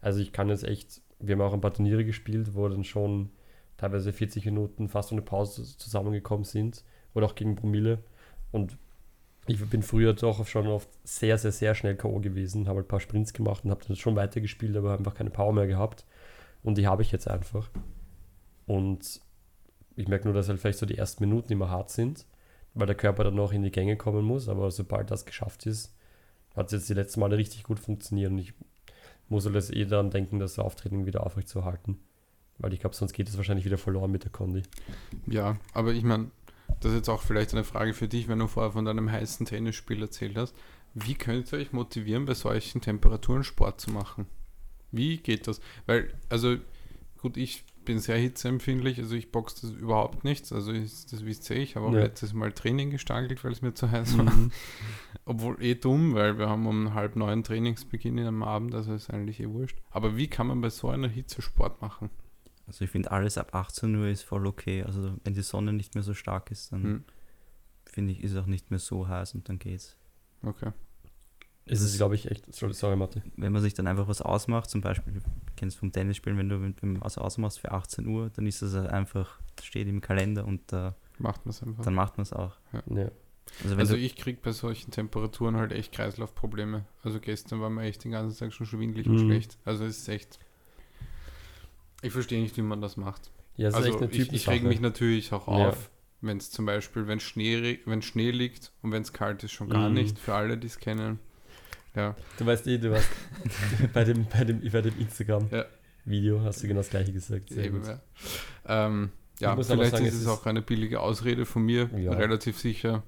Also 0.00 0.20
ich 0.20 0.32
kann 0.32 0.48
jetzt 0.48 0.64
echt, 0.64 1.00
wir 1.18 1.34
haben 1.34 1.42
auch 1.42 1.52
ein 1.52 1.60
paar 1.60 1.74
Turniere 1.74 2.04
gespielt, 2.04 2.54
wo 2.54 2.68
dann 2.68 2.84
schon 2.84 3.30
teilweise 3.76 4.12
40 4.12 4.44
Minuten 4.46 4.88
fast 4.88 5.12
ohne 5.12 5.22
Pause 5.22 5.64
zusammengekommen 5.76 6.44
sind 6.44 6.84
oder 7.14 7.26
auch 7.26 7.34
gegen 7.34 7.56
Promille. 7.56 7.98
Und 8.52 8.76
ich 9.46 9.64
bin 9.64 9.82
früher 9.82 10.12
doch 10.14 10.46
schon 10.46 10.66
oft 10.66 10.88
sehr, 11.04 11.38
sehr, 11.38 11.52
sehr 11.52 11.74
schnell 11.74 11.96
K.O. 11.96 12.20
gewesen, 12.20 12.68
habe 12.68 12.80
ein 12.80 12.88
paar 12.88 13.00
Sprints 13.00 13.32
gemacht 13.32 13.64
und 13.64 13.70
habe 13.70 13.84
dann 13.86 13.96
schon 13.96 14.16
weitergespielt, 14.16 14.76
aber 14.76 14.98
einfach 14.98 15.14
keine 15.14 15.30
Power 15.30 15.52
mehr 15.52 15.66
gehabt. 15.66 16.04
Und 16.62 16.78
die 16.78 16.86
habe 16.86 17.02
ich 17.02 17.12
jetzt 17.12 17.28
einfach. 17.28 17.70
Und 18.66 19.20
ich 19.94 20.08
merke 20.08 20.24
nur, 20.24 20.34
dass 20.34 20.48
halt 20.48 20.60
vielleicht 20.60 20.78
so 20.78 20.86
die 20.86 20.98
ersten 20.98 21.22
Minuten 21.22 21.52
immer 21.52 21.70
hart 21.70 21.90
sind, 21.90 22.26
weil 22.74 22.86
der 22.86 22.96
Körper 22.96 23.24
dann 23.24 23.36
noch 23.36 23.52
in 23.52 23.62
die 23.62 23.70
Gänge 23.70 23.96
kommen 23.96 24.24
muss. 24.24 24.48
Aber 24.48 24.70
sobald 24.70 25.10
das 25.10 25.24
geschafft 25.24 25.66
ist, 25.66 25.94
hat 26.56 26.66
es 26.66 26.72
jetzt 26.72 26.88
die 26.88 26.94
letzten 26.94 27.20
Male 27.20 27.36
richtig 27.36 27.62
gut 27.62 27.78
funktioniert. 27.78 28.32
Und 28.32 28.38
ich 28.38 28.52
muss 29.28 29.44
halt 29.44 29.54
jetzt 29.54 29.72
eh 29.72 29.84
daran 29.84 30.10
denken, 30.10 30.40
das 30.40 30.58
Auftraining 30.58 31.06
wieder 31.06 31.24
aufrechtzuerhalten. 31.24 32.00
Weil 32.58 32.72
ich 32.72 32.80
glaube, 32.80 32.96
sonst 32.96 33.12
geht 33.12 33.28
es 33.28 33.36
wahrscheinlich 33.36 33.64
wieder 33.66 33.78
verloren 33.78 34.10
mit 34.10 34.24
der 34.24 34.30
Kondi. 34.32 34.62
Ja, 35.26 35.56
aber 35.74 35.92
ich 35.92 36.02
meine, 36.04 36.30
das 36.80 36.92
ist 36.92 36.96
jetzt 36.98 37.08
auch 37.10 37.22
vielleicht 37.22 37.52
eine 37.52 37.64
Frage 37.64 37.92
für 37.94 38.08
dich, 38.08 38.28
wenn 38.28 38.38
du 38.38 38.46
vorher 38.46 38.72
von 38.72 38.84
deinem 38.84 39.10
heißen 39.10 39.46
Tennisspiel 39.46 40.00
erzählt 40.02 40.36
hast. 40.36 40.54
Wie 40.94 41.14
könnt 41.14 41.52
ihr 41.52 41.58
euch 41.58 41.72
motivieren, 41.72 42.24
bei 42.24 42.34
solchen 42.34 42.80
Temperaturen 42.80 43.44
Sport 43.44 43.80
zu 43.80 43.90
machen? 43.90 44.26
Wie 44.90 45.18
geht 45.18 45.46
das? 45.46 45.60
Weil, 45.84 46.12
also, 46.30 46.56
gut, 47.20 47.36
ich 47.36 47.64
bin 47.84 47.98
sehr 47.98 48.16
hitzeempfindlich, 48.16 48.98
also 48.98 49.14
ich 49.14 49.30
boxe 49.30 49.60
das 49.66 49.70
überhaupt 49.72 50.24
nichts. 50.24 50.52
Also, 50.52 50.72
ich, 50.72 51.06
das 51.06 51.24
wisst 51.26 51.48
ihr, 51.50 51.56
ich 51.56 51.76
habe 51.76 51.86
auch 51.86 51.92
Ja. 51.92 52.00
letztes 52.00 52.32
Mal 52.32 52.52
Training 52.52 52.90
gestartet, 52.90 53.44
weil 53.44 53.52
es 53.52 53.60
mir 53.62 53.74
zu 53.74 53.90
heiß 53.90 54.16
war. 54.18 54.32
Obwohl 55.26 55.62
eh 55.62 55.74
dumm, 55.74 56.14
weil 56.14 56.38
wir 56.38 56.48
haben 56.48 56.66
um 56.66 56.94
halb 56.94 57.16
neun 57.16 57.44
Trainingsbeginn 57.44 58.18
am 58.20 58.42
Abend, 58.42 58.74
also 58.74 58.94
ist 58.94 59.10
eigentlich 59.10 59.40
eh 59.40 59.48
wurscht. 59.50 59.76
Aber 59.90 60.16
wie 60.16 60.28
kann 60.28 60.46
man 60.46 60.60
bei 60.62 60.70
so 60.70 60.88
einer 60.88 61.08
Hitze 61.08 61.42
Sport 61.42 61.82
machen? 61.82 62.10
Also 62.66 62.84
ich 62.84 62.90
finde 62.90 63.10
alles 63.10 63.38
ab 63.38 63.54
18 63.54 63.94
Uhr 63.94 64.08
ist 64.08 64.22
voll 64.22 64.46
okay. 64.46 64.82
Also 64.82 65.16
wenn 65.24 65.34
die 65.34 65.42
Sonne 65.42 65.72
nicht 65.72 65.94
mehr 65.94 66.02
so 66.02 66.14
stark 66.14 66.50
ist, 66.50 66.72
dann 66.72 66.82
Hm, 66.82 67.04
finde 67.84 68.12
ich, 68.12 68.22
ist 68.24 68.32
es 68.32 68.38
auch 68.38 68.46
nicht 68.46 68.70
mehr 68.70 68.80
so 68.80 69.06
heiß 69.08 69.34
und 69.34 69.48
dann 69.48 69.58
geht's. 69.58 69.96
okay. 70.42 70.72
Es 71.68 71.80
ist, 71.80 71.92
ist- 71.92 71.96
glaube 71.96 72.14
ich, 72.14 72.30
echt. 72.30 72.54
Sorry, 72.54 72.74
sorry 72.74 72.94
Mathe. 72.96 73.22
Wenn 73.36 73.52
man 73.52 73.60
sich 73.60 73.74
dann 73.74 73.88
einfach 73.88 74.06
was 74.06 74.22
ausmacht, 74.22 74.70
zum 74.70 74.80
Beispiel, 74.82 75.14
du 75.14 75.20
kennst 75.56 75.76
vom 75.76 75.90
Tennisspielen, 75.90 76.38
wenn 76.38 76.48
du 76.48 76.60
wenn 76.80 76.94
du 76.94 77.00
was 77.00 77.18
ausmachst 77.18 77.58
für 77.58 77.72
18 77.72 78.06
Uhr, 78.06 78.30
dann 78.30 78.46
ist 78.46 78.62
das 78.62 78.74
einfach, 78.74 79.40
steht 79.62 79.88
im 79.88 80.00
Kalender 80.00 80.44
und 80.44 80.72
äh, 80.72 80.92
Macht 81.18 81.44
man 81.44 81.50
es 81.50 81.62
einfach. 81.64 81.82
dann 81.84 81.94
macht 81.94 82.18
man 82.18 82.22
es 82.22 82.32
auch. 82.32 82.56
Ja. 82.72 82.82
Also 83.62 83.70
wenn 83.70 83.78
Also 83.80 83.94
du, 83.94 84.00
ich 84.00 84.14
kriege 84.16 84.38
bei 84.42 84.52
solchen 84.52 84.90
Temperaturen 84.92 85.56
halt 85.56 85.72
echt 85.72 85.90
Kreislaufprobleme. 85.92 86.84
Also 87.02 87.18
gestern 87.20 87.60
war 87.60 87.70
mir 87.70 87.82
echt 87.82 88.04
den 88.04 88.12
ganzen 88.12 88.38
Tag 88.38 88.52
schon 88.52 88.66
schwindelig 88.66 89.08
und 89.08 89.14
Mhm. 89.16 89.26
schlecht. 89.26 89.58
Also 89.64 89.84
es 89.86 89.98
ist 89.98 90.08
echt. 90.08 90.38
Ich 92.06 92.12
verstehe 92.12 92.40
nicht, 92.42 92.56
wie 92.56 92.62
man 92.62 92.80
das 92.80 92.96
macht. 92.96 93.30
Ja, 93.56 93.68
ist 93.68 93.74
also 93.74 93.88
echt 93.88 94.02
eine 94.02 94.10
ich, 94.12 94.32
ich 94.32 94.48
reg 94.48 94.62
mich 94.62 94.80
natürlich 94.80 95.32
auch 95.32 95.46
Ja. 95.48 95.68
auf, 95.70 95.90
wenn 96.20 96.36
es 96.38 96.50
zum 96.50 96.66
Beispiel, 96.66 97.06
wenn 97.06 97.20
Schnee, 97.20 97.80
wenn 97.86 98.02
Schnee 98.02 98.30
liegt 98.30 98.72
und 98.82 98.92
wenn 98.92 99.02
es 99.02 99.12
kalt 99.12 99.42
ist, 99.44 99.52
schon 99.52 99.68
gar 99.68 99.88
Mhm. 99.88 99.94
nicht, 99.94 100.18
für 100.18 100.34
alle, 100.34 100.58
die 100.58 100.66
es 100.66 100.78
kennen. 100.78 101.18
Ja, 101.94 102.14
Du 102.38 102.44
weißt 102.44 102.66
eh, 102.66 102.76
du 102.78 102.90
warst 102.90 103.08
bei 103.94 104.04
dem, 104.04 104.26
bei 104.26 104.44
dem, 104.44 104.60
bei 104.70 104.82
dem 104.82 104.98
Instagram-Video 105.00 106.40
hast 106.42 106.62
du 106.62 106.68
genau 106.68 106.80
das 106.80 106.90
gleiche 106.90 107.12
gesagt. 107.12 107.48
Sehr 107.50 107.64
eben, 107.64 107.78
gut. 107.80 107.88
ja. 107.88 108.00
Ähm, 108.66 109.10
ja, 109.40 109.54
vielleicht 109.56 109.90
sagen, 109.92 110.04
ist 110.04 110.14
es 110.14 110.22
ist- 110.22 110.26
auch 110.28 110.44
eine 110.46 110.62
billige 110.62 111.00
Ausrede 111.00 111.46
von 111.46 111.62
mir, 111.62 111.90
relativ 111.92 112.58
sicher. 112.58 113.02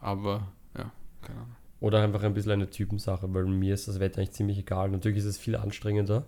Aber 0.00 0.52
ja, 0.76 0.90
keine 1.22 1.38
Ahnung. 1.40 1.56
Oder 1.80 2.02
einfach 2.02 2.22
ein 2.22 2.34
bisschen 2.34 2.52
eine 2.52 2.68
Typensache, 2.70 3.32
weil 3.32 3.44
mir 3.44 3.72
ist 3.74 3.86
das 3.88 4.00
Wetter 4.00 4.18
eigentlich 4.18 4.32
ziemlich 4.32 4.58
egal. 4.58 4.88
Natürlich 4.90 5.18
ist 5.18 5.24
es 5.26 5.38
viel 5.38 5.54
anstrengender. 5.56 6.26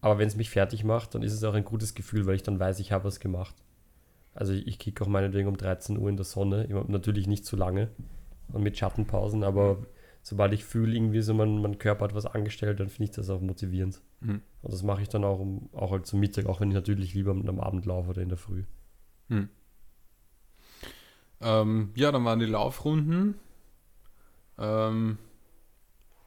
Aber 0.00 0.18
wenn 0.18 0.28
es 0.28 0.36
mich 0.36 0.50
fertig 0.50 0.84
macht, 0.84 1.14
dann 1.14 1.22
ist 1.22 1.32
es 1.32 1.44
auch 1.44 1.54
ein 1.54 1.64
gutes 1.64 1.94
Gefühl, 1.94 2.26
weil 2.26 2.36
ich 2.36 2.42
dann 2.42 2.58
weiß, 2.58 2.78
ich 2.80 2.92
habe 2.92 3.04
was 3.04 3.20
gemacht. 3.20 3.54
Also 4.34 4.52
ich, 4.52 4.78
kicke 4.78 5.04
auch 5.04 5.08
meinetwegen 5.08 5.48
um 5.48 5.56
13 5.56 5.98
Uhr 5.98 6.08
in 6.08 6.16
der 6.16 6.24
Sonne. 6.24 6.64
Immer, 6.64 6.84
natürlich 6.88 7.26
nicht 7.26 7.44
zu 7.44 7.56
lange 7.56 7.90
und 8.52 8.62
mit 8.62 8.78
Schattenpausen, 8.78 9.44
aber 9.44 9.78
sobald 10.22 10.52
ich 10.52 10.64
fühle, 10.64 10.94
irgendwie 10.94 11.20
so 11.20 11.34
mein, 11.34 11.60
mein 11.60 11.78
Körper 11.78 12.04
hat 12.04 12.14
was 12.14 12.26
angestellt, 12.26 12.80
dann 12.80 12.88
finde 12.88 13.10
ich 13.10 13.16
das 13.16 13.30
auch 13.30 13.40
motivierend. 13.40 14.00
Mhm. 14.20 14.42
Und 14.62 14.72
das 14.72 14.82
mache 14.82 15.02
ich 15.02 15.08
dann 15.08 15.24
auch, 15.24 15.40
um, 15.40 15.68
auch 15.72 15.90
halt 15.90 16.06
zum 16.06 16.20
Mittag, 16.20 16.46
auch 16.46 16.60
wenn 16.60 16.68
ich 16.68 16.74
natürlich 16.74 17.14
lieber 17.14 17.32
am 17.32 17.60
Abend 17.60 17.86
laufe 17.86 18.10
oder 18.10 18.22
in 18.22 18.28
der 18.28 18.38
Früh. 18.38 18.64
Hm. 19.28 19.48
Ähm, 21.40 21.90
ja, 21.94 22.12
dann 22.12 22.24
waren 22.24 22.38
die 22.38 22.46
Laufrunden. 22.46 23.34
Ähm, 24.58 25.18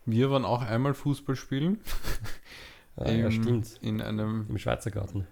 wir 0.06 0.32
waren 0.32 0.46
auch 0.46 0.64
einmal 0.64 0.94
Fußball 0.94 1.36
spielen. 1.36 1.80
Ah, 2.96 3.10
ja, 3.12 3.26
Im- 3.26 3.32
stimmt. 3.32 3.78
In 3.82 4.02
einem, 4.02 4.46
Im 4.50 4.58
Schweizer 4.58 4.92
Garten. 4.92 5.28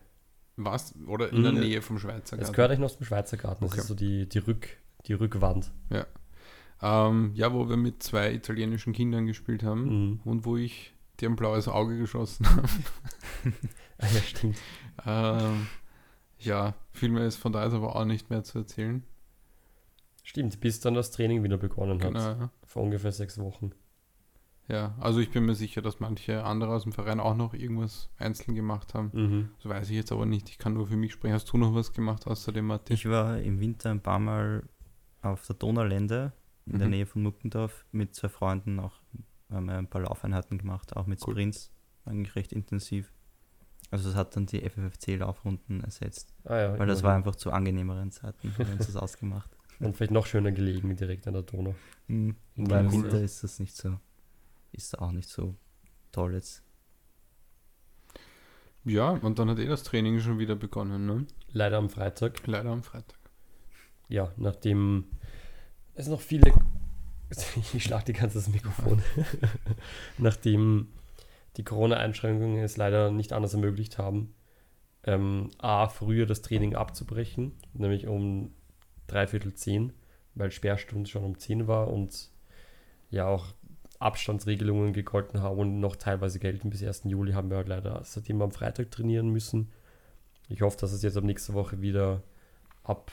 was? 0.55 0.95
Oder 1.07 1.31
in 1.31 1.43
der 1.43 1.51
Mhm. 1.53 1.59
Nähe 1.59 1.81
vom 1.81 1.97
Schweizer 1.99 2.35
Es 2.35 2.39
Garten. 2.41 2.53
gehört 2.53 2.71
eigentlich 2.71 2.79
noch 2.91 2.91
zum 2.97 3.05
Schweizer 3.05 3.37
Garten. 3.37 3.63
Das 3.65 3.71
Okay. 3.73 3.81
ist 3.81 3.87
so 3.87 3.95
die, 3.95 4.27
die, 4.27 4.39
Rück, 4.39 4.67
die 5.05 5.13
Rückwand. 5.13 5.71
Ähm, 6.83 7.31
ja, 7.35 7.53
wo 7.53 7.69
wir 7.69 7.77
mit 7.77 8.01
zwei 8.01 8.33
italienischen 8.33 8.93
Kindern 8.93 9.27
gespielt 9.27 9.61
haben 9.63 9.83
Mhm. 10.11 10.19
und 10.25 10.45
wo 10.45 10.57
ich 10.57 10.93
dir 11.19 11.29
ein 11.29 11.35
blaues 11.35 11.67
Auge 11.67 11.97
geschossen 11.97 12.47
habe. 12.49 12.67
Ah, 14.03 14.07
ja, 14.15 14.21
stimmt. 14.21 14.57
ähm, 15.05 15.67
ja, 16.39 16.73
viel 16.91 17.09
mehr 17.09 17.25
ist 17.27 17.35
von 17.35 17.51
da 17.53 17.63
ist 17.65 17.73
aber 17.75 17.95
auch 17.95 18.03
nicht 18.05 18.31
mehr 18.31 18.43
zu 18.43 18.57
erzählen. 18.57 19.03
Stimmt, 20.23 20.59
bis 20.59 20.79
dann 20.79 20.95
das 20.95 21.11
Training 21.11 21.43
wieder 21.43 21.57
begonnen 21.57 22.01
hat. 22.01 22.07
Genau, 22.07 22.19
ja. 22.19 22.49
Vor 22.65 22.81
ungefähr 22.81 23.11
sechs 23.11 23.37
Wochen. 23.37 23.71
Ja, 24.67 24.95
also 24.99 25.19
ich 25.19 25.31
bin 25.31 25.45
mir 25.45 25.55
sicher, 25.55 25.81
dass 25.81 25.99
manche 25.99 26.43
andere 26.43 26.73
aus 26.73 26.83
dem 26.83 26.91
Verein 26.93 27.19
auch 27.19 27.35
noch 27.35 27.53
irgendwas 27.53 28.09
einzeln 28.17 28.55
gemacht 28.55 28.93
haben. 28.93 29.09
Mhm. 29.13 29.49
Das 29.57 29.65
weiß 29.69 29.89
ich 29.89 29.95
jetzt 29.97 30.11
aber 30.11 30.25
nicht. 30.25 30.49
Ich 30.49 30.57
kann 30.57 30.73
nur 30.73 30.87
für 30.87 30.95
mich 30.95 31.11
sprechen. 31.13 31.33
Hast 31.33 31.51
du 31.51 31.57
noch 31.57 31.73
was 31.75 31.91
gemacht 31.93 32.25
außerdem, 32.27 32.65
Martin? 32.65 32.93
Ich 32.93 33.09
war 33.09 33.39
im 33.39 33.59
Winter 33.59 33.89
ein 33.91 34.01
paar 34.01 34.19
Mal 34.19 34.63
auf 35.21 35.45
der 35.45 35.55
Donaulände 35.57 36.31
in 36.67 36.77
der 36.79 36.87
Mhm. 36.87 36.91
Nähe 36.93 37.05
von 37.05 37.23
Muckendorf 37.23 37.85
mit 37.91 38.15
zwei 38.15 38.29
Freunden 38.29 38.79
auch 38.79 38.93
haben 39.51 39.65
wir 39.65 39.77
ein 39.77 39.87
paar 39.89 40.03
Laufeinheiten 40.03 40.57
gemacht, 40.57 40.95
auch 40.95 41.07
mit 41.07 41.19
Cool. 41.27 41.33
Sprints, 41.33 41.71
eigentlich 42.05 42.35
recht 42.37 42.53
intensiv. 42.53 43.11
Also 43.89 44.07
das 44.07 44.15
hat 44.17 44.33
dann 44.37 44.45
die 44.45 44.61
FFFC-Laufrunden 44.61 45.83
ersetzt, 45.83 46.33
Ah, 46.45 46.55
ja, 46.57 46.79
weil 46.79 46.87
das 46.87 47.03
war 47.03 47.13
einfach 47.13 47.35
zu 47.35 47.51
angenehmeren 47.51 48.11
Zeiten, 48.11 48.53
haben 48.53 48.67
wir 48.67 48.73
uns 48.75 48.85
das 48.85 48.95
ausgemacht. 48.95 49.49
Und 49.81 49.97
vielleicht 49.97 50.13
noch 50.13 50.25
schöner 50.25 50.51
gelegen, 50.53 50.95
direkt 50.95 51.27
an 51.27 51.33
der 51.33 51.41
Donau. 51.43 51.75
Mhm. 52.07 52.35
Im. 52.55 52.69
Winter 52.91 53.19
ist 53.21 53.43
das 53.43 53.59
nicht 53.59 53.75
so, 53.75 53.97
ist 54.71 54.99
auch 54.99 55.11
nicht 55.11 55.29
so 55.29 55.55
toll 56.11 56.33
jetzt. 56.33 56.63
Ja, 58.83 59.11
und 59.11 59.37
dann 59.37 59.49
hat 59.49 59.59
eh 59.59 59.67
das 59.67 59.83
Training 59.83 60.19
schon 60.19 60.39
wieder 60.39 60.55
begonnen, 60.55 61.05
ne? 61.05 61.27
Leider 61.51 61.77
am 61.77 61.89
Freitag. 61.89 62.45
Leider 62.47 62.71
am 62.71 62.83
Freitag. 62.83 63.19
Ja, 64.07 64.31
nachdem 64.37 65.05
es 65.93 66.07
noch 66.07 66.21
viele. 66.21 66.53
Ich 67.73 67.83
schlag 67.85 68.03
die 68.03 68.11
ganze 68.11 68.39
das 68.39 68.49
Mikrofon. 68.49 69.01
nachdem 70.17 70.89
die 71.55 71.63
Corona-Einschränkungen 71.63 72.61
es 72.61 72.75
leider 72.75 73.09
nicht 73.09 73.31
anders 73.31 73.53
ermöglicht 73.53 73.97
haben, 73.97 74.33
ähm, 75.05 75.49
A, 75.57 75.87
früher 75.87 76.25
das 76.25 76.41
Training 76.41 76.75
abzubrechen, 76.75 77.53
nämlich 77.73 78.07
um 78.07 78.53
dreiviertel 79.07 79.53
zehn, 79.53 79.93
weil 80.35 80.51
Sperrstunde 80.51 81.09
schon 81.09 81.23
um 81.23 81.37
10 81.37 81.67
war 81.67 81.87
und 81.87 82.29
ja 83.09 83.27
auch 83.27 83.53
Abstandsregelungen 84.01 84.93
gegolten 84.93 85.41
haben 85.41 85.59
und 85.59 85.79
noch 85.79 85.95
teilweise 85.95 86.39
gelten 86.39 86.69
bis 86.69 86.83
1. 86.83 87.03
Juli, 87.05 87.33
haben 87.33 87.49
wir 87.49 87.57
halt 87.57 87.67
leider 87.67 88.01
seitdem 88.03 88.41
am 88.41 88.51
Freitag 88.51 88.91
trainieren 88.91 89.29
müssen. 89.29 89.71
Ich 90.49 90.61
hoffe, 90.61 90.77
dass 90.77 90.91
es 90.91 91.03
jetzt 91.03 91.17
ab 91.17 91.23
nächster 91.23 91.53
Woche 91.53 91.81
wieder 91.81 92.23
ab 92.83 93.11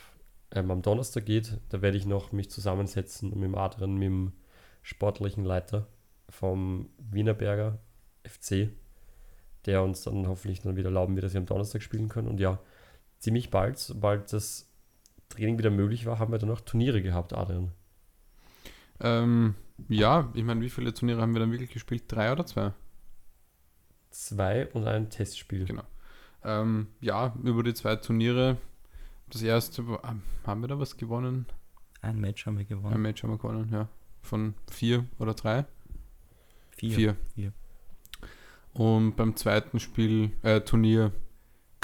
ähm, 0.51 0.71
am 0.71 0.81
Donnerstag 0.81 1.25
geht. 1.25 1.59
Da 1.69 1.81
werde 1.81 1.97
ich 1.97 2.05
noch 2.05 2.31
mich 2.31 2.49
zusammensetzen 2.49 3.29
mit 3.29 3.43
dem 3.43 3.55
Adrian, 3.55 3.93
mit 3.93 4.07
dem 4.07 4.33
sportlichen 4.81 5.45
Leiter 5.45 5.87
vom 6.27 6.89
Wienerberger 6.97 7.79
FC, 8.25 8.69
der 9.65 9.83
uns 9.83 10.03
dann 10.03 10.27
hoffentlich 10.27 10.61
dann 10.61 10.75
wieder 10.75 10.89
erlauben 10.89 11.15
wird, 11.15 11.25
dass 11.25 11.33
wir 11.33 11.39
am 11.39 11.45
Donnerstag 11.45 11.83
spielen 11.83 12.09
können. 12.09 12.27
Und 12.27 12.39
ja, 12.39 12.59
ziemlich 13.19 13.51
bald, 13.51 13.77
sobald 13.77 14.33
das 14.33 14.69
Training 15.29 15.59
wieder 15.59 15.69
möglich 15.69 16.05
war, 16.05 16.19
haben 16.19 16.31
wir 16.31 16.39
dann 16.39 16.51
auch 16.51 16.61
Turniere 16.61 17.01
gehabt, 17.01 17.33
Adrian. 17.33 17.71
Ähm, 19.01 19.55
ja, 19.87 20.29
ich 20.33 20.43
meine, 20.43 20.61
wie 20.61 20.69
viele 20.69 20.93
Turniere 20.93 21.21
haben 21.21 21.33
wir 21.33 21.39
dann 21.39 21.51
wirklich 21.51 21.71
gespielt? 21.71 22.03
Drei 22.07 22.31
oder 22.31 22.45
zwei? 22.45 22.73
Zwei 24.11 24.67
und 24.73 24.87
ein 24.87 25.09
Testspiel. 25.09 25.65
Genau. 25.65 25.83
Ähm, 26.43 26.87
ja, 26.99 27.35
über 27.43 27.63
die 27.63 27.73
zwei 27.73 27.95
Turniere. 27.95 28.57
Das 29.29 29.41
erste, 29.41 29.87
war- 29.87 30.03
ähm, 30.03 30.21
haben 30.45 30.61
wir 30.61 30.67
da 30.67 30.79
was 30.79 30.97
gewonnen? 30.97 31.45
Ein 32.01 32.19
Match 32.19 32.45
haben 32.45 32.55
wir 32.57 32.65
Ein 32.65 32.67
gewonnen. 32.69 33.01
Match 33.01 33.23
haben 33.23 33.31
wir 33.31 33.37
gewonnen, 33.37 33.69
ja. 33.71 33.87
Von 34.21 34.53
vier 34.71 35.05
oder 35.19 35.33
drei? 35.33 35.65
Vier. 36.71 36.95
Vier. 36.95 37.15
Vier. 37.35 37.53
Und 38.73 39.15
beim 39.15 39.35
zweiten 39.35 39.79
Spiel, 39.79 40.31
äh, 40.41 40.61
Turnier, 40.61 41.11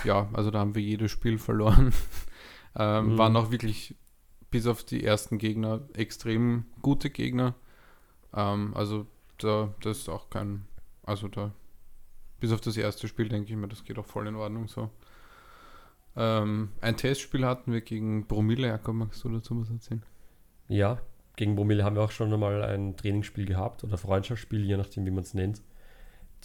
ja, 0.04 0.30
also 0.34 0.52
da 0.52 0.60
haben 0.60 0.76
wir 0.76 0.82
jedes 0.82 1.12
Spiel 1.12 1.38
verloren. 1.38 1.94
ähm, 2.76 3.14
Mhm. 3.14 3.18
Waren 3.18 3.36
auch 3.38 3.52
wirklich 3.52 3.96
bis 4.56 4.68
auf 4.68 4.86
die 4.86 5.04
ersten 5.04 5.38
Gegner 5.38 5.82
extrem 5.96 6.64
gute 6.82 7.10
Gegner. 7.10 7.56
Ähm, 8.34 8.74
also 8.74 9.06
da, 9.38 9.74
das 9.82 9.98
ist 9.98 10.10
auch 10.10 10.30
kein, 10.30 10.66
also 11.04 11.28
da, 11.28 11.52
bis 12.40 12.54
auf 12.54 12.62
das 12.62 12.78
erste 12.78 13.10
Spiel 13.10 13.28
denke 13.28 13.52
ich 13.52 13.58
mir, 13.58 13.68
das 13.68 13.84
geht 13.84 14.00
auch 14.00 14.06
voll 14.06 14.28
in 14.28 14.36
Ordnung 14.38 14.70
so. 14.70 14.90
Ähm, 16.16 16.70
ein 16.80 16.96
Testspiel 16.96 17.46
hatten 17.46 17.74
wir 17.74 17.82
gegen 17.82 18.28
Bromille. 18.28 18.68
Jakob, 18.68 18.96
magst 18.96 19.26
du 19.26 19.30
dazu 19.30 19.60
was 19.60 19.70
erzählen? 19.70 20.06
Ja, 20.70 21.02
gegen 21.36 21.58
Bromille 21.58 21.84
haben 21.84 21.98
wir 21.98 22.04
auch 22.04 22.12
schon 22.12 22.32
einmal 22.32 22.64
ein 22.64 22.96
Trainingsspiel 22.96 23.46
gehabt 23.46 23.84
oder 23.84 23.98
Freundschaftsspiel, 23.98 24.64
je 24.64 24.78
nachdem, 24.78 25.06
wie 25.06 25.12
man 25.12 25.26
es 25.26 25.34
nennt. 25.34 25.62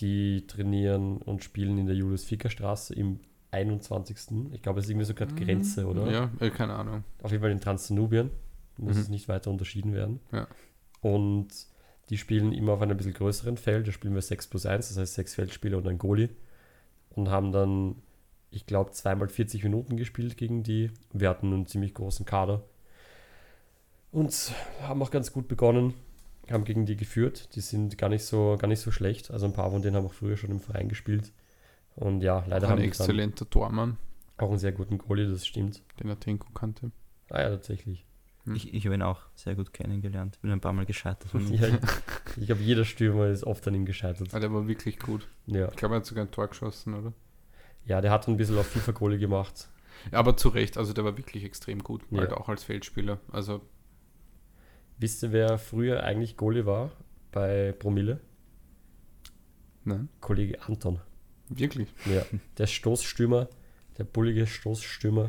Die 0.01 0.49
trainieren 0.49 1.19
und 1.19 1.45
spielen 1.45 1.79
in 1.79 1.87
der 1.87 1.95
Julius-Ficker-Straße 1.95 2.93
im 2.93 3.21
21. 3.53 4.17
Ich 4.53 4.63
glaube, 4.63 4.79
es 4.81 4.87
ist 4.87 4.91
irgendwie 4.91 5.07
so 5.07 5.15
gerade 5.15 5.35
Grenze, 5.35 5.87
oder? 5.87 6.11
Ja, 6.11 6.31
äh, 6.41 6.51
keine 6.51 6.75
Ahnung. 6.75 7.05
Auf 7.23 7.31
jeden 7.33 7.43
Fall 7.43 7.51
in 7.53 7.61
Transdanubien. 7.61 8.31
Muss 8.77 8.97
Mhm. 8.97 9.03
es 9.03 9.09
nicht 9.09 9.29
weiter 9.29 9.51
unterschieden 9.51 9.93
werden. 9.93 10.21
Ja. 10.33 10.47
Und 11.03 11.49
die 12.09 12.19
spielen 12.19 12.53
immer 12.53 12.73
auf 12.73 12.83
einem 12.83 12.97
bisschen 12.97 13.15
größeren 13.15 13.57
Feld. 13.57 13.87
Da 13.87 13.93
spielen 13.93 14.15
wir 14.15 14.23
6 14.23 14.47
plus 14.49 14.67
1, 14.67 14.89
das 14.89 14.97
heißt 14.99 15.15
sechs 15.15 15.35
Feldspieler 15.35 15.79
und 15.79 15.87
ein 15.87 15.99
Goalie. 15.99 16.29
Und 17.11 17.29
haben 17.29 17.53
dann, 17.53 17.97
ich 18.51 18.67
glaube, 18.67 18.93
zweimal 18.93 19.29
40 19.29 19.63
Minuten 19.65 19.97
gespielt 19.97 20.37
gegen 20.37 20.63
die. 20.63 20.91
Wir 21.13 21.29
hatten 21.29 21.53
einen 21.53 21.67
ziemlich 21.67 21.95
großen 21.95 22.25
Kader. 22.27 22.63
Und 24.13 24.53
haben 24.83 25.03
auch 25.03 25.11
ganz 25.11 25.33
gut 25.33 25.47
begonnen. 25.49 25.95
Haben 26.51 26.65
gegen 26.65 26.85
die 26.87 26.97
geführt. 26.97 27.55
Die 27.55 27.61
sind 27.61 27.97
gar 27.97 28.09
nicht 28.09 28.25
so, 28.25 28.57
gar 28.59 28.67
nicht 28.69 28.81
so 28.81 28.91
schlecht. 28.91 29.31
Also 29.31 29.47
ein 29.47 29.53
paar 29.53 29.71
von 29.71 29.83
denen 29.83 29.95
haben 29.97 30.07
auch 30.07 30.13
früher 30.13 30.37
schon 30.37 30.51
im 30.51 30.61
Verein 30.61 30.89
gespielt. 30.89 31.33
Und 31.97 32.23
ja, 32.23 32.45
leider 32.47 32.67
Auch 32.67 32.71
ein 32.71 32.71
haben 32.71 32.77
die 32.79 32.83
dann 32.83 32.89
exzellenter 32.89 33.49
Tormann, 33.51 33.99
auch 34.39 34.49
einen 34.49 34.59
sehr 34.59 34.73
guten 34.73 34.99
Goalie, 34.99 35.27
das 35.29 35.47
stimmt. 35.47 35.83
den 36.01 36.09
er 36.09 36.19
Tenko 36.19 36.49
kannte. 36.53 36.93
Ah 37.31 37.43
ja, 37.43 37.51
tatsächlich. 37.51 38.07
Hm. 38.45 38.55
Ich, 38.55 38.73
ich 38.73 38.87
habe 38.87 38.95
ihn 38.95 39.03
auch 39.03 39.21
sehr 39.35 39.55
gut 39.55 39.73
kennengelernt. 39.75 40.41
Bin 40.41 40.51
ein 40.51 40.61
paar 40.61 40.73
Mal 40.73 40.87
gescheitert. 40.87 41.31
Ja, 41.51 41.69
ich 42.37 42.47
glaube, 42.47 42.63
jeder 42.63 42.85
Stürmer 42.85 43.27
ist 43.27 43.45
oft 43.45 43.67
an 43.69 43.75
ihm 43.75 43.85
gescheitert. 43.85 44.29
Ah, 44.33 44.39
der 44.41 44.53
war 44.53 44.67
wirklich 44.67 44.99
gut. 44.99 45.29
Ja. 45.47 45.69
Ich 45.69 45.77
glaube, 45.77 45.95
er 45.95 45.99
hat 45.99 46.07
sogar 46.07 46.25
ein 46.25 46.31
Tor 46.31 46.49
geschossen, 46.49 46.95
oder? 46.95 47.13
ja, 47.85 48.01
der 48.01 48.11
hat 48.13 48.29
ein 48.29 48.37
bisschen 48.37 48.57
auf 48.59 48.67
FIFA-Kohle 48.67 49.19
gemacht. 49.19 49.69
Ja, 50.13 50.19
aber 50.21 50.37
zu 50.37 50.49
Recht, 50.49 50.79
also 50.79 50.93
der 50.93 51.05
war 51.05 51.17
wirklich 51.19 51.45
extrem 51.45 51.83
gut, 51.83 52.03
Ja. 52.11 52.21
halt 52.21 52.33
auch 52.33 52.49
als 52.49 52.65
Feldspieler. 52.65 53.21
Also, 53.33 53.61
Wisst 54.99 55.23
ihr, 55.23 55.33
wer 55.33 55.59
früher 55.59 56.03
eigentlich 56.05 56.37
Goalie 56.37 56.65
war 56.67 56.91
bei 57.33 57.73
Promille? 57.79 58.21
nein, 59.85 60.09
Kollege 60.21 60.63
Anton. 60.63 61.01
Wirklich. 61.51 61.89
Ja, 62.07 62.23
der 62.59 62.67
Stoßstürmer, 62.67 63.49
der 63.99 64.05
bullige 64.05 64.47
Stoßstürmer 64.47 65.29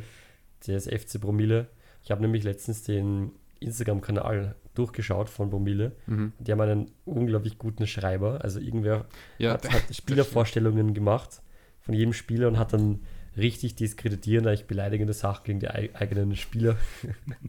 des 0.65 0.85
FC 0.87 1.19
Promille. 1.19 1.67
Ich 2.03 2.11
habe 2.11 2.21
nämlich 2.21 2.43
letztens 2.43 2.83
den 2.83 3.31
Instagram-Kanal 3.59 4.55
durchgeschaut 4.73 5.29
von 5.29 5.49
Promille. 5.49 5.91
Mhm. 6.07 6.31
Die 6.39 6.51
haben 6.51 6.61
einen 6.61 6.91
unglaublich 7.05 7.57
guten 7.57 7.85
Schreiber. 7.87 8.43
Also 8.43 8.59
irgendwer 8.59 9.05
Ja, 9.37 9.53
hat, 9.53 9.69
hat 9.71 9.83
Spielervorstellungen 9.95 10.93
gemacht 10.93 11.41
von 11.81 11.93
jedem 11.93 12.13
Spieler 12.13 12.47
und 12.47 12.57
hat 12.57 12.73
dann 12.73 13.01
richtig 13.37 13.75
diskreditierende, 13.75 14.49
eigentlich 14.49 14.67
beleidigende 14.67 15.13
Sachen 15.13 15.43
gegen 15.45 15.59
die 15.59 15.67
ei- 15.69 15.89
eigenen 15.93 16.35
Spieler 16.35 16.77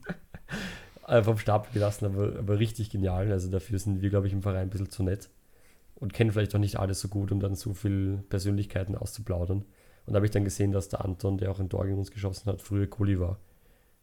vom 1.23 1.39
Stapel 1.39 1.73
gelassen, 1.73 2.07
aber, 2.07 2.39
aber 2.39 2.59
richtig 2.59 2.91
genial. 2.91 3.31
Also 3.33 3.51
dafür 3.51 3.79
sind 3.79 4.03
wir, 4.03 4.11
glaube 4.11 4.27
ich, 4.27 4.33
im 4.33 4.43
Verein 4.43 4.63
ein 4.63 4.71
bisschen 4.71 4.91
zu 4.91 5.03
nett 5.03 5.29
und 6.03 6.13
kennen 6.13 6.33
vielleicht 6.33 6.55
auch 6.55 6.59
nicht 6.59 6.79
alles 6.81 7.01
so 7.01 7.07
gut, 7.09 7.31
um 7.33 7.39
dann 7.41 7.55
so 7.55 7.75
viel 7.75 8.23
Persönlichkeiten 8.29 8.97
auszuplaudern. 8.97 9.59
Und 10.05 10.13
da 10.13 10.17
habe 10.17 10.27
ich 10.27 10.33
dann 10.33 10.45
gesehen, 10.45 10.73
dass 10.73 10.89
der 10.89 11.05
Anton, 11.05 11.39
der 11.39 11.51
auch 11.53 11.61
ein 11.61 11.69
Tor 11.71 11.85
gegen 11.87 11.99
uns 11.99 12.11
geschossen 12.11 12.51
hat, 12.51 12.61
früher 12.61 12.89
Kuli 12.89 13.21
war. 13.21 13.39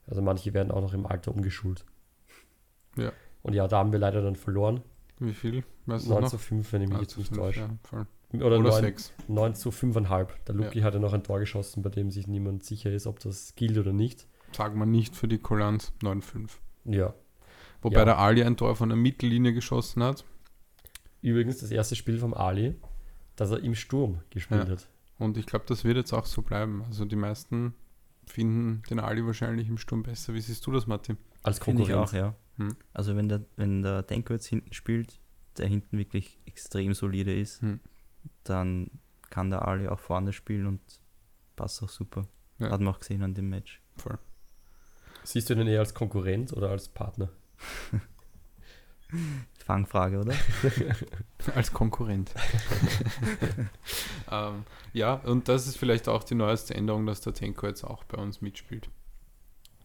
Also 0.07 0.21
manche 0.21 0.53
werden 0.53 0.71
auch 0.71 0.81
noch 0.81 0.93
im 0.93 1.05
Alter 1.05 1.33
umgeschult. 1.33 1.85
Ja. 2.97 3.11
Und 3.41 3.53
ja, 3.53 3.67
da 3.67 3.79
haben 3.79 3.91
wir 3.91 3.99
leider 3.99 4.21
dann 4.21 4.35
verloren. 4.37 4.81
Wie 5.19 5.33
viel? 5.33 5.63
Weißt 5.85 6.05
du 6.05 6.11
9 6.11 6.21
noch? 6.23 6.29
zu 6.29 6.37
5, 6.37 6.71
wenn 6.73 6.81
ich 6.83 6.87
mich 6.89 6.97
Ah, 6.97 7.01
jetzt 7.01 7.11
zu 7.11 7.19
nicht 7.19 7.33
täusche. 7.33 7.69
Ja. 7.91 8.07
Oder, 8.33 8.45
Oder 8.45 8.59
9, 8.59 8.81
6. 8.81 9.13
9 9.27 9.55
zu 9.55 9.69
5,5. 9.71 10.27
Der 10.47 10.55
Luki 10.55 10.79
hatte 10.81 10.99
noch 10.99 11.13
ein 11.13 11.23
Tor 11.23 11.39
geschossen, 11.39 11.81
bei 11.83 11.89
dem 11.89 12.11
sich 12.11 12.27
niemand 12.27 12.63
sicher 12.63 12.91
ist, 12.91 13.07
ob 13.07 13.19
das 13.19 13.55
gilt 13.55 13.77
oder 13.77 13.91
nicht. 13.91 14.25
sagen 14.55 14.79
wir 14.79 14.85
nicht 14.85 15.15
für 15.15 15.27
die 15.27 15.39
Kulanz 15.39 15.91
9-5. 16.01 16.49
Ja. 16.85 17.13
Wobei 17.81 17.99
Ja. 17.99 18.05
der 18.05 18.17
Ali 18.19 18.43
ein 18.43 18.55
Tor 18.55 18.75
von 18.75 18.89
der 18.89 18.97
Mittellinie 18.97 19.53
geschossen 19.53 20.01
hat. 20.03 20.23
Übrigens 21.21 21.57
das 21.59 21.71
erste 21.71 21.95
Spiel 21.95 22.17
vom 22.17 22.33
Ali, 22.33 22.75
dass 23.35 23.51
er 23.51 23.59
im 23.63 23.75
Sturm 23.75 24.21
gespielt 24.29 24.65
Ja. 24.65 24.71
hat. 24.71 24.87
Und 25.17 25.37
ich 25.37 25.45
glaube, 25.45 25.65
das 25.67 25.83
wird 25.83 25.97
jetzt 25.97 26.13
auch 26.13 26.25
so 26.25 26.41
bleiben. 26.41 26.83
Also 26.85 27.03
die 27.05 27.15
meisten 27.17 27.73
finden 28.25 28.83
den 28.89 28.99
Ali 28.99 29.25
wahrscheinlich 29.25 29.67
im 29.67 29.77
Sturm 29.77 30.03
besser. 30.03 30.33
Wie 30.33 30.41
siehst 30.41 30.65
du 30.65 30.71
das, 30.71 30.87
Martin? 30.87 31.17
Als 31.43 31.59
Finde 31.59 31.83
ich 31.83 31.89
Konkurrent. 31.89 32.09
auch, 32.09 32.13
ja. 32.17 32.35
Hm. 32.57 32.75
Also 32.93 33.15
wenn 33.15 33.27
der, 33.27 33.43
wenn 33.57 33.81
der 33.81 34.03
Denko 34.03 34.33
jetzt 34.33 34.45
hinten 34.47 34.71
spielt, 34.73 35.19
der 35.57 35.67
hinten 35.67 35.97
wirklich 35.97 36.39
extrem 36.45 36.93
solide 36.93 37.37
ist, 37.37 37.61
Hm. 37.61 37.79
dann 38.43 38.91
kann 39.29 39.49
der 39.49 39.67
Ali 39.67 39.87
auch 39.87 39.99
vorne 39.99 40.31
spielen 40.33 40.65
und 40.67 40.81
passt 41.55 41.83
auch 41.83 41.89
super. 41.89 42.27
Ja. 42.59 42.69
Hat 42.71 42.79
man 42.81 42.93
auch 42.93 42.99
gesehen 42.99 43.23
an 43.23 43.33
dem 43.33 43.49
Match. 43.49 43.81
Voll. 43.97 44.17
Siehst 45.23 45.49
du 45.49 45.55
den 45.55 45.67
eher 45.67 45.79
als 45.81 45.93
Konkurrent 45.93 46.53
oder 46.53 46.69
als 46.69 46.87
Partner? 46.89 47.29
Fangfrage, 49.65 50.19
oder? 50.19 50.33
Als 51.55 51.71
Konkurrent. 51.73 52.31
ähm, 54.31 54.63
ja, 54.93 55.15
und 55.15 55.47
das 55.47 55.67
ist 55.67 55.77
vielleicht 55.77 56.07
auch 56.07 56.23
die 56.23 56.35
neueste 56.35 56.75
Änderung, 56.75 57.05
dass 57.05 57.21
der 57.21 57.33
Tenko 57.33 57.67
jetzt 57.67 57.83
auch 57.83 58.03
bei 58.05 58.17
uns 58.17 58.41
mitspielt. 58.41 58.89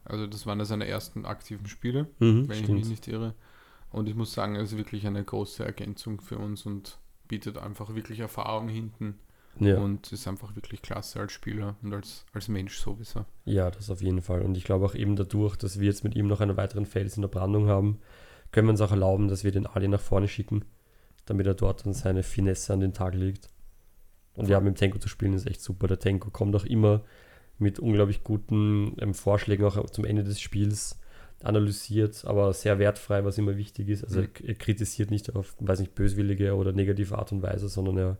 Also 0.05 0.27
das 0.27 0.47
waren 0.47 0.59
ja 0.59 0.64
seine 0.64 0.87
ersten 0.87 1.25
aktiven 1.25 1.66
Spiele, 1.66 2.09
Mhm, 2.18 2.49
wenn 2.49 2.62
ich 2.62 2.68
mich 2.68 2.87
nicht 2.89 3.09
irre. 3.09 3.35
Und 3.91 4.09
ich 4.09 4.14
muss 4.14 4.33
sagen, 4.35 4.55
er 4.57 4.62
ist 4.62 4.77
wirklich 4.77 5.07
eine 5.07 5.22
große 5.22 5.64
Ergänzung 5.64 6.20
für 6.20 6.37
uns 6.39 6.66
und 6.66 6.99
bietet 7.29 7.59
einfach 7.59 7.95
wirklich 7.95 8.20
Erfahrung 8.20 8.68
hinten 8.68 9.18
Ja. 9.61 9.79
und 9.79 10.12
ist 10.12 10.27
einfach 10.29 10.55
wirklich 10.57 10.83
klasse 10.83 11.20
als 11.20 11.33
Spieler 11.33 11.77
und 11.83 11.95
als, 11.95 12.27
als 12.33 12.49
Mensch 12.49 12.77
sowieso. 12.79 13.25
ja, 13.45 13.70
das 13.70 13.89
auf 13.91 14.03
jeden 14.03 14.20
Fall. 14.20 14.43
Und 14.43 14.57
ich 14.57 14.64
glaube 14.64 14.85
auch 14.85 14.95
eben 14.95 15.16
dadurch, 15.16 15.57
dass 15.57 15.79
wir 15.79 15.87
jetzt 15.87 16.05
mit 16.05 16.16
ihm 16.16 16.27
noch 16.27 16.41
einen 16.41 16.57
weiteren 16.57 16.87
Fels 16.87 17.16
in 17.16 17.22
der 17.22 17.29
Brandung 17.29 17.68
haben, 17.68 18.01
können 18.55 18.68
wir 18.68 18.70
uns 18.72 18.80
auch 18.80 18.92
erlauben, 18.92 19.26
dass 19.26 19.42
wir 19.42 19.50
den 19.50 19.66
Ali 19.66 19.88
nach 19.88 20.00
vorne 20.00 20.28
schicken, 20.28 20.64
damit 21.26 21.46
er 21.46 21.55
dort 21.55 21.84
dann 21.84 21.92
seine 21.92 22.22
Finesse 22.22 22.72
an 22.72 22.78
den 22.80 22.92
Tag 22.92 23.14
legt. 23.14 23.48
Und 24.36 24.48
ja, 24.48 24.61
mit 24.61 24.74
dem 24.74 24.76
Tenko 24.76 24.98
zu 24.98 25.09
spielen 25.09 25.32
ist 25.32 25.46
echt 25.46 25.61
super. 25.61 25.88
Der 25.88 25.98
Tenko 25.98 26.30
kommt 26.30 26.55
auch 26.55 26.64
immer 26.64 27.02
mit 27.59 27.80
unglaublich 27.80 28.22
guten 28.22 28.96
ähm, 29.00 29.12
Vorschlägen 29.12 29.64
auch 29.64 29.90
zum 29.90 30.05
Ende 30.05 30.22
des 30.22 30.40
Spiels 30.40 31.00
analysiert, 31.42 32.24
aber 32.24 32.52
sehr 32.52 32.78
wertfrei, 32.78 33.24
was 33.24 33.38
immer 33.38 33.57
wichtig 33.57 33.88
ist. 33.88 34.05
Also 34.05 34.20
Mhm. 34.20 34.28
er, 34.42 34.48
er 34.50 34.55
kritisiert 34.55 35.11
nicht 35.11 35.34
auf, 35.34 35.57
weiß 35.59 35.80
nicht, 35.80 35.94
böswillige 35.96 36.55
oder 36.55 36.72
negative 36.72 37.18
Art 37.18 37.32
und 37.32 37.42
Weise, 37.42 37.68
sondern 37.68 37.96
er 37.98 38.18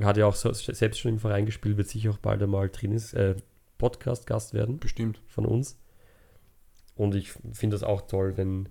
hat 0.00 0.16
ja 0.16 0.26
auch 0.26 0.34
so, 0.34 0.50
selbst 0.52 0.98
schon 1.00 1.12
im 1.12 1.18
Verein 1.18 1.46
gespielt, 1.46 1.76
wird 1.76 1.88
sicher 1.88 2.10
auch 2.10 2.18
bald 2.18 2.42
einmal 2.42 2.68
Trainings, 2.70 3.12
äh, 3.12 3.36
Podcast-Gast 3.78 4.54
werden 4.54 4.78
Bestimmt. 4.78 5.20
von 5.26 5.44
uns. 5.46 5.78
Und 6.96 7.14
ich 7.14 7.32
finde 7.52 7.74
das 7.74 7.82
auch 7.82 8.02
toll, 8.02 8.36
wenn, 8.36 8.68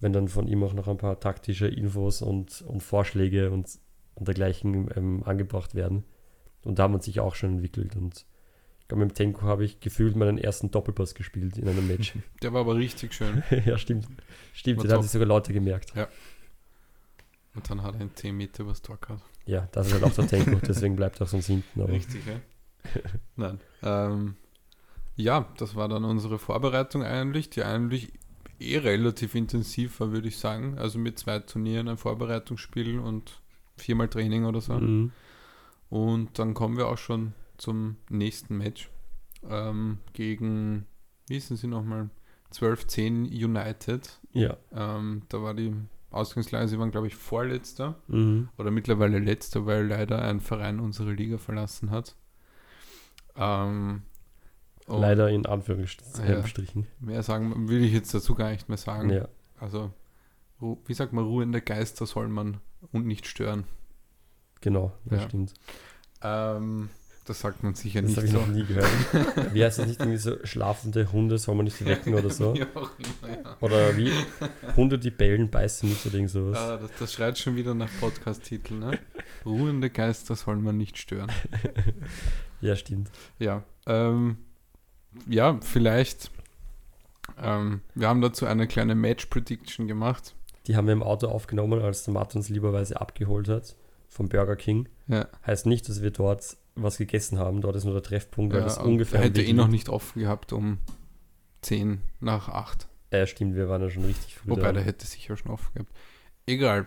wenn 0.00 0.12
dann 0.12 0.28
von 0.28 0.46
ihm 0.46 0.62
auch 0.62 0.74
noch 0.74 0.88
ein 0.88 0.98
paar 0.98 1.20
taktische 1.20 1.66
Infos 1.68 2.22
und, 2.22 2.62
und 2.62 2.82
Vorschläge 2.82 3.50
und, 3.50 3.78
und 4.14 4.28
dergleichen 4.28 4.88
ähm, 4.94 5.22
angebracht 5.24 5.74
werden. 5.74 6.04
Und 6.62 6.78
da 6.78 6.84
haben 6.84 6.92
wir 6.92 6.96
uns 6.96 7.04
sich 7.04 7.20
auch 7.20 7.34
schon 7.34 7.54
entwickelt. 7.54 7.96
Und 7.96 8.26
ich 8.80 8.88
glaube, 8.88 9.04
mit 9.04 9.12
dem 9.12 9.14
Tenko 9.14 9.42
habe 9.42 9.64
ich 9.64 9.80
gefühlt 9.80 10.16
meinen 10.16 10.38
ersten 10.38 10.70
Doppelpass 10.70 11.14
gespielt 11.14 11.56
in 11.58 11.68
einem 11.68 11.86
Match. 11.86 12.14
Der 12.42 12.52
war 12.52 12.60
aber 12.60 12.76
richtig 12.76 13.14
schön. 13.14 13.42
ja, 13.64 13.78
stimmt. 13.78 14.06
Stimmt, 14.52 14.78
War 14.78 14.84
den 14.84 14.92
haben 14.92 14.96
top. 14.98 15.02
sich 15.04 15.12
sogar 15.12 15.28
Leute 15.28 15.52
gemerkt. 15.52 15.92
Und 17.54 17.70
dann 17.70 17.82
hat 17.82 17.94
er 17.94 18.02
in 18.02 18.14
10 18.14 18.36
Meter 18.36 18.64
übers 18.64 18.82
Tor 18.82 18.98
gehabt. 19.00 19.22
Ja, 19.46 19.68
das 19.72 19.86
ist 19.86 19.94
halt 19.94 20.04
auch 20.04 20.12
der 20.12 20.26
Tenko, 20.26 20.56
deswegen 20.66 20.96
bleibt 20.96 21.20
er 21.20 21.24
auch 21.24 21.28
sonst 21.28 21.46
hinten. 21.46 21.80
Aber 21.80 21.92
Richtig, 21.92 22.22
ja? 22.26 22.40
Nein. 23.36 23.60
Ähm, 23.82 24.36
ja, 25.14 25.48
das 25.56 25.74
war 25.74 25.88
dann 25.88 26.04
unsere 26.04 26.38
Vorbereitung 26.38 27.02
eigentlich, 27.02 27.48
die 27.48 27.62
eigentlich 27.62 28.12
eh 28.58 28.78
relativ 28.78 29.34
intensiv 29.34 30.00
war, 30.00 30.12
würde 30.12 30.28
ich 30.28 30.38
sagen. 30.38 30.78
Also 30.78 30.98
mit 30.98 31.18
zwei 31.18 31.38
Turnieren, 31.40 31.88
ein 31.88 31.96
Vorbereitungsspiel 31.96 32.98
und 32.98 33.40
viermal 33.76 34.08
Training 34.08 34.44
oder 34.44 34.60
so. 34.60 34.74
Mhm. 34.74 35.12
Und 35.88 36.38
dann 36.38 36.54
kommen 36.54 36.76
wir 36.76 36.88
auch 36.88 36.98
schon 36.98 37.32
zum 37.58 37.96
nächsten 38.10 38.56
Match 38.56 38.90
ähm, 39.48 39.98
gegen, 40.12 40.86
wie 41.28 41.34
hießen 41.34 41.56
sie 41.56 41.66
nochmal? 41.68 42.10
12-10 42.52 43.26
United. 43.44 44.20
Ja. 44.32 44.56
Ähm, 44.72 45.22
da 45.28 45.42
war 45.42 45.54
die 45.54 45.74
Ausgangslage, 46.10 46.68
sie 46.68 46.78
waren 46.78 46.90
glaube 46.90 47.08
ich 47.08 47.14
Vorletzter 47.16 47.96
Mhm. 48.08 48.48
oder 48.56 48.70
mittlerweile 48.70 49.18
letzter, 49.18 49.66
weil 49.66 49.86
leider 49.86 50.22
ein 50.22 50.40
Verein 50.40 50.80
unsere 50.80 51.12
Liga 51.12 51.38
verlassen 51.38 51.90
hat. 51.90 52.16
Ähm, 53.36 54.02
und 54.86 55.00
Leider 55.00 55.28
in 55.30 55.46
Anführungsstrichen. 55.46 56.86
Mehr 57.00 57.22
sagen 57.22 57.68
will 57.68 57.82
ich 57.84 57.92
jetzt 57.92 58.14
dazu 58.14 58.34
gar 58.34 58.50
nicht 58.50 58.68
mehr 58.68 58.78
sagen. 58.78 59.10
Ja. 59.10 59.28
Also, 59.58 59.90
wie 60.60 60.94
sagt 60.94 61.12
man, 61.12 61.24
ruhende 61.24 61.60
Geister 61.60 62.06
soll 62.06 62.28
man 62.28 62.58
und 62.92 63.06
nicht 63.06 63.26
stören. 63.26 63.64
Genau, 64.60 64.92
das 65.04 65.20
Ja. 65.22 65.28
stimmt. 65.28 65.54
Ähm, 66.22 66.88
das 67.26 67.40
sagt 67.40 67.62
man 67.64 67.74
sicher 67.74 68.00
Das 68.02 68.10
nicht 68.10 68.16
habe 68.18 68.26
ich 68.26 68.32
so. 68.32 68.38
noch 68.38 68.46
nie 68.46 68.64
gehört. 68.64 68.88
Wie 69.52 69.64
heißt 69.64 69.78
das 69.80 69.86
nicht 69.88 70.00
irgendwie 70.00 70.18
so, 70.18 70.36
schlafende 70.44 71.10
Hunde 71.12 71.38
soll 71.38 71.56
man 71.56 71.64
nicht 71.64 71.84
wecken 71.84 72.14
oder 72.14 72.30
so? 72.30 72.52
Immer, 72.54 72.90
ja. 73.28 73.56
Oder 73.60 73.96
wie? 73.96 74.12
Hunde, 74.76 74.98
die 74.98 75.10
bellen, 75.10 75.50
beißen 75.50 75.88
nicht 75.88 76.06
oder 76.06 76.14
irgend 76.14 76.30
sowas. 76.30 76.56
Ah, 76.58 76.76
das, 76.76 76.90
das 77.00 77.12
schreit 77.12 77.36
schon 77.38 77.56
wieder 77.56 77.74
nach 77.74 77.90
Podcast-Titel. 78.00 78.74
Ne? 78.74 78.98
Ruhende 79.44 79.90
Geister 79.90 80.36
soll 80.36 80.56
man 80.56 80.76
nicht 80.76 80.98
stören. 80.98 81.30
Ja, 82.62 82.74
stimmt. 82.74 83.10
Ja, 83.38 83.64
ähm, 83.86 84.38
ja, 85.28 85.58
vielleicht. 85.62 86.30
Ähm, 87.38 87.80
wir 87.94 88.08
haben 88.08 88.20
dazu 88.20 88.46
eine 88.46 88.66
kleine 88.66 88.94
Match-Prediction 88.94 89.88
gemacht. 89.88 90.34
Die 90.66 90.76
haben 90.76 90.86
wir 90.86 90.92
im 90.92 91.02
Auto 91.02 91.28
aufgenommen, 91.28 91.80
als 91.82 92.04
der 92.04 92.14
Martin 92.14 92.38
uns 92.38 92.48
lieberweise 92.48 93.00
abgeholt 93.00 93.48
hat 93.48 93.76
vom 94.08 94.28
Burger 94.28 94.56
King. 94.56 94.88
Ja, 95.08 95.28
Heißt 95.46 95.66
nicht, 95.66 95.88
dass 95.88 96.02
wir 96.02 96.10
dort 96.10 96.56
was 96.74 96.98
gegessen 96.98 97.38
haben. 97.38 97.60
Dort 97.60 97.76
ist 97.76 97.84
nur 97.84 97.94
der 97.94 98.02
Treffpunkt, 98.02 98.52
weil 98.52 98.60
ja 98.60 98.66
das 98.66 98.78
ungefähr. 98.78 99.20
hätte 99.20 99.42
eh 99.42 99.52
noch 99.52 99.68
nicht 99.68 99.88
offen 99.88 100.20
gehabt 100.20 100.52
um 100.52 100.78
10 101.62 102.00
nach 102.20 102.48
8. 102.48 102.86
Äh, 103.10 103.26
stimmt, 103.26 103.54
wir 103.54 103.68
waren 103.68 103.82
ja 103.82 103.90
schon 103.90 104.04
richtig 104.04 104.34
früh 104.36 104.50
Wobei, 104.50 104.62
dran. 104.62 104.74
der 104.76 104.84
hätte 104.84 105.06
sicher 105.06 105.36
schon 105.36 105.52
offen 105.52 105.72
gehabt. 105.74 105.90
Egal. 106.46 106.86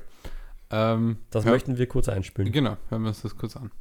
Ähm, 0.70 1.18
Das 1.32 1.46
hör- 1.46 1.52
möchten 1.54 1.78
wir 1.78 1.88
kurz 1.88 2.10
einspielen. 2.10 2.52
Genau, 2.52 2.78
hören 2.90 3.02
wir 3.04 3.10
uns 3.10 3.22
das 3.22 3.36
kurz 3.38 3.56
an. 3.56 3.72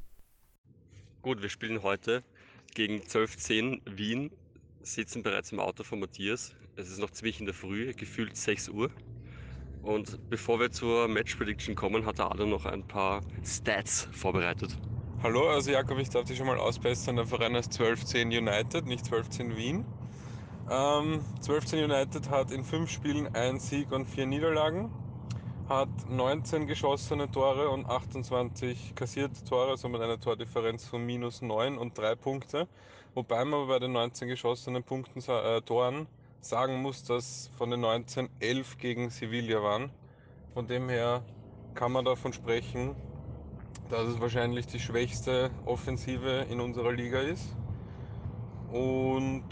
Gut, 1.23 1.43
wir 1.43 1.49
spielen 1.49 1.83
heute 1.83 2.23
gegen 2.79 3.01
12.10 3.01 3.81
Wien, 3.87 4.31
sitzen 4.83 5.25
bereits 5.25 5.51
im 5.51 5.59
Auto 5.59 5.83
von 5.83 5.99
Matthias. 5.99 6.55
Es 6.77 6.89
ist 6.89 7.01
noch 7.01 7.11
ziemlich 7.11 7.41
in 7.41 7.47
der 7.47 7.55
Früh, 7.55 7.93
gefühlt 7.93 8.37
6 8.37 8.69
Uhr. 8.69 8.89
Und 9.83 10.17
bevor 10.31 10.61
wir 10.61 10.71
zur 10.71 11.09
Match 11.09 11.35
Prediction 11.35 11.75
kommen, 11.75 12.07
hat 12.07 12.19
der 12.19 12.31
Adam 12.31 12.51
noch 12.51 12.67
ein 12.67 12.85
paar 12.85 13.21
Stats 13.45 14.07
vorbereitet. 14.13 14.77
Hallo, 15.25 15.49
also 15.49 15.73
Jakob, 15.73 15.99
ich 15.99 16.09
darf 16.09 16.27
dich 16.27 16.39
schon 16.39 16.47
mal 16.47 16.57
ausbessern. 16.57 17.17
Der 17.17 17.27
Verein 17.27 17.57
heißt 17.57 17.73
1210 17.81 18.29
United, 18.29 18.87
nicht 18.87 19.05
1210 19.07 19.57
Wien. 19.57 19.85
Ähm, 20.71 21.25
1210 21.43 21.83
United 21.83 22.31
hat 22.31 22.53
in 22.53 22.63
fünf 22.63 22.93
Spielen 22.93 23.27
einen 23.35 23.59
Sieg 23.59 23.91
und 23.91 24.09
vier 24.09 24.27
Niederlagen, 24.27 24.93
hat 25.69 25.89
19 26.09 26.67
geschossene 26.67 27.31
Tore 27.31 27.69
und 27.69 27.87
28 27.87 28.95
kassierte 28.95 29.45
Tore, 29.45 29.77
somit 29.77 30.01
eine 30.01 30.19
Tordifferenz 30.19 30.87
von 30.87 31.05
minus 31.05 31.43
9 31.43 31.77
und 31.77 31.97
3 31.99 32.15
Punkte. 32.15 32.67
Wobei 33.15 33.45
man 33.45 33.69
bei 33.69 33.79
den 33.79 33.93
19 33.93 34.29
geschossenen 34.29 34.83
Punkten, 34.83 35.21
äh, 35.31 35.61
Toren 35.61 36.07
sagen 36.41 36.81
muss, 36.81 37.05
dass 37.05 37.51
von 37.59 37.71
den 37.71 37.81
19 37.81 38.31
11 38.41 38.79
gegen 38.79 39.11
Sevilla 39.11 39.63
waren. 39.63 39.91
Von 40.55 40.67
dem 40.67 40.89
her 40.89 41.23
kann 41.75 41.93
man 41.93 42.07
davon 42.07 42.33
sprechen, 42.33 42.95
dass 43.91 44.09
es 44.09 44.21
wahrscheinlich 44.21 44.67
die 44.67 44.81
schwächste 44.81 45.51
Offensive 45.67 46.47
in 46.49 46.61
unserer 46.61 46.93
Liga 46.93 47.21
ist. 47.21 47.55
Und 48.73 49.45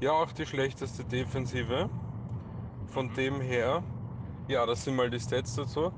ja, 0.00 0.12
auch 0.12 0.32
die 0.32 0.46
schlechteste 0.46 1.04
Defensive. 1.04 1.90
Von 2.86 3.12
dem 3.14 3.42
her, 3.42 3.82
ja, 4.48 4.64
das 4.64 4.84
sind 4.84 4.96
mal 4.96 5.10
die 5.10 5.20
Stats 5.20 5.54
dazu. 5.54 5.92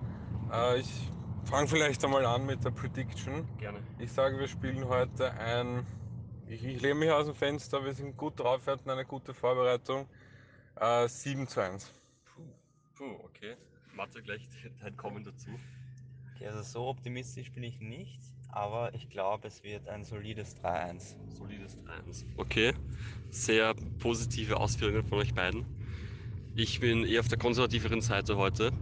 Äh, 0.52 0.80
ich 0.80 1.10
fange 1.44 1.68
vielleicht 1.68 2.04
einmal 2.04 2.26
an 2.26 2.46
mit 2.46 2.64
der 2.64 2.70
Prediction. 2.70 3.46
Gerne. 3.58 3.80
Ich 3.98 4.12
sage, 4.12 4.38
wir 4.38 4.48
spielen 4.48 4.86
heute 4.88 5.32
ein. 5.32 5.86
Ich, 6.48 6.64
ich 6.64 6.80
lehne 6.82 6.96
mich 6.96 7.10
aus 7.10 7.26
dem 7.26 7.36
Fenster, 7.36 7.84
wir 7.84 7.94
sind 7.94 8.16
gut 8.16 8.40
drauf, 8.40 8.66
wir 8.66 8.72
hatten 8.72 8.90
eine 8.90 9.04
gute 9.04 9.32
Vorbereitung. 9.32 10.08
Äh, 10.76 11.06
7 11.06 11.46
zu 11.46 11.60
1. 11.60 11.92
Puh, 12.24 12.42
puh, 12.96 13.24
okay. 13.24 13.56
Mathe 13.94 14.20
gleich 14.22 14.48
dein 14.82 14.96
Kommen 14.96 15.22
dazu. 15.22 15.50
Okay, 16.34 16.48
also 16.48 16.62
so 16.62 16.86
optimistisch 16.88 17.52
bin 17.52 17.62
ich 17.62 17.78
nicht, 17.80 18.20
aber 18.48 18.92
ich 18.94 19.08
glaube, 19.10 19.46
es 19.46 19.62
wird 19.62 19.88
ein 19.88 20.04
solides 20.04 20.56
3-1. 20.56 21.14
Solides 21.36 21.78
3-1. 21.78 22.24
Okay, 22.36 22.74
sehr 23.30 23.74
positive 24.00 24.56
Ausführungen 24.56 25.04
von 25.04 25.18
euch 25.18 25.34
beiden. 25.34 25.64
Ich 26.56 26.80
bin 26.80 27.04
eher 27.04 27.20
auf 27.20 27.28
der 27.28 27.38
konservativeren 27.38 28.00
Seite 28.00 28.36
heute, 28.36 28.72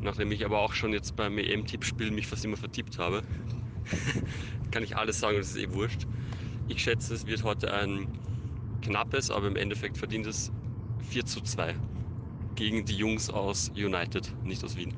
nachdem 0.00 0.30
ich 0.30 0.44
aber 0.44 0.58
auch 0.58 0.74
schon 0.74 0.92
jetzt 0.92 1.16
beim 1.16 1.38
EM-Tippspiel 1.38 2.10
mich 2.10 2.26
fast 2.26 2.44
immer 2.44 2.56
vertippt 2.56 2.98
habe. 2.98 3.22
Kann 4.70 4.82
ich 4.82 4.96
alles 4.96 5.18
sagen, 5.18 5.38
das 5.38 5.48
ist 5.48 5.56
eh 5.56 5.72
wurscht. 5.72 6.06
Ich 6.68 6.82
schätze, 6.82 7.14
es 7.14 7.26
wird 7.26 7.44
heute 7.44 7.72
ein 7.72 8.08
knappes, 8.82 9.30
aber 9.30 9.46
im 9.46 9.56
Endeffekt 9.56 9.96
verdientes 9.96 10.52
4 11.08 11.24
zu 11.24 11.40
2 11.40 11.74
gegen 12.54 12.84
die 12.84 12.96
Jungs 12.96 13.30
aus 13.30 13.70
United, 13.70 14.32
nicht 14.44 14.62
aus 14.62 14.76
Wien. 14.76 14.94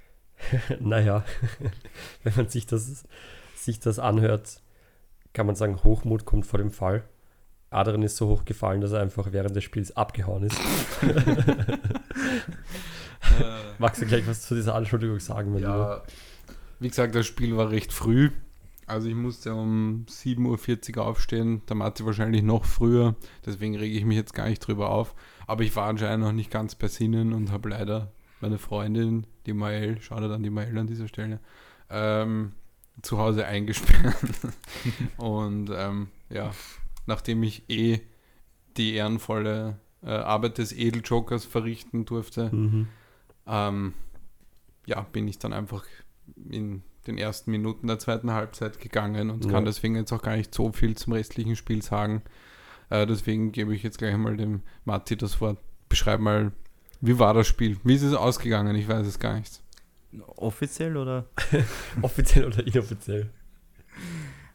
naja, 0.80 1.24
wenn 2.24 2.34
man 2.34 2.48
sich 2.48 2.66
das, 2.66 3.04
sich 3.54 3.78
das 3.78 4.00
anhört, 4.00 4.60
kann 5.32 5.46
man 5.46 5.54
sagen, 5.54 5.84
Hochmut 5.84 6.24
kommt 6.24 6.46
vor 6.46 6.58
dem 6.58 6.72
Fall. 6.72 7.04
Adrian 7.72 8.02
ist 8.02 8.16
so 8.16 8.28
hoch 8.28 8.44
gefallen, 8.44 8.80
dass 8.80 8.92
er 8.92 9.00
einfach 9.00 9.32
während 9.32 9.56
des 9.56 9.64
Spiels 9.64 9.96
abgehauen 9.96 10.44
ist. 10.44 10.58
Magst 13.78 14.02
du 14.02 14.06
gleich 14.06 14.26
was 14.26 14.42
zu 14.42 14.54
dieser 14.54 14.74
Anschuldigung 14.74 15.20
sagen? 15.20 15.54
Wenn 15.54 15.62
Ja, 15.62 16.02
wie 16.80 16.88
gesagt, 16.88 17.14
das 17.14 17.26
Spiel 17.26 17.56
war 17.56 17.70
recht 17.70 17.92
früh. 17.92 18.30
Also 18.86 19.08
ich 19.08 19.14
musste 19.14 19.54
um 19.54 20.04
7.40 20.08 20.96
Uhr 20.96 21.06
aufstehen, 21.06 21.62
der 21.68 21.76
Mathe 21.76 22.04
wahrscheinlich 22.04 22.42
noch 22.42 22.64
früher, 22.64 23.14
deswegen 23.46 23.76
rege 23.76 23.96
ich 23.96 24.04
mich 24.04 24.16
jetzt 24.16 24.34
gar 24.34 24.48
nicht 24.48 24.58
drüber 24.58 24.90
auf. 24.90 25.14
Aber 25.46 25.62
ich 25.62 25.74
war 25.76 25.86
anscheinend 25.86 26.24
noch 26.24 26.32
nicht 26.32 26.50
ganz 26.50 26.74
bei 26.74 26.88
Sinnen 26.88 27.32
und 27.32 27.52
habe 27.52 27.70
leider 27.70 28.12
meine 28.40 28.58
Freundin, 28.58 29.26
die 29.46 29.52
Mael, 29.52 29.98
schau 30.00 30.20
dir 30.20 30.28
dann 30.28 30.42
die 30.42 30.50
Mael 30.50 30.76
an 30.76 30.88
dieser 30.88 31.08
Stelle, 31.08 31.38
ähm, 31.88 32.52
zu 33.00 33.18
Hause 33.18 33.46
eingesperrt. 33.46 34.16
und 35.16 35.70
ähm, 35.72 36.08
ja, 36.28 36.50
nachdem 37.06 37.42
ich 37.42 37.68
eh 37.68 38.00
die 38.76 38.94
ehrenvolle 38.94 39.78
äh, 40.02 40.10
Arbeit 40.10 40.58
des 40.58 40.72
Edeljokers 40.72 41.44
verrichten 41.44 42.04
durfte, 42.04 42.50
du, 42.50 42.56
mhm. 42.56 42.88
ähm, 43.46 43.94
ja, 44.86 45.02
bin 45.12 45.28
ich 45.28 45.38
dann 45.38 45.52
einfach 45.52 45.84
in 46.50 46.82
den 47.06 47.18
ersten 47.18 47.50
Minuten 47.50 47.86
der 47.88 47.98
zweiten 47.98 48.30
Halbzeit 48.30 48.80
gegangen 48.80 49.30
und 49.30 49.44
Ja. 49.44 49.50
kann 49.50 49.64
deswegen 49.64 49.96
jetzt 49.96 50.12
auch 50.12 50.22
gar 50.22 50.36
nicht 50.36 50.54
so 50.54 50.72
viel 50.72 50.96
zum 50.96 51.12
restlichen 51.12 51.56
Spiel 51.56 51.82
sagen. 51.82 52.22
Äh, 52.90 53.06
deswegen 53.06 53.52
gebe 53.52 53.74
ich 53.74 53.82
jetzt 53.82 53.98
gleich 53.98 54.16
mal 54.16 54.36
dem 54.36 54.62
Matti 54.84 55.16
das 55.16 55.40
Wort. 55.40 55.58
Beschreib 55.88 56.20
mal, 56.20 56.52
wie 57.00 57.18
war 57.18 57.34
das 57.34 57.48
Spiel? 57.48 57.78
Wie 57.84 57.94
ist 57.94 58.02
es 58.02 58.14
ausgegangen? 58.14 58.76
Ich 58.76 58.88
weiß 58.88 59.06
es 59.06 59.18
gar 59.18 59.34
nicht. 59.38 59.60
Offiziell 60.36 60.96
oder? 60.96 61.26
Offiziell 62.02 62.46
oder 62.46 62.66
inoffiziell? 62.66 63.30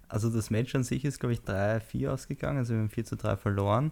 Also 0.08 0.30
das 0.30 0.50
Match 0.50 0.74
an 0.76 0.84
sich 0.84 1.06
ist, 1.06 1.20
glaube 1.20 1.34
ich, 1.34 1.40
3-4 1.40 2.10
ausgegangen. 2.10 2.60
Also 2.60 2.74
wir 2.74 2.82
haben 2.82 2.90
4 2.90 3.06
zu 3.06 3.18
3 3.18 3.38
verloren. 3.38 3.92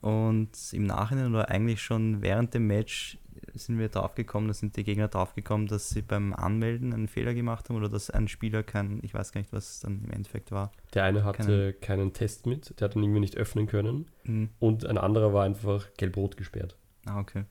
Und 0.00 0.50
im 0.72 0.84
Nachhinein 0.84 1.32
oder 1.32 1.48
eigentlich 1.48 1.80
schon 1.80 2.22
während 2.22 2.54
dem 2.54 2.66
Match 2.66 3.18
sind 3.54 3.78
wir 3.78 3.88
draufgekommen, 3.88 4.48
da 4.48 4.54
sind 4.54 4.76
die 4.76 4.84
Gegner 4.84 5.08
draufgekommen, 5.08 5.66
dass 5.66 5.90
sie 5.90 6.02
beim 6.02 6.32
Anmelden 6.32 6.92
einen 6.92 7.08
Fehler 7.08 7.34
gemacht 7.34 7.68
haben 7.68 7.76
oder 7.76 7.88
dass 7.88 8.10
ein 8.10 8.28
Spieler 8.28 8.62
kein, 8.62 9.00
ich 9.02 9.14
weiß 9.14 9.32
gar 9.32 9.40
nicht, 9.40 9.52
was 9.52 9.70
es 9.70 9.80
dann 9.80 10.02
im 10.04 10.10
Endeffekt 10.10 10.50
war. 10.50 10.72
Der 10.94 11.04
eine 11.04 11.24
hatte 11.24 11.72
keinen 11.74 12.12
Test 12.12 12.46
mit, 12.46 12.78
der 12.80 12.88
hat 12.88 12.96
ihn 12.96 13.02
irgendwie 13.02 13.20
nicht 13.20 13.36
öffnen 13.36 13.66
können. 13.66 14.06
Hm. 14.24 14.48
Und 14.58 14.86
ein 14.86 14.98
anderer 14.98 15.32
war 15.32 15.44
einfach 15.44 15.88
gelb-rot 15.96 16.36
gesperrt. 16.36 16.76
Ah, 17.06 17.20
okay. 17.20 17.44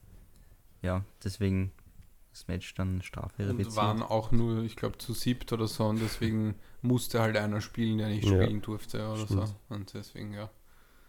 Ja, 0.82 1.04
deswegen 1.24 1.72
das 2.32 2.48
Match 2.48 2.74
dann 2.74 2.94
Und 2.94 3.04
strafverifiziert. 3.04 3.76
waren 3.76 4.02
auch 4.02 4.32
nur, 4.32 4.62
ich 4.62 4.76
glaube, 4.76 4.98
zu 4.98 5.12
siebt 5.12 5.52
oder 5.52 5.68
so 5.68 5.84
und 5.84 6.00
deswegen 6.00 6.54
musste 6.82 7.20
halt 7.20 7.36
einer 7.36 7.60
spielen, 7.60 7.98
der 7.98 8.08
nicht 8.08 8.24
Ja. 8.24 8.42
spielen 8.42 8.60
durfte 8.62 9.06
oder 9.08 9.24
Stimmt. 9.24 9.48
so. 9.48 9.56
Und 9.68 9.94
deswegen, 9.94 10.32
ja. 10.34 10.50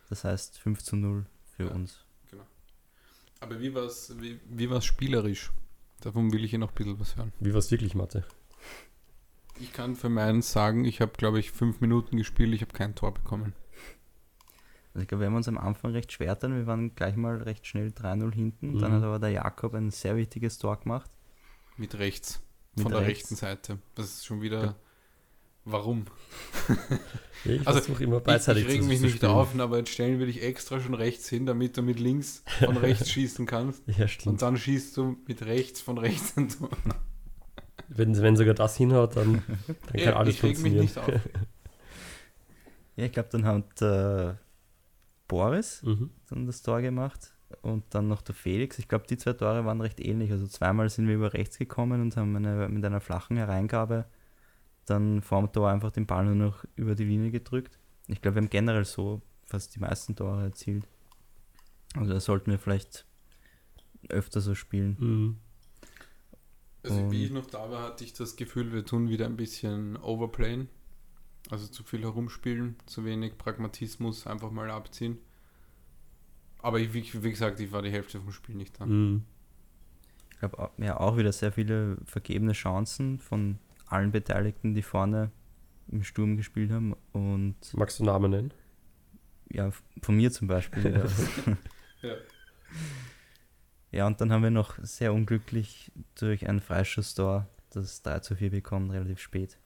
Das 0.10 0.24
heißt 0.24 0.60
5 0.60 0.82
zu 0.84 0.96
0 0.96 1.26
für 1.58 1.66
Ja. 1.66 1.72
uns. 1.72 2.00
Aber 3.40 3.60
wie 3.60 3.74
war 3.76 3.84
es 3.84 4.14
wie, 4.22 4.40
wie 4.50 4.70
war's 4.70 4.86
spielerisch? 4.86 5.52
Davon 6.00 6.32
will 6.32 6.46
ich 6.46 6.52
hier 6.52 6.60
noch 6.60 6.72
ein 6.72 6.76
bisschen 6.76 6.98
was 7.00 7.18
hören. 7.18 7.34
Wie 7.42 7.52
war 7.52 7.60
es 7.60 7.72
wirklich, 7.72 7.94
Mathe? 7.94 8.24
Ich 9.60 9.74
kann 9.74 9.96
für 9.98 10.08
meins 10.10 10.52
sagen, 10.52 10.86
ich 10.86 11.02
habe, 11.02 11.12
glaube 11.18 11.40
ich, 11.40 11.52
fünf 11.52 11.82
Minuten 11.82 12.16
gespielt, 12.18 12.54
ich 12.54 12.62
habe 12.62 12.72
kein 12.72 12.96
Tor 12.96 13.14
bekommen. 13.14 13.54
Also 14.94 15.02
ich 15.02 15.08
glaube, 15.10 15.22
wir 15.24 15.28
haben 15.28 15.36
uns 15.36 15.48
am 15.50 15.58
Anfang 15.58 15.92
recht 15.92 16.12
schwer 16.14 16.36
getan. 16.36 16.56
Wir 16.56 16.68
waren 16.68 16.96
gleich 16.96 17.16
mal 17.18 17.42
recht 17.42 17.66
schnell 17.68 17.92
3-0 17.92 18.34
hinten. 18.34 18.80
Dann 18.80 18.92
Mhm. 18.92 18.96
hat 18.98 19.04
aber 19.04 19.20
der 19.20 19.32
Jakob 19.32 19.74
ein 19.74 19.92
sehr 19.92 20.16
wichtiges 20.16 20.58
Tor 20.58 20.78
gemacht. 20.80 21.10
Mit 21.78 21.96
rechts. 22.00 22.42
Mit 22.76 22.84
von 22.84 22.92
der 22.94 23.02
rechts. 23.02 23.24
rechten 23.24 23.36
Seite. 23.36 23.80
Das 23.96 24.06
ist 24.06 24.26
schon 24.26 24.42
wieder. 24.42 24.64
Ja. 24.64 24.76
Warum? 25.66 26.06
Ja, 27.46 27.52
ich 27.56 27.68
Also, 27.68 27.82
versuche 27.82 28.06
immer 28.06 28.18
Ich, 28.20 28.24
beidseitig 28.24 28.64
ich 28.64 28.70
reg 28.70 28.82
zu- 28.84 28.88
mich 28.88 29.00
zu 29.00 29.06
nicht 29.06 29.26
auf, 29.26 29.60
aber 29.60 29.78
jetzt 29.80 29.90
stellen 29.90 30.18
wir 30.18 30.28
dich 30.28 30.42
extra 30.42 30.80
schon 30.80 30.94
rechts 30.94 31.28
hin, 31.28 31.46
damit 31.46 31.76
du 31.76 31.82
mit 31.82 32.00
links 32.00 32.42
von 32.64 32.78
rechts 32.78 33.10
schießen 33.12 33.46
kannst. 33.46 33.84
Ja, 33.86 34.04
Und 34.04 34.10
stimmt. 34.10 34.42
dann 34.42 34.56
schießt 34.56 34.96
du 34.96 35.18
mit 35.28 35.46
rechts 35.46 35.82
von 35.82 35.98
rechts. 35.98 36.36
Wenn, 37.90 38.20
wenn 38.22 38.36
sogar 38.38 38.54
das 38.54 38.78
hinhaut, 38.78 39.18
dann, 39.18 39.44
dann 39.68 39.76
kann 39.92 40.00
Ja, 40.00 40.16
alles 40.16 40.36
ich 40.36 40.44
reg 40.44 40.52
mich 40.60 40.74
funktionieren. 40.74 40.86
nicht 40.86 40.98
auf. 40.98 41.30
Ja, 42.96 43.06
ich 43.06 43.12
glaube, 43.12 43.30
dann 43.32 43.46
hat 43.46 43.82
äh, 43.82 44.36
Boris 45.28 45.84
Mhm. 45.84 46.10
dann 46.30 46.46
das 46.48 46.62
Tor 46.62 46.82
gemacht 46.82 47.34
und 47.62 47.84
dann 47.90 48.08
noch 48.08 48.22
der 48.22 48.36
Felix. 48.36 48.80
Ich 48.80 48.88
glaube, 48.88 49.06
die 49.08 49.18
zwei 49.18 49.34
Tore 49.34 49.66
waren 49.66 49.82
recht 49.82 50.00
ähnlich. 50.00 50.32
Also 50.32 50.48
zweimal 50.48 50.90
sind 50.90 51.08
wir 51.08 51.16
über 51.16 51.34
rechts 51.34 51.58
gekommen 51.58 52.02
und 52.02 52.16
haben 52.18 52.36
eine, 52.36 52.70
mit 52.70 52.84
einer 52.86 53.02
flachen 53.02 53.36
Hereingabe 53.38 54.06
dann 54.86 55.22
vorm 55.22 55.52
Tor 55.52 55.70
einfach 55.70 55.92
den 55.92 56.06
Ball 56.06 56.26
nur 56.26 56.36
noch 56.36 56.66
über 56.76 56.96
die 56.96 57.06
Linie 57.06 57.32
gedrückt. 57.32 57.80
Ich 58.08 58.22
glaube, 58.22 58.36
wir 58.36 58.42
haben 58.42 58.50
generell 58.50 58.86
so 58.86 59.22
fast 59.46 59.76
die 59.76 59.80
meisten 59.80 60.16
Tore 60.16 60.44
erzielt. 60.44 60.88
Also 61.96 62.14
da 62.14 62.20
sollten 62.20 62.52
wir 62.52 62.60
vielleicht 62.60 63.06
öfter 64.10 64.42
so 64.42 64.56
spielen. 64.56 64.98
Mhm. 65.00 65.38
Also 66.84 67.12
wie 67.12 67.26
ich 67.26 67.32
noch 67.32 67.46
da 67.46 67.70
war, 67.72 67.84
hatte 67.84 68.04
ich 68.04 68.14
das 68.14 68.36
Gefühl, 68.36 68.74
wir 68.74 68.84
tun 68.84 69.10
wieder 69.10 69.26
ein 69.26 69.38
bisschen 69.38 69.96
overplayen. 69.98 70.68
Also 71.50 71.68
zu 71.68 71.84
viel 71.84 72.02
herumspielen, 72.02 72.76
zu 72.86 73.06
wenig 73.06 73.38
Pragmatismus, 73.38 74.28
einfach 74.28 74.52
mal 74.52 74.70
abziehen. 74.70 75.18
Aber 76.60 76.80
ich, 76.80 76.94
wie, 76.94 77.24
wie 77.24 77.30
gesagt, 77.30 77.60
ich 77.60 77.72
war 77.72 77.82
die 77.82 77.92
Hälfte 77.92 78.20
vom 78.20 78.32
Spiel 78.32 78.56
nicht 78.56 78.80
da. 78.80 78.86
Mhm. 78.86 79.24
Ich 80.32 80.40
glaube, 80.40 80.72
ja, 80.78 81.00
auch 81.00 81.18
wieder 81.18 81.32
sehr 81.32 81.52
viele 81.52 81.98
vergebene 82.06 82.54
Chancen 82.54 83.20
von 83.20 83.60
allen 83.94 84.12
Beteiligten, 84.12 84.74
die 84.74 84.82
vorne 84.82 85.32
im 85.90 86.04
Sturm 86.04 86.38
gespielt 86.38 86.72
haben. 86.72 86.96
Und 87.12 87.56
Magst 87.74 88.00
du 88.00 88.04
Namen 88.04 88.32
nennen? 88.32 88.54
ja, 89.50 89.72
von 90.02 90.16
mir 90.16 90.32
zum 90.32 90.48
Beispiel. 90.48 91.04
Ja. 92.02 92.16
Ja, 93.92 94.08
und 94.08 94.20
dann 94.20 94.34
haben 94.34 94.44
wir 94.44 94.50
noch 94.52 94.78
sehr 94.82 95.14
unglücklich 95.14 95.90
durch 96.16 96.50
ein 96.50 96.60
Freischusstor 96.60 97.48
das 97.70 98.02
3 98.02 98.20
zu 98.20 98.36
4 98.36 98.52
bekommen, 98.52 98.92
relativ 98.92 99.20
spät. 99.20 99.58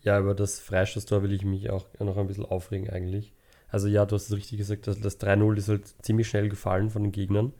Ja, 0.00 0.20
über 0.20 0.34
das 0.34 0.60
Freistoßtor 0.60 1.22
will 1.22 1.32
ich 1.32 1.44
mich 1.44 1.70
auch 1.70 1.86
noch 1.98 2.16
ein 2.18 2.28
bisschen 2.28 2.44
aufregen 2.44 2.88
eigentlich. 2.90 3.32
Also 3.68 3.88
ja, 3.88 4.06
du 4.06 4.14
hast 4.14 4.28
es 4.28 4.36
richtig 4.36 4.58
gesagt, 4.58 4.86
das, 4.86 5.00
das 5.00 5.20
3-0 5.20 5.56
ist 5.56 5.68
halt 5.68 5.94
ziemlich 6.02 6.28
schnell 6.28 6.48
gefallen 6.48 6.90
von 6.90 7.02
den 7.02 7.12
Gegnern. 7.12 7.52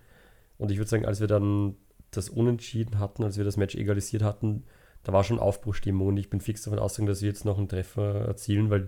Und 0.59 0.71
ich 0.71 0.79
würde 0.79 0.89
sagen, 0.89 1.05
als 1.05 1.21
wir 1.21 1.27
dann 1.27 1.77
das 2.11 2.29
Unentschieden 2.29 2.99
hatten, 3.01 3.25
als 3.25 3.37
wir 3.39 3.45
das 3.45 3.57
Match 3.57 3.75
egalisiert 3.75 4.23
hatten, 4.23 4.65
da 5.07 5.13
war 5.13 5.23
schon 5.23 5.39
Aufbruchstimmung 5.39 6.09
und 6.09 6.17
ich 6.17 6.29
bin 6.29 6.41
fix 6.41 6.63
davon 6.63 6.81
ausgegangen, 6.81 7.07
dass 7.07 7.23
wir 7.23 7.29
jetzt 7.29 7.45
noch 7.45 7.59
einen 7.59 7.69
Treffer 7.69 8.27
erzielen, 8.27 8.71
weil 8.71 8.87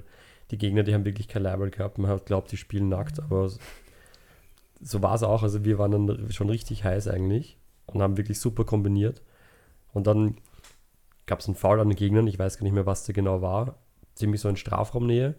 die 0.50 0.58
Gegner, 0.58 0.82
die 0.82 0.92
haben 0.92 1.04
wirklich 1.04 1.28
kein 1.28 1.44
Leibel 1.44 1.70
gehabt. 1.70 1.96
Man 1.96 2.10
hat 2.10 2.26
glaubt, 2.26 2.50
die 2.50 2.56
spielen 2.56 2.88
nackt, 2.88 3.20
aber 3.20 3.48
so 4.80 5.00
war 5.00 5.14
es 5.14 5.22
auch. 5.22 5.44
Also 5.44 5.64
wir 5.64 5.78
waren 5.78 5.92
dann 5.92 6.32
schon 6.32 6.50
richtig 6.50 6.82
heiß 6.82 7.06
eigentlich 7.06 7.56
und 7.86 8.02
haben 8.02 8.16
wirklich 8.16 8.40
super 8.40 8.64
kombiniert. 8.64 9.22
Und 9.92 10.08
dann 10.08 10.38
gab 11.26 11.38
es 11.38 11.46
einen 11.46 11.54
Foul 11.54 11.78
an 11.78 11.88
den 11.88 11.96
Gegnern, 11.96 12.26
ich 12.26 12.36
weiß 12.36 12.58
gar 12.58 12.64
nicht 12.64 12.72
mehr, 12.72 12.86
was 12.86 13.04
der 13.04 13.14
genau 13.14 13.40
war, 13.40 13.78
ziemlich 14.16 14.40
so 14.40 14.48
in 14.48 14.56
Strafraumnähe. 14.56 15.36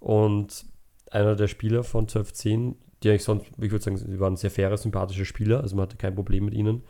Und 0.00 0.64
einer 1.12 1.36
der 1.36 1.46
Spieler 1.46 1.84
von 1.84 2.02
1210, 2.02 2.74
die 3.04 3.10
eigentlich 3.10 3.22
sonst, 3.22 3.46
ich 3.46 3.70
würde 3.70 3.84
sagen, 3.84 3.96
sie 3.96 4.18
waren 4.18 4.34
sehr 4.34 4.50
faire, 4.50 4.76
sympathische 4.76 5.24
Spieler, 5.24 5.60
also 5.60 5.76
man 5.76 5.84
hatte 5.84 5.98
kein 5.98 6.16
Problem 6.16 6.46
mit 6.46 6.54
ihnen, 6.54 6.82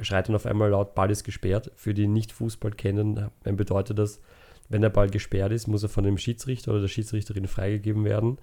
schreit 0.00 0.28
dann 0.28 0.36
auf 0.36 0.46
einmal 0.46 0.70
laut, 0.70 0.94
Ball 0.94 1.10
ist 1.10 1.24
gesperrt. 1.24 1.70
Für 1.74 1.94
die 1.94 2.06
nicht 2.06 2.32
Fußball 2.32 2.72
kennen, 2.72 3.30
bedeutet 3.42 3.98
das, 3.98 4.20
wenn 4.68 4.82
der 4.82 4.90
Ball 4.90 5.10
gesperrt 5.10 5.52
ist, 5.52 5.66
muss 5.66 5.82
er 5.82 5.88
von 5.88 6.04
dem 6.04 6.18
Schiedsrichter 6.18 6.72
oder 6.72 6.80
der 6.82 6.88
Schiedsrichterin 6.88 7.46
freigegeben 7.46 8.04
werden. 8.04 8.38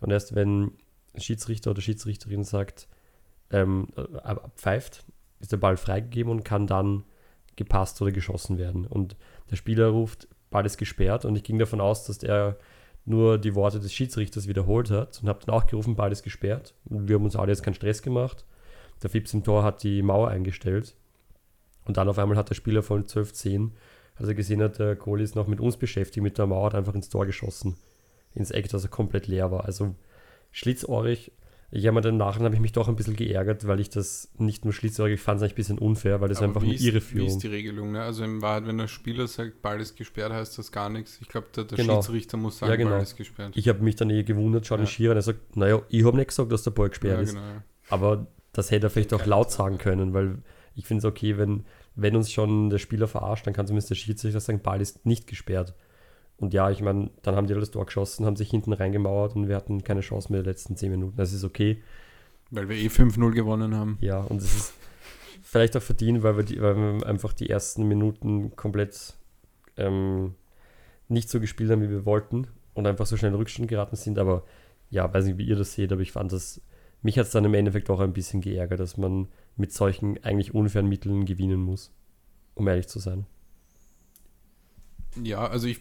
Und 0.00 0.10
erst 0.10 0.34
wenn 0.34 0.72
Schiedsrichter 1.16 1.70
oder 1.70 1.80
Schiedsrichterin 1.80 2.44
sagt, 2.44 2.88
ähm, 3.50 3.88
äh, 3.96 4.34
pfeift, 4.54 5.04
ist 5.40 5.52
der 5.52 5.56
Ball 5.56 5.76
freigegeben 5.76 6.30
und 6.30 6.44
kann 6.44 6.66
dann 6.66 7.04
gepasst 7.56 8.00
oder 8.02 8.12
geschossen 8.12 8.58
werden. 8.58 8.86
Und 8.86 9.16
der 9.50 9.56
Spieler 9.56 9.88
ruft, 9.88 10.28
Ball 10.50 10.66
ist 10.66 10.78
gesperrt 10.78 11.24
und 11.24 11.36
ich 11.36 11.42
ging 11.42 11.58
davon 11.58 11.80
aus, 11.80 12.04
dass 12.04 12.22
er 12.22 12.56
nur 13.04 13.38
die 13.38 13.54
Worte 13.54 13.80
des 13.80 13.92
Schiedsrichters 13.92 14.48
wiederholt 14.48 14.90
hat 14.90 15.20
und 15.22 15.28
habe 15.28 15.40
dann 15.44 15.54
auch 15.54 15.66
gerufen, 15.66 15.96
Ball 15.96 16.12
ist 16.12 16.22
gesperrt. 16.22 16.74
Und 16.84 17.08
wir 17.08 17.16
haben 17.16 17.24
uns 17.24 17.36
alle 17.36 17.52
jetzt 17.52 17.62
keinen 17.62 17.74
Stress 17.74 18.02
gemacht. 18.02 18.44
Der 19.02 19.10
Fips 19.10 19.34
im 19.34 19.44
Tor 19.44 19.62
hat 19.62 19.82
die 19.82 20.02
Mauer 20.02 20.28
eingestellt. 20.28 20.94
Und 21.84 21.96
dann 21.98 22.08
auf 22.08 22.18
einmal 22.18 22.36
hat 22.36 22.50
der 22.50 22.54
Spieler 22.54 22.82
von 22.82 23.04
12-10, 23.04 23.70
als 24.16 24.28
er 24.28 24.34
gesehen 24.34 24.62
hat, 24.62 24.78
der 24.78 24.96
Kohl 24.96 25.20
ist 25.20 25.36
noch 25.36 25.46
mit 25.46 25.60
uns 25.60 25.76
beschäftigt, 25.76 26.22
mit 26.22 26.38
der 26.38 26.46
Mauer, 26.46 26.66
hat 26.66 26.74
einfach 26.74 26.94
ins 26.94 27.08
Tor 27.08 27.26
geschossen. 27.26 27.76
Ins 28.34 28.50
Eck, 28.50 28.68
das 28.70 28.82
er 28.84 28.90
komplett 28.90 29.26
leer 29.28 29.50
war. 29.52 29.64
Also 29.64 29.94
schlitzohrig. 30.50 31.32
Ich 31.72 31.84
habe 31.86 31.96
mir 31.96 32.00
dann 32.00 32.16
nachher 32.16 32.44
habe 32.44 32.54
ich 32.54 32.60
mich 32.60 32.72
doch 32.72 32.88
ein 32.88 32.94
bisschen 32.94 33.16
geärgert, 33.16 33.66
weil 33.66 33.80
ich 33.80 33.90
das 33.90 34.30
nicht 34.38 34.64
nur 34.64 34.72
ich 34.72 34.80
fand 35.20 35.38
es 35.38 35.42
eigentlich 35.42 35.52
ein 35.52 35.54
bisschen 35.54 35.78
unfair, 35.78 36.20
weil 36.20 36.28
das 36.28 36.38
Aber 36.38 36.46
einfach 36.48 36.62
wie 36.62 36.66
eine 36.66 36.74
ist- 36.76 36.82
Wie 36.84 36.88
Irreführung. 36.88 37.28
ist 37.28 37.38
die 37.42 37.48
Regelung? 37.48 37.92
Ne? 37.92 38.02
Also 38.02 38.22
in 38.24 38.40
Wahrheit, 38.40 38.66
wenn 38.66 38.78
der 38.78 38.86
Spieler 38.86 39.26
sagt, 39.26 39.62
Ball 39.62 39.80
ist 39.80 39.96
gesperrt, 39.96 40.32
heißt 40.32 40.56
das 40.58 40.70
gar 40.70 40.88
nichts. 40.88 41.18
Ich 41.20 41.28
glaube, 41.28 41.48
der, 41.54 41.64
der 41.64 41.76
Genau. 41.76 41.94
Schiedsrichter 42.00 42.36
muss 42.36 42.58
sagen, 42.58 42.70
Ja, 42.70 42.76
genau. 42.76 42.90
Ball 42.90 43.02
ist 43.02 43.16
gesperrt. 43.16 43.52
Ich 43.56 43.68
habe 43.68 43.82
mich 43.82 43.96
dann 43.96 44.10
eh 44.10 44.22
gewundert, 44.22 44.64
schaut 44.66 44.78
Ja. 44.78 44.84
den 44.84 44.88
Schiri 44.88 45.10
an, 45.10 45.16
er 45.16 45.22
sagt, 45.22 45.56
naja, 45.56 45.82
ich 45.88 46.04
habe 46.04 46.16
nicht 46.16 46.28
gesagt, 46.28 46.52
dass 46.52 46.62
der 46.62 46.70
Ball 46.70 46.88
gesperrt 46.88 47.16
ja, 47.16 47.22
ist. 47.22 47.34
genau. 47.34 47.46
ja. 47.46 47.62
Aber 47.90 48.26
das 48.56 48.70
hätte 48.70 48.86
er 48.86 48.90
vielleicht 48.90 49.12
auch 49.12 49.26
laut 49.26 49.50
sagen 49.50 49.78
können, 49.78 50.14
weil 50.14 50.38
ich 50.74 50.86
finde 50.86 51.00
es 51.00 51.04
okay, 51.04 51.36
wenn, 51.36 51.64
wenn 51.94 52.16
uns 52.16 52.32
schon 52.32 52.70
der 52.70 52.78
Spieler 52.78 53.08
verarscht, 53.08 53.46
dann 53.46 53.54
kann 53.54 53.66
zumindest 53.66 53.90
der 53.90 53.94
Schiedsrichter 53.96 54.40
sagen, 54.40 54.60
Ball 54.62 54.80
ist 54.80 55.04
nicht 55.04 55.26
gesperrt. 55.26 55.74
Und 56.38 56.52
ja, 56.54 56.70
ich 56.70 56.82
meine, 56.82 57.10
dann 57.22 57.34
haben 57.34 57.46
die 57.46 57.54
alles 57.54 57.70
Tor 57.70 57.86
geschossen, 57.86 58.26
haben 58.26 58.36
sich 58.36 58.50
hinten 58.50 58.72
reingemauert 58.72 59.36
und 59.36 59.48
wir 59.48 59.56
hatten 59.56 59.84
keine 59.84 60.00
Chance 60.00 60.32
mehr 60.32 60.42
die 60.42 60.48
letzten 60.48 60.76
10 60.76 60.90
Minuten. 60.90 61.16
Das 61.16 61.32
ist 61.32 61.44
okay. 61.44 61.82
Weil 62.50 62.68
wir 62.68 62.76
eh 62.76 62.88
5-0 62.88 63.30
gewonnen 63.32 63.74
haben. 63.74 63.98
Ja, 64.00 64.20
und 64.20 64.40
es 64.42 64.54
ist 64.54 64.74
vielleicht 65.42 65.76
auch 65.76 65.82
verdient, 65.82 66.22
weil 66.22 66.36
wir, 66.36 66.44
die, 66.44 66.60
weil 66.60 66.76
wir 66.76 67.06
einfach 67.06 67.32
die 67.32 67.48
ersten 67.48 67.88
Minuten 67.88 68.54
komplett 68.56 69.14
ähm, 69.76 70.34
nicht 71.08 71.28
so 71.28 71.40
gespielt 71.40 71.70
haben, 71.70 71.82
wie 71.82 71.90
wir 71.90 72.04
wollten 72.04 72.46
und 72.74 72.86
einfach 72.86 73.06
so 73.06 73.16
schnell 73.16 73.32
in 73.32 73.38
Rückstand 73.38 73.68
geraten 73.68 73.96
sind. 73.96 74.18
Aber 74.18 74.44
ja, 74.90 75.12
weiß 75.12 75.24
nicht, 75.24 75.38
wie 75.38 75.46
ihr 75.46 75.56
das 75.56 75.72
seht, 75.72 75.92
aber 75.92 76.02
ich 76.02 76.12
fand 76.12 76.32
das, 76.32 76.60
mich 77.06 77.18
hat 77.18 77.26
es 77.26 77.32
dann 77.32 77.44
im 77.44 77.54
Endeffekt 77.54 77.88
auch 77.88 78.00
ein 78.00 78.12
bisschen 78.12 78.40
geärgert, 78.42 78.80
dass 78.80 78.96
man 78.98 79.28
mit 79.56 79.72
solchen 79.72 80.22
eigentlich 80.24 80.52
unfairen 80.54 80.88
Mitteln 80.88 81.24
gewinnen 81.24 81.60
muss, 81.62 81.90
um 82.54 82.68
ehrlich 82.68 82.88
zu 82.88 82.98
sein. 82.98 83.26
Ja, 85.22 85.46
also 85.46 85.66
ich, 85.66 85.80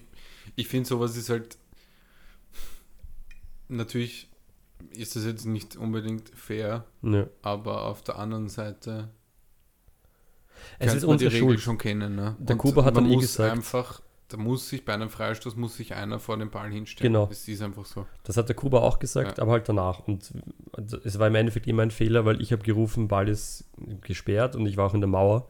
ich 0.55 0.67
finde, 0.69 0.87
sowas 0.87 1.17
ist 1.17 1.29
halt. 1.29 1.57
Natürlich 3.67 4.29
ist 4.91 5.15
das 5.15 5.25
jetzt 5.25 5.45
nicht 5.45 5.75
unbedingt 5.75 6.29
fair, 6.29 6.85
Ja. 7.01 7.27
aber 7.41 7.85
auf 7.85 8.03
der 8.03 8.17
anderen 8.19 8.47
Seite 8.49 9.09
Es 10.79 10.93
ist 10.93 11.01
man 11.05 11.17
die 11.17 11.25
unsere 11.25 11.31
Regel 11.31 11.39
Schuld. 11.47 11.59
schon 11.61 11.77
kennen. 11.77 12.15
Ne? 12.15 12.35
Der 12.39 12.55
Kuba 12.55 12.85
hat 12.85 12.93
man 12.93 13.05
dann 13.05 13.13
eh 13.13 13.17
gesagt- 13.17 13.51
einfach, 13.51 14.01
da 14.27 14.37
muss 14.37 14.69
sich 14.69 14.83
bei 14.85 14.93
einem 14.93 15.09
Freistoß 15.09 15.55
muss 15.55 15.77
sich 15.77 15.93
einer 15.93 16.19
vor 16.19 16.37
den 16.37 16.49
Ball 16.49 16.71
hinstellen. 16.71 17.13
Genau. 17.13 17.25
Das 17.27 17.47
ist 17.47 17.61
einfach 17.61 17.85
so. 17.85 18.05
Das 18.23 18.37
hat 18.37 18.47
der 18.49 18.55
Kuba 18.55 18.79
auch 18.79 18.97
gesagt, 18.99 19.37
Ja. 19.37 19.41
aber 19.43 19.51
halt 19.53 19.69
danach. 19.69 19.99
Und 20.07 20.33
es 21.03 21.19
war 21.19 21.27
im 21.27 21.35
Endeffekt 21.35 21.67
immer 21.67 21.83
ein 21.83 21.91
Fehler, 21.91 22.25
weil 22.25 22.41
ich 22.41 22.51
habe 22.51 22.63
gerufen, 22.63 23.07
Ball 23.07 23.29
ist 23.29 23.69
gesperrt 24.01 24.55
und 24.55 24.65
ich 24.65 24.77
war 24.77 24.87
auch 24.87 24.93
in 24.93 25.01
der 25.01 25.07
Mauer. 25.09 25.47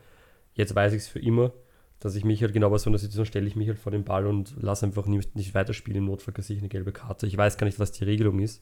Jetzt 0.53 0.75
weiß 0.75 0.93
ich 0.93 1.03
es 1.03 1.07
für 1.07 1.19
immer, 1.19 1.53
dass 1.99 2.15
ich 2.15 2.25
mich 2.25 2.41
halt 2.41 2.53
genau 2.53 2.69
bei 2.69 2.77
so 2.77 2.89
einer 2.89 2.97
Situation 2.97 3.25
stelle 3.25 3.47
ich 3.47 3.55
mich 3.55 3.67
halt 3.69 3.79
vor 3.79 3.91
den 3.91 4.03
Ball 4.03 4.27
und 4.27 4.55
lasse 4.61 4.85
einfach 4.85 5.05
nicht, 5.05 5.35
nicht 5.35 5.53
weiterspielen. 5.55 5.99
Im 5.99 6.05
Notfall 6.05 6.33
kassiere 6.33 6.57
ich 6.57 6.61
eine 6.61 6.69
gelbe 6.69 6.91
Karte. 6.91 7.27
Ich 7.27 7.37
weiß 7.37 7.57
gar 7.57 7.65
nicht, 7.65 7.79
was 7.79 7.91
die 7.93 8.03
Regelung 8.03 8.39
ist. 8.39 8.61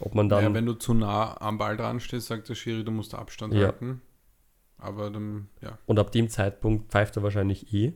Ob 0.00 0.14
man 0.16 0.28
dann. 0.28 0.42
ja, 0.42 0.52
wenn 0.54 0.66
du 0.66 0.72
zu 0.74 0.94
nah 0.94 1.40
am 1.40 1.58
Ball 1.58 1.76
dran 1.76 2.00
stehst, 2.00 2.26
sagt 2.26 2.48
der 2.48 2.56
Schiri, 2.56 2.82
du 2.82 2.90
musst 2.90 3.14
Abstand 3.14 3.54
Ja. 3.54 3.66
halten. 3.66 4.02
Aber 4.78 5.10
dann, 5.10 5.48
ja. 5.60 5.78
und 5.86 6.00
ab 6.00 6.10
dem 6.10 6.28
Zeitpunkt 6.28 6.90
pfeift 6.90 7.16
er 7.16 7.22
wahrscheinlich 7.22 7.72
eh. 7.72 7.92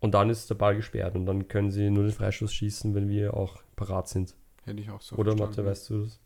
Und 0.00 0.12
dann 0.14 0.30
ist 0.30 0.48
der 0.48 0.54
Ball 0.54 0.74
gesperrt 0.76 1.14
und 1.14 1.26
dann 1.26 1.46
können 1.48 1.70
sie 1.70 1.90
nur 1.90 2.04
den 2.04 2.12
Freistoß 2.12 2.52
schießen, 2.52 2.94
wenn 2.94 3.08
wir 3.08 3.34
auch 3.34 3.62
parat 3.76 4.08
sind. 4.08 4.34
Hätte 4.64 4.80
ich 4.80 4.90
auch 4.90 5.00
so 5.00 5.16
Oder. 5.16 5.34
Mathe, 5.36 5.64
weißt 5.64 5.90
du 5.90 6.04
das? 6.04 6.18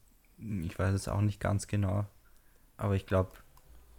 Ich 0.64 0.78
weiß 0.78 0.94
es 0.94 1.08
auch 1.08 1.20
nicht 1.20 1.40
ganz 1.40 1.66
genau. 1.66 2.06
Aber 2.76 2.94
ich 2.94 3.06
glaube, 3.06 3.30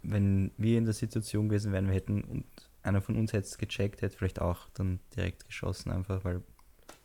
wenn 0.02 0.50
wir 0.56 0.78
in 0.78 0.84
der 0.84 0.94
Situation 0.94 1.48
gewesen 1.48 1.72
wären, 1.72 1.86
wir 1.88 1.94
hätten 1.94 2.22
und 2.24 2.44
einer 2.82 3.00
von 3.02 3.16
uns 3.16 3.32
hätte 3.32 3.46
es 3.46 3.58
gecheckt, 3.58 4.02
hätte 4.02 4.16
vielleicht 4.16 4.40
auch 4.40 4.68
dann 4.74 5.00
direkt 5.16 5.46
geschossen, 5.46 5.90
einfach, 5.90 6.24
weil, 6.24 6.42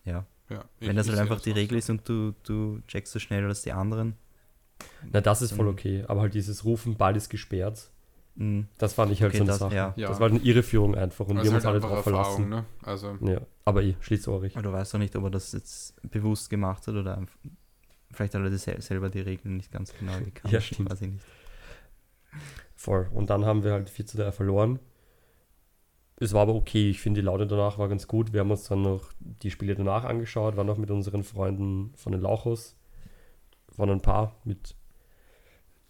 ja, 0.05 0.25
Ja, 0.49 0.63
wenn 0.79 0.95
das 0.95 1.09
halt 1.09 1.19
einfach 1.19 1.37
das 1.37 1.43
die 1.43 1.51
Regel 1.51 1.75
so. 1.75 1.77
ist 1.79 1.89
und 1.89 2.07
du, 2.07 2.33
du 2.43 2.81
checkst 2.87 3.11
so 3.11 3.19
schneller 3.19 3.47
als 3.47 3.63
die 3.63 3.71
anderen. 3.71 4.15
Na, 5.11 5.21
das 5.21 5.41
ist 5.41 5.53
voll 5.53 5.67
okay. 5.67 6.03
Aber 6.07 6.21
halt 6.21 6.33
dieses 6.33 6.65
Rufen, 6.65 6.95
Ball 6.97 7.15
ist 7.15 7.29
gesperrt, 7.29 7.89
mh, 8.35 8.65
das 8.77 8.93
fand 8.93 9.11
ich 9.11 9.21
halt 9.21 9.31
Okay, 9.31 9.37
so 9.39 9.43
eine 9.43 9.51
das- 9.51 9.59
Sache. 9.59 9.75
ja. 9.75 9.93
Das 9.97 10.19
war 10.19 10.29
halt 10.29 10.39
eine 10.39 10.43
Irreführung 10.49 10.95
einfach 10.95 11.27
und 11.27 11.35
Das 11.35 11.43
wir 11.45 11.51
haben 11.51 11.55
uns 11.55 11.65
alle 11.65 11.73
halt 11.81 11.83
drauf 11.83 12.05
Erfahrung, 12.05 12.47
verlassen. 12.47 12.49
ne? 12.49 12.65
Also, 12.83 13.17
Ja, 13.21 13.41
aber 13.65 13.83
eh, 13.83 13.95
schließohrig. 13.99 14.55
Aber 14.55 14.63
du 14.63 14.71
weißt 14.71 14.93
doch 14.93 14.99
nicht, 14.99 15.15
ob 15.15 15.23
er 15.25 15.29
das 15.31 15.51
jetzt 15.51 16.01
bewusst 16.09 16.49
gemacht 16.49 16.85
hat 16.87 16.95
oder 16.95 17.17
einfach, 17.17 17.37
vielleicht 18.11 18.33
hat 18.35 18.41
er 18.41 18.49
das 18.49 18.63
sel- 18.63 18.81
selber 18.81 19.09
die 19.09 19.21
Regeln 19.21 19.57
nicht 19.57 19.71
ganz 19.71 19.93
genau 19.97 20.17
gekannt. 20.19 20.51
Ja, 20.53 20.61
stimmt. 20.61 20.89
Weiß 20.91 21.01
ich 21.01 21.11
nicht. 21.11 21.25
Voll. 22.75 23.07
Und 23.13 23.29
dann 23.29 23.45
haben 23.45 23.63
wir 23.63 23.73
halt 23.73 23.89
4 23.89 24.05
zu 24.05 24.17
3 24.17 24.31
verloren. 24.31 24.79
Es 26.17 26.33
war 26.33 26.43
aber 26.43 26.53
okay. 26.55 26.89
Ich 26.89 27.01
finde, 27.01 27.21
die 27.21 27.25
Laune 27.25 27.47
danach 27.47 27.77
war 27.79 27.89
ganz 27.89 28.07
gut. 28.07 28.31
Wir 28.33 28.41
haben 28.41 28.51
uns 28.51 28.63
dann 28.67 28.81
noch 28.83 29.11
die 29.19 29.49
Spiele 29.51 29.75
danach 29.75 30.03
angeschaut, 30.03 30.55
waren 30.55 30.67
noch 30.67 30.77
mit 30.77 30.91
unseren 30.91 31.23
Freunden 31.23 31.93
von 31.95 32.11
den 32.11 32.21
Lauchos. 32.21 32.75
Waren 33.75 33.89
ein 33.89 34.01
paar 34.01 34.35
mit 34.43 34.75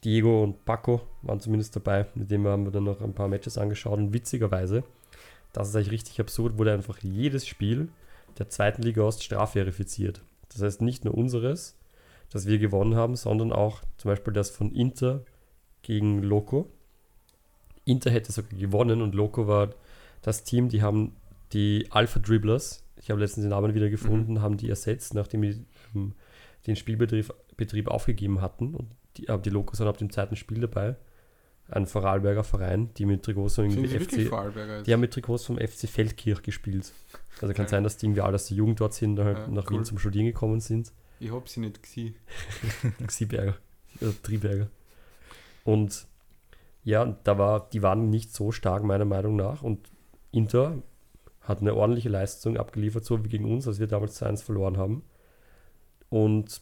Diego 0.04 0.44
und 0.44 0.66
Paco, 0.66 1.02
waren 1.22 1.40
zumindest 1.40 1.76
dabei. 1.76 2.08
Mit 2.16 2.32
denen 2.32 2.48
haben 2.48 2.66
wir 2.66 2.72
dann 2.72 2.86
noch 2.86 3.02
ein 3.02 3.14
paar 3.14 3.28
Matches 3.28 3.58
angeschaut. 3.58 4.00
Und 4.00 4.14
witzigerweise, 4.14 4.84
das 5.54 5.70
ist 5.70 5.76
eigentlich 5.76 5.92
richtig 5.92 6.20
absurd, 6.20 6.58
wurde 6.58 6.74
einfach 6.74 6.98
jedes 7.02 7.48
Spiel 7.48 7.90
der 8.38 8.50
zweiten 8.50 8.82
Liga 8.82 9.04
Ost 9.04 9.24
strafverifiziert. 9.24 10.22
Das 10.50 10.62
heißt 10.62 10.82
nicht 10.82 11.06
nur 11.06 11.16
unseres, 11.16 11.78
das 12.30 12.48
wir 12.48 12.58
gewonnen 12.60 12.96
haben, 12.96 13.16
sondern 13.16 13.52
auch 13.52 13.82
zum 13.98 14.10
Beispiel 14.10 14.34
das 14.34 14.50
von 14.50 14.74
Inter 14.74 15.24
gegen 15.82 16.22
Loco. 16.24 16.70
Inter 17.86 18.12
hätte 18.12 18.32
sogar 18.32 18.58
gewonnen 18.58 19.02
und 19.02 19.16
Loco 19.16 19.48
war 19.48 19.72
das 20.22 20.44
Team, 20.44 20.70
die 20.70 20.82
haben 20.82 21.16
die 21.54 21.88
Alpha 21.90 22.20
Dribblers, 22.20 22.84
ich 22.98 23.10
habe 23.10 23.20
letztens 23.20 23.44
den 23.44 23.50
Namen 23.50 23.74
wieder 23.74 23.90
gefunden, 23.90 24.42
haben 24.42 24.58
die 24.58 24.70
ersetzt, 24.70 25.14
nachdem 25.14 25.42
die 25.42 25.66
ähm, 25.96 26.14
den 26.68 26.76
Spielbetrieb 26.76 27.34
Betrieb 27.58 27.90
aufgegeben 27.90 28.42
hatten. 28.42 28.74
Und 28.74 28.88
die, 29.22 29.30
aber 29.30 29.42
die 29.42 29.50
Locos 29.50 29.78
sind 29.78 29.88
ab 29.88 29.98
dem 29.98 30.10
zweiten 30.10 30.36
Spiel 30.36 30.60
dabei. 30.62 30.96
Ein 31.70 31.86
Vorarlberger 31.88 32.44
Verein, 32.44 32.94
die 32.96 33.06
mit 33.06 33.24
Trikots 33.24 33.56
von 33.56 33.66
irgendwie 33.70 33.88
FC, 33.88 34.14
jetzt? 34.18 34.88
die 34.88 34.94
haben 34.94 35.00
mit 35.00 35.14
Trikots 35.14 35.46
vom 35.46 35.58
FC 35.58 35.88
Feldkirch 35.88 36.42
gespielt. 36.42 36.92
Also 37.42 37.54
kann 37.54 37.64
Okay. 37.66 37.72
sein, 37.72 37.84
dass 37.84 37.96
die 37.98 38.08
irgendwie 38.08 38.22
alle 38.22 38.36
aus 38.36 38.48
der 38.48 38.58
Jugend 38.58 38.82
dort 38.82 38.94
sind, 38.94 39.18
halt 39.20 39.38
Ja, 39.38 39.48
nach 39.48 39.70
cool. 39.70 39.78
Wien 39.78 39.86
zum 39.86 39.98
Studieren 39.98 40.26
gekommen 40.26 40.60
sind. 40.60 40.92
Ich 41.22 41.32
hab 41.32 41.48
sie 41.48 41.62
nicht 41.62 41.82
gesehen. 41.82 42.16
Xieberger, 43.08 43.56
also 44.02 44.14
Triberger. 44.22 44.68
Und 45.64 46.08
ja, 46.84 47.06
da 47.24 47.38
war, 47.38 47.70
die 47.70 47.82
waren 47.84 48.10
nicht 48.10 48.34
so 48.34 48.52
stark, 48.52 48.84
meiner 48.84 49.06
Meinung 49.06 49.36
nach. 49.38 49.62
Und 49.62 49.88
Inter 50.32 50.82
hat 51.42 51.62
eine 51.62 51.74
ordentliche 51.76 52.10
Leistung 52.10 52.58
abgeliefert, 52.58 53.06
so 53.06 53.24
wie 53.24 53.30
gegen 53.30 53.46
uns, 53.46 53.68
als 53.68 53.80
wir 53.80 53.88
damals 53.88 54.22
2-1 54.22 54.44
verloren 54.44 54.78
haben. 54.78 55.04
Und 56.10 56.62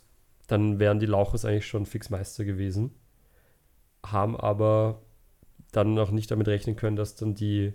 dann 0.50 0.80
wären 0.80 1.00
die 1.00 1.06
Lauchers 1.06 1.46
eigentlich 1.46 1.68
schon 1.68 1.86
fix 1.86 2.10
Meister 2.10 2.44
gewesen. 2.44 2.92
Haben 4.06 4.36
aber 4.36 5.02
dann 5.72 5.94
noch 5.94 6.12
nicht 6.12 6.32
damit 6.32 6.48
rechnen 6.48 6.76
können, 6.76 6.96
dass 6.96 7.16
dann 7.16 7.36
die 7.36 7.74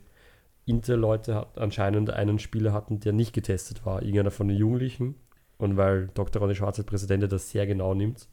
Inter-Leute 0.67 1.47
anscheinend 1.57 2.11
einen 2.11 2.39
Spieler 2.39 2.73
hatten, 2.73 3.01
der 3.01 3.13
nicht 3.13 3.33
getestet 3.33 3.85
war. 3.85 4.03
Irgendeiner 4.03 4.31
von 4.31 4.49
den 4.49 4.57
Jugendlichen. 4.57 5.15
Und 5.59 5.77
weil 5.77 6.09
Dr. 6.15 6.41
Ronny 6.43 6.55
Schwarz 6.55 6.79
als 6.79 6.87
Präsident 6.87 7.31
das 7.31 7.51
sehr 7.51 7.67
genau 7.67 7.95
nimmt 7.95 8.29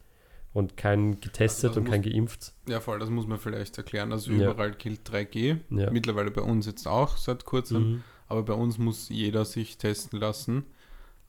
und 0.54 0.76
kein 0.76 1.20
getestet 1.20 1.70
Also 1.72 1.82
und 1.82 1.90
kein 1.90 2.02
muss- 2.02 2.10
geimpft. 2.12 2.54
Ja, 2.68 2.80
voll, 2.80 2.98
das 3.00 3.10
muss 3.10 3.28
man 3.28 3.38
vielleicht 3.38 3.78
erklären. 3.78 4.12
Also 4.12 4.32
Ja. 4.32 4.52
überall 4.52 4.72
gilt 4.72 5.08
3G. 5.08 5.58
Ja. 5.70 5.92
Mittlerweile 5.92 6.32
bei 6.32 6.42
uns 6.42 6.66
jetzt 6.66 6.88
auch 6.88 7.18
seit 7.18 7.46
kurzem. 7.46 7.84
Mhm. 7.92 8.04
Aber 8.28 8.44
bei 8.44 8.54
uns 8.54 8.78
muss 8.78 9.10
jeder 9.10 9.46
sich 9.46 9.78
testen 9.78 10.20
lassen. 10.20 10.66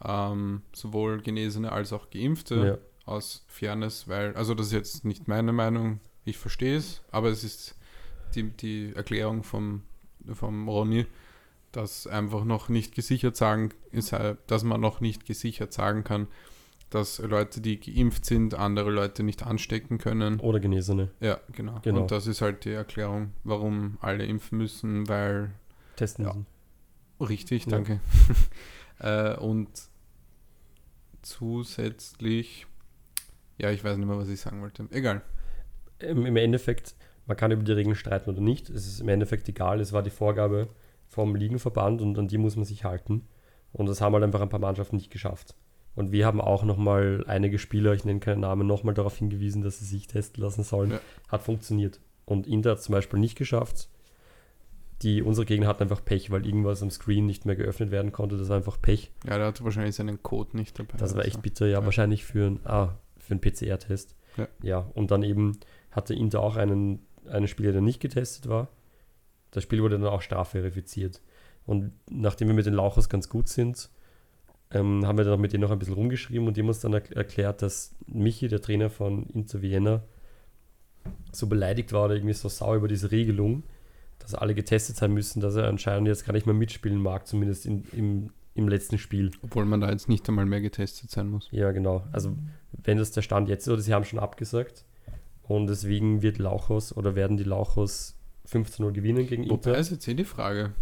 Ähm, 0.05 0.63
sowohl 0.73 1.21
Genesene 1.21 1.71
als 1.73 1.93
auch 1.93 2.11
Geimpfte. 2.11 2.55
Ja. 2.55 2.79
Aus 3.05 3.45
Fairness, 3.49 4.07
weil, 4.09 4.35
also 4.37 4.55
das 4.55 4.67
ist 4.69 4.73
jetzt 4.73 5.05
nicht 5.05 5.27
meine 5.29 5.53
Meinung, 5.53 6.01
ich 6.25 6.39
verstehe 6.39 6.77
es, 6.77 7.03
aber 7.11 7.29
es 7.31 7.43
ist 7.43 7.75
die, 8.35 8.45
die 8.51 8.93
Erklärung 8.95 9.43
vom, 9.43 9.83
vom 10.33 10.69
Ronny, 10.69 11.07
dass 11.73 12.07
einfach 12.07 12.45
noch 12.45 12.69
nicht 12.69 12.95
gesichert 12.95 13.37
sagen, 13.37 13.71
ist, 13.91 14.13
äh, 14.13 14.37
dass 14.47 14.63
man 14.63 14.81
noch 14.81 15.01
nicht 15.01 15.27
gesichert 15.27 15.73
sagen 15.73 16.05
kann, 16.05 16.29
dass 16.91 17.19
Leute, 17.19 17.61
die 17.63 17.81
geimpft 17.81 18.27
sind, 18.27 18.55
andere 18.55 18.91
Leute 18.91 19.23
nicht 19.23 19.43
anstecken 19.45 19.97
können. 19.99 20.39
Oder 20.41 20.61
Genesene. 20.61 21.11
Ja, 21.21 21.41
genau. 21.53 21.81
Genau. 21.83 22.03
Und 22.03 22.11
das 22.11 22.27
ist 22.27 22.43
halt 22.43 22.67
die 22.67 22.73
Erklärung, 22.73 23.33
warum 23.45 23.97
alle 24.03 24.27
impfen 24.27 24.59
müssen, 24.59 25.09
weil 25.09 25.53
Testen 25.97 26.25
Ja. 26.27 26.35
müssen. 26.35 26.47
Richtig, 27.21 27.65
Ja. 27.65 27.71
danke. 27.71 28.01
äh, 28.99 29.35
und 29.39 29.69
zusätzlich, 31.23 32.67
ja, 33.63 33.71
ich 33.71 33.83
weiß 33.85 33.97
nicht 33.97 34.07
mehr, 34.07 34.19
was 34.19 34.29
ich 34.29 34.41
sagen 34.41 34.61
wollte. 34.61 34.87
Egal. 34.91 35.23
Im, 36.01 36.27
Im 36.27 36.37
Endeffekt, 36.37 36.95
man 37.27 37.37
kann 37.37 37.53
über 37.53 37.63
die 37.63 37.73
Regeln 37.73 37.95
streiten 37.97 38.31
oder 38.31 38.41
nicht. 38.41 38.69
Es 38.69 38.87
ist 38.87 39.01
im 39.01 39.09
Endeffekt 39.09 39.49
egal. 39.49 39.81
Es 39.81 39.93
war 39.93 40.03
die 40.03 40.11
Vorgabe 40.11 40.69
vom 41.07 41.35
Ligenverband 41.37 42.01
und 42.03 42.19
an 42.19 42.29
die 42.29 42.39
muss 42.39 42.57
man 42.57 42.65
sich 42.65 42.85
halten. 42.85 43.27
Und 43.73 43.87
das 43.89 44.01
haben 44.01 44.13
halt 44.15 44.25
einfach 44.25 44.41
ein 44.41 44.49
paar 44.49 44.61
Mannschaften 44.61 44.97
nicht 44.97 45.11
geschafft. 45.11 45.55
Und 45.95 46.11
wir 46.11 46.27
haben 46.27 46.41
auch 46.41 46.65
nochmal 46.65 47.23
einige 47.27 47.59
Spieler, 47.59 47.93
ich 47.93 48.05
nenne 48.05 48.21
keinen 48.21 48.41
Namen, 48.41 48.67
nochmal 48.67 48.95
darauf 48.95 49.17
hingewiesen, 49.19 49.63
dass 49.63 49.79
sie 49.79 49.85
sich 49.85 50.07
testen 50.07 50.43
lassen 50.43 50.63
sollen. 50.65 50.93
Ja. 50.93 51.01
Hat 51.29 51.43
funktioniert. 51.43 52.01
Und 52.25 52.47
Inter 52.47 52.71
hat 52.73 52.79
es 52.79 52.85
zum 52.85 52.95
Beispiel 52.95 53.21
nicht 53.21 53.37
geschafft. 53.37 53.89
Die, 55.03 55.21
unsere 55.23 55.45
Gegner 55.45 55.67
hatten 55.67 55.83
einfach 55.83 56.05
Pech, 56.05 56.31
weil 56.31 56.47
irgendwas 56.47 56.83
am 56.83 56.91
Screen 56.91 57.27
nicht 57.27 57.45
mehr 57.45 57.57
geöffnet 57.57 57.91
werden 57.91 58.13
konnte. 58.13 58.37
Das 58.39 58.49
war 58.49 58.57
einfach 58.57 58.81
Pech. 58.81 59.11
Ja, 59.27 59.37
der 59.37 59.49
hatte 59.49 59.65
wahrscheinlich 59.65 59.97
seinen 59.97 60.23
Code 60.23 60.57
nicht 60.57 60.79
dabei. 60.79 60.97
Das 60.97 61.17
war 61.17 61.25
echt 61.25 61.43
bitter, 61.43 61.67
ja, 61.67 61.81
Ja. 61.81 61.85
wahrscheinlich 61.85 62.25
für 62.25 62.47
ein, 62.47 62.61
ah, 62.65 62.95
für 63.23 63.33
einen 63.33 63.41
PCR-Test. 63.41 64.17
Ja. 64.37 64.49
ja, 64.63 64.79
und 64.95 65.11
dann 65.11 65.23
eben 65.23 65.59
hatte 65.91 66.15
Inter 66.15 66.41
auch 66.41 66.57
einen, 66.57 67.07
einen 67.29 67.49
Spieler, 67.49 67.73
der 67.73 67.81
nicht 67.81 68.01
getestet 68.01 68.49
war. 68.49 68.69
Das 69.51 69.63
Spiel 69.63 69.83
wurde 69.83 69.99
dann 69.99 70.09
auch 70.09 70.23
strafverifiziert. 70.23 71.21
Und 71.65 71.93
nachdem 72.11 72.49
wir 72.49 72.55
mit 72.55 72.67
den 72.67 72.75
Lauchers 72.75 73.09
ganz 73.09 73.29
gut 73.29 73.49
sind, 73.49 73.91
ähm, 74.73 75.07
haben 75.07 75.19
wir 75.19 75.25
dann 75.25 75.35
auch 75.35 75.39
mit 75.39 75.53
denen 75.53 75.63
noch 75.63 75.71
ein 75.71 75.79
bisschen 75.79 75.95
rumgeschrieben 75.95 76.49
und 76.49 76.57
die 76.57 76.63
haben 76.63 76.69
uns 76.69 76.81
dann 76.81 76.95
er 76.95 77.17
erklärt, 77.17 77.63
dass 77.63 77.95
Michi, 78.07 78.49
der 78.49 78.61
Trainer 78.61 78.91
von 78.91 79.27
Inter 79.27 79.63
Vienna, 79.63 80.03
so 81.33 81.47
beleidigt 81.47 81.93
war 81.93 82.07
oder 82.07 82.15
irgendwie 82.15 82.35
so 82.35 82.49
sauer 82.49 82.77
über 82.77 82.89
diese 82.89 83.11
Regelung, 83.11 83.65
dass 84.19 84.35
alle 84.35 84.55
getestet 84.55 84.97
sein 84.97 85.13
müssen, 85.13 85.41
dass 85.41 85.57
er 85.57 85.69
anscheinend 85.69 86.09
jetzt 86.09 86.25
gar 86.25 86.33
nicht 86.33 86.47
mehr 86.47 86.55
mitspielen 86.55 87.01
mag, 87.01 87.27
zumindest 87.27 87.67
in, 87.67 87.85
im, 87.93 88.31
im 88.55 88.69
letzten 88.69 88.99
Spiel. 88.99 89.31
Obwohl 89.43 89.65
man 89.65 89.81
da 89.81 89.91
jetzt 89.91 90.09
nicht 90.09 90.29
einmal 90.29 90.47
mehr 90.47 90.61
getestet 90.61 91.11
sein 91.11 91.29
muss. 91.29 91.49
Ja, 91.51 91.73
genau. 91.73 92.05
Also, 92.13 92.37
wenn 92.73 92.99
das 92.99 93.11
der 93.13 93.23
Stand 93.23 93.49
jetzt 93.49 93.67
ist, 93.67 93.73
oder 93.73 93.83
sie 93.83 93.95
haben 93.95 94.05
schon 94.05 94.19
abgesagt. 94.19 94.85
Und 95.43 95.67
deswegen 95.67 96.23
wird 96.23 96.39
Lauchos 96.39 96.97
oder 96.97 97.15
werden 97.15 97.37
die 97.37 97.45
Lauchos 97.45 98.17
15-0 98.49 98.93
gewinnen 98.93 99.27
gegen 99.27 99.45
Wobei 99.45 99.71
Inter. 99.71 99.79
ist 99.79 99.91
jetzt 99.91 100.07
eh 100.07 100.15
die 100.15 100.25
Frage, 100.25 100.73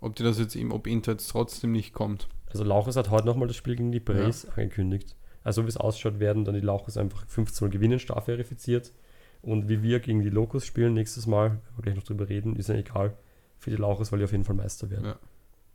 ob 0.00 0.16
die 0.16 0.22
das 0.22 0.38
jetzt 0.38 0.56
eben, 0.56 0.72
ob 0.72 0.86
Inter 0.86 1.12
jetzt 1.12 1.28
trotzdem 1.28 1.72
nicht 1.72 1.92
kommt. 1.92 2.28
Also, 2.48 2.64
Lauchos 2.64 2.96
hat 2.96 3.10
heute 3.10 3.26
nochmal 3.26 3.48
das 3.48 3.56
Spiel 3.56 3.76
gegen 3.76 3.92
die 3.92 4.00
Brace 4.00 4.46
angekündigt. 4.46 5.14
Also, 5.44 5.64
wie 5.64 5.68
es 5.68 5.76
ausschaut, 5.76 6.20
werden 6.20 6.44
dann 6.44 6.54
die 6.54 6.60
Lauchos 6.60 6.96
einfach 6.96 7.26
15-0 7.26 7.68
gewinnen, 7.68 7.98
strafverifiziert. 7.98 8.92
Und 9.40 9.68
wie 9.68 9.82
wir 9.82 10.00
gegen 10.00 10.20
die 10.20 10.30
Locos 10.30 10.66
spielen 10.66 10.94
nächstes 10.94 11.26
Mal, 11.26 11.60
wir 11.76 11.82
gleich 11.82 11.94
noch 11.94 12.02
drüber 12.02 12.28
reden, 12.28 12.56
ist 12.56 12.68
ja 12.68 12.74
egal 12.74 13.16
für 13.58 13.70
die 13.70 13.76
Lauchos, 13.76 14.10
weil 14.10 14.18
die 14.18 14.24
auf 14.24 14.32
jeden 14.32 14.44
Fall 14.44 14.56
Meister 14.56 14.90
werden. 14.90 15.04
Ja. 15.04 15.18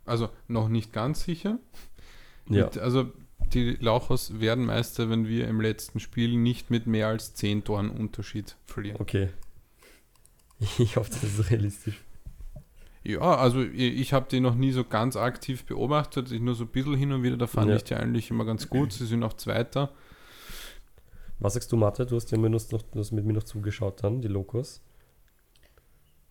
Also 0.06 0.30
noch 0.47 0.70
nicht 0.70 0.91
ganz 0.93 1.24
sicher. 1.24 1.60
Ja. 2.49 2.66
Mit, 2.66 2.78
also 2.78 3.12
die 3.54 3.72
Lauchers 3.80 4.39
werden 4.39 4.66
Meister, 4.66 5.10
wenn 5.10 5.28
wir 5.28 5.47
im 5.47 5.62
letzten 5.62 5.99
Spiel 5.99 6.38
nicht 6.38 6.70
mit 6.70 6.88
mehr 6.88 7.08
als 7.08 7.34
10 7.36 7.64
Toren 7.64 7.89
Unterschied 7.89 8.56
verlieren. 8.66 8.97
Okay. 8.99 9.30
Ich 10.80 10.95
hoffe, 10.95 11.10
das 11.12 11.24
ist 11.24 11.51
realistisch. 11.51 12.01
Ja, 13.04 13.20
also 13.36 13.62
ich, 13.62 13.99
ich 13.99 14.14
habe 14.14 14.28
die 14.32 14.39
noch 14.39 14.56
nie 14.56 14.72
so 14.72 14.86
ganz 14.86 15.18
aktiv 15.18 15.66
beobachtet, 15.66 16.32
ich 16.32 16.39
nur 16.39 16.56
so 16.56 16.64
ein 16.64 16.70
bisschen 16.70 16.95
hin 16.95 17.12
und 17.12 17.22
wieder, 17.24 17.36
da 17.36 17.47
fand 17.47 17.70
Ja. 17.70 17.76
ich 17.76 17.84
die 17.84 17.95
eigentlich 17.95 18.30
immer 18.30 18.45
ganz 18.45 18.70
gut. 18.70 18.93
Sie 18.93 19.06
sind 19.06 19.24
auch 19.24 19.34
Zweiter. 19.34 19.91
Was 21.39 21.56
sagst 21.56 21.70
du, 21.74 21.76
Mathe? 21.76 22.06
Du 22.06 22.16
hast 22.16 22.32
ja 22.32 22.38
mir 22.38 22.49
noch, 22.49 22.62
du 22.62 22.99
hast 22.99 23.12
mit 23.12 23.26
mir 23.26 23.34
noch 23.34 23.43
zugeschaut 23.43 24.01
dann, 24.04 24.22
die 24.22 24.30
Locos. 24.30 24.82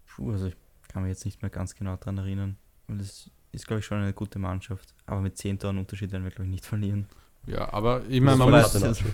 Puh, 0.07 0.31
also 0.33 0.47
ich 0.47 0.57
kann 0.89 1.03
mich 1.03 1.11
jetzt 1.11 1.27
nicht 1.27 1.43
mehr 1.43 1.51
ganz 1.51 1.75
genau 1.75 1.97
dran 1.97 2.17
erinnern. 2.17 2.57
Und 2.89 3.01
es 3.03 3.31
ist, 3.53 3.67
glaube 3.67 3.81
ich, 3.81 3.87
schon 3.87 3.99
eine 3.99 4.13
gute 4.13 4.39
Mannschaft. 4.39 4.95
Aber 5.07 5.21
mit 5.21 5.37
10 5.37 5.59
Toren 5.59 5.79
Unterschied 5.79 6.11
werden 6.13 6.25
wir, 6.25 6.31
glaube 6.31 6.45
ich, 6.45 6.51
nicht 6.51 6.67
verlieren. 6.67 7.07
Ja, 7.47 7.73
aber 7.73 8.03
ich 8.09 8.21
meine, 8.21 8.37
man 8.37 8.51
muss, 8.51 8.77
also, 8.77 9.05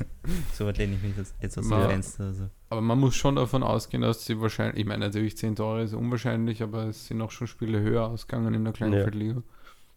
so 0.52 0.66
weit 0.66 0.78
lehne 0.78 0.96
ich 0.96 1.02
mich 1.02 1.14
jetzt, 1.40 1.58
aus 1.58 1.66
dem 1.66 1.78
Ja. 1.78 1.88
Fenster. 1.88 2.24
Also. 2.24 2.50
aber 2.68 2.80
man 2.82 2.98
muss 2.98 3.16
schon 3.16 3.36
davon 3.36 3.62
ausgehen, 3.62 4.02
dass 4.02 4.26
sie 4.26 4.38
wahrscheinlich, 4.40 4.80
ich 4.80 4.86
meine 4.86 5.06
natürlich 5.06 5.36
10 5.38 5.56
Tore 5.56 5.82
ist 5.82 5.94
unwahrscheinlich, 5.94 6.62
aber 6.62 6.84
es 6.84 7.06
sind 7.06 7.22
auch 7.22 7.30
schon 7.30 7.46
Spiele 7.46 7.80
höher 7.80 8.06
ausgegangen 8.06 8.52
in 8.52 8.64
der 8.64 8.74
Kleinfeldliga. 8.74 9.42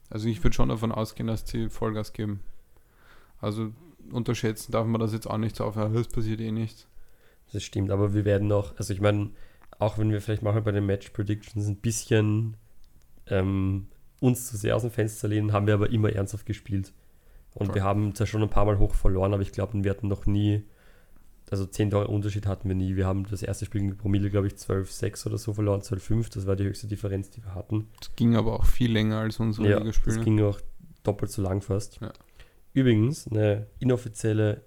Also 0.09 0.27
ich 0.29 0.41
würde 0.43 0.55
schon 0.55 0.69
davon 0.69 0.91
ausgehen, 0.93 1.27
dass 1.27 1.43
die 1.43 1.69
Vollgas 1.69 2.13
geben. 2.13 2.39
Also 3.41 3.71
unterschätzen 4.11 4.71
darf 4.71 4.85
man 4.87 5.01
das 5.01 5.11
jetzt 5.13 5.27
auch 5.29 5.37
nicht 5.37 5.57
so 5.57 5.65
auf, 5.65 5.75
ja, 5.75 5.89
das 5.89 6.07
passiert 6.07 6.39
eh 6.39 6.51
nicht. 6.51 6.87
Das 7.51 7.63
stimmt, 7.63 7.91
aber 7.91 8.13
wir 8.13 8.23
werden 8.23 8.47
noch, 8.47 8.77
also 8.77 8.93
ich 8.93 9.01
meine, 9.01 9.31
auch 9.77 9.97
wenn 9.97 10.11
wir 10.11 10.21
vielleicht 10.21 10.41
manchmal 10.41 10.61
bei 10.61 10.71
den 10.71 10.85
Match 10.85 11.09
Predictions 11.09 11.67
ein 11.67 11.77
bisschen 11.77 12.55
ähm, 13.27 13.87
uns 14.22 14.47
zu 14.47 14.55
sehr 14.55 14.76
aus 14.78 14.84
dem 14.84 14.91
Fenster 14.91 15.28
lehnen, 15.28 15.51
haben 15.51 15.67
wir 15.67 15.74
aber 15.74 15.89
immer 15.89 16.13
ernsthaft 16.13 16.45
gespielt. 16.45 16.93
Und 17.53 17.65
Voll. 17.65 17.76
wir 17.76 17.84
haben 17.84 18.15
zwar 18.15 18.28
schon 18.28 18.41
ein 18.41 18.49
paar 18.49 18.63
Mal 18.63 18.80
hoch 18.80 18.93
verloren, 18.95 19.34
aber 19.34 19.41
ich 19.41 19.51
glaube, 19.51 19.84
wir 19.84 19.91
hatten 19.91 20.07
noch 20.07 20.26
nie, 20.26 20.63
also 21.49 21.65
10 21.65 21.89
Tore 21.89 22.07
Unterschied 22.07 22.45
hatten 22.45 22.69
wir 22.69 22.76
nie. 22.76 22.95
Wir 22.95 23.05
haben 23.05 23.26
das 23.30 23.43
erste 23.43 23.65
Spiel 23.65 23.82
gegen 23.82 23.97
Promille, 23.97 24.30
glaube 24.30 24.47
ich, 24.47 24.53
12-6 24.53 25.28
oder 25.28 25.38
so 25.38 25.53
verloren, 25.53 25.82
12-5, 25.82 26.34
das 26.34 26.47
war 26.47 26.55
die 26.55 26.63
höchste 26.63 26.88
Differenz, 26.88 27.30
die 27.32 27.43
wir 27.43 27.55
hatten. 27.55 27.89
Es 28.01 28.15
ging 28.15 28.36
aber 28.38 28.53
auch 28.53 28.65
viel 28.65 28.91
länger 28.91 29.17
als 29.19 29.39
unsere 29.39 29.67
Ja, 29.67 29.76
das 29.80 29.84
Ligaspiele. 29.97 30.24
ging 30.24 30.41
auch 30.43 30.61
doppelt 31.03 31.32
so 31.32 31.41
lang 31.41 31.61
fast. 31.61 31.99
Ja. 31.99 32.13
Übrigens, 32.74 33.28
eine 33.28 33.67
inoffizielle 33.80 34.61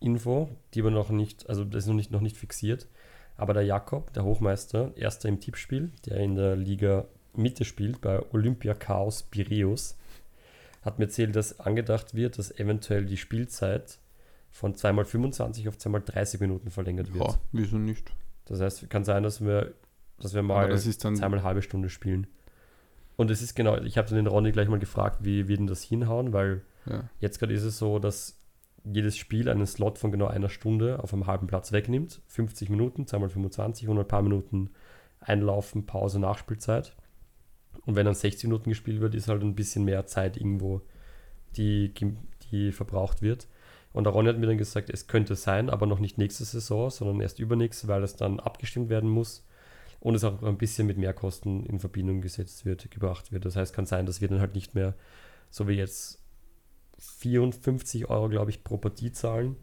Info, 0.00 0.48
die 0.72 0.80
aber 0.80 0.90
noch 0.90 1.10
nicht, 1.10 1.48
also 1.48 1.64
das 1.64 1.84
ist 1.84 1.88
noch 1.88 1.94
nicht, 1.94 2.10
noch 2.10 2.20
nicht 2.20 2.36
fixiert, 2.36 2.88
aber 3.36 3.54
der 3.54 3.64
Jakob, 3.64 4.12
der 4.12 4.24
Hochmeister, 4.24 4.92
erster 4.96 5.28
im 5.28 5.40
Tippspiel, 5.40 5.92
der 6.06 6.16
in 6.16 6.34
der 6.34 6.56
Liga 6.56 7.06
Mitte 7.36 7.64
spielt, 7.64 8.00
bei 8.00 8.20
Olympia 8.32 8.74
Chaos 8.74 9.22
Piräus, 9.22 9.96
hat 10.82 10.98
mir 10.98 11.06
erzählt, 11.06 11.34
dass 11.34 11.60
angedacht 11.60 12.14
wird, 12.14 12.38
dass 12.38 12.58
eventuell 12.58 13.06
die 13.06 13.16
Spielzeit 13.16 13.98
von 14.50 14.74
2x25 14.74 15.68
auf 15.68 15.76
2x30 15.76 16.40
Minuten 16.40 16.70
verlängert 16.70 17.12
wird. 17.12 17.28
Ja, 17.28 17.38
wieso 17.52 17.78
nicht? 17.78 18.12
Das 18.44 18.60
heißt, 18.60 18.88
kann 18.90 19.04
sein, 19.04 19.22
dass 19.22 19.40
wir, 19.40 19.74
dass 20.20 20.34
wir 20.34 20.42
mal 20.42 20.68
das 20.68 20.84
zweimal 20.98 21.42
halbe 21.42 21.62
Stunde 21.62 21.88
spielen. 21.88 22.26
Und 23.16 23.30
es 23.30 23.42
ist 23.42 23.54
genau, 23.54 23.78
ich 23.78 23.96
habe 23.96 24.08
dann 24.08 24.16
den 24.16 24.26
Ronny 24.26 24.52
gleich 24.52 24.68
mal 24.68 24.78
gefragt, 24.78 25.18
wie 25.22 25.48
wir 25.48 25.56
denn 25.56 25.66
das 25.66 25.82
hinhauen, 25.82 26.32
weil 26.32 26.62
ja, 26.86 27.08
jetzt 27.20 27.38
gerade 27.38 27.54
ist 27.54 27.62
es 27.62 27.78
so, 27.78 27.98
dass 27.98 28.36
jedes 28.84 29.16
Spiel 29.16 29.48
einen 29.48 29.66
Slot 29.66 29.98
von 29.98 30.12
genau 30.12 30.26
einer 30.26 30.50
Stunde 30.50 31.02
auf 31.02 31.12
einem 31.12 31.26
halben 31.26 31.46
Platz 31.46 31.72
wegnimmt. 31.72 32.20
50 32.26 32.68
Minuten, 32.68 33.06
zweimal 33.06 33.30
25 33.30 33.88
und 33.88 33.98
ein 33.98 34.06
paar 34.06 34.22
Minuten 34.22 34.70
Einlaufen, 35.20 35.86
Pause, 35.86 36.18
Nachspielzeit. 36.18 36.94
Und 37.86 37.96
wenn 37.96 38.06
dann 38.06 38.14
60 38.14 38.44
Minuten 38.44 38.70
gespielt 38.70 39.00
wird, 39.00 39.14
ist 39.14 39.28
halt 39.28 39.42
ein 39.42 39.54
bisschen 39.54 39.84
mehr 39.84 40.06
Zeit 40.06 40.36
irgendwo, 40.36 40.80
die, 41.56 41.92
die 42.50 42.72
verbraucht 42.72 43.20
wird. 43.22 43.46
Und 43.92 44.04
der 44.04 44.12
Ronny 44.12 44.28
hat 44.28 44.38
mir 44.38 44.46
dann 44.46 44.58
gesagt, 44.58 44.90
es 44.90 45.06
könnte 45.06 45.36
sein, 45.36 45.70
aber 45.70 45.86
noch 45.86 46.00
nicht 46.00 46.18
nächste 46.18 46.44
Saison, 46.44 46.90
sondern 46.90 47.20
erst 47.20 47.38
übernächste, 47.38 47.86
weil 47.86 48.02
es 48.02 48.16
dann 48.16 48.40
abgestimmt 48.40 48.88
werden 48.88 49.08
muss 49.08 49.46
und 50.00 50.14
es 50.16 50.24
auch 50.24 50.42
ein 50.42 50.58
bisschen 50.58 50.86
mit 50.86 50.98
Mehrkosten 50.98 51.64
in 51.66 51.78
Verbindung 51.78 52.20
gesetzt 52.20 52.64
wird, 52.64 52.90
gebracht 52.90 53.30
wird. 53.32 53.44
Das 53.44 53.54
heißt, 53.56 53.72
kann 53.74 53.86
sein, 53.86 54.06
dass 54.06 54.20
wir 54.20 54.28
dann 54.28 54.40
halt 54.40 54.54
nicht 54.54 54.74
mehr, 54.74 54.94
so 55.50 55.68
wie 55.68 55.74
jetzt, 55.74 56.20
54 56.98 58.08
Euro, 58.08 58.28
glaube 58.28 58.50
ich, 58.50 58.64
pro 58.64 58.76
Partie 58.78 59.12
zahlen 59.12 59.56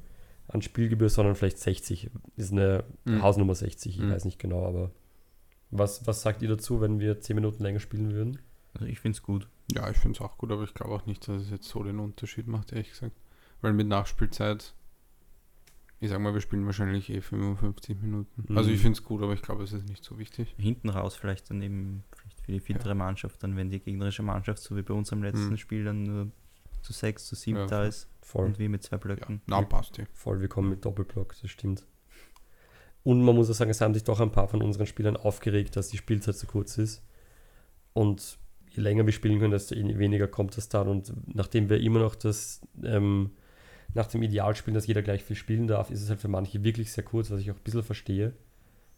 an 0.48 0.62
Spielgebühr, 0.62 1.10
sondern 1.10 1.36
vielleicht 1.36 1.60
60. 1.60 2.10
Ist 2.36 2.52
eine 2.52 2.84
Mhm. 3.06 3.22
Hausnummer 3.22 3.56
60, 3.56 3.98
ich 3.98 4.02
Mhm. 4.04 4.12
weiß 4.12 4.26
nicht 4.26 4.40
genau, 4.40 4.66
aber 4.66 4.92
was, 5.72 6.06
was 6.06 6.22
sagt 6.22 6.42
ihr 6.42 6.50
dazu, 6.50 6.82
wenn 6.82 7.00
wir 7.00 7.20
10 7.20 7.36
Minuten 7.36 7.64
länger 7.64 7.80
spielen 7.80 8.12
würden? 8.14 8.40
Also 8.74 8.86
ich 8.86 9.00
finde 9.00 9.16
es 9.18 9.24
gut. 9.24 9.48
ja, 9.74 9.90
ich 9.90 9.98
finde 9.98 10.16
es 10.18 10.22
auch 10.22 10.38
gut, 10.38 10.52
aber 10.52 10.64
ich 10.64 10.74
glaube 10.74 10.94
auch 10.94 11.06
nicht, 11.06 11.28
dass 11.28 11.42
es 11.44 11.50
jetzt 11.50 11.68
so 11.68 11.84
den 11.84 12.00
Unterschied 12.00 12.48
macht, 12.48 12.72
ehrlich 12.72 12.90
gesagt. 12.90 13.16
Weil 13.62 13.74
mit 13.74 13.88
Nachspielzeit, 13.88 14.74
ich 16.00 16.10
sag 16.10 16.20
mal, 16.20 16.34
wir 16.34 16.42
spielen 16.42 16.66
wahrscheinlich 16.66 17.10
eh 17.10 17.22
55 17.22 18.02
Minuten. 18.02 18.46
Mhm. 18.50 18.58
Also 18.58 18.70
ich 18.72 18.80
finde 18.82 18.98
es 18.98 19.04
gut, 19.04 19.22
aber 19.22 19.34
ich 19.34 19.42
glaube, 19.42 19.64
es 19.64 19.72
ist 19.74 19.88
nicht 19.88 20.04
so 20.04 20.18
wichtig. 20.18 20.56
Hinten 20.58 20.90
raus 20.90 21.16
vielleicht 21.16 21.50
dann 21.50 21.62
eben 21.62 22.04
vielleicht 22.16 22.42
für 22.42 22.52
die 22.54 22.60
fittere 22.60 22.96
Mannschaft, 22.96 23.44
dann 23.44 23.56
wenn 23.56 23.70
die 23.70 23.80
gegnerische 23.80 24.24
Mannschaft, 24.24 24.60
so 24.64 24.76
wie 24.76 24.82
bei 24.82 24.94
uns 24.94 25.12
am 25.14 25.22
letzten 25.22 25.50
Mhm. 25.52 25.58
Spiel, 25.58 25.84
dann 25.84 26.04
nur 26.04 26.32
zu 26.82 26.94
sechs, 26.94 27.28
zu 27.28 27.36
sieben 27.36 27.60
Ja, 27.60 27.66
da 27.68 27.84
ist 27.86 28.10
Voll. 28.22 28.46
und 28.48 28.58
wir 28.60 28.68
mit 28.70 28.82
zwei 28.84 28.96
Ja, 28.96 29.02
Blöcken. 29.02 29.42
na, 29.46 29.62
passt 29.62 30.00
eh. 30.00 30.08
Voll, 30.14 30.42
wir 30.42 30.48
kommen 30.48 30.70
mit 30.70 30.84
Doppelblock, 30.84 31.36
das 31.40 31.52
stimmt. 31.52 31.86
Und 33.04 33.22
man 33.24 33.36
muss 33.36 33.50
auch 33.50 33.54
sagen, 33.54 33.72
es 33.72 33.82
haben 33.82 33.94
sich 33.94 34.04
doch 34.04 34.20
ein 34.20 34.32
paar 34.32 34.48
von 34.48 34.62
unseren 34.62 34.86
Spielern 34.86 35.18
aufgeregt, 35.18 35.76
dass 35.76 35.90
die 35.90 35.98
Spielzeit 35.98 36.36
zu 36.36 36.46
kurz 36.46 36.78
ist. 36.78 37.04
Und 37.94 38.38
je 38.70 38.82
länger 38.82 39.06
wir 39.06 39.14
spielen 39.14 39.40
können, 39.40 39.52
desto 39.52 39.76
weniger 39.76 40.28
kommt 40.28 40.58
es 40.58 40.70
dann. 40.70 40.88
Und 40.88 41.14
nachdem 41.34 41.70
wir 41.70 41.80
immer 41.80 42.00
noch 42.00 42.16
das, 42.16 42.62
ähm, 42.84 43.32
nach 43.94 44.08
dem 44.08 44.24
Ideal 44.24 44.56
spielen, 44.56 44.76
dass 44.76 44.88
jeder 44.88 45.02
gleich 45.02 45.24
viel 45.24 45.36
spielen 45.36 45.68
darf, 45.68 45.90
ist 45.90 46.02
es 46.02 46.10
halt 46.10 46.22
für 46.22 46.28
manche 46.28 46.64
wirklich 46.64 46.92
sehr 46.92 47.04
kurz, 47.04 47.32
was 47.32 47.42
ich 47.42 47.52
auch 47.52 47.56
ein 47.56 47.64
bisschen 47.64 47.84
verstehe. 47.84 48.34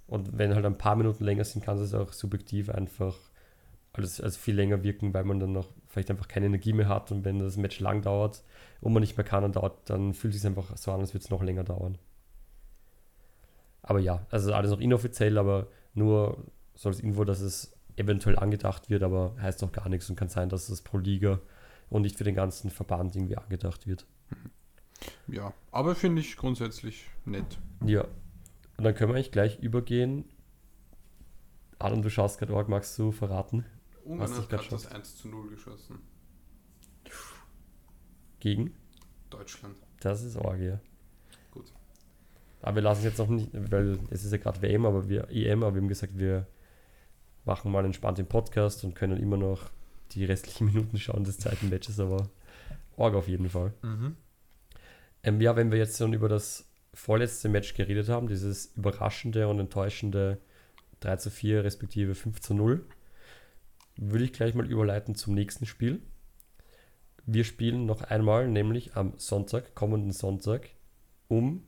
Und 0.05 0.37
wenn 0.37 0.53
halt 0.53 0.65
ein 0.65 0.77
paar 0.77 0.95
Minuten 0.95 1.23
länger 1.23 1.45
sind, 1.45 1.63
kann 1.63 1.77
es 1.77 1.93
auch 1.93 2.11
subjektiv 2.11 2.69
einfach 2.69 3.17
als, 3.93 4.19
als 4.19 4.37
viel 4.37 4.55
länger 4.55 4.83
wirken, 4.83 5.13
weil 5.13 5.23
man 5.23 5.39
dann 5.39 5.53
noch 5.53 5.69
vielleicht 5.87 6.11
einfach 6.11 6.27
keine 6.27 6.47
Energie 6.47 6.73
mehr 6.73 6.87
hat 6.87 7.11
und 7.11 7.23
wenn 7.25 7.39
das 7.39 7.57
Match 7.57 7.79
lang 7.79 8.01
dauert 8.01 8.43
und 8.81 8.91
man 8.93 9.01
nicht 9.01 9.17
mehr 9.17 9.25
kann, 9.25 9.43
dann, 9.43 9.51
dauert, 9.51 9.89
dann 9.89 10.13
fühlt 10.13 10.33
es 10.33 10.41
sich 10.41 10.47
einfach 10.47 10.75
so 10.75 10.91
an, 10.91 10.99
als 10.99 11.13
würde 11.13 11.23
es 11.23 11.29
noch 11.29 11.43
länger 11.43 11.63
dauern. 11.63 11.97
Aber 13.83 13.99
ja, 13.99 14.25
also 14.31 14.53
alles 14.53 14.71
noch 14.71 14.79
inoffiziell, 14.79 15.37
aber 15.37 15.67
nur 15.93 16.51
so 16.73 16.89
als 16.89 16.99
Info, 16.99 17.23
dass 17.25 17.41
es 17.41 17.77
eventuell 17.95 18.39
angedacht 18.39 18.89
wird, 18.89 19.03
aber 19.03 19.35
heißt 19.39 19.61
noch 19.61 19.71
gar 19.71 19.87
nichts 19.89 20.09
und 20.09 20.15
kann 20.15 20.29
sein, 20.29 20.49
dass 20.49 20.69
es 20.69 20.81
pro 20.81 20.97
Liga 20.97 21.39
und 21.89 22.01
nicht 22.01 22.17
für 22.17 22.23
den 22.23 22.33
ganzen 22.33 22.71
Verband 22.71 23.15
irgendwie 23.15 23.37
angedacht 23.37 23.85
wird. 23.85 24.07
Ja, 25.27 25.53
aber 25.71 25.95
finde 25.95 26.21
ich 26.21 26.37
grundsätzlich 26.37 27.09
nett. 27.25 27.59
Ja. 27.85 28.07
Und 28.77 28.85
dann 28.85 28.95
können 28.95 29.11
wir 29.11 29.15
eigentlich 29.15 29.31
gleich 29.31 29.59
übergehen. 29.59 30.25
Adam, 31.77 32.01
du 32.01 32.09
schaust 32.09 32.39
gerade 32.39 32.55
arg, 32.55 32.69
magst 32.69 32.97
du 32.97 33.11
verraten? 33.11 33.65
Ungarn 34.05 34.33
hat 34.33 34.49
gerade 34.49 34.67
das 34.69 34.87
1 34.87 35.17
zu 35.17 35.27
0 35.27 35.49
geschossen. 35.49 35.99
Gegen? 38.39 38.73
Deutschland. 39.29 39.75
Das 39.99 40.23
ist 40.23 40.37
arg, 40.37 40.59
ja. 40.59 40.79
Aber 42.63 42.75
wir 42.75 42.83
lassen 42.83 42.99
es 42.99 43.05
jetzt 43.05 43.17
noch 43.17 43.27
nicht, 43.27 43.49
weil 43.53 43.99
es 44.09 44.23
ist 44.23 44.31
ja 44.31 44.37
gerade 44.37 44.61
WM, 44.61 44.85
aber 44.85 45.09
wir, 45.09 45.29
EM, 45.29 45.63
aber 45.63 45.75
wir 45.75 45.81
haben 45.81 45.89
gesagt, 45.89 46.17
wir 46.17 46.47
machen 47.43 47.71
mal 47.71 47.83
entspannt 47.83 48.17
den 48.17 48.25
Podcast 48.25 48.85
und 48.85 48.95
können 48.95 49.21
immer 49.21 49.35
noch 49.35 49.69
die 50.11 50.23
restlichen 50.23 50.65
Minuten 50.73 50.97
schauen 50.97 51.25
des 51.25 51.39
zweiten 51.39 51.69
Matches, 51.69 51.99
aber 51.99 52.29
arg 52.97 53.15
auf 53.15 53.27
jeden 53.27 53.49
Fall. 53.49 53.73
Mhm. 53.81 54.15
Ähm, 55.23 55.41
ja, 55.41 55.57
wenn 55.57 55.71
wir 55.71 55.77
jetzt 55.77 55.97
schon 55.97 56.13
über 56.13 56.29
das 56.29 56.65
vorletzte 56.93 57.49
Match 57.49 57.73
geredet 57.73 58.07
haben, 58.07 58.27
dieses 58.27 58.67
überraschende 58.77 59.49
und 59.49 59.59
enttäuschende 59.59 60.37
3 61.01 61.17
zu 61.17 61.31
4 61.31 61.65
respektive 61.65 62.15
5 62.15 62.39
zu 62.39 62.53
0, 62.53 62.85
würde 63.97 64.23
ich 64.23 64.31
gleich 64.31 64.55
mal 64.55 64.71
überleiten 64.71 65.15
zum 65.15 65.33
nächsten 65.33 65.65
Spiel. 65.65 66.01
Wir 67.25 67.43
spielen 67.43 67.85
noch 67.85 68.03
einmal, 68.03 68.47
nämlich 68.47 68.95
am 68.95 69.13
Sonntag, 69.17 69.75
kommenden 69.75 70.13
Sonntag, 70.13 70.69
um 71.27 71.63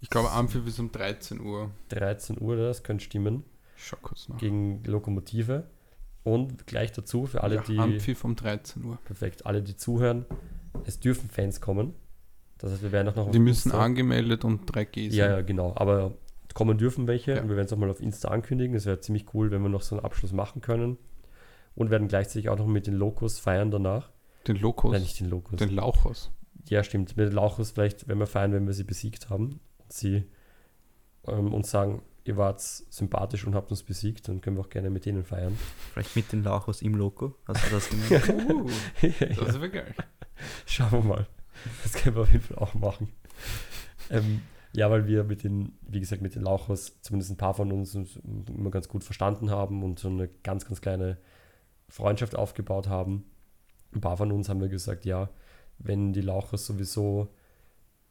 Ich 0.00 0.10
glaube, 0.10 0.30
Amphi 0.30 0.58
bis 0.60 0.78
um 0.78 0.92
13 0.92 1.40
Uhr. 1.40 1.70
13 1.88 2.40
Uhr, 2.40 2.56
das 2.56 2.82
könnte 2.82 3.04
stimmen, 3.04 3.44
schau 3.76 3.96
kurz 4.00 4.28
nach. 4.28 4.38
gegen 4.38 4.82
Lokomotive. 4.84 5.64
Und 6.24 6.66
gleich 6.66 6.92
dazu, 6.92 7.26
für 7.26 7.42
alle, 7.42 7.56
ja, 7.56 7.62
die. 7.62 7.78
Amphi 7.78 8.16
um 8.22 8.36
13 8.36 8.84
Uhr. 8.84 8.98
Perfekt, 9.04 9.46
alle, 9.46 9.62
die 9.62 9.76
zuhören, 9.76 10.26
es 10.84 11.00
dürfen 11.00 11.28
Fans 11.30 11.60
kommen. 11.60 11.94
Das 12.58 12.72
heißt, 12.72 12.82
wir 12.82 12.92
werden 12.92 13.08
auch 13.08 13.16
noch 13.16 13.30
Die 13.30 13.38
müssen 13.38 13.70
Insta- 13.72 13.78
angemeldet 13.78 14.44
und 14.44 14.66
3G 14.70 15.10
Ja, 15.14 15.28
ja, 15.30 15.40
genau. 15.42 15.72
Aber 15.76 16.14
kommen 16.54 16.76
dürfen 16.76 17.06
welche 17.06 17.34
Ja. 17.36 17.42
und 17.42 17.48
wir 17.48 17.56
werden 17.56 17.66
es 17.66 17.72
auch 17.72 17.76
mal 17.78 17.88
auf 17.90 18.00
Insta 18.00 18.28
ankündigen. 18.28 18.74
Es 18.76 18.84
wäre 18.84 19.00
ziemlich 19.00 19.32
cool, 19.32 19.50
wenn 19.52 19.62
wir 19.62 19.68
noch 19.68 19.82
so 19.82 19.94
einen 19.96 20.04
Abschluss 20.04 20.32
machen 20.32 20.60
können. 20.60 20.98
Und 21.76 21.90
werden 21.90 22.08
gleichzeitig 22.08 22.48
auch 22.48 22.58
noch 22.58 22.66
mit 22.66 22.88
den 22.88 22.94
Locos 22.94 23.38
feiern 23.38 23.70
danach. 23.70 24.10
Den 24.48 24.56
Lokos. 24.56 24.90
Nein, 24.92 25.02
nicht 25.02 25.20
den 25.20 25.30
Locos. 25.30 25.56
den 25.58 25.70
Lauchos. 25.70 26.30
ja, 26.68 26.82
stimmt. 26.82 27.16
Mit 27.16 27.28
den 27.28 27.34
Locos 27.34 27.70
vielleicht, 27.70 28.08
wenn 28.08 28.18
wir 28.18 28.26
feiern, 28.26 28.52
wenn 28.52 28.66
wir 28.66 28.74
sie 28.74 28.82
besiegt 28.84 29.30
haben. 29.30 29.60
Sie 29.92 30.24
ähm, 31.26 31.52
uns 31.52 31.70
sagen, 31.70 32.02
ihr 32.24 32.36
wart 32.36 32.60
sympathisch 32.60 33.46
und 33.46 33.54
habt 33.54 33.70
uns 33.70 33.82
besiegt, 33.82 34.28
dann 34.28 34.40
können 34.40 34.56
wir 34.56 34.60
auch 34.60 34.68
gerne 34.68 34.90
mit 34.90 35.06
denen 35.06 35.24
feiern. 35.24 35.58
Vielleicht 35.92 36.14
mit 36.14 36.30
den 36.32 36.44
Lauchos 36.44 36.82
im 36.82 36.94
Loco. 36.94 37.34
Hast 37.46 37.66
du 37.66 37.70
das 37.74 37.88
gemeint? 37.90 38.28
Uh, 38.50 38.70
ja. 39.02 39.26
das 39.28 39.54
wäre 39.54 39.70
geil. 39.70 39.94
Schauen 40.66 40.92
wir 40.92 41.02
mal. 41.02 41.26
Das 41.82 41.94
können 41.94 42.16
wir 42.16 42.22
auf 42.22 42.32
jeden 42.32 42.44
Fall 42.44 42.58
auch 42.58 42.74
machen. 42.74 43.08
Ähm, 44.10 44.42
ja, 44.74 44.90
weil 44.90 45.06
wir 45.06 45.24
mit 45.24 45.42
den, 45.42 45.72
wie 45.80 46.00
gesagt, 46.00 46.22
mit 46.22 46.34
den 46.34 46.42
Lauchos, 46.42 47.00
zumindest 47.00 47.32
ein 47.32 47.36
paar 47.36 47.54
von 47.54 47.72
uns, 47.72 47.94
uns 47.94 48.16
immer 48.16 48.70
ganz 48.70 48.88
gut 48.88 49.02
verstanden 49.02 49.50
haben 49.50 49.82
und 49.82 49.98
so 49.98 50.08
eine 50.08 50.28
ganz, 50.42 50.66
ganz 50.66 50.80
kleine 50.80 51.18
Freundschaft 51.88 52.36
aufgebaut 52.36 52.88
haben. 52.88 53.24
Ein 53.94 54.00
paar 54.00 54.18
von 54.18 54.30
uns 54.30 54.48
haben 54.48 54.60
wir 54.60 54.68
gesagt, 54.68 55.06
ja, 55.06 55.30
wenn 55.78 56.12
die 56.12 56.20
Lauchos 56.20 56.66
sowieso, 56.66 57.32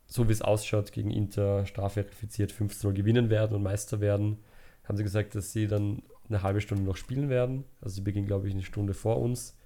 so 0.08 0.28
wie 0.28 0.32
es 0.32 0.42
ausschaut, 0.42 0.92
gegen 0.92 1.12
Inter 1.12 1.66
strafverifiziert 1.66 2.52
15-0 2.52 2.94
gewinnen 2.94 3.30
werden 3.30 3.56
und 3.56 3.64
Meister 3.64 4.00
werden, 4.00 4.40
haben 4.86 4.98
sie 4.98 5.04
gesagt, 5.04 5.36
dass 5.36 5.52
sie 5.52 5.68
dann 5.68 6.02
eine 6.30 6.44
halbe 6.44 6.62
Stunde 6.62 6.84
noch 6.84 6.96
spielen 6.98 7.30
werden. 7.30 7.66
Also 7.82 7.96
sie 7.96 8.02
beginnen, 8.02 8.26
glaube 8.26 8.48
ich, 8.48 8.54
eine 8.54 8.64
Stunde 8.64 8.94
vor 8.94 9.18
uns. 9.18 9.58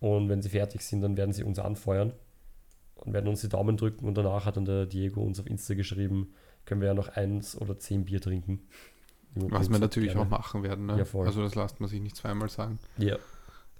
Und 0.00 0.28
wenn 0.28 0.42
sie 0.42 0.48
fertig 0.48 0.82
sind, 0.82 1.02
dann 1.02 1.16
werden 1.16 1.32
sie 1.32 1.44
uns 1.44 1.58
anfeuern 1.58 2.12
und 2.96 3.12
werden 3.12 3.28
uns 3.28 3.42
die 3.42 3.48
Daumen 3.48 3.76
drücken. 3.76 4.06
Und 4.06 4.16
danach 4.16 4.46
hat 4.46 4.56
dann 4.56 4.64
der 4.64 4.86
Diego 4.86 5.22
uns 5.22 5.38
auf 5.40 5.46
Insta 5.46 5.74
geschrieben, 5.74 6.34
können 6.64 6.80
wir 6.80 6.88
ja 6.88 6.94
noch 6.94 7.08
eins 7.08 7.56
oder 7.60 7.78
zehn 7.78 8.04
Bier 8.04 8.20
trinken. 8.20 8.60
Was 9.34 9.70
wir 9.70 9.78
natürlich 9.78 10.12
Gerne. 10.12 10.22
auch 10.26 10.30
machen 10.30 10.62
werden. 10.62 10.86
Ne? 10.86 10.98
Ja, 10.98 11.04
voll. 11.04 11.26
Also 11.26 11.42
das 11.42 11.54
lasst 11.54 11.80
man 11.80 11.88
sich 11.90 12.00
nicht 12.00 12.16
zweimal 12.16 12.48
sagen. 12.48 12.78
Ja, 12.96 13.16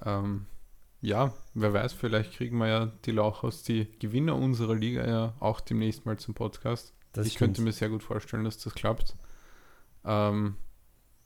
Ähm, 0.05 0.47
ja, 1.01 1.33
wer 1.55 1.73
weiß, 1.73 1.93
vielleicht 1.93 2.33
kriegen 2.33 2.59
wir 2.59 2.69
ja 2.69 2.87
die 3.05 3.13
Lauchos, 3.13 3.63
die 3.63 3.87
Gewinner 3.99 4.37
unserer 4.37 4.75
Liga 4.75 5.07
ja 5.07 5.35
auch 5.41 5.61
demnächst 5.61 6.07
mal 6.07 6.19
zum 6.19 6.35
Podcast. 6.35 6.95
das 7.13 7.27
ich 7.27 7.35
stimmt. 7.35 7.49
könnte 7.57 7.63
mir 7.63 7.73
sehr 7.73 7.89
gut 7.89 8.03
vorstellen, 8.03 8.45
dass 8.45 8.59
das 8.59 8.75
klappt. 8.75 9.17
Ähm, 10.05 10.57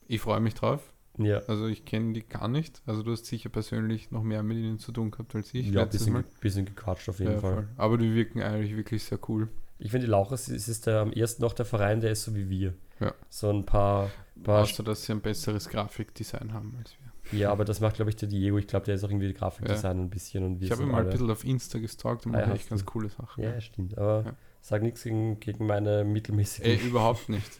ich 0.07 0.21
freue 0.21 0.39
mich 0.39 0.53
drauf. 0.55 0.91
Ja, 1.17 1.39
Also 1.47 1.67
ich 1.67 1.83
kenne 1.85 2.13
die 2.13 2.23
gar 2.27 2.47
nicht. 2.47 2.81
Also 2.85 3.03
du 3.03 3.11
hast 3.11 3.25
sicher 3.25 3.49
persönlich 3.49 4.11
noch 4.11 4.23
mehr 4.23 4.43
mit 4.43 4.57
ihnen 4.57 4.79
zu 4.79 4.91
tun 4.91 5.11
gehabt 5.11 5.35
als 5.35 5.53
ich 5.53 5.67
ja 5.67 5.83
ein 5.83 5.89
bisschen, 5.89 6.13
Mal. 6.13 6.23
bisschen 6.39 6.65
gequatscht 6.65 7.09
auf 7.09 7.19
jeden 7.19 7.33
Ja, 7.33 7.39
Fall. 7.39 7.53
voll. 7.53 7.67
Aber 7.77 7.97
die 7.97 8.13
wirken 8.15 8.41
eigentlich 8.41 8.75
wirklich 8.77 9.03
sehr 9.03 9.19
cool. 9.29 9.49
Ich 9.77 9.91
finde, 9.91 10.05
die 10.07 10.11
Lauchers 10.11 10.47
es 10.47 10.67
ist 10.69 10.85
der, 10.87 11.01
am 11.01 11.11
ersten 11.11 11.41
noch 11.41 11.53
der 11.53 11.65
Verein, 11.65 11.99
der 12.01 12.11
ist 12.11 12.23
so 12.23 12.35
wie 12.35 12.49
wir. 12.49 12.73
Ja. 12.99 13.13
So 13.29 13.49
ein 13.49 13.65
paar, 13.65 14.09
paar 14.43 14.61
Außer 14.61 14.83
dass 14.83 15.03
sie 15.03 15.11
ein 15.11 15.21
besseres 15.21 15.67
Grafikdesign 15.69 16.53
haben 16.53 16.75
als 16.77 16.93
wir. 17.01 17.10
Ja, 17.31 17.51
aber 17.51 17.65
das 17.65 17.79
macht, 17.79 17.95
glaube 17.95 18.09
ich, 18.11 18.15
der 18.17 18.27
Diego. 18.29 18.57
Ich 18.57 18.67
glaube, 18.67 18.85
der 18.85 18.95
ist 18.95 19.03
auch 19.03 19.09
irgendwie 19.09 19.33
Grafikdesign 19.33 19.99
ein 19.99 20.09
bisschen. 20.09 20.43
Und 20.43 20.61
Ich 20.61 20.71
habe 20.71 20.83
ihn 20.83 20.89
mal 20.91 21.03
ein 21.03 21.09
bisschen 21.09 21.29
auf 21.31 21.43
Insta 21.45 21.79
gestalkt 21.79 22.25
und 22.25 22.35
Ah, 22.35 22.39
mache 22.39 22.49
ja, 22.49 22.55
echt 22.55 22.69
ganz 22.69 22.85
coole 22.85 23.09
Sachen. 23.09 23.43
Ja, 23.43 23.59
stimmt. 23.61 23.97
Aber 23.97 24.23
Ja. 24.25 24.33
sag 24.61 24.81
nichts 24.81 25.03
gegen, 25.03 25.39
gegen 25.39 25.65
meine 25.65 26.03
mittelmäßigen. 26.03 26.69
Ey, 26.71 26.77
überhaupt 26.87 27.29
nicht. 27.29 27.49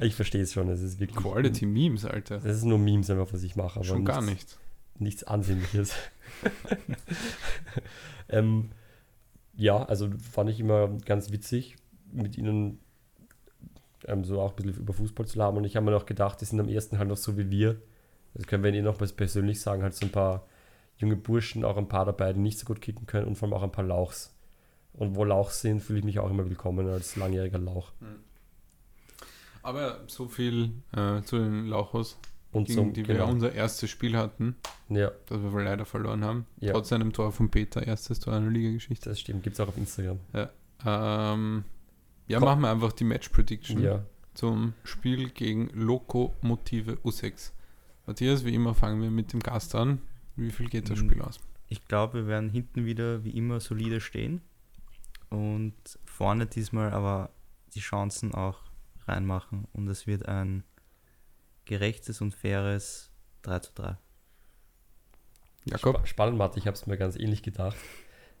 Ich, 0.00 0.06
ich 0.08 0.14
verstehe 0.14 0.42
es 0.42 0.52
schon. 0.52 0.68
Es 0.68 0.80
ist 0.82 1.00
wirklich. 1.00 1.16
Quality 1.18 1.66
Memes, 1.66 2.04
Alter. 2.04 2.38
Das 2.38 2.56
ist 2.56 2.64
nur 2.64 2.78
Memes 2.78 3.10
einfach, 3.10 3.32
was 3.32 3.42
ich 3.42 3.56
mache. 3.56 3.76
Aber 3.80 3.84
Schon 3.84 4.04
gar 4.04 4.20
nichts- 4.22 4.58
nicht. 4.94 5.00
nichts 5.00 5.24
Ansehnliches. 5.24 5.94
ähm, 8.28 8.70
ja, 9.56 9.82
also 9.84 10.08
fand 10.32 10.50
ich 10.50 10.60
immer 10.60 10.88
ganz 11.04 11.30
witzig, 11.32 11.76
mit 12.12 12.36
ihnen 12.38 12.78
ähm, 14.06 14.24
so 14.24 14.40
auch 14.40 14.50
ein 14.50 14.56
bisschen 14.64 14.80
über 14.82 14.92
Fußball 14.92 15.26
zu 15.26 15.38
labern. 15.38 15.58
Und 15.58 15.64
ich 15.64 15.76
habe 15.76 15.84
mir 15.84 15.92
noch 15.92 16.06
gedacht, 16.06 16.40
die 16.40 16.44
sind 16.44 16.60
am 16.60 16.68
ersten 16.68 16.98
halt 16.98 17.08
noch 17.08 17.16
so 17.16 17.36
wie 17.36 17.50
wir. 17.50 17.80
Das 18.34 18.46
können 18.46 18.62
wir 18.62 18.72
ihnen 18.72 18.84
noch 18.84 19.00
was 19.00 19.12
persönlich 19.12 19.60
sagen, 19.60 19.82
halt 19.82 19.94
so 19.94 20.06
ein 20.06 20.12
paar 20.12 20.46
junge 20.96 21.16
Burschen, 21.16 21.64
auch 21.64 21.76
ein 21.76 21.88
paar 21.88 22.04
dabei, 22.04 22.32
die 22.32 22.40
nicht 22.40 22.58
so 22.58 22.66
gut 22.66 22.80
kicken 22.80 23.06
können 23.06 23.26
und 23.26 23.36
vor 23.36 23.46
allem 23.48 23.54
auch 23.54 23.62
ein 23.62 23.72
paar 23.72 23.84
Lauchs. 23.84 24.34
Und 24.92 25.14
wo 25.14 25.24
Lauchs 25.24 25.60
sind, 25.60 25.80
fühle 25.80 26.00
ich 26.00 26.04
mich 26.04 26.18
auch 26.18 26.30
immer 26.30 26.48
willkommen 26.48 26.88
als 26.88 27.14
langjähriger 27.16 27.58
Lauch. 27.58 27.92
Aber 29.62 30.00
so 30.06 30.26
viel 30.28 30.70
äh, 30.92 31.22
zu 31.22 31.38
den 31.38 31.66
Lauchos, 31.66 32.18
Und 32.52 32.64
gegen 32.66 32.78
zum, 32.78 32.92
die 32.92 33.06
wir 33.06 33.16
genau. 33.16 33.28
unser 33.28 33.52
erstes 33.52 33.90
Spiel 33.90 34.16
hatten, 34.16 34.56
Ja, 34.88 35.12
das 35.26 35.40
wir 35.42 35.62
leider 35.62 35.84
verloren 35.84 36.24
haben. 36.24 36.46
Ja. 36.60 36.72
Trotz 36.72 36.92
einem 36.92 37.12
Tor 37.12 37.32
von 37.32 37.50
Peter, 37.50 37.86
erstes 37.86 38.20
Tor 38.20 38.34
einer 38.34 38.50
Ligageschichte. 38.50 39.08
das 39.10 39.20
stimmt. 39.20 39.42
Gibt 39.42 39.54
es 39.54 39.60
auch 39.60 39.68
auf 39.68 39.76
Instagram. 39.76 40.18
Ähm, 40.86 41.64
ja, 42.28 42.38
Komm. 42.38 42.48
machen 42.48 42.60
wir 42.62 42.70
einfach 42.70 42.92
die 42.92 43.04
Match 43.04 43.28
Prediction 43.30 43.82
Ja. 43.82 44.04
zum 44.34 44.74
Spiel 44.84 45.30
gegen 45.30 45.68
Lokomotive 45.74 46.98
U6. 47.04 47.50
Matthias, 48.08 48.42
wie 48.46 48.54
immer 48.54 48.74
fangen 48.74 49.02
wir 49.02 49.10
mit 49.10 49.34
dem 49.34 49.40
Gast 49.40 49.74
an. 49.74 50.00
Wie 50.34 50.50
viel 50.50 50.70
geht 50.70 50.88
das 50.88 50.98
Mhm. 50.98 51.10
Spiel 51.10 51.20
aus? 51.20 51.38
Ich 51.68 51.84
glaube, 51.84 52.20
wir 52.20 52.26
werden 52.26 52.48
hinten 52.48 52.86
wieder 52.86 53.22
wie 53.22 53.36
immer 53.36 53.60
solide 53.60 54.00
stehen 54.00 54.40
und 55.28 55.74
vorne 56.06 56.46
diesmal 56.46 56.90
aber 56.92 57.28
die 57.74 57.80
Chancen 57.80 58.32
auch 58.32 58.60
reinmachen 59.06 59.66
und 59.74 59.88
es 59.88 60.06
wird 60.06 60.26
ein 60.26 60.64
gerechtes 61.66 62.22
und 62.22 62.34
faires 62.34 63.10
3 63.42 63.58
zu 63.58 63.72
3. 63.74 63.98
Jakob? 65.66 65.96
Spa 65.98 66.06
spannend, 66.06 66.38
Mathe. 66.38 66.58
Ich 66.58 66.66
habe 66.66 66.76
es 66.76 66.86
mir 66.86 66.96
ganz 66.96 67.14
ähnlich 67.14 67.42
gedacht. 67.42 67.76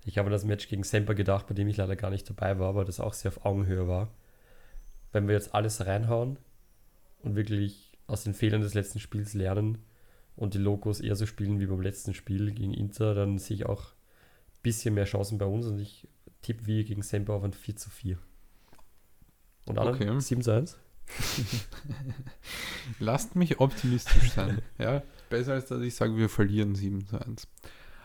Ich 0.06 0.16
habe 0.16 0.28
an 0.28 0.32
das 0.32 0.46
Match 0.46 0.66
gegen 0.68 0.82
Semper 0.82 1.14
gedacht, 1.14 1.46
bei 1.46 1.52
dem 1.54 1.68
ich 1.68 1.76
leider 1.76 1.94
gar 1.94 2.08
nicht 2.08 2.26
dabei 2.30 2.58
war, 2.58 2.74
weil 2.74 2.86
das 2.86 3.00
auch 3.00 3.12
sehr 3.12 3.32
auf 3.32 3.44
Augenhöhe 3.44 3.86
war. 3.86 4.08
Wenn 5.12 5.28
wir 5.28 5.34
jetzt 5.34 5.54
alles 5.54 5.84
reinhauen 5.84 6.38
und 7.20 7.36
wirklich 7.36 7.87
aus 8.08 8.24
den 8.24 8.34
Fehlern 8.34 8.62
des 8.62 8.74
letzten 8.74 8.98
Spiels 8.98 9.34
lernen 9.34 9.78
und 10.34 10.54
die 10.54 10.58
Logos 10.58 11.00
eher 11.00 11.14
so 11.14 11.26
spielen 11.26 11.60
wie 11.60 11.66
beim 11.66 11.80
letzten 11.80 12.14
Spiel 12.14 12.50
gegen 12.52 12.74
Inter, 12.74 13.14
dann 13.14 13.38
sehe 13.38 13.54
ich 13.56 13.66
auch 13.66 13.92
ein 13.92 14.62
bisschen 14.62 14.94
mehr 14.94 15.04
Chancen 15.04 15.38
bei 15.38 15.46
uns 15.46 15.66
und 15.66 15.78
ich 15.78 16.08
tippe 16.42 16.66
wie 16.66 16.84
gegen 16.84 17.02
Semper 17.02 17.34
auf 17.34 17.44
ein 17.44 17.52
4 17.52 17.76
zu 17.76 17.90
4. 17.90 18.18
Und 19.66 19.78
alle 19.78 19.90
Okay. 19.90 20.20
7 20.20 20.42
zu 20.42 20.52
1? 20.52 20.78
Lasst 22.98 23.36
mich 23.36 23.60
optimistisch 23.60 24.30
sein. 24.32 24.62
ja, 24.78 25.02
besser 25.30 25.52
als 25.52 25.66
dass 25.66 25.82
ich 25.82 25.94
sage, 25.94 26.16
wir 26.16 26.28
verlieren 26.28 26.74
7 26.74 27.06
zu 27.06 27.20
1. 27.20 27.46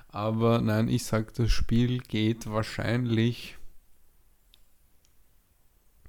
Aber 0.09 0.61
nein, 0.61 0.89
ich 0.89 1.05
sage, 1.05 1.31
das 1.35 1.49
Spiel 1.51 1.99
geht 1.99 2.47
wahrscheinlich. 2.49 3.57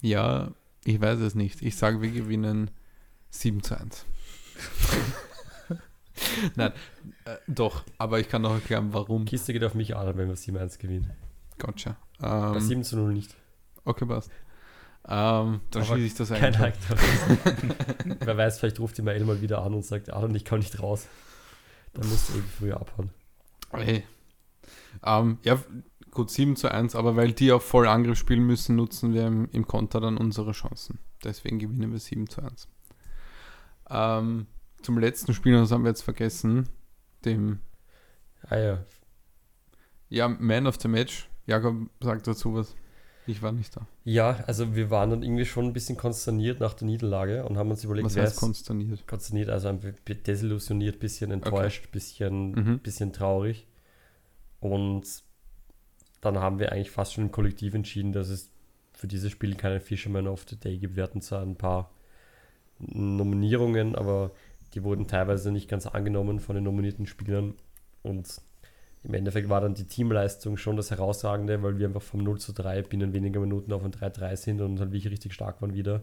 Ja, 0.03 0.53
ich 0.85 1.01
weiß 1.01 1.21
es 1.21 1.35
nicht. 1.35 1.63
Ich 1.63 1.77
sage, 1.77 2.03
wir 2.03 2.11
gewinnen 2.11 2.71
7 3.35 3.63
zu 3.63 3.79
1. 3.79 4.07
nein, 6.57 6.73
äh, 7.25 7.37
doch, 7.49 7.83
aber 7.99 8.21
ich 8.21 8.29
kann 8.29 8.43
noch 8.43 8.55
erklären, 8.55 8.93
warum. 8.93 9.25
Kiste 9.25 9.53
geht 9.53 9.65
auf 9.65 9.75
mich 9.75 9.97
an, 9.97 10.17
wenn 10.17 10.29
wir 10.29 10.37
7 10.37 10.57
1 10.57 10.79
gewinnen. 10.79 11.11
Gotcha. 11.59 11.97
Bei 12.19 12.55
Ähm, 12.55 12.61
7 12.61 12.85
zu 12.85 12.97
0 12.97 13.13
nicht. 13.13 13.35
okay, 13.85 14.07
passt. 14.07 14.31
Ähm, 15.07 15.61
dann 15.71 15.83
Aber 15.83 15.85
schließe 15.85 16.07
ich 16.07 16.15
das 16.15 16.29
Kein 16.31 16.55
eigentlich. 16.57 16.89
Like 16.89 18.21
Wer 18.21 18.37
weiß, 18.39 18.59
vielleicht 18.59 18.81
ruft 18.81 18.97
die 18.97 19.03
Mail 19.03 19.23
mal 19.25 19.43
wieder 19.43 19.63
an 19.63 19.75
und 19.75 19.85
sagt, 19.85 20.11
Aaron, 20.11 20.35
ich 20.35 20.45
kann 20.45 20.61
nicht 20.61 20.81
raus. 20.81 21.07
Dann 21.93 22.09
musst 22.09 22.31
du 22.31 22.39
eben 22.39 22.49
früher 22.59 22.81
abhauen. 22.81 23.11
Hey. 23.73 24.05
Ähm, 25.05 25.39
ja, 25.43 25.59
gut, 26.11 26.31
7 26.31 26.57
zu 26.57 26.71
1, 26.71 26.95
aber 26.95 27.17
weil 27.17 27.33
die 27.33 27.53
auf 27.53 27.65
Vollangriff 27.65 28.17
spielen 28.19 28.47
müssen, 28.47 28.77
nutzen 28.77 29.13
wir 29.13 29.27
im, 29.27 29.49
im 29.51 29.67
Konter 29.67 30.01
dann 30.01 30.17
unsere 30.17 30.53
Chancen. 30.53 30.99
Deswegen 31.23 31.59
gewinnen 31.59 31.93
wir 31.93 31.99
7 31.99 32.29
zu 32.29 32.41
1. 32.43 32.69
Ähm, 33.91 34.47
zum 34.83 34.99
letzten 34.99 35.33
Spiel, 35.35 35.55
das 35.55 35.71
haben 35.71 35.83
wir 35.85 35.91
jetzt 35.91 36.03
vergessen, 36.03 36.69
dem 37.25 37.61
Ah 38.49 38.59
ja, 38.59 38.85
ja, 40.11 40.29
Man 40.29 40.67
of 40.67 40.77
the 40.81 40.89
Match. 40.89 41.29
Jakob 41.47 41.89
sagt 42.01 42.27
dazu 42.27 42.55
was. 42.55 42.75
Ich 43.27 43.41
war 43.43 43.53
nicht 43.53 43.75
da. 43.75 43.87
Ja, 44.05 44.45
also 44.47 44.77
wir 44.77 44.91
waren 44.91 45.09
dann 45.11 45.23
irgendwie 45.23 45.47
schon 45.47 45.65
ein 45.65 45.73
bisschen 45.73 45.97
konsterniert 45.97 46.61
nach 46.61 46.75
der 46.75 46.87
Niederlage 46.87 47.45
und 47.47 47.57
haben 47.57 47.71
uns 47.71 47.83
überlegt, 47.83 48.05
Was 48.05 48.17
heißt 48.19 48.37
konsterniert? 48.37 49.07
konsterniert, 49.07 49.49
also 49.49 49.69
ein 49.69 49.79
bisschen 49.81 50.23
desillusioniert, 50.25 51.01
bisschen 51.01 51.31
enttäuscht, 51.31 51.91
bisschen, 51.91 52.53
Mhm. 52.53 52.79
bisschen 52.81 53.13
traurig. 53.15 53.67
Und 54.61 55.05
dann 56.21 56.39
haben 56.39 56.59
wir 56.59 56.71
eigentlich 56.73 56.91
fast 56.91 57.15
schon 57.15 57.25
im 57.25 57.33
Kollektiv 57.33 57.73
entschieden, 57.73 58.13
dass 58.13 58.29
es 58.29 58.51
für 58.93 59.07
dieses 59.07 59.33
Spiel 59.33 59.55
keinen 59.57 59.81
Fisherman 59.81 60.27
of 60.29 60.45
the 60.49 60.57
Day 60.57 60.77
gibt. 60.79 60.95
Wir 60.97 61.03
hatten 61.03 61.23
zwar 61.23 61.41
ein 61.43 61.57
paar 61.57 61.91
Nominierungen, 62.79 63.95
aber 63.95 64.33
die 64.75 64.83
wurden 64.83 65.07
teilweise 65.07 65.53
nicht 65.53 65.69
ganz 65.69 65.87
angenommen 65.87 66.41
von 66.41 66.55
den 66.55 66.65
nominierten 66.65 67.07
Spielern. 67.07 67.55
Und 68.03 68.41
im 69.03 69.15
Endeffekt 69.15 69.49
war 69.49 69.61
dann 69.61 69.75
die 69.75 69.87
Teamleistung 69.87 70.57
schon 70.57 70.77
das 70.77 70.91
Herausragende, 70.91 71.63
weil 71.63 71.79
wir 71.79 71.87
einfach 71.87 72.03
vom 72.03 72.23
0 72.23 72.41
zu 72.41 72.53
3 72.53 72.83
binnen 72.83 73.13
weniger 73.13 73.41
Minuten 73.41 73.73
auf 73.73 73.85
ein 73.85 73.93
3-3 73.93 74.37
sind 74.37 74.61
und 74.61 74.81
halt 74.81 74.93
wirklich 74.93 75.13
richtig 75.13 75.35
stark 75.35 75.63
waren 75.63 75.75
wieder. 75.75 76.03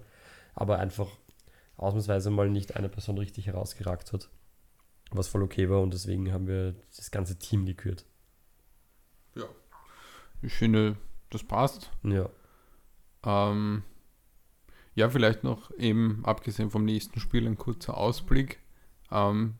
Aber 0.53 0.79
einfach 0.79 1.07
ausnahmsweise 1.77 2.29
mal 2.29 2.49
nicht 2.49 2.75
eine 2.75 2.89
Person 2.89 3.17
richtig 3.17 3.47
herausgeragt 3.47 4.13
hat. 4.13 4.29
Was 5.11 5.27
voll 5.27 5.43
okay 5.43 5.69
war 5.69 5.81
und 5.81 5.93
deswegen 5.93 6.31
haben 6.31 6.47
wir 6.47 6.75
das 6.95 7.11
ganze 7.11 7.37
Team 7.37 7.65
gekürt. 7.65 8.05
Ich 10.41 10.53
finde, 10.53 10.97
das 11.29 11.43
passt. 11.43 11.91
Ja. 12.03 12.29
Ähm, 13.23 13.83
ja, 14.95 15.09
vielleicht 15.09 15.43
noch 15.43 15.71
eben, 15.77 16.19
abgesehen 16.23 16.69
vom 16.71 16.85
nächsten 16.85 17.19
Spiel, 17.19 17.47
ein 17.47 17.57
kurzer 17.57 17.97
Ausblick. 17.97 18.59
Ähm, 19.11 19.55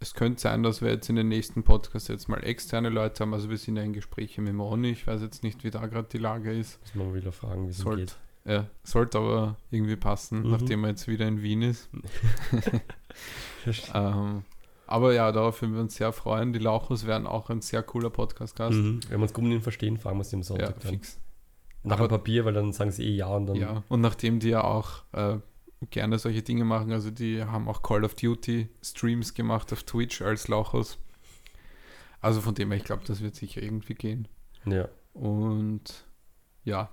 es 0.00 0.12
könnte 0.14 0.40
sein, 0.40 0.62
dass 0.62 0.82
wir 0.82 0.90
jetzt 0.90 1.08
in 1.08 1.16
den 1.16 1.28
nächsten 1.28 1.62
Podcast 1.62 2.08
jetzt 2.08 2.28
mal 2.28 2.42
externe 2.44 2.90
Leute 2.90 3.22
haben. 3.22 3.32
Also 3.32 3.48
wir 3.48 3.56
sind 3.56 3.76
ja 3.76 3.82
in 3.82 3.92
Gesprächen 3.94 4.44
mit 4.44 4.54
Ronny. 4.58 4.90
Ich 4.90 5.06
weiß 5.06 5.22
jetzt 5.22 5.42
nicht, 5.42 5.64
wie 5.64 5.70
da 5.70 5.86
gerade 5.86 6.08
die 6.12 6.18
Lage 6.18 6.52
ist. 6.52 6.78
Muss 6.82 6.94
man 7.06 7.14
wieder 7.14 7.32
fragen, 7.32 7.66
wie 7.66 7.70
es 7.70 7.78
ihm 7.78 7.82
Sollte. 7.84 8.00
geht. 8.02 8.16
Ja, 8.46 8.66
sollte 8.82 9.16
aber 9.18 9.56
irgendwie 9.70 9.96
passen, 9.96 10.42
Mhm. 10.42 10.50
nachdem 10.50 10.84
er 10.84 10.90
jetzt 10.90 11.08
wieder 11.08 11.26
in 11.26 11.40
Wien 11.40 11.62
ist. 11.62 11.88
ähm, 13.94 14.42
aber 14.86 15.14
ja, 15.14 15.32
darauf 15.32 15.62
würden 15.62 15.74
wir 15.74 15.80
uns 15.80 15.94
sehr 15.96 16.12
freuen. 16.12 16.52
Die 16.52 16.58
Lauchos 16.58 17.06
wären 17.06 17.26
auch 17.26 17.48
ein 17.48 17.62
sehr 17.62 17.82
cooler 17.82 18.10
Podcast-Gast. 18.10 18.76
Mhm. 18.76 19.00
Wenn 19.08 19.18
wir 19.18 19.22
uns 19.22 19.32
gut 19.32 19.44
mit 19.44 19.52
ihnen 19.52 19.62
verstehen, 19.62 19.96
fragen 19.96 20.18
wir 20.18 20.24
sie 20.24 20.36
am 20.36 20.40
Ja, 20.42 20.44
Sonntag 20.46 20.80
dann. 20.80 20.90
fix. 20.90 21.18
Nach 21.84 21.98
Aber- 21.98 22.08
dem 22.08 22.10
Papier, 22.18 22.44
weil 22.44 22.54
dann 22.54 22.72
sagen 22.72 22.90
sie 22.90 23.04
eh 23.04 23.14
ja 23.14 23.26
und 23.28 23.46
dann. 23.46 23.56
Ja, 23.56 23.84
und 23.88 24.00
nachdem 24.00 24.40
die 24.40 24.48
ja 24.48 24.64
auch 24.64 25.04
äh, 25.12 25.36
gerne 25.90 26.18
solche 26.18 26.42
Dinge 26.42 26.64
machen, 26.64 26.90
also 26.92 27.10
die 27.10 27.44
haben 27.44 27.68
auch 27.68 27.82
Call 27.82 28.04
of 28.04 28.14
Duty 28.14 28.68
Streams 28.82 29.34
gemacht 29.34 29.72
auf 29.72 29.82
Twitch 29.84 30.22
als 30.22 30.48
Lauchos. 30.48 30.98
Also 32.20 32.40
von 32.40 32.54
dem 32.54 32.70
her, 32.70 32.78
ich 32.78 32.84
glaube, 32.84 33.04
das 33.06 33.20
wird 33.20 33.34
sicher 33.36 33.62
irgendwie 33.62 33.94
gehen. 33.94 34.28
ja. 34.66 34.88
Und 35.12 36.06
ja, 36.64 36.88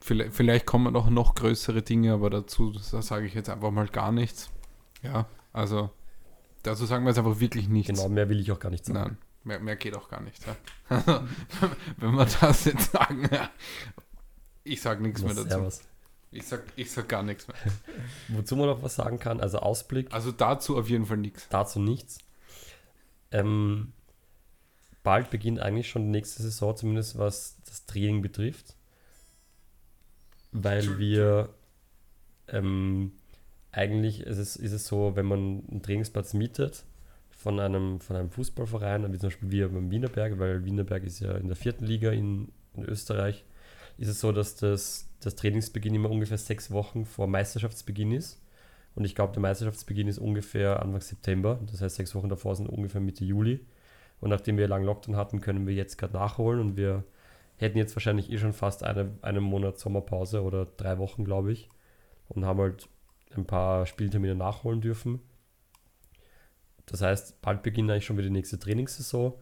vielleicht, 0.00 0.32
vielleicht 0.34 0.66
kommen 0.66 0.92
noch, 0.92 1.08
noch 1.10 1.34
größere 1.36 1.82
Dinge, 1.82 2.12
aber 2.14 2.28
dazu 2.30 2.72
da 2.72 3.02
sage 3.02 3.26
ich 3.26 3.34
jetzt 3.34 3.48
einfach 3.50 3.70
mal 3.70 3.86
gar 3.86 4.10
nichts. 4.10 4.50
Ja, 5.02 5.26
also 5.52 5.90
dazu 6.64 6.86
sagen 6.86 7.04
wir 7.04 7.10
jetzt 7.10 7.18
einfach 7.18 7.38
wirklich 7.38 7.68
nichts. 7.68 7.92
Genau, 8.00 8.08
mehr 8.08 8.28
will 8.28 8.40
ich 8.40 8.50
auch 8.50 8.58
gar 8.58 8.70
nicht 8.70 8.84
sagen. 8.86 8.98
Nein, 8.98 9.18
mehr, 9.44 9.60
mehr 9.60 9.76
geht 9.76 9.94
auch 9.96 10.08
gar 10.08 10.22
nicht. 10.22 10.42
Ja. 10.44 10.56
Wenn 11.98 12.14
wir 12.16 12.26
das 12.40 12.64
jetzt 12.64 12.90
sagen, 12.90 13.28
ja. 13.30 13.50
Ich 14.66 14.80
sage 14.82 15.02
nichts 15.02 15.22
mehr 15.22 15.34
dazu. 15.34 15.48
servus. 15.48 15.80
Ich 16.32 16.46
sag, 16.46 16.64
ich 16.76 16.90
sag 16.90 17.08
gar 17.08 17.22
nichts 17.22 17.46
mehr. 17.48 17.56
Wozu 18.28 18.56
man 18.56 18.66
noch 18.66 18.82
was 18.82 18.96
sagen 18.96 19.18
kann, 19.18 19.40
also 19.40 19.58
Ausblick, 19.58 20.12
Also 20.12 20.32
dazu 20.32 20.76
auf 20.76 20.88
jeden 20.88 21.06
Fall 21.06 21.16
nichts. 21.18 21.46
dazu 21.48 21.78
nichts. 21.78 22.18
Ähm, 23.30 23.92
bald 25.02 25.30
beginnt 25.30 25.60
eigentlich 25.60 25.88
schon 25.88 26.02
die 26.02 26.10
nächste 26.10 26.42
Saison, 26.42 26.76
zumindest 26.76 27.16
was 27.18 27.56
das 27.64 27.86
Training 27.86 28.22
betrifft. 28.22 28.74
Weil 30.52 30.98
wir 30.98 31.50
ähm, 32.48 33.12
eigentlich 33.72 34.20
ist 34.20 34.38
es, 34.38 34.56
ist 34.56 34.72
es 34.72 34.86
so, 34.86 35.16
wenn 35.16 35.26
man 35.26 35.62
einen 35.70 35.82
Trainingsplatz 35.82 36.34
mietet 36.34 36.84
von 37.30 37.60
einem, 37.60 38.00
von 38.00 38.16
einem 38.16 38.30
Fußballverein, 38.30 39.12
wie 39.12 39.18
zum 39.18 39.28
Beispiel 39.28 39.50
wir 39.50 39.68
beim 39.68 39.90
Wienerberg, 39.90 40.38
weil 40.38 40.64
Wienerberg 40.64 41.04
ist 41.04 41.20
ja 41.20 41.32
in 41.36 41.46
der 41.48 41.56
vierten 41.56 41.84
Liga 41.84 42.10
in, 42.10 42.50
in 42.74 42.84
Österreich, 42.84 43.44
ist 43.98 44.08
es 44.08 44.20
so, 44.20 44.32
dass 44.32 44.56
das, 44.56 45.08
das 45.20 45.36
Trainingsbeginn 45.36 45.94
immer 45.94 46.10
ungefähr 46.10 46.38
sechs 46.38 46.70
Wochen 46.70 47.04
vor 47.04 47.26
Meisterschaftsbeginn 47.26 48.12
ist. 48.12 48.42
Und 48.94 49.04
ich 49.04 49.14
glaube, 49.14 49.32
der 49.32 49.42
Meisterschaftsbeginn 49.42 50.08
ist 50.08 50.18
ungefähr 50.18 50.82
Anfang 50.82 51.00
September. 51.00 51.60
Das 51.70 51.82
heißt, 51.82 51.96
sechs 51.96 52.14
Wochen 52.14 52.28
davor 52.28 52.56
sind 52.56 52.68
ungefähr 52.68 53.00
Mitte 53.00 53.24
Juli. 53.24 53.64
Und 54.20 54.30
nachdem 54.30 54.56
wir 54.56 54.68
langen 54.68 54.86
Lockdown 54.86 55.16
hatten, 55.16 55.40
können 55.40 55.66
wir 55.66 55.74
jetzt 55.74 55.98
gerade 55.98 56.14
nachholen. 56.14 56.60
Und 56.60 56.76
wir 56.76 57.04
hätten 57.56 57.78
jetzt 57.78 57.94
wahrscheinlich 57.94 58.30
eh 58.30 58.38
schon 58.38 58.52
fast 58.52 58.82
eine, 58.82 59.12
einen 59.22 59.42
Monat 59.42 59.78
Sommerpause 59.78 60.42
oder 60.42 60.66
drei 60.66 60.98
Wochen, 60.98 61.24
glaube 61.24 61.52
ich. 61.52 61.68
Und 62.28 62.44
haben 62.44 62.60
halt 62.60 62.88
ein 63.34 63.46
paar 63.46 63.86
Spieltermine 63.86 64.34
nachholen 64.34 64.80
dürfen. 64.80 65.20
Das 66.86 67.02
heißt, 67.02 67.42
bald 67.42 67.62
beginnt 67.62 67.90
eigentlich 67.90 68.06
schon 68.06 68.16
wieder 68.16 68.28
die 68.28 68.32
nächste 68.32 68.58
Trainingssaison. 68.58 69.34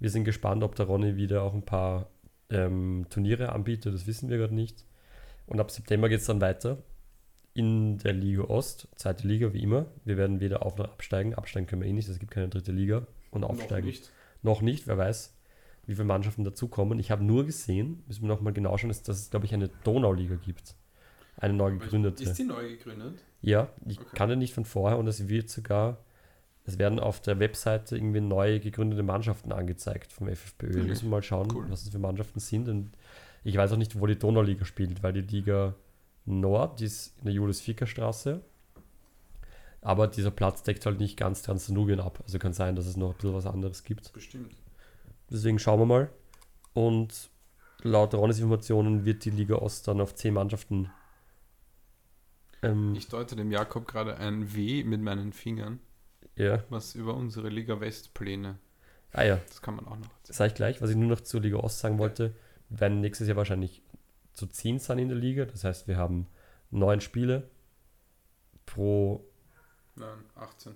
Wir 0.00 0.10
sind 0.10 0.24
gespannt, 0.24 0.62
ob 0.62 0.74
der 0.74 0.86
Ronny 0.86 1.16
wieder 1.16 1.42
auch 1.42 1.54
ein 1.54 1.64
paar 1.64 2.10
ähm, 2.50 3.06
Turniere 3.10 3.52
anbietet. 3.52 3.94
Das 3.94 4.06
wissen 4.06 4.28
wir 4.28 4.38
gerade 4.38 4.54
nicht. 4.54 4.84
Und 5.46 5.60
ab 5.60 5.70
September 5.70 6.08
geht 6.08 6.20
es 6.20 6.26
dann 6.26 6.40
weiter 6.40 6.78
in 7.54 7.98
der 7.98 8.12
Liga 8.12 8.42
Ost, 8.44 8.86
zweite 8.94 9.26
Liga 9.26 9.52
wie 9.52 9.62
immer. 9.62 9.86
Wir 10.04 10.16
werden 10.16 10.38
weder 10.40 10.64
auf 10.64 10.76
noch 10.78 10.84
absteigen. 10.84 11.34
Absteigen 11.34 11.66
können 11.66 11.82
wir 11.82 11.88
eh 11.88 11.92
nicht, 11.92 12.08
es 12.08 12.18
gibt 12.20 12.30
keine 12.30 12.48
dritte 12.48 12.70
Liga. 12.70 13.06
Und 13.30 13.42
aufsteigen 13.44 13.92
noch 14.42 14.62
nicht, 14.62 14.86
wer 14.86 14.96
weiß, 14.96 15.34
wie 15.86 15.94
viele 15.94 16.04
Mannschaften 16.04 16.44
dazukommen. 16.44 16.98
Ich 17.00 17.10
habe 17.10 17.24
nur 17.24 17.44
gesehen, 17.44 18.04
müssen 18.06 18.22
wir 18.22 18.28
nochmal 18.28 18.52
genau 18.52 18.76
schauen, 18.78 18.88
dass, 18.88 19.02
dass 19.02 19.18
es, 19.18 19.30
glaube 19.30 19.46
ich, 19.46 19.54
eine 19.54 19.68
Donauliga 19.84 20.36
gibt. 20.36 20.76
Eine 21.36 21.54
neu 21.54 21.72
gegründete. 21.72 22.22
Ist 22.22 22.38
die 22.38 22.44
neu 22.44 22.68
gegründet? 22.68 23.14
Ja, 23.40 23.68
ich 23.86 23.98
Okay. 23.98 24.08
kannte 24.14 24.36
nicht 24.36 24.54
von 24.54 24.64
vorher 24.64 24.98
und 24.98 25.06
es 25.06 25.28
wird 25.28 25.50
sogar, 25.50 25.98
es 26.68 26.78
werden 26.78 27.00
auf 27.00 27.20
der 27.20 27.38
Webseite 27.40 27.96
irgendwie 27.96 28.20
neu 28.20 28.60
gegründete 28.60 29.02
Mannschaften 29.02 29.52
angezeigt 29.52 30.12
vom 30.12 30.28
FFBÖ. 30.28 30.68
Okay. 30.80 30.82
Müssen 30.88 31.06
wir 31.06 31.10
mal 31.16 31.22
schauen, 31.22 31.48
Cool. 31.52 31.64
was 31.70 31.84
das 31.84 31.92
für 31.92 31.98
Mannschaften 31.98 32.40
sind. 32.40 32.68
Und 32.68 32.90
ich 33.42 33.56
weiß 33.56 33.72
auch 33.72 33.76
nicht, 33.78 33.98
wo 33.98 34.06
die 34.06 34.18
Donauliga 34.18 34.64
spielt, 34.66 35.02
weil 35.02 35.14
die 35.14 35.22
Liga 35.22 35.74
Nord, 36.26 36.80
die 36.80 36.84
ist 36.84 37.16
in 37.18 37.24
der 37.24 37.32
Julius-Fieker-Straße. 37.32 38.42
Aber 39.80 40.08
dieser 40.08 40.30
Platz 40.30 40.62
deckt 40.62 40.84
halt 40.84 41.00
nicht 41.00 41.16
ganz 41.16 41.42
Transdanubien 41.42 42.00
ab. 42.00 42.18
Also 42.24 42.38
kann 42.38 42.52
sein, 42.52 42.76
dass 42.76 42.86
es 42.86 42.96
noch 42.98 43.10
ein 43.12 43.16
bisschen 43.16 43.34
was 43.34 43.46
anderes 43.46 43.82
gibt. 43.84 44.12
Bestimmt. 44.12 44.54
Deswegen 45.30 45.58
schauen 45.58 45.80
wir 45.80 45.86
mal. 45.86 46.10
Und 46.74 47.30
laut 47.82 48.12
Ronnes 48.14 48.38
Informationen 48.40 49.06
wird 49.06 49.24
die 49.24 49.30
Liga 49.30 49.54
Ost 49.54 49.88
dann 49.88 50.00
auf 50.02 50.14
zehn 50.14 50.34
Mannschaften. 50.34 50.90
Ähm, 52.62 52.94
Ich 52.94 53.08
deute 53.08 53.36
dem 53.36 53.50
Jakob 53.52 53.86
gerade 53.86 54.18
ein 54.18 54.54
W 54.54 54.84
mit 54.84 55.00
meinen 55.00 55.32
Fingern, 55.32 55.78
ja. 56.38 56.62
was 56.70 56.94
über 56.94 57.14
unsere 57.14 57.48
Liga 57.48 57.80
West 57.80 58.14
Pläne. 58.14 58.58
Ah 59.12 59.22
ja, 59.24 59.40
Das 59.48 59.62
kann 59.62 59.74
man 59.76 59.86
auch 59.86 59.96
noch 59.96 60.08
das 60.26 60.36
sage 60.36 60.48
ich 60.48 60.54
gleich. 60.54 60.82
Was 60.82 60.90
ich 60.90 60.96
nur 60.96 61.08
noch 61.08 61.20
zur 61.20 61.40
Liga 61.40 61.56
Ost 61.58 61.78
sagen 61.80 61.98
wollte, 61.98 62.34
wir 62.68 62.80
werden 62.80 63.00
nächstes 63.00 63.26
Jahr 63.28 63.36
wahrscheinlich 63.36 63.82
zu 64.34 64.46
10 64.46 64.78
sein 64.78 64.98
in 64.98 65.08
der 65.08 65.16
Liga. 65.16 65.44
Das 65.46 65.64
heißt, 65.64 65.88
wir 65.88 65.96
haben 65.96 66.26
neun 66.70 67.00
Spiele 67.00 67.48
pro, 68.66 69.24
Nein, 69.96 70.18
18. 70.36 70.74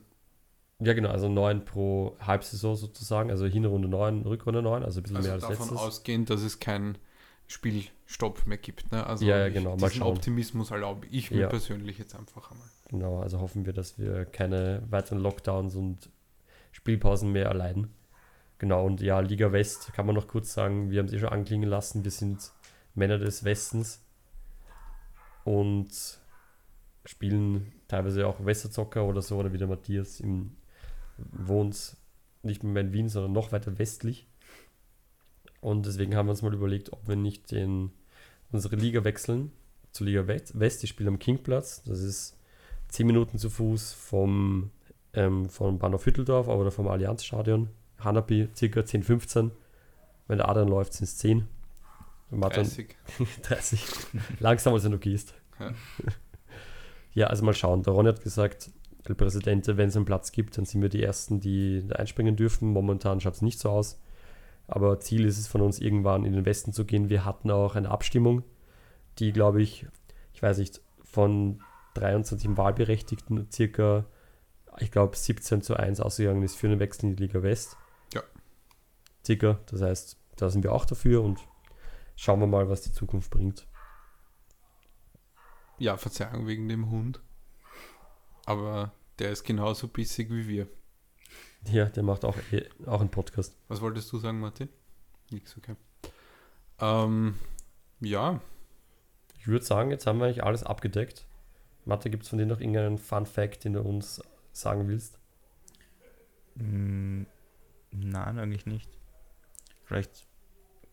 ja 0.80 0.93
genau, 0.94 1.10
also 1.10 1.28
neun 1.28 1.64
pro 1.64 2.16
Halbsaison 2.20 2.74
sozusagen. 2.76 3.30
Also 3.30 3.47
Hinrunde 3.47 3.89
neun, 3.89 4.22
Rückrunde 4.22 4.62
neun, 4.62 4.82
also 4.82 5.01
ein 5.01 5.02
bisschen 5.02 5.16
Also 5.18 5.28
mehr 5.28 5.34
als 5.34 5.43
davon 5.43 5.68
letztes. 5.68 5.78
ausgehend, 5.78 6.30
dass 6.30 6.40
es 6.43 6.59
keinen 6.59 6.97
Spielstopp 7.47 8.47
mehr 8.47 8.59
gibt. 8.59 8.90
Ne? 8.93 9.06
Also 9.06 9.24
Ja, 9.24 9.39
ja, 9.39 9.48
genau, 9.48 9.77
mal 9.77 9.90
schauen. 9.90 10.16
Optimismus 10.16 10.70
erlaube 10.70 11.06
ich 11.09 11.31
mir 11.31 11.43
Ja. 11.43 11.48
persönlich 11.48 11.98
jetzt 11.98 12.14
einfach 12.14 12.51
einmal. 12.51 12.66
Genau, 12.89 13.20
also 13.20 13.40
hoffen 13.40 13.66
wir, 13.66 13.73
dass 13.73 13.98
wir 13.98 14.24
keine 14.24 14.82
weiteren 14.90 15.19
Lockdowns 15.19 15.74
und 15.74 16.10
Spielpausen 16.73 17.32
mehr 17.32 17.47
erleiden. 17.47 17.93
Genau, 18.59 18.86
und 18.86 19.01
ja, 19.01 19.20
Liga 19.20 19.52
West 19.52 19.93
kann 19.93 20.06
man 20.06 20.14
noch 20.14 20.28
kurz 20.28 20.55
sagen, 20.55 20.90
wir 20.90 21.01
haben 21.01 21.06
es 21.06 21.12
eh 21.12 21.19
schon 21.19 21.31
anklingen 21.31 21.69
lassen, 21.69 22.05
wir 22.05 22.10
sind 22.10 22.52
Männer 22.94 23.19
des 23.19 23.44
Westens 23.44 24.05
und 25.44 25.89
spielen 27.05 27.73
teilweise 27.89 28.27
auch 28.27 28.44
Westerzocker 28.44 29.05
oder 29.05 29.23
so, 29.23 29.39
oder 29.39 29.52
wie 29.52 29.59
der 29.59 29.66
Matthias 29.66 30.20
im, 30.20 30.56
wohnt 31.19 31.97
nicht 32.43 32.62
mehr 32.62 32.82
in 32.82 32.93
Wien, 32.93 33.09
sondern 33.09 33.32
noch 33.32 33.52
weiter 33.52 33.78
westlich. 33.78 34.27
Und 35.62 35.86
deswegen 35.86 36.16
haben 36.16 36.26
wir 36.26 36.32
uns 36.32 36.43
mal 36.43 36.52
überlegt, 36.52 36.93
ob 36.93 37.06
wir 37.06 37.16
nicht 37.16 37.52
den, 37.52 37.93
unsere 38.51 38.76
Liga 38.76 39.05
wechseln 39.05 39.52
zur 39.93 40.06
Liga 40.06 40.26
West. 40.26 40.82
Die 40.82 40.86
spielen 40.89 41.09
am 41.09 41.18
Kingplatz. 41.20 41.82
Das 41.84 42.01
ist 42.01 42.36
10 42.89 43.06
Minuten 43.06 43.39
zu 43.39 43.48
Fuß 43.48 43.93
vom, 43.93 44.70
ähm, 45.14 45.48
vom 45.48 45.78
Bahnhof 45.78 46.05
Hütteldorf 46.05 46.48
oder 46.48 46.72
vom 46.72 46.89
Allianzstadion. 46.89 47.68
Hanapi 48.01 48.48
circa 48.56 48.84
10, 48.84 49.05
15. 49.05 49.52
Wenn 50.26 50.39
der 50.39 50.48
Adrian 50.48 50.68
läuft, 50.68 50.94
sind 50.94 51.05
es 51.05 51.16
10. 51.18 51.47
Wenn 52.30 52.40
Martin 52.40 52.64
30. 52.64 52.97
30. 53.43 53.84
Langsam, 54.40 54.74
als 54.74 54.82
du 54.82 54.98
gehst. 54.98 55.34
Ja. 55.59 55.72
Ja, 57.14 57.26
also 57.26 57.44
mal 57.44 57.52
schauen. 57.52 57.82
Der 57.82 57.93
Ron 57.93 58.06
hat 58.06 58.22
gesagt, 58.22 58.70
El 59.05 59.14
Presidente, 59.14 59.76
wenn 59.76 59.90
es 59.90 59.97
einen 59.97 60.06
Platz 60.06 60.32
gibt, 60.32 60.56
dann 60.56 60.64
sind 60.64 60.80
wir 60.80 60.89
die 60.89 61.02
Ersten, 61.02 61.40
die 61.40 61.86
da 61.86 61.97
einspringen 61.97 62.36
dürfen. 62.36 62.70
Momentan 62.72 63.20
schaut 63.20 63.34
es 63.34 63.43
nicht 63.43 63.59
so 63.59 63.68
aus. 63.68 64.01
Aber 64.74 64.99
Ziel 65.01 65.27
ist 65.27 65.39
es 65.39 65.49
von 65.49 65.61
uns, 65.61 65.81
irgendwann 65.81 66.24
in 66.24 66.32
den 66.32 66.47
Westen 66.47 66.73
zu 66.73 66.86
gehen. 66.86 67.11
Wir 67.11 67.27
hatten 67.27 67.51
auch 67.51 67.77
eine 67.77 67.90
Abstimmung, 67.90 68.43
die, 69.19 69.31
glaube 69.31 69.61
ich, 69.61 69.86
ich 70.32 70.43
weiß 70.43 70.57
nicht, 70.57 70.81
von 71.03 71.62
23 71.93 72.57
Wahlberechtigten 72.57 73.51
circa, 73.53 74.07
ich 74.78 74.90
glaube, 74.90 75.15
17 75.15 75.61
zu 75.61 75.77
1 75.77 76.01
ausgegangen 76.01 76.43
ist 76.43 76.57
für 76.57 76.69
einen 76.69 76.81
Wechsel 76.81 77.11
in 77.11 77.16
die 77.16 77.24
Liga 77.24 77.43
West. 77.43 77.77
Ja. 78.15 78.23
Circa. 79.23 79.61
Das 79.66 79.82
heißt, 79.82 80.16
da 80.36 80.49
sind 80.49 80.65
wir 80.65 80.73
auch 80.73 80.86
dafür 80.86 81.23
und 81.23 81.39
schauen 82.16 82.40
wir 82.40 82.47
mal, 82.47 82.70
was 82.70 82.81
die 82.81 82.93
Zukunft 82.93 83.31
bringt. 83.31 83.66
Ja, 85.77 85.99
Verzeihung 85.99 86.47
wegen 86.47 86.66
dem 86.70 86.89
Hund. 86.89 87.20
Aber 88.47 88.94
der 89.19 89.32
ist 89.32 89.44
genauso 89.44 89.86
bissig 89.89 90.31
wie 90.31 90.49
wir. 90.49 90.66
Ja, 91.70 91.84
der 91.86 92.02
macht 92.02 92.24
auch, 92.24 92.36
eh- 92.52 92.68
auch 92.86 93.01
einen 93.01 93.10
Podcast. 93.10 93.56
Was 93.68 93.80
wolltest 93.80 94.12
du 94.12 94.18
sagen, 94.18 94.40
Martin? 94.40 94.68
Nix, 95.30 95.56
okay. 95.56 95.76
Ähm, 96.80 97.36
ja, 98.01 98.40
Ich 99.39 99.47
würde 99.48 99.64
sagen, 99.64 99.90
jetzt 99.90 100.06
haben 100.06 100.18
wir 100.18 100.26
eigentlich 100.26 100.44
alles 100.44 100.62
abgedeckt. 100.62 101.26
Mathe, 101.84 102.10
gibt 102.10 102.22
es 102.24 102.28
von 102.28 102.39
dir 102.39 102.47
noch 102.47 102.60
irgendeinen 102.60 102.98
Fun 102.98 103.26
Fact, 103.26 103.64
den 103.64 103.72
du 103.74 103.80
uns 103.80 104.20
sagen 104.52 104.86
willst? 104.89 105.18
Mm, 106.55 107.22
Nein, 107.90 108.39
eigentlich 108.39 108.66
nicht. 108.66 108.89
Vielleicht 109.84 110.26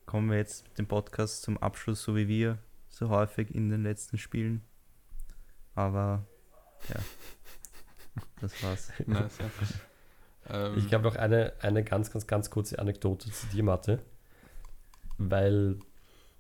kommen 0.05 0.29
wir 0.29 0.37
jetzt 0.37 0.67
mit 0.67 0.77
dem 0.79 0.87
Podcast 0.87 1.43
zum 1.43 1.57
Abschluss, 1.57 2.03
so 2.03 2.15
wie 2.15 2.27
wir 2.27 2.57
so 2.89 3.09
häufig 3.09 3.53
in 3.53 3.69
den 3.69 3.83
letzten 3.83 4.17
Spielen. 4.17 4.63
Aber 5.75 6.25
ja, 6.89 6.95
das 8.41 8.61
war's. 8.63 8.91
nice, 9.05 9.37
ja. 9.37 9.49
Ähm, 10.51 10.77
Ich 10.77 10.93
habe 10.93 11.03
noch 11.03 11.15
eine, 11.15 11.53
eine 11.61 11.83
ganz, 11.83 12.11
ganz, 12.11 12.27
ganz 12.27 12.49
kurze 12.49 12.79
Anekdote 12.79 13.31
zu 13.31 13.47
dir, 13.47 13.63
Mathe. 13.63 13.99
Weil 15.17 15.77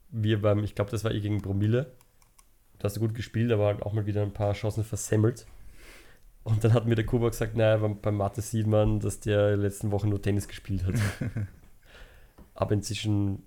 wir 0.09 0.41
beim, 0.41 0.63
ich 0.63 0.75
glaube, 0.75 0.91
das 0.91 1.03
war 1.03 1.11
eh 1.11 1.19
gegen 1.19 1.41
Promille. 1.41 1.91
Da 2.79 2.85
hast 2.85 2.95
du 2.95 3.01
gut 3.01 3.13
gespielt, 3.13 3.51
aber 3.51 3.65
halt 3.65 3.83
auch 3.83 3.93
mal 3.93 4.05
wieder 4.05 4.21
ein 4.21 4.33
paar 4.33 4.53
Chancen 4.53 4.83
versemmelt. 4.83 5.45
Und 6.43 6.63
dann 6.63 6.73
hat 6.73 6.85
mir 6.85 6.95
der 6.95 7.05
Kuba 7.05 7.29
gesagt, 7.29 7.55
naja, 7.55 7.77
beim, 7.77 7.99
beim 7.99 8.15
Mathe 8.15 8.41
sieht 8.41 8.67
man, 8.67 8.99
dass 8.99 9.19
der 9.19 9.57
letzten 9.57 9.91
Wochen 9.91 10.09
nur 10.09 10.21
Tennis 10.21 10.47
gespielt 10.47 10.85
hat. 10.85 10.95
aber 12.55 12.73
inzwischen 12.73 13.43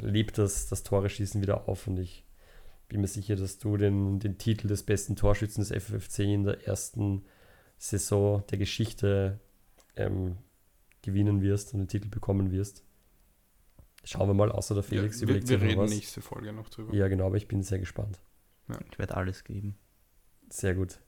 lebt 0.00 0.38
das, 0.38 0.68
das 0.68 0.82
Tore-Schießen 0.82 1.40
wieder 1.40 1.68
auf 1.68 1.86
und 1.86 1.98
ich 1.98 2.24
bin 2.88 3.00
mir 3.00 3.08
sicher, 3.08 3.36
dass 3.36 3.58
du 3.58 3.76
den, 3.76 4.20
den 4.20 4.38
Titel 4.38 4.68
des 4.68 4.84
besten 4.84 5.16
Torschützen 5.16 5.64
des 5.64 5.72
FFC 5.72 6.20
in 6.20 6.44
der 6.44 6.66
ersten 6.66 7.24
Saison 7.78 8.44
der 8.50 8.58
Geschichte 8.58 9.40
ähm, 9.96 10.36
gewinnen 11.02 11.40
wirst 11.42 11.72
und 11.74 11.80
den 11.80 11.88
Titel 11.88 12.08
bekommen 12.08 12.50
wirst. 12.50 12.84
Schauen 14.04 14.28
wir 14.28 14.34
mal, 14.34 14.52
außer 14.52 14.74
der 14.74 14.82
Felix 14.84 15.20
ja, 15.20 15.26
wir, 15.28 15.34
überlegt 15.36 15.48
wir 15.48 15.58
sich 15.58 15.62
noch 15.64 15.70
reden 15.70 15.82
was. 15.82 15.90
nächste 15.90 16.20
Folge 16.20 16.52
noch 16.52 16.68
drüber. 16.68 16.94
Ja, 16.94 17.08
genau, 17.08 17.26
aber 17.26 17.36
ich 17.36 17.48
bin 17.48 17.62
sehr 17.62 17.78
gespannt. 17.78 18.20
Ich 18.90 18.98
werde 18.98 19.16
alles 19.16 19.44
geben. 19.44 19.76
Sehr 20.48 20.74
gut. 20.74 21.00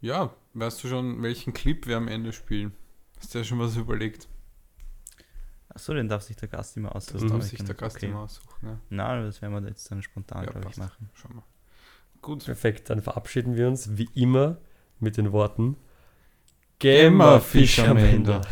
Ja, 0.00 0.34
weißt 0.54 0.82
du 0.84 0.88
schon, 0.88 1.22
welchen 1.22 1.52
Clip 1.52 1.86
wir 1.86 1.96
am 1.96 2.08
Ende 2.08 2.32
spielen? 2.32 2.72
Hast 3.18 3.34
du 3.34 3.38
ja 3.38 3.44
schon 3.44 3.58
was 3.58 3.76
überlegt? 3.76 4.28
Achso, 5.68 5.92
den 5.94 6.08
darf 6.08 6.22
sich 6.22 6.36
der 6.36 6.48
Gast 6.48 6.76
immer 6.76 6.90
Das 6.90 7.08
aussuchen. 7.14 7.28
darf 7.30 7.38
Ich 7.44 7.50
sich 7.50 7.58
kann- 7.58 7.66
der 7.66 7.74
Gast 7.74 7.96
okay. 7.96 8.06
immer 8.06 8.20
aussuchen. 8.20 8.66
Ja, 8.66 8.80
Nein, 8.90 9.24
das 9.24 9.42
werden 9.42 9.54
wir 9.62 9.68
jetzt 9.68 9.90
dann 9.90 10.02
spontan, 10.02 10.44
Ja, 10.44 10.50
glaube 10.52 10.68
ich, 10.70 10.76
machen. 10.76 11.08
schau 11.14 11.28
mal. 11.30 11.42
Gut. 12.22 12.44
Perfekt, 12.44 12.90
dann 12.90 13.02
verabschieden 13.02 13.56
wir 13.56 13.68
uns 13.68 13.96
wie 13.98 14.08
immer 14.14 14.58
mit 15.00 15.16
den 15.16 15.32
Worten 15.32 15.76
Gemma 16.84 17.40
Fischermänner. 17.40 18.42